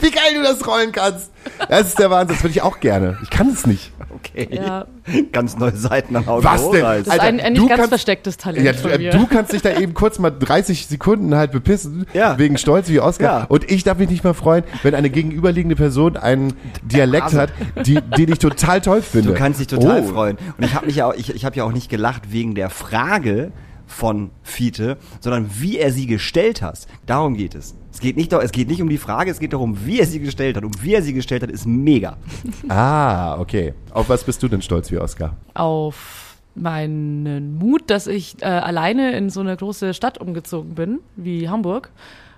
Wie 0.00 0.10
geil 0.10 0.34
du 0.34 0.42
das 0.42 0.66
rollen 0.66 0.92
kannst! 0.92 1.30
Das 1.68 1.88
ist 1.88 1.98
der 1.98 2.10
Wahnsinn. 2.10 2.36
Das 2.36 2.42
würde 2.44 2.52
ich 2.52 2.62
auch 2.62 2.80
gerne. 2.80 3.18
Ich 3.22 3.30
kann 3.30 3.48
es 3.48 3.66
nicht. 3.66 3.92
Okay. 4.14 4.48
Ja, 4.52 4.86
Ganz 5.32 5.56
neue 5.58 5.74
Seiten 5.74 6.14
an 6.14 6.28
Augen. 6.28 6.44
Was 6.44 6.70
denn? 6.70 6.82
das 6.82 7.00
ist 7.00 7.10
Alter, 7.10 7.22
ein, 7.24 7.40
ein 7.40 7.54
du 7.54 7.62
nicht 7.62 7.68
ganz 7.70 7.78
kannst- 7.80 7.88
verstecktes 7.90 8.36
Talent 8.36 8.64
Ja, 8.64 8.72
von 8.72 8.92
du, 8.92 8.98
mir. 8.98 9.10
du 9.10 9.26
kannst 9.26 9.52
dich 9.52 9.62
da 9.62 9.76
eben 9.76 9.94
kurz 9.94 10.18
mal 10.20 10.30
30 10.30 10.86
Sekunden 10.86 11.34
halt 11.34 11.50
bepissen, 11.50 12.06
Ja. 12.12 12.38
wegen 12.38 12.56
Stolz 12.56 12.88
wie 12.88 13.00
Oscar. 13.00 13.40
Ja. 13.40 13.44
Und 13.48 13.68
ich 13.70 13.82
darf 13.82 13.98
mich 13.98 14.08
nicht 14.10 14.22
mal 14.22 14.34
freuen, 14.34 14.62
wenn 14.84 14.94
eine 14.94 15.10
gegenüberliegende 15.10 15.74
Person 15.74 16.16
einen 16.16 16.54
Dialekt 16.84 17.24
Also- 17.24 17.38
hat, 17.40 17.50
die, 17.84 18.00
den 18.00 18.30
ich 18.32 18.38
total 18.38 18.80
toll 18.80 19.02
finde. 19.02 19.30
Du 19.30 19.34
kannst 19.34 19.58
dich 19.58 19.66
total 19.66 20.02
Oh. 20.02 20.12
freuen. 20.12 20.36
Und 20.56 20.64
ich 20.64 20.74
habe 20.74 20.86
mich 20.86 20.96
ja 20.96 21.06
auch, 21.08 21.14
ich, 21.14 21.34
ich 21.34 21.44
habe 21.44 21.56
ja 21.56 21.64
auch 21.64 21.72
nicht 21.72 21.88
gelacht 21.90 22.30
wegen 22.32 22.54
der 22.54 22.70
Frage 22.70 23.50
von 23.92 24.30
Fiete, 24.42 24.96
sondern 25.20 25.50
wie 25.58 25.78
er 25.78 25.92
sie 25.92 26.06
gestellt 26.06 26.62
hat. 26.62 26.86
Darum 27.06 27.36
geht 27.36 27.54
es. 27.54 27.74
Es 27.92 28.00
geht 28.00 28.16
nicht, 28.16 28.32
es 28.32 28.52
geht 28.52 28.68
nicht 28.68 28.80
um 28.80 28.88
die 28.88 28.98
Frage, 28.98 29.30
es 29.30 29.38
geht 29.38 29.52
darum, 29.52 29.84
wie 29.84 30.00
er 30.00 30.06
sie 30.06 30.18
gestellt 30.18 30.56
hat. 30.56 30.64
Und 30.64 30.82
wie 30.82 30.94
er 30.94 31.02
sie 31.02 31.12
gestellt 31.12 31.42
hat, 31.42 31.50
ist 31.50 31.66
mega. 31.66 32.16
Ah, 32.68 33.38
okay. 33.38 33.74
Auf 33.92 34.08
was 34.08 34.24
bist 34.24 34.42
du 34.42 34.48
denn 34.48 34.62
stolz 34.62 34.90
wie 34.90 34.98
Oscar? 34.98 35.36
auf 35.54 36.36
meinen 36.54 37.58
Mut, 37.58 37.88
dass 37.88 38.06
ich 38.06 38.42
äh, 38.42 38.46
alleine 38.46 39.16
in 39.16 39.30
so 39.30 39.40
eine 39.40 39.56
große 39.56 39.94
Stadt 39.94 40.18
umgezogen 40.18 40.74
bin, 40.74 41.00
wie 41.16 41.48
Hamburg, 41.48 41.90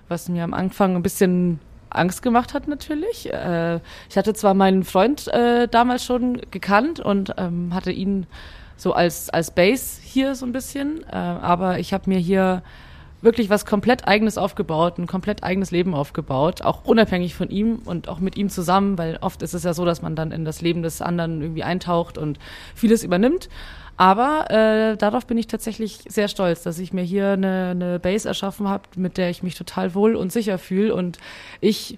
was 0.07 0.29
mir 0.29 0.43
am 0.43 0.53
Anfang 0.53 0.95
ein 0.95 1.03
bisschen 1.03 1.59
Angst 1.89 2.21
gemacht 2.21 2.53
hat 2.53 2.67
natürlich. 2.67 3.31
Äh, 3.31 3.79
ich 4.09 4.17
hatte 4.17 4.33
zwar 4.33 4.53
meinen 4.53 4.83
Freund 4.83 5.27
äh, 5.29 5.67
damals 5.67 6.05
schon 6.05 6.41
gekannt 6.51 6.99
und 6.99 7.33
ähm, 7.37 7.73
hatte 7.73 7.91
ihn 7.91 8.25
so 8.77 8.93
als, 8.93 9.29
als 9.29 9.51
Base 9.51 9.99
hier 10.01 10.35
so 10.35 10.45
ein 10.45 10.51
bisschen, 10.51 11.03
äh, 11.03 11.15
aber 11.15 11.79
ich 11.79 11.93
habe 11.93 12.09
mir 12.09 12.19
hier 12.19 12.63
wirklich 13.21 13.49
was 13.49 13.65
komplett 13.65 14.07
eigenes 14.07 14.37
aufgebaut, 14.37 14.97
ein 14.97 15.07
komplett 15.07 15.43
eigenes 15.43 15.71
Leben 15.71 15.93
aufgebaut, 15.93 16.61
auch 16.61 16.85
unabhängig 16.85 17.35
von 17.35 17.49
ihm 17.49 17.79
und 17.83 18.07
auch 18.07 18.19
mit 18.19 18.37
ihm 18.37 18.49
zusammen, 18.49 18.97
weil 18.97 19.17
oft 19.21 19.41
ist 19.41 19.53
es 19.53 19.63
ja 19.63 19.73
so, 19.73 19.83
dass 19.83 20.01
man 20.01 20.15
dann 20.15 20.31
in 20.31 20.45
das 20.45 20.61
Leben 20.61 20.83
des 20.83 21.01
anderen 21.01 21.41
irgendwie 21.41 21.63
eintaucht 21.63 22.17
und 22.17 22.39
vieles 22.75 23.03
übernimmt. 23.03 23.49
Aber 23.97 24.51
äh, 24.51 24.97
darauf 24.97 25.25
bin 25.25 25.37
ich 25.37 25.47
tatsächlich 25.47 25.99
sehr 26.07 26.27
stolz, 26.27 26.63
dass 26.63 26.79
ich 26.79 26.91
mir 26.91 27.03
hier 27.03 27.31
eine, 27.31 27.69
eine 27.71 27.99
Base 27.99 28.27
erschaffen 28.27 28.67
habe, 28.67 28.83
mit 28.97 29.17
der 29.17 29.29
ich 29.29 29.41
mich 29.41 29.55
total 29.55 29.95
wohl 29.95 30.15
und 30.15 30.31
sicher 30.31 30.57
fühle 30.57 30.93
und 30.93 31.17
ich 31.61 31.97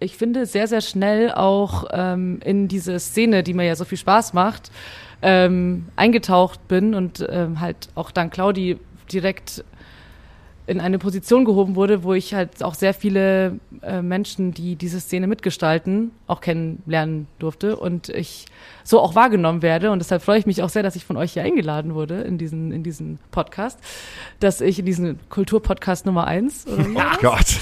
ich 0.00 0.16
finde 0.16 0.46
sehr, 0.46 0.66
sehr 0.66 0.80
schnell 0.80 1.30
auch 1.30 1.84
ähm, 1.92 2.40
in 2.44 2.66
diese 2.66 2.98
Szene, 2.98 3.44
die 3.44 3.54
mir 3.54 3.64
ja 3.64 3.76
so 3.76 3.84
viel 3.84 3.98
Spaß 3.98 4.32
macht, 4.32 4.72
ähm, 5.22 5.86
eingetaucht 5.96 6.66
bin 6.68 6.94
und 6.94 7.26
ähm, 7.30 7.60
halt 7.60 7.88
auch 7.94 8.10
dank 8.10 8.32
Claudi 8.32 8.78
direkt 9.12 9.64
in 10.66 10.80
eine 10.80 10.98
Position 10.98 11.44
gehoben 11.44 11.74
wurde, 11.74 12.04
wo 12.04 12.12
ich 12.12 12.34
halt 12.34 12.62
auch 12.62 12.74
sehr 12.74 12.94
viele 12.94 13.58
äh, 13.82 14.00
Menschen, 14.00 14.52
die 14.52 14.76
diese 14.76 15.00
Szene 15.00 15.26
mitgestalten, 15.26 16.12
auch 16.26 16.40
kennenlernen 16.40 17.26
durfte. 17.38 17.76
Und 17.76 18.08
ich 18.08 18.46
so 18.84 19.00
auch 19.00 19.14
wahrgenommen 19.14 19.62
werde. 19.62 19.90
Und 19.90 19.98
deshalb 19.98 20.22
freue 20.22 20.38
ich 20.38 20.46
mich 20.46 20.62
auch 20.62 20.68
sehr, 20.68 20.82
dass 20.82 20.96
ich 20.96 21.04
von 21.04 21.16
euch 21.16 21.32
hier 21.32 21.42
eingeladen 21.42 21.94
wurde 21.94 22.22
in 22.22 22.38
diesen, 22.38 22.72
in 22.72 22.82
diesen 22.82 23.18
Podcast, 23.30 23.78
dass 24.40 24.60
ich 24.60 24.78
in 24.78 24.86
diesen 24.86 25.18
Kulturpodcast 25.28 26.06
Nummer 26.06 26.26
eins 26.26 26.66
oder 26.66 26.84
das? 26.84 27.18
Gott. 27.20 27.56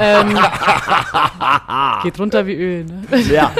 ähm, 0.00 0.38
geht 2.02 2.18
runter 2.18 2.46
wie 2.46 2.54
Öl. 2.54 2.84
Ne? 2.84 3.02
Ja, 3.30 3.52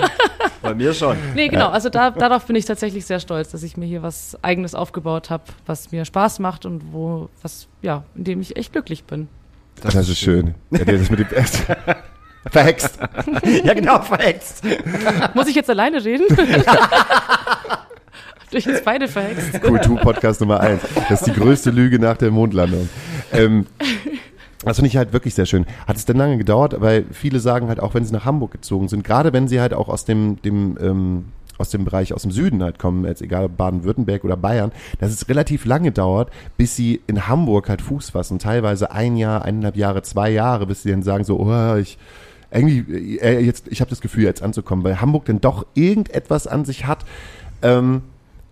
bei 0.63 0.75
mir 0.75 0.95
schon. 0.95 1.17
Nee, 1.35 1.49
genau. 1.49 1.71
Also 1.71 1.89
da, 1.89 2.11
darauf 2.11 2.47
bin 2.47 2.57
ich 2.57 2.65
tatsächlich 2.65 3.07
sehr 3.07 3.21
stolz, 3.21 3.51
dass 3.51 3.63
ich 3.63 3.77
mir 3.77 3.87
hier 3.87 4.03
was 4.03 4.39
Eigenes 4.43 4.75
aufgebaut 4.75 5.31
habe, 5.31 5.45
was 5.67 5.93
mir 5.93 6.05
Spaß 6.05 6.39
macht 6.39 6.67
und 6.67 6.93
wo, 6.93 7.29
was, 7.43 7.69
ja, 7.83 8.05
in 8.15 8.25
dem 8.25 8.41
ich 8.41 8.57
echt 8.57 8.73
glücklich 8.73 9.05
bin. 9.05 9.29
Das, 9.83 9.95
ist 9.95 10.19
schön. 10.19 10.55
Ja, 10.71 10.85
der 10.85 10.95
ist 10.95 11.11
mit 11.11 11.21
dem 11.21 11.29
Verhext. 12.47 12.99
Ja, 13.65 13.75
genau, 13.75 14.01
verhext. 14.01 14.63
Muss 15.35 15.49
ich 15.49 15.55
jetzt 15.55 15.69
alleine 15.69 16.03
reden? 16.05 16.27
Habt 16.37 16.67
ihr 18.53 18.59
euch 18.59 18.67
jetzt 18.67 18.85
beide 18.85 19.09
verhext? 19.09 19.61
Kultur-Podcast 19.63 20.41
Nummer 20.41 20.61
eins. 20.61 20.83
Das 21.09 21.23
ist 21.23 21.27
die 21.27 21.39
größte 21.39 21.71
Lüge 21.71 21.99
nach 21.99 22.17
der 22.17 22.31
Mondlandung. 22.31 22.89
Ähm, 23.33 23.67
das 24.65 24.77
finde 24.77 24.89
ich 24.89 24.97
halt 24.97 25.13
wirklich 25.13 25.35
sehr 25.35 25.47
schön. 25.47 25.67
Hat 25.87 25.97
es 25.97 26.05
denn 26.05 26.17
lange 26.17 26.39
gedauert? 26.39 26.77
Weil 26.81 27.05
viele 27.13 27.41
sagen 27.41 27.69
halt 27.69 27.81
auch, 27.81 27.95
wenn 27.95 28.05
sie 28.05 28.13
nach 28.13 28.25
Hamburg 28.25 28.53
gezogen 28.53 28.89
sind, 28.89 29.05
gerade 29.05 29.33
wenn 29.33 29.49
sie 29.49 29.61
halt 29.61 29.75
auch 29.75 29.89
aus 29.89 30.05
dem, 30.05 30.41
dem 30.43 30.79
ähm, 30.81 31.25
aus 31.59 31.71
dem 31.71 31.85
Bereich 31.85 32.15
aus 32.15 32.23
dem 32.23 32.31
Süden 32.31 32.63
halt 32.63 32.79
kommen, 32.79 33.05
jetzt 33.05 33.23
egal 33.23 33.45
ob 33.45 33.57
Baden-Württemberg 33.57 34.25
oder 34.25 34.37
Bayern, 34.37 34.73
dass 34.99 35.13
es 35.13 35.29
relativ 35.29 35.67
lange 35.67 35.93
dauert, 35.93 36.31
bis 36.57 36.75
sie 36.75 37.01
in 37.07 37.29
Hamburg 37.29 37.69
halt 37.69 37.83
Fuß 37.83 38.11
fassen. 38.11 38.39
Teilweise 38.39 38.91
ein 38.91 39.17
Jahr, 39.17 39.45
eineinhalb 39.45 39.77
Jahre, 39.77 40.03
zwei 40.03 40.31
Jahre, 40.31 40.67
bis 40.67 40.83
sie 40.83 40.91
dann 40.91 41.03
sagen 41.03 41.25
so, 41.25 41.39
oh, 41.39 41.77
ich 41.77 41.99
irgendwie 42.51 43.19
äh, 43.19 43.41
jetzt, 43.41 43.69
ich 43.69 43.81
habe 43.81 43.91
das 43.91 44.01
Gefühl 44.01 44.25
jetzt 44.25 44.43
anzukommen, 44.43 44.85
weil 44.85 45.01
Hamburg 45.01 45.25
denn 45.27 45.41
doch 45.41 45.67
irgendetwas 45.75 46.47
an 46.47 46.65
sich 46.65 46.87
hat. 46.87 47.05
Ähm, 47.63 48.03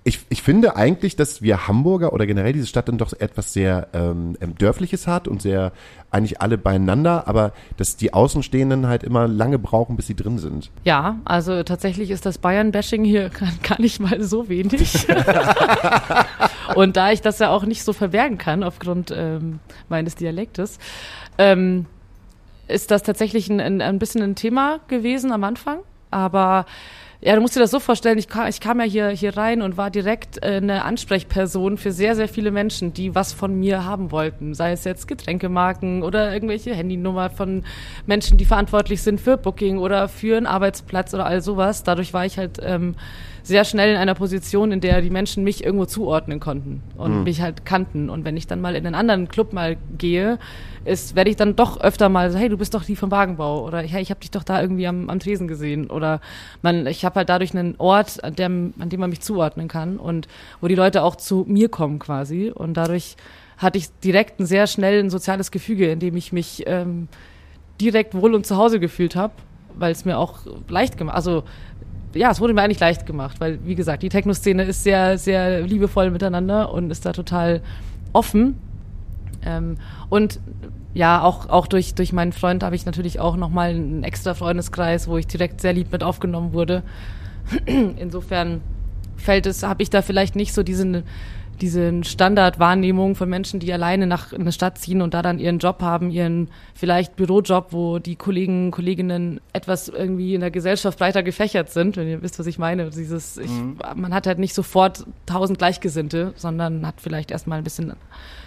ich, 0.09 0.21
ich 0.31 0.43
finde 0.43 0.75
eigentlich, 0.75 1.17
dass 1.17 1.43
wir 1.43 1.69
Hamburger 1.69 2.15
oder 2.15 2.25
generell 2.25 2.55
diese 2.55 2.67
Stadt 2.67 2.89
dann 2.89 2.97
doch 2.97 3.13
etwas 3.13 3.53
sehr 3.53 3.89
ähm, 3.93 4.39
ähm, 4.41 4.57
Dörfliches 4.57 5.07
hat 5.07 5.29
und 5.29 5.43
sehr 5.43 5.73
eigentlich 6.11 6.41
alle 6.41 6.57
beieinander, 6.57 7.29
aber 7.29 7.53
dass 7.77 7.97
die 7.97 8.15
Außenstehenden 8.15 8.87
halt 8.87 9.03
immer 9.03 9.29
lange 9.29 9.59
brauchen, 9.59 9.97
bis 9.97 10.07
sie 10.07 10.15
drin 10.15 10.39
sind. 10.39 10.71
Ja, 10.85 11.19
also 11.27 11.63
tatsächlich 11.63 12.11
ist 12.11 12.25
das 12.25 12.39
Bayern-Bashing 12.39 13.05
hier 13.05 13.29
gar, 13.39 13.51
gar 13.63 13.81
nicht 13.81 14.01
mal 14.01 14.23
so 14.23 14.49
wenig. 14.49 15.07
und 16.75 16.97
da 16.97 17.13
ich 17.13 17.21
das 17.21 17.39
ja 17.39 17.51
auch 17.51 17.67
nicht 17.67 17.85
so 17.85 17.93
verbergen 17.93 18.39
kann 18.39 18.63
aufgrund 18.63 19.13
ähm, 19.15 19.59
meines 19.91 20.15
Dialektes, 20.15 20.79
ähm, 21.37 21.85
ist 22.69 22.91
das 22.91 23.03
tatsächlich 23.03 23.51
ein, 23.51 23.81
ein, 23.81 23.99
bisschen 23.99 24.23
ein 24.23 24.35
Thema 24.35 24.81
gewesen 24.89 25.33
am 25.33 25.45
Anfang. 25.45 25.81
Aber 26.11 26.67
ja, 27.21 27.35
du 27.35 27.41
musst 27.41 27.57
dir 27.57 27.61
das 27.61 27.73
so 27.73 27.81
vorstellen, 27.81 28.17
ich 28.17 28.29
kam, 28.29 28.47
ich 28.47 28.61
kam 28.61 28.79
ja 28.79 28.87
hier, 28.87 29.09
hier 29.09 29.37
rein 29.37 29.61
und 29.61 29.77
war 29.77 29.91
direkt 29.91 30.41
äh, 30.41 30.59
eine 30.59 30.85
Ansprechperson 30.85 31.77
für 31.77 31.91
sehr, 31.91 32.15
sehr 32.15 32.29
viele 32.29 32.53
Menschen, 32.53 32.93
die 32.93 33.15
was 33.15 33.33
von 33.33 33.59
mir 33.59 33.85
haben 33.85 34.13
wollten. 34.13 34.55
Sei 34.55 34.71
es 34.71 34.85
jetzt 34.85 35.09
Getränkemarken 35.09 36.05
oder 36.05 36.33
irgendwelche 36.33 36.73
Handynummer 36.75 37.31
von 37.31 37.65
Menschen, 38.07 38.39
die 38.39 38.45
verantwortlich 38.45 39.03
sind 39.03 39.21
für 39.21 39.37
Booking 39.37 39.79
oder 39.79 40.09
für 40.09 40.37
einen 40.37 40.47
Arbeitsplatz 40.47 41.13
oder 41.13 41.27
all 41.27 41.41
sowas. 41.41 41.83
Dadurch 41.83 42.15
war 42.15 42.25
ich 42.25 42.39
halt 42.39 42.61
ähm, 42.63 42.95
sehr 43.43 43.65
schnell 43.65 43.91
in 43.91 43.97
einer 43.97 44.15
Position, 44.15 44.73
in 44.73 44.81
der 44.81 45.01
die 45.01 45.11
Menschen 45.11 45.45
mich 45.45 45.65
irgendwo 45.65 45.87
zuordnen 45.87 46.41
konnten 46.41 46.83
und 46.97 47.25
mich 47.25 47.41
halt 47.41 47.65
kannten. 47.65 48.11
Und 48.11 48.25
wenn 48.25 48.37
ich 48.37 48.47
dann 48.47 48.61
mal 48.61 48.75
in 48.75 48.87
einen 48.87 48.95
anderen 48.95 49.29
Club 49.29 49.53
mal 49.53 49.77
gehe, 49.97 50.39
ist, 50.85 51.17
werde 51.17 51.31
ich 51.31 51.37
dann 51.37 51.57
doch 51.57 51.81
öfter 51.81 52.09
mal 52.09 52.31
so, 52.31 52.39
hey, 52.39 52.49
du 52.49 52.57
bist 52.57 52.75
doch 52.75 52.85
die 52.85 52.97
vom 52.97 53.11
Wagenbau 53.11 53.65
oder 53.65 53.81
hey, 53.81 54.03
ich 54.03 54.11
habe 54.11 54.21
dich 54.21 54.31
doch 54.31 54.45
da 54.45 54.61
irgendwie 54.61 54.87
am, 54.87 55.11
am 55.11 55.21
Tresen 55.21 55.49
gesehen. 55.49 55.91
Oder 55.91 56.21
man, 56.63 56.87
ich 56.87 57.05
habe 57.05 57.17
halt 57.17 57.29
dadurch 57.29 57.57
einen 57.57 57.75
Ort, 57.79 58.23
an 58.25 58.35
dem, 58.35 58.75
an 58.79 58.89
dem 58.89 59.01
man 59.01 59.11
mich 59.11 59.21
zuordnen 59.21 59.69
kann 59.69 59.99
und 59.99 60.29
wo 60.61 60.69
die 60.69 60.75
Leute 60.75 61.03
auch 61.03 61.17
zu 61.17 61.45
mir 61.49 61.69
kommen 61.69 61.99
quasi. 61.99 62.51
Und 62.55 62.75
dadurch 62.75 63.17
hatte 63.59 63.79
ich 63.79 63.89
direkt 64.03 64.41
ein 64.41 64.47
sehr 64.47 64.67
schnell 64.67 65.01
ein 65.01 65.11
soziales 65.11 65.51
Gefüge, 65.51 65.91
in 65.91 66.01
dem 66.01 66.17
ich 66.17 66.33
mich 66.33 66.65
ähm, 66.67 67.09
direkt 67.81 68.15
wohl 68.15 68.35
und 68.35 68.47
zu 68.47 68.57
Hause 68.57 68.81
gefühlt 68.81 69.17
habe, 69.17 69.35
weil 69.75 69.93
es 69.93 70.05
mir 70.05 70.19
auch 70.19 70.41
leicht 70.69 70.97
gemacht, 70.97 71.17
also 71.17 71.45
ja, 72.19 72.31
es 72.31 72.41
wurde 72.41 72.53
mir 72.53 72.63
eigentlich 72.63 72.81
leicht 72.81 73.07
gemacht, 73.07 73.41
weil 73.41 73.59
wie 73.65 73.75
gesagt, 73.75 74.03
die 74.03 74.09
Techno-Szene 74.09 74.65
ist 74.65 74.83
sehr, 74.83 75.19
sehr 75.19 75.63
liebevoll 75.63 76.11
miteinander 76.11 76.73
und 76.73 76.91
ist 76.91 77.07
da 77.07 77.13
total 77.13 77.63
offen. 78.13 78.59
Ähm, 79.45 79.77
und 80.09 80.41
ja, 80.95 81.23
auch, 81.23 81.49
auch 81.49 81.69
durch, 81.69 81.95
durch 81.95 82.13
meinen 82.13 82.33
Freund 82.33 82.65
habe 82.65 82.75
ich 82.75 82.85
natürlich 82.87 83.21
auch 83.21 83.37
nochmal 83.37 83.71
einen 83.71 84.03
extra 84.03 84.35
Freundeskreis, 84.35 85.07
wo 85.07 85.17
ich 85.17 85.29
direkt 85.29 85.61
sehr 85.61 85.73
lieb 85.73 85.93
mit 85.93 86.03
aufgenommen 86.03 86.53
wurde. 86.53 86.83
Insofern 87.67 88.63
fällt 89.17 89.47
es, 89.47 89.63
habe 89.63 89.83
ich 89.83 89.91
da 89.91 90.03
vielleicht 90.03 90.35
nicht 90.35 90.53
so 90.53 90.65
diesen, 90.65 91.05
diese 91.61 92.05
Standardwahrnehmung 92.05 93.15
von 93.17 93.29
Menschen, 93.29 93.61
die 93.61 93.73
alleine 93.73 94.07
nach 94.07 94.33
in 94.33 94.43
eine 94.43 94.53
Stadt 94.53 94.79
ziehen 94.79 95.03
und 95.03 95.15
da 95.15 95.23
dann 95.23 95.39
ihren 95.39 95.59
Job 95.59 95.83
haben, 95.83 96.11
ihren 96.11 96.49
vielleicht 96.75 97.17
Bürojob, 97.17 97.73
wo 97.73 97.99
die 97.99 98.17
Kollegen, 98.17 98.71
Kolleginnen 98.71 99.41
etwas 99.53 99.89
irgendwie 99.89 100.35
in 100.35 100.41
der 100.41 100.51
Gesellschaft 100.51 100.99
breiter 100.99 101.23
gefächert 101.23 101.71
sind, 101.71 101.97
wenn 101.97 102.09
ihr 102.09 102.23
wisst, 102.23 102.39
was 102.39 102.47
ich 102.47 102.59
meine. 102.59 102.91
Dieses, 102.91 103.37
ich, 103.39 103.51
man 103.95 104.15
hat 104.15 104.27
halt 104.27 104.39
nicht 104.39 104.55
sofort 104.55 105.05
tausend 105.27 105.59
Gleichgesinnte, 105.59 106.33
sondern 106.37 106.87
hat 106.87 107.01
vielleicht 107.01 107.31
erstmal 107.31 107.59
ein 107.59 107.65
bisschen 107.65 107.93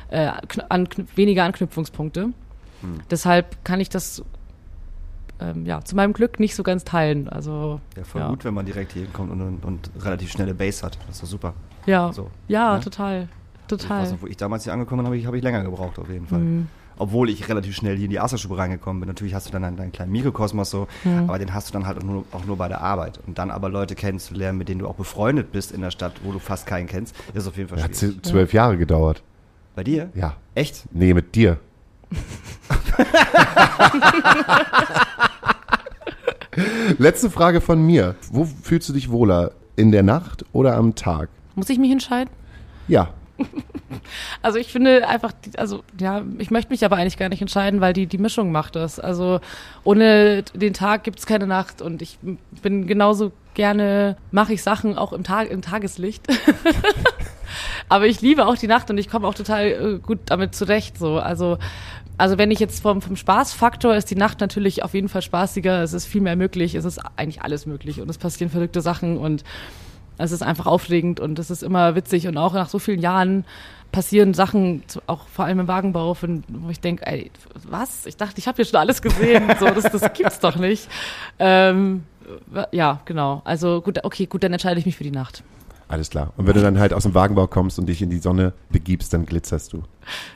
äh, 0.09 0.29
kn- 0.29 0.65
anknüp 0.69 1.07
weniger 1.17 1.43
Anknüpfungspunkte. 1.43 2.29
Deshalb 3.11 3.63
kann 3.63 3.79
ich 3.79 3.89
das 3.89 4.23
ähm, 5.39 5.65
ja, 5.65 5.81
zu 5.83 5.95
meinem 5.95 6.13
Glück 6.13 6.39
nicht 6.39 6.55
so 6.55 6.63
ganz 6.63 6.83
teilen. 6.83 7.29
Also 7.29 7.79
Ja, 7.95 8.03
voll 8.03 8.21
ja. 8.21 8.27
gut, 8.29 8.43
wenn 8.43 8.53
man 8.53 8.65
direkt 8.65 8.93
hier 8.93 9.03
hinkommt 9.03 9.31
und, 9.31 9.41
und, 9.41 9.65
und 9.65 9.91
relativ 10.03 10.31
schnelle 10.31 10.53
Base 10.53 10.83
hat. 10.83 10.97
Das 11.07 11.17
ist 11.17 11.23
doch 11.23 11.27
super. 11.27 11.53
Ja, 11.85 12.11
So, 12.13 12.29
ja, 12.47 12.75
ne? 12.75 12.79
total. 12.83 13.27
Ich 13.61 13.67
Total. 13.67 14.01
weiß 14.03 14.11
noch, 14.11 14.21
wo 14.21 14.27
ich 14.27 14.35
damals 14.37 14.65
hier 14.65 14.73
angekommen 14.73 14.99
bin, 14.99 15.05
habe 15.05 15.17
ich, 15.17 15.25
hab 15.25 15.33
ich 15.33 15.41
länger 15.43 15.63
gebraucht 15.63 15.97
auf 15.97 16.09
jeden 16.09 16.27
Fall. 16.27 16.39
Mhm. 16.39 16.67
Obwohl 16.97 17.29
ich 17.29 17.47
relativ 17.47 17.73
schnell 17.75 17.95
hier 17.95 18.05
in 18.05 18.11
die 18.11 18.19
Asterstube 18.19 18.57
reingekommen 18.57 18.99
bin. 18.99 19.07
Natürlich 19.07 19.33
hast 19.33 19.47
du 19.47 19.51
dann 19.53 19.75
deinen, 19.77 19.91
kleinen 19.93 20.11
Mikrokosmos 20.11 20.69
so, 20.69 20.87
Mhm. 21.05 21.29
aber 21.29 21.39
den 21.39 21.53
hast 21.53 21.69
du 21.69 21.73
dann 21.73 21.87
halt 21.87 21.97
auch 21.97 22.03
nur, 22.03 22.25
auch 22.33 22.43
nur 22.45 22.57
bei 22.57 22.67
der 22.67 22.81
Arbeit. 22.81 23.19
Und 23.25 23.37
dann 23.39 23.49
aber 23.49 23.69
Leute 23.69 23.95
kennenzulernen, 23.95 24.57
mit 24.57 24.67
denen 24.67 24.79
du 24.81 24.87
auch 24.87 24.95
befreundet 24.95 25.51
bist 25.53 25.71
in 25.71 25.79
der 25.81 25.91
Stadt, 25.91 26.13
wo 26.23 26.31
du 26.33 26.39
fast 26.39 26.67
keinen 26.67 26.87
kennst, 26.87 27.15
ist 27.33 27.47
auf 27.47 27.55
jeden 27.57 27.69
Fall 27.69 27.81
Hat 27.81 27.95
schwierig. 27.95 28.17
z- 28.21 28.25
zwölf 28.25 28.53
Jahre 28.53 28.77
gedauert. 28.77 29.23
Bei 29.75 29.83
dir? 29.85 30.09
Ja. 30.15 30.33
Echt? 30.53 30.83
Nee, 30.91 31.13
mit 31.13 31.33
dir. 31.33 31.57
Letzte 36.97 37.29
Frage 37.29 37.61
von 37.61 37.81
mir. 37.81 38.15
Wo 38.31 38.45
fühlst 38.45 38.89
du 38.89 38.93
dich 38.93 39.09
wohler? 39.11 39.51
In 39.77 39.91
der 39.91 40.03
Nacht 40.03 40.43
oder 40.51 40.75
am 40.75 40.95
Tag? 40.95 41.29
Muss 41.55 41.69
ich 41.69 41.77
mich 41.77 41.91
entscheiden? 41.91 42.29
Ja. 42.87 43.09
Also 44.41 44.57
ich 44.57 44.71
finde 44.71 45.07
einfach, 45.07 45.33
also 45.57 45.83
ja, 45.99 46.23
ich 46.37 46.49
möchte 46.49 46.71
mich 46.71 46.83
aber 46.85 46.95
eigentlich 46.95 47.17
gar 47.17 47.29
nicht 47.29 47.41
entscheiden, 47.41 47.81
weil 47.81 47.93
die, 47.93 48.07
die 48.07 48.17
Mischung 48.17 48.51
macht 48.51 48.75
das. 48.75 48.99
Also 48.99 49.39
ohne 49.83 50.43
den 50.53 50.73
Tag 50.73 51.03
gibt's 51.03 51.25
keine 51.25 51.45
Nacht 51.45 51.81
und 51.81 52.01
ich 52.01 52.17
bin 52.61 52.87
genauso 52.87 53.31
gerne, 53.53 54.17
mache 54.31 54.53
ich 54.53 54.63
Sachen 54.63 54.97
auch 54.97 55.13
im, 55.13 55.23
Tag, 55.23 55.51
im 55.51 55.61
Tageslicht. 55.61 56.25
aber 57.89 58.07
ich 58.07 58.21
liebe 58.21 58.47
auch 58.47 58.55
die 58.55 58.67
Nacht 58.67 58.89
und 58.89 58.97
ich 58.97 59.09
komme 59.09 59.27
auch 59.27 59.35
total 59.35 59.65
äh, 59.65 59.99
gut 59.99 60.19
damit 60.25 60.55
zurecht. 60.55 60.97
So. 60.97 61.19
Also, 61.19 61.57
also 62.17 62.37
wenn 62.37 62.51
ich 62.51 62.59
jetzt 62.59 62.81
vom, 62.81 63.01
vom 63.01 63.15
Spaßfaktor 63.15 63.95
ist 63.95 64.09
die 64.09 64.15
Nacht 64.15 64.39
natürlich 64.39 64.83
auf 64.83 64.93
jeden 64.93 65.09
Fall 65.09 65.21
spaßiger, 65.21 65.83
es 65.83 65.93
ist 65.93 66.05
viel 66.05 66.21
mehr 66.21 66.35
möglich, 66.35 66.75
es 66.75 66.85
ist 66.85 66.99
eigentlich 67.17 67.41
alles 67.41 67.65
möglich 67.65 68.01
und 68.01 68.09
es 68.09 68.17
passieren 68.17 68.49
verrückte 68.49 68.81
Sachen 68.81 69.17
und 69.17 69.43
es 70.21 70.31
ist 70.31 70.43
einfach 70.43 70.65
aufregend 70.65 71.19
und 71.19 71.39
es 71.39 71.49
ist 71.49 71.63
immer 71.63 71.95
witzig 71.95 72.27
und 72.27 72.37
auch 72.37 72.53
nach 72.53 72.69
so 72.69 72.79
vielen 72.79 73.01
Jahren 73.01 73.45
passieren 73.91 74.33
Sachen, 74.33 74.83
auch 75.07 75.27
vor 75.27 75.45
allem 75.45 75.59
im 75.59 75.67
Wagenbau, 75.67 76.13
von, 76.13 76.43
wo 76.47 76.69
ich 76.69 76.79
denke, 76.79 77.05
ey, 77.05 77.29
was? 77.67 78.05
Ich 78.05 78.17
dachte, 78.17 78.39
ich 78.39 78.47
habe 78.47 78.55
hier 78.57 78.65
schon 78.65 78.79
alles 78.79 79.01
gesehen. 79.01 79.43
So, 79.59 79.65
das, 79.65 79.91
das 79.91 80.13
gibt's 80.13 80.39
doch 80.39 80.55
nicht. 80.55 80.87
Ähm, 81.39 82.03
ja, 82.71 83.01
genau. 83.05 83.41
Also 83.43 83.81
gut, 83.81 84.03
okay, 84.03 84.27
gut, 84.27 84.43
dann 84.43 84.53
entscheide 84.53 84.79
ich 84.79 84.85
mich 84.85 84.95
für 84.95 85.03
die 85.03 85.11
Nacht. 85.11 85.43
Alles 85.89 86.09
klar. 86.09 86.31
Und 86.37 86.47
wenn 86.47 86.53
du 86.53 86.61
dann 86.61 86.79
halt 86.79 86.93
aus 86.93 87.03
dem 87.03 87.13
Wagenbau 87.13 87.47
kommst 87.47 87.77
und 87.77 87.87
dich 87.87 88.01
in 88.01 88.09
die 88.09 88.19
Sonne 88.19 88.53
begibst, 88.69 89.13
dann 89.13 89.25
glitzerst 89.25 89.73
du. 89.73 89.83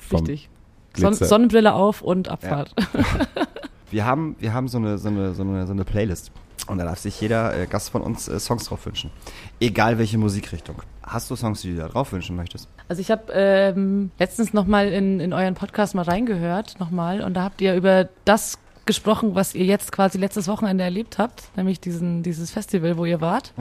Vom 0.02 0.20
Richtig. 0.26 0.50
Son 0.96 1.12
Glitzer. 1.12 1.26
Sonnenbrille 1.26 1.74
auf 1.74 2.02
und 2.02 2.28
Abfahrt. 2.28 2.74
Wir 3.92 4.04
haben, 4.04 4.36
wir 4.40 4.52
haben 4.52 4.68
so, 4.68 4.78
eine, 4.78 4.98
so, 4.98 5.08
eine, 5.08 5.34
so, 5.34 5.44
eine, 5.44 5.68
so 5.68 5.72
eine 5.72 5.86
Playlist. 5.86 6.32
Und 6.68 6.80
da 6.80 6.86
darf 6.86 7.00
sich 7.00 7.20
jeder 7.22 7.58
äh, 7.58 7.68
Gast 7.68 7.90
von 7.90 8.02
uns 8.02 8.28
äh, 8.28 8.40
Songs 8.40 8.66
drauf 8.66 8.86
wünschen. 8.86 9.12
Egal 9.60 9.98
welche 9.98 10.18
Musikrichtung. 10.18 10.82
Hast 11.04 11.30
du 11.30 11.36
Songs, 11.36 11.62
die 11.62 11.74
du 11.74 11.78
da 11.82 11.88
drauf 11.88 12.12
wünschen 12.12 12.36
möchtest? 12.36 12.68
Also 12.88 13.02
ich 13.02 13.12
habe 13.12 13.32
ähm, 13.34 14.12
letztens 14.18 14.54
nochmal 14.54 14.88
in, 14.88 15.20
in 15.20 15.34
euren 15.34 15.54
Podcast 15.54 15.94
mal 15.96 16.04
reingehört, 16.04 16.80
nochmal, 16.80 17.22
und 17.22 17.36
da 17.36 17.44
habt 17.44 17.62
ihr 17.62 17.76
über 17.76 18.10
das 18.26 18.58
gesprochen, 18.86 19.36
was 19.36 19.56
ihr 19.56 19.66
jetzt 19.66 19.92
quasi 19.92 20.18
letztes 20.18 20.48
Wochenende 20.48 20.84
erlebt 20.84 21.18
habt, 21.18 21.44
nämlich 21.56 21.80
diesen, 21.80 22.24
dieses 22.24 22.52
Festival, 22.52 22.98
wo 22.98 23.06
ihr 23.06 23.22
wart. 23.22 23.54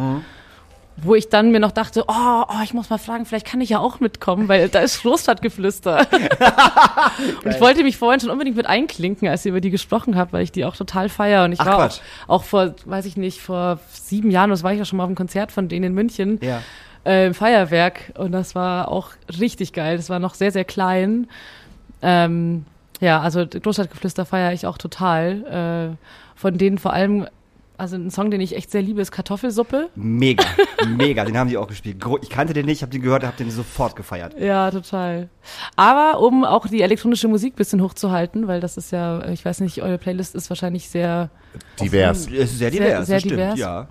Wo 0.97 1.17
ich 1.17 1.29
dann 1.29 1.51
mir 1.51 1.59
noch 1.59 1.73
dachte, 1.73 2.05
oh, 2.07 2.43
oh, 2.49 2.63
ich 2.63 2.73
muss 2.73 2.89
mal 2.89 2.99
fragen, 2.99 3.27
vielleicht 3.27 3.47
kann 3.47 3.61
ich 3.61 3.71
ja 3.71 3.81
auch 3.81 3.99
mitkommen, 3.99 4.47
weil 4.49 4.69
da 4.69 4.79
ist 4.79 5.03
Großstadtgeflüster. 5.03 6.07
und 7.45 7.51
ich 7.51 7.61
wollte 7.61 7.83
mich 7.83 7.97
vorhin 7.97 8.21
schon 8.21 8.31
unbedingt 8.31 8.57
mit 8.57 8.67
einklinken, 8.67 9.27
als 9.29 9.45
ihr 9.45 9.51
über 9.51 9.61
die 9.61 9.71
gesprochen 9.71 10.17
habt, 10.17 10.33
weil 10.33 10.43
ich 10.45 10.53
die 10.53 10.65
auch 10.65 10.77
total 10.77 11.09
feier. 11.09 11.45
Und 11.45 11.53
ich 11.53 11.61
Ach, 11.61 11.67
war 11.67 11.87
auch, 11.89 12.01
auch 12.29 12.45
vor, 12.45 12.75
weiß 12.85 13.07
ich 13.07 13.17
nicht, 13.17 13.41
vor 13.41 13.81
sieben 13.91 14.31
Jahren, 14.31 14.51
das 14.51 14.63
war 14.63 14.73
ich 14.73 14.79
ja 14.79 14.85
schon 14.85 14.97
mal 14.99 15.03
auf 15.05 15.09
einem 15.09 15.17
Konzert 15.17 15.51
von 15.51 15.69
denen 15.69 15.87
in 15.87 15.95
München 15.95 16.39
Ja. 16.43 16.61
äh, 17.05 17.27
im 17.27 17.35
Feuerwerk 17.35 18.13
und 18.17 18.33
das 18.33 18.55
war 18.55 18.89
auch 18.89 19.11
richtig 19.41 19.73
geil. 19.73 19.97
Das 19.97 20.11
war 20.11 20.21
noch 20.21 20.35
sehr, 20.35 20.53
sehr 20.53 20.65
klein. 20.65 21.27
Ähm, 22.03 22.67
ja, 23.01 23.21
also 23.21 23.45
Großstadtgeflüster 23.47 24.25
feiere 24.25 24.53
ich 24.53 24.67
auch 24.67 24.79
total. 24.79 25.97
Äh, 25.97 26.07
von 26.37 26.57
denen 26.59 26.79
vor 26.79 26.93
allem, 26.93 27.27
also 27.77 27.97
ein 27.97 28.11
Song, 28.11 28.31
den 28.31 28.41
ich 28.41 28.55
echt 28.57 28.70
sehr 28.70 28.83
liebe, 28.83 29.01
ist 29.01 29.11
Kartoffelsuppe. 29.11 29.91
Mega, 29.95 30.45
mega. 30.89 31.25
Den 31.25 31.37
haben 31.37 31.49
die 31.49 31.57
auch 31.57 31.66
gespielt. 31.66 32.05
Ich 32.22 32.31
kannte 32.31 32.53
den 32.53 32.66
nicht, 32.66 32.83
habe 32.83 32.93
den 32.93 33.03
gehört, 33.03 33.25
habe 33.25 33.37
den 33.37 33.51
sofort 33.51 33.97
gefeiert. 33.97 34.39
Ja, 34.39 34.70
total. 34.70 35.29
Aber 35.77 36.20
um 36.20 36.45
auch 36.45 36.66
die 36.68 36.83
elektronische 36.83 37.29
Musik 37.29 37.57
bisschen 37.57 37.83
hochzuhalten, 37.83 38.47
weil 38.47 38.61
das 38.61 38.77
ist 38.77 38.93
ja, 38.93 39.29
ich 39.29 39.45
weiß 39.45 39.61
nicht, 39.61 39.83
eure 39.83 39.99
Playlist 39.99 40.35
ist 40.35 40.51
wahrscheinlich 40.51 40.89
sehr 40.89 41.31
Divers. 41.81 42.27
Es 42.27 42.53
ist 42.53 42.59
sehr 42.59 42.70
divers, 42.70 43.07
sehr 43.07 43.16
das 43.16 43.22
stimmt, 43.22 43.41
divers. 43.41 43.59
ja. 43.59 43.89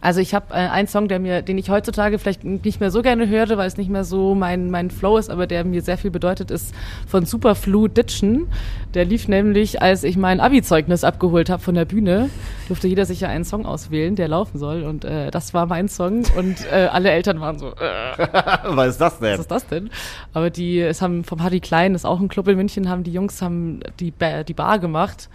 Also 0.00 0.20
ich 0.20 0.32
habe 0.34 0.54
äh, 0.54 0.56
einen 0.56 0.86
Song, 0.86 1.08
der 1.08 1.18
mir, 1.18 1.42
den 1.42 1.58
ich 1.58 1.70
heutzutage 1.70 2.18
vielleicht 2.18 2.44
nicht 2.44 2.78
mehr 2.80 2.90
so 2.92 3.02
gerne 3.02 3.28
höre, 3.28 3.56
weil 3.58 3.66
es 3.66 3.76
nicht 3.76 3.90
mehr 3.90 4.04
so 4.04 4.34
mein 4.34 4.70
mein 4.70 4.90
Flow 4.90 5.16
ist, 5.18 5.28
aber 5.28 5.46
der 5.48 5.64
mir 5.64 5.82
sehr 5.82 5.98
viel 5.98 6.10
bedeutet, 6.12 6.50
ist 6.52 6.72
von 7.08 7.26
Superflu 7.26 7.88
Ditchen. 7.88 8.46
Der 8.94 9.04
lief 9.04 9.26
nämlich, 9.28 9.82
als 9.82 10.04
ich 10.04 10.16
mein 10.16 10.40
Abi-Zeugnis 10.40 11.02
abgeholt 11.04 11.50
habe 11.50 11.62
von 11.62 11.74
der 11.74 11.84
Bühne, 11.84 12.30
durfte 12.68 12.86
jeder 12.88 13.04
sich 13.06 13.20
ja 13.20 13.28
einen 13.28 13.44
Song 13.44 13.66
auswählen, 13.66 14.14
der 14.14 14.28
laufen 14.28 14.58
soll 14.58 14.84
und 14.84 15.04
äh, 15.04 15.30
das 15.30 15.52
war 15.52 15.66
mein 15.66 15.88
Song 15.88 16.24
und 16.36 16.64
äh, 16.72 16.88
alle 16.92 17.10
Eltern 17.10 17.40
waren 17.40 17.58
so, 17.58 17.68
äh, 17.70 17.72
Was 18.68 18.88
ist 18.90 19.00
das 19.00 19.18
denn? 19.18 19.32
was 19.32 19.40
ist 19.40 19.50
das 19.50 19.66
denn? 19.66 19.90
Aber 20.32 20.50
die, 20.50 20.80
es 20.80 21.02
haben 21.02 21.24
vom 21.24 21.42
Hardy 21.42 21.60
Klein, 21.60 21.92
das 21.92 22.02
ist 22.02 22.06
auch 22.06 22.20
ein 22.20 22.28
Club 22.28 22.46
in 22.48 22.56
München, 22.56 22.88
haben 22.88 23.02
die 23.04 23.12
Jungs 23.12 23.42
haben 23.42 23.80
die, 24.00 24.10
Ba- 24.12 24.44
die 24.44 24.54
Bar 24.54 24.78
gemacht 24.78 25.28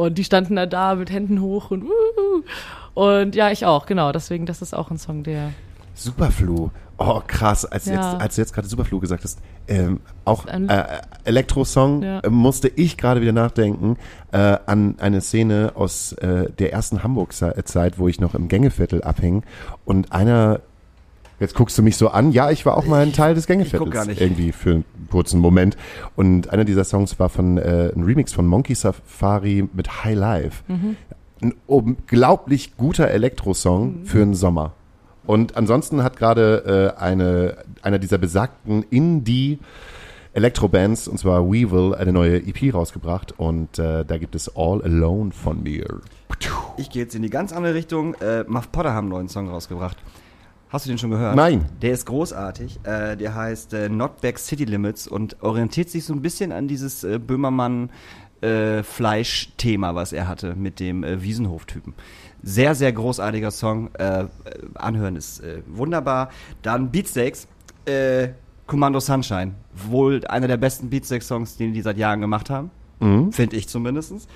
und 0.00 0.18
die 0.18 0.24
standen 0.24 0.56
da 0.56 0.66
da 0.66 0.94
mit 0.94 1.10
Händen 1.10 1.40
hoch 1.40 1.70
und 1.70 1.84
uh, 1.84 2.42
und 2.94 3.34
ja, 3.34 3.50
ich 3.50 3.66
auch, 3.66 3.86
genau. 3.86 4.12
Deswegen, 4.12 4.46
das 4.46 4.62
ist 4.62 4.74
auch 4.74 4.90
ein 4.90 4.98
Song, 4.98 5.22
der 5.22 5.50
Superflu. 5.94 6.70
Oh, 6.98 7.20
krass. 7.26 7.64
Als, 7.64 7.86
Ja. 7.86 7.94
jetzt, 7.94 8.20
als 8.22 8.34
du 8.34 8.40
jetzt 8.42 8.52
gerade 8.52 8.68
Superflu 8.68 9.00
gesagt 9.00 9.24
hast, 9.24 9.38
ähm, 9.68 10.00
auch 10.24 10.46
äh, 10.46 10.84
Elektrosong, 11.24 12.02
Ja. 12.02 12.20
äh, 12.20 12.28
musste 12.30 12.68
ich 12.68 12.96
gerade 12.98 13.20
wieder 13.22 13.32
nachdenken 13.32 13.96
äh, 14.32 14.56
an 14.66 14.96
eine 14.98 15.20
Szene 15.20 15.72
aus 15.76 16.12
äh, 16.14 16.50
der 16.58 16.72
ersten 16.72 17.02
Hamburg-Zeit, 17.02 17.98
wo 17.98 18.08
ich 18.08 18.20
noch 18.20 18.34
im 18.34 18.48
Gängeviertel 18.48 19.02
abhing 19.02 19.44
und 19.84 20.12
einer 20.12 20.60
Jetzt 21.40 21.54
guckst 21.54 21.76
du 21.78 21.82
mich 21.82 21.96
so 21.96 22.08
an. 22.08 22.32
Ja, 22.32 22.50
ich 22.50 22.66
war 22.66 22.76
auch 22.76 22.84
mal 22.84 23.02
ein 23.02 23.12
Teil 23.12 23.34
des 23.34 23.46
guck 23.46 23.56
Gängeviertels 23.56 23.90
gar 23.90 24.04
nicht. 24.04 24.20
irgendwie 24.20 24.52
für 24.52 24.70
einen 24.70 24.84
kurzen 25.10 25.40
Moment. 25.40 25.76
Und 26.14 26.50
einer 26.50 26.64
dieser 26.64 26.84
Songs 26.84 27.18
war 27.18 27.30
von 27.30 27.56
äh, 27.56 27.90
ein 27.94 28.02
Remix 28.04 28.32
von 28.32 28.46
Monkey 28.46 28.74
Safari 28.74 29.66
mit 29.72 30.04
High 30.04 30.16
Life. 30.16 30.62
Ein 31.42 31.54
unglaublich 31.66 32.76
guter 32.76 33.08
Elektrosong 33.08 34.04
für 34.04 34.18
den 34.18 34.34
Sommer. 34.34 34.74
Und 35.24 35.56
ansonsten 35.56 36.02
hat 36.02 36.16
gerade 36.16 36.94
äh, 36.98 37.00
eine 37.00 37.56
einer 37.82 37.98
dieser 37.98 38.18
besagten 38.18 38.82
Indie 38.90 39.58
Elektrobands, 40.32 41.08
und 41.08 41.18
zwar 41.18 41.44
Weevil, 41.50 41.94
eine 41.94 42.12
neue 42.12 42.36
EP 42.36 42.72
rausgebracht 42.72 43.38
und 43.38 43.78
äh, 43.78 44.04
da 44.04 44.18
gibt 44.18 44.34
es 44.36 44.54
All 44.56 44.80
Alone 44.82 45.32
von 45.32 45.62
mir. 45.62 46.00
Ich 46.76 46.90
gehe 46.90 47.02
jetzt 47.02 47.14
in 47.14 47.22
die 47.22 47.30
ganz 47.30 47.52
andere 47.52 47.74
Richtung. 47.74 48.14
Äh, 48.14 48.44
Muff 48.46 48.70
Potter 48.70 48.92
haben 48.92 49.06
einen 49.06 49.12
neuen 49.12 49.28
Song 49.28 49.48
rausgebracht. 49.48 49.96
Hast 50.70 50.86
du 50.86 50.90
den 50.90 50.98
schon 50.98 51.10
gehört? 51.10 51.34
Nein. 51.34 51.66
Der 51.82 51.92
ist 51.92 52.06
großartig. 52.06 52.78
Äh, 52.84 53.16
der 53.16 53.34
heißt 53.34 53.74
äh, 53.74 53.88
Not 53.88 54.20
Back 54.20 54.38
City 54.38 54.64
Limits 54.64 55.08
und 55.08 55.42
orientiert 55.42 55.90
sich 55.90 56.04
so 56.04 56.14
ein 56.14 56.22
bisschen 56.22 56.52
an 56.52 56.68
dieses 56.68 57.02
äh, 57.02 57.18
Böhmermann 57.18 57.90
äh, 58.40 58.84
Fleisch-Thema, 58.84 59.96
was 59.96 60.12
er 60.12 60.28
hatte 60.28 60.54
mit 60.54 60.78
dem 60.78 61.02
äh, 61.02 61.22
Wiesenhof-Typen. 61.22 61.94
Sehr, 62.42 62.76
sehr 62.76 62.92
großartiger 62.92 63.50
Song. 63.50 63.90
Äh, 63.98 64.22
äh, 64.22 64.28
anhören 64.74 65.16
ist 65.16 65.40
äh, 65.40 65.62
wunderbar. 65.66 66.30
Dann 66.62 66.90
Beatsteaks. 66.90 67.48
Äh, 67.84 68.28
Commando 68.66 69.00
Sunshine. 69.00 69.54
Wohl 69.74 70.24
einer 70.26 70.46
der 70.46 70.56
besten 70.56 70.88
Beatsteaks-Songs, 70.88 71.56
den 71.56 71.72
die 71.72 71.82
seit 71.82 71.98
Jahren 71.98 72.20
gemacht 72.20 72.48
haben. 72.48 72.70
Finde 73.32 73.56
ich 73.56 73.66
zumindestens. 73.66 74.28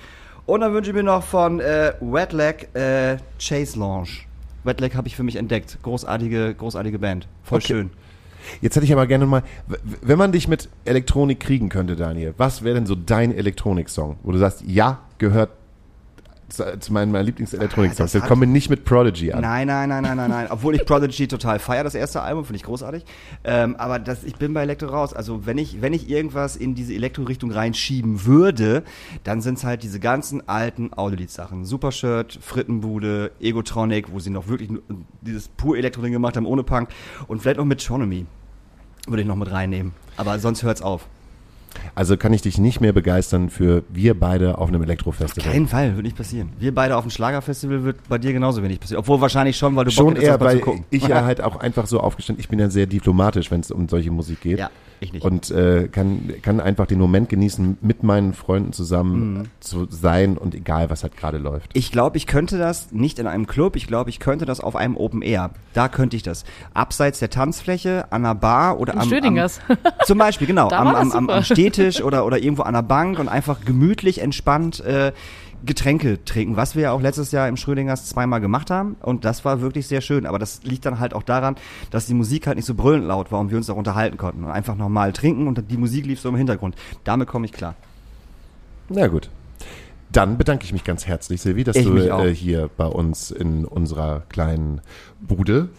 Und 0.45 0.61
dann 0.61 0.73
wünsche 0.73 0.89
ich 0.89 0.95
mir 0.95 1.03
noch 1.03 1.23
von 1.23 1.59
äh, 1.59 1.93
Wetlag 2.01 2.75
äh, 2.75 3.17
Chase 3.39 3.79
Launch. 3.79 4.27
Wetlag 4.65 4.95
habe 4.95 5.07
ich 5.07 5.15
für 5.15 5.23
mich 5.23 5.35
entdeckt. 5.35 5.77
Großartige, 5.83 6.55
großartige 6.55 6.99
Band. 6.99 7.27
Voll 7.43 7.57
Okay. 7.57 7.67
schön. 7.67 7.89
Jetzt 8.61 8.75
hätte 8.75 8.85
ich 8.85 8.93
aber 8.93 9.07
gerne 9.07 9.25
mal, 9.25 9.41
wenn 10.01 10.17
man 10.19 10.31
dich 10.31 10.47
mit 10.47 10.69
Elektronik 10.85 11.39
kriegen 11.39 11.69
könnte, 11.69 11.95
Daniel, 11.95 12.33
was 12.37 12.63
wäre 12.63 12.75
denn 12.75 12.85
so 12.85 12.93
dein 12.93 13.33
Elektronik-Song, 13.35 14.17
wo 14.21 14.31
du 14.31 14.37
sagst, 14.37 14.63
ja, 14.67 14.99
gehört 15.17 15.49
zu, 16.49 16.93
meinen, 16.93 17.11
meinen 17.11 17.25
Lieblings-Elektronik-Songs. 17.25 18.11
Das 18.11 18.23
kommen 18.23 18.41
wir 18.41 18.47
nicht 18.47 18.69
mit 18.69 18.85
Prodigy 18.85 19.31
an. 19.31 19.41
Nein, 19.41 19.67
nein, 19.67 19.89
nein, 19.89 20.03
nein, 20.03 20.17
nein, 20.17 20.29
nein. 20.29 20.47
Obwohl 20.49 20.75
ich 20.75 20.85
Prodigy 20.85 21.27
total 21.27 21.59
feier, 21.59 21.83
das 21.83 21.95
erste 21.95 22.21
Album, 22.21 22.45
finde 22.45 22.57
ich 22.57 22.63
großartig. 22.63 23.03
Ähm, 23.43 23.75
aber 23.77 23.99
das, 23.99 24.23
ich 24.23 24.35
bin 24.35 24.53
bei 24.53 24.61
Elektro 24.61 24.87
raus. 24.87 25.13
Also 25.13 25.45
wenn 25.45 25.57
ich, 25.57 25.81
wenn 25.81 25.93
ich 25.93 26.09
irgendwas 26.09 26.55
in 26.55 26.75
diese 26.75 26.93
Elektro-Richtung 26.93 27.51
reinschieben 27.51 28.25
würde, 28.25 28.83
dann 29.23 29.41
sind 29.41 29.57
es 29.57 29.63
halt 29.63 29.83
diese 29.83 29.99
ganzen 29.99 30.47
alten 30.47 30.91
Audiolied-Sachen. 30.93 31.65
Supershirt, 31.65 32.37
Frittenbude, 32.41 33.31
Egotronic, 33.39 34.11
wo 34.11 34.19
sie 34.19 34.29
noch 34.29 34.47
wirklich 34.47 34.69
dieses 35.21 35.47
pur 35.47 35.77
Elektro-Ding 35.77 36.13
gemacht 36.13 36.37
haben, 36.37 36.45
ohne 36.45 36.63
Punk. 36.63 36.89
Und 37.27 37.41
vielleicht 37.41 37.57
noch 37.57 37.65
Metronomy. 37.65 38.25
Würde 39.07 39.21
ich 39.21 39.27
noch 39.27 39.35
mit 39.35 39.51
reinnehmen. 39.51 39.93
Aber 40.17 40.39
sonst 40.39 40.63
hört's 40.63 40.81
auf. 40.81 41.07
Also 41.93 42.17
kann 42.17 42.33
ich 42.33 42.41
dich 42.41 42.57
nicht 42.57 42.81
mehr 42.81 42.93
begeistern 42.93 43.49
für 43.49 43.83
wir 43.89 44.19
beide 44.19 44.57
auf 44.57 44.67
einem 44.69 44.81
Auf 44.81 44.87
Elektrofestival. 44.87 45.51
keinen 45.51 45.67
Fall, 45.67 45.95
wird 45.95 46.03
nicht 46.05 46.17
passieren. 46.17 46.51
Wir 46.59 46.73
beide 46.73 46.97
auf 46.97 47.03
dem 47.03 47.11
Schlagerfestival 47.11 47.83
wird 47.83 47.97
bei 48.09 48.17
dir 48.17 48.33
genauso 48.33 48.61
wenig 48.63 48.79
passieren. 48.79 48.99
Obwohl 48.99 49.21
wahrscheinlich 49.21 49.57
schon, 49.57 49.75
weil 49.75 49.85
du 49.85 49.91
Schon 49.91 50.09
hättest, 50.09 50.25
eher, 50.27 50.37
mal 50.37 50.45
weil 50.45 50.57
zu 50.57 50.63
gucken. 50.63 50.85
ich 50.89 51.07
ja 51.07 51.23
halt 51.25 51.41
auch 51.41 51.55
einfach 51.57 51.87
so 51.87 51.99
aufgestellt, 51.99 52.39
ich 52.39 52.49
bin 52.49 52.59
ja 52.59 52.69
sehr 52.69 52.85
diplomatisch, 52.85 53.51
wenn 53.51 53.61
es 53.61 53.71
um 53.71 53.87
solche 53.87 54.11
Musik 54.11 54.41
geht. 54.41 54.59
Ja, 54.59 54.69
ich 54.99 55.13
nicht. 55.13 55.25
Und 55.25 55.51
äh, 55.51 55.87
kann, 55.87 56.33
kann 56.41 56.59
einfach 56.59 56.85
den 56.85 56.99
Moment 56.99 57.29
genießen, 57.29 57.77
mit 57.81 58.03
meinen 58.03 58.33
Freunden 58.33 58.73
zusammen 58.73 59.49
zu 59.59 59.87
sein 59.89 60.37
und 60.37 60.55
egal, 60.55 60.89
was 60.89 61.03
halt 61.03 61.17
gerade 61.17 61.37
läuft. 61.37 61.71
Ich 61.73 61.91
glaube, 61.91 62.17
ich 62.17 62.27
könnte 62.27 62.57
das 62.57 62.91
nicht 62.91 63.19
in 63.19 63.27
einem 63.27 63.47
Club, 63.47 63.75
ich 63.75 63.87
glaube, 63.87 64.09
ich 64.09 64.19
könnte 64.19 64.45
das 64.45 64.59
auf 64.59 64.75
einem 64.75 64.97
Open 64.97 65.21
Air. 65.21 65.51
Da 65.73 65.89
könnte 65.89 66.15
ich 66.15 66.23
das. 66.23 66.45
Abseits 66.73 67.19
der 67.19 67.29
Tanzfläche, 67.29 68.05
an 68.11 68.25
einer 68.25 68.35
Bar 68.35 68.79
oder 68.79 68.97
am, 68.97 69.07
Schrödingers. 69.07 69.59
am 69.67 69.77
Zum 70.05 70.17
Beispiel, 70.17 70.47
genau, 70.47 70.69
am, 70.69 70.87
am, 70.87 71.11
am, 71.11 71.29
am 71.29 71.43
Stehtisch 71.43 72.01
oder, 72.01 72.25
oder 72.25 72.37
irgendwo 72.37 72.63
an 72.63 72.73
der 72.73 72.83
Bank 72.83 73.19
und 73.19 73.27
einfach 73.27 73.61
gemütlich, 73.65 74.21
entspannt 74.21 74.79
äh, 74.81 75.11
Getränke 75.65 76.23
trinken, 76.23 76.55
was 76.57 76.75
wir 76.75 76.83
ja 76.83 76.91
auch 76.91 77.01
letztes 77.01 77.31
Jahr 77.31 77.47
im 77.47 77.57
Schrödingers 77.57 78.05
zweimal 78.05 78.41
gemacht 78.41 78.69
haben 78.71 78.95
und 79.01 79.25
das 79.25 79.45
war 79.45 79.61
wirklich 79.61 79.87
sehr 79.87 80.01
schön, 80.01 80.25
aber 80.25 80.39
das 80.39 80.63
liegt 80.63 80.85
dann 80.85 80.99
halt 80.99 81.13
auch 81.13 81.23
daran, 81.23 81.55
dass 81.91 82.05
die 82.05 82.13
Musik 82.13 82.47
halt 82.47 82.57
nicht 82.57 82.65
so 82.65 82.73
brüllend 82.73 83.07
laut 83.07 83.31
war 83.31 83.39
und 83.39 83.49
wir 83.51 83.57
uns 83.57 83.69
auch 83.69 83.77
unterhalten 83.77 84.17
konnten 84.17 84.43
und 84.43 84.51
einfach 84.51 84.75
normal 84.75 85.13
trinken 85.13 85.47
und 85.47 85.63
die 85.69 85.77
Musik 85.77 86.05
lief 86.05 86.19
so 86.19 86.29
im 86.29 86.35
Hintergrund. 86.35 86.75
Damit 87.03 87.27
komme 87.27 87.45
ich 87.45 87.51
klar. 87.51 87.75
Na 88.89 89.07
gut. 89.07 89.29
Dann 90.11 90.37
bedanke 90.37 90.63
ich 90.63 90.71
mich 90.71 90.83
ganz 90.83 91.07
herzlich, 91.07 91.41
Silvi, 91.41 91.63
dass 91.63 91.75
Ich 91.75 91.85
du 91.85 91.97
äh, 91.97 92.33
hier 92.33 92.69
bei 92.77 92.85
uns 92.85 93.31
in 93.31 93.65
unserer 93.65 94.21
kleinen 94.29 94.81
Bude, 95.19 95.69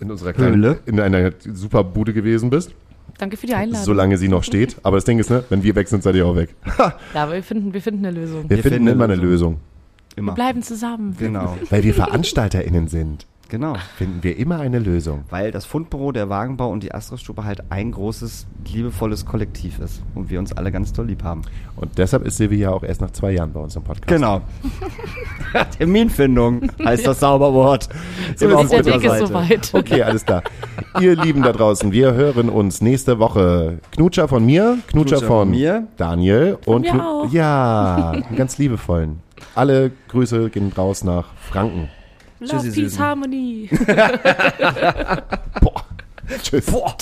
in 0.00 0.10
unserer 0.10 0.32
kleinen, 0.32 0.54
Höhle. 0.54 0.78
in 0.86 1.00
einer 1.00 1.32
super 1.52 1.84
Bude 1.84 2.12
gewesen 2.14 2.48
bist, 2.48 2.72
Danke 3.18 3.36
für 3.36 3.46
die 3.46 3.54
Einladung. 3.54 3.84
solange 3.84 4.18
sie 4.18 4.28
noch 4.28 4.42
steht. 4.44 4.76
Aber 4.82 4.96
das 4.96 5.04
Ding 5.04 5.18
ist, 5.18 5.30
ne, 5.30 5.44
wenn 5.48 5.62
wir 5.62 5.74
weg 5.74 5.88
sind, 5.88 6.02
seid 6.02 6.14
ihr 6.16 6.26
auch 6.26 6.36
weg. 6.36 6.54
Ja, 6.78 6.94
aber 7.14 7.32
wir 7.34 7.42
finden, 7.42 7.72
wir 7.72 7.80
finden 7.82 8.04
eine 8.04 8.18
Lösung. 8.18 8.42
Wir, 8.44 8.50
Wir 8.50 8.62
finden 8.62 8.74
finden 8.78 8.88
immer 8.92 9.04
eine 9.04 9.14
Lösung. 9.16 9.58
Wir 10.14 10.18
Immer. 10.18 10.32
bleiben 10.34 10.62
zusammen. 10.62 11.14
Genau, 11.18 11.56
Weil 11.70 11.82
wir 11.82 11.92
VeranstalterInnen 11.94 12.88
sind, 12.88 13.26
genau. 13.48 13.76
finden 13.96 14.22
wir 14.22 14.36
immer 14.36 14.60
eine 14.60 14.78
Lösung. 14.78 15.24
Weil 15.30 15.50
das 15.50 15.64
Fundbüro, 15.64 16.12
der 16.12 16.28
Wagenbau 16.28 16.70
und 16.70 16.82
die 16.82 16.92
Astrostube 16.92 17.44
halt 17.44 17.70
ein 17.70 17.92
großes, 17.92 18.46
liebevolles 18.72 19.26
Kollektiv 19.26 19.78
ist 19.78 20.02
und 20.14 20.30
wir 20.30 20.38
uns 20.38 20.52
alle 20.52 20.72
ganz 20.72 20.92
toll 20.92 21.06
lieb 21.06 21.22
haben. 21.22 21.42
Und 21.76 21.98
deshalb 21.98 22.24
ist 22.24 22.36
Silvi 22.36 22.56
ja 22.56 22.70
auch 22.70 22.82
erst 22.82 23.00
nach 23.00 23.10
zwei 23.10 23.32
Jahren 23.32 23.52
bei 23.52 23.60
uns 23.60 23.76
im 23.76 23.82
Podcast. 23.82 24.08
Genau. 24.08 24.40
Terminfindung 25.78 26.70
heißt 26.84 27.06
das 27.06 27.20
Zauberwort. 27.20 27.88
So 28.36 28.46
Immer 28.46 28.62
ist 28.62 28.72
der 28.72 28.78
unserer 28.78 28.94
Weg 28.94 29.04
ist 29.04 29.10
Seite. 29.10 29.26
soweit. 29.26 29.74
Okay, 29.74 30.02
alles 30.02 30.24
klar. 30.24 30.42
Ihr 31.00 31.16
Lieben 31.16 31.42
da 31.42 31.52
draußen, 31.52 31.92
wir 31.92 32.14
hören 32.14 32.48
uns 32.48 32.80
nächste 32.80 33.18
Woche. 33.18 33.78
Knutscher 33.92 34.28
von 34.28 34.44
mir, 34.44 34.78
Knutscher, 34.86 35.16
Knutscher 35.16 35.26
von, 35.26 35.48
von 35.48 35.50
mir. 35.50 35.86
Daniel 35.96 36.58
und 36.66 36.82
mir 36.82 37.06
auch. 37.06 37.30
ja, 37.32 38.10
einen 38.10 38.36
ganz 38.36 38.58
liebevollen. 38.58 39.20
Alle 39.54 39.92
Grüße 40.08 40.50
gehen 40.50 40.72
raus 40.76 41.04
nach 41.04 41.26
Franken. 41.50 41.88
Love, 42.40 42.50
Tschüssi, 42.62 42.80
Peace, 42.82 42.90
Süßen. 42.92 42.98
Harmony. 42.98 43.68
Boah. 45.60 45.84
Tschüss. 46.42 46.66
Boah. 46.66 46.96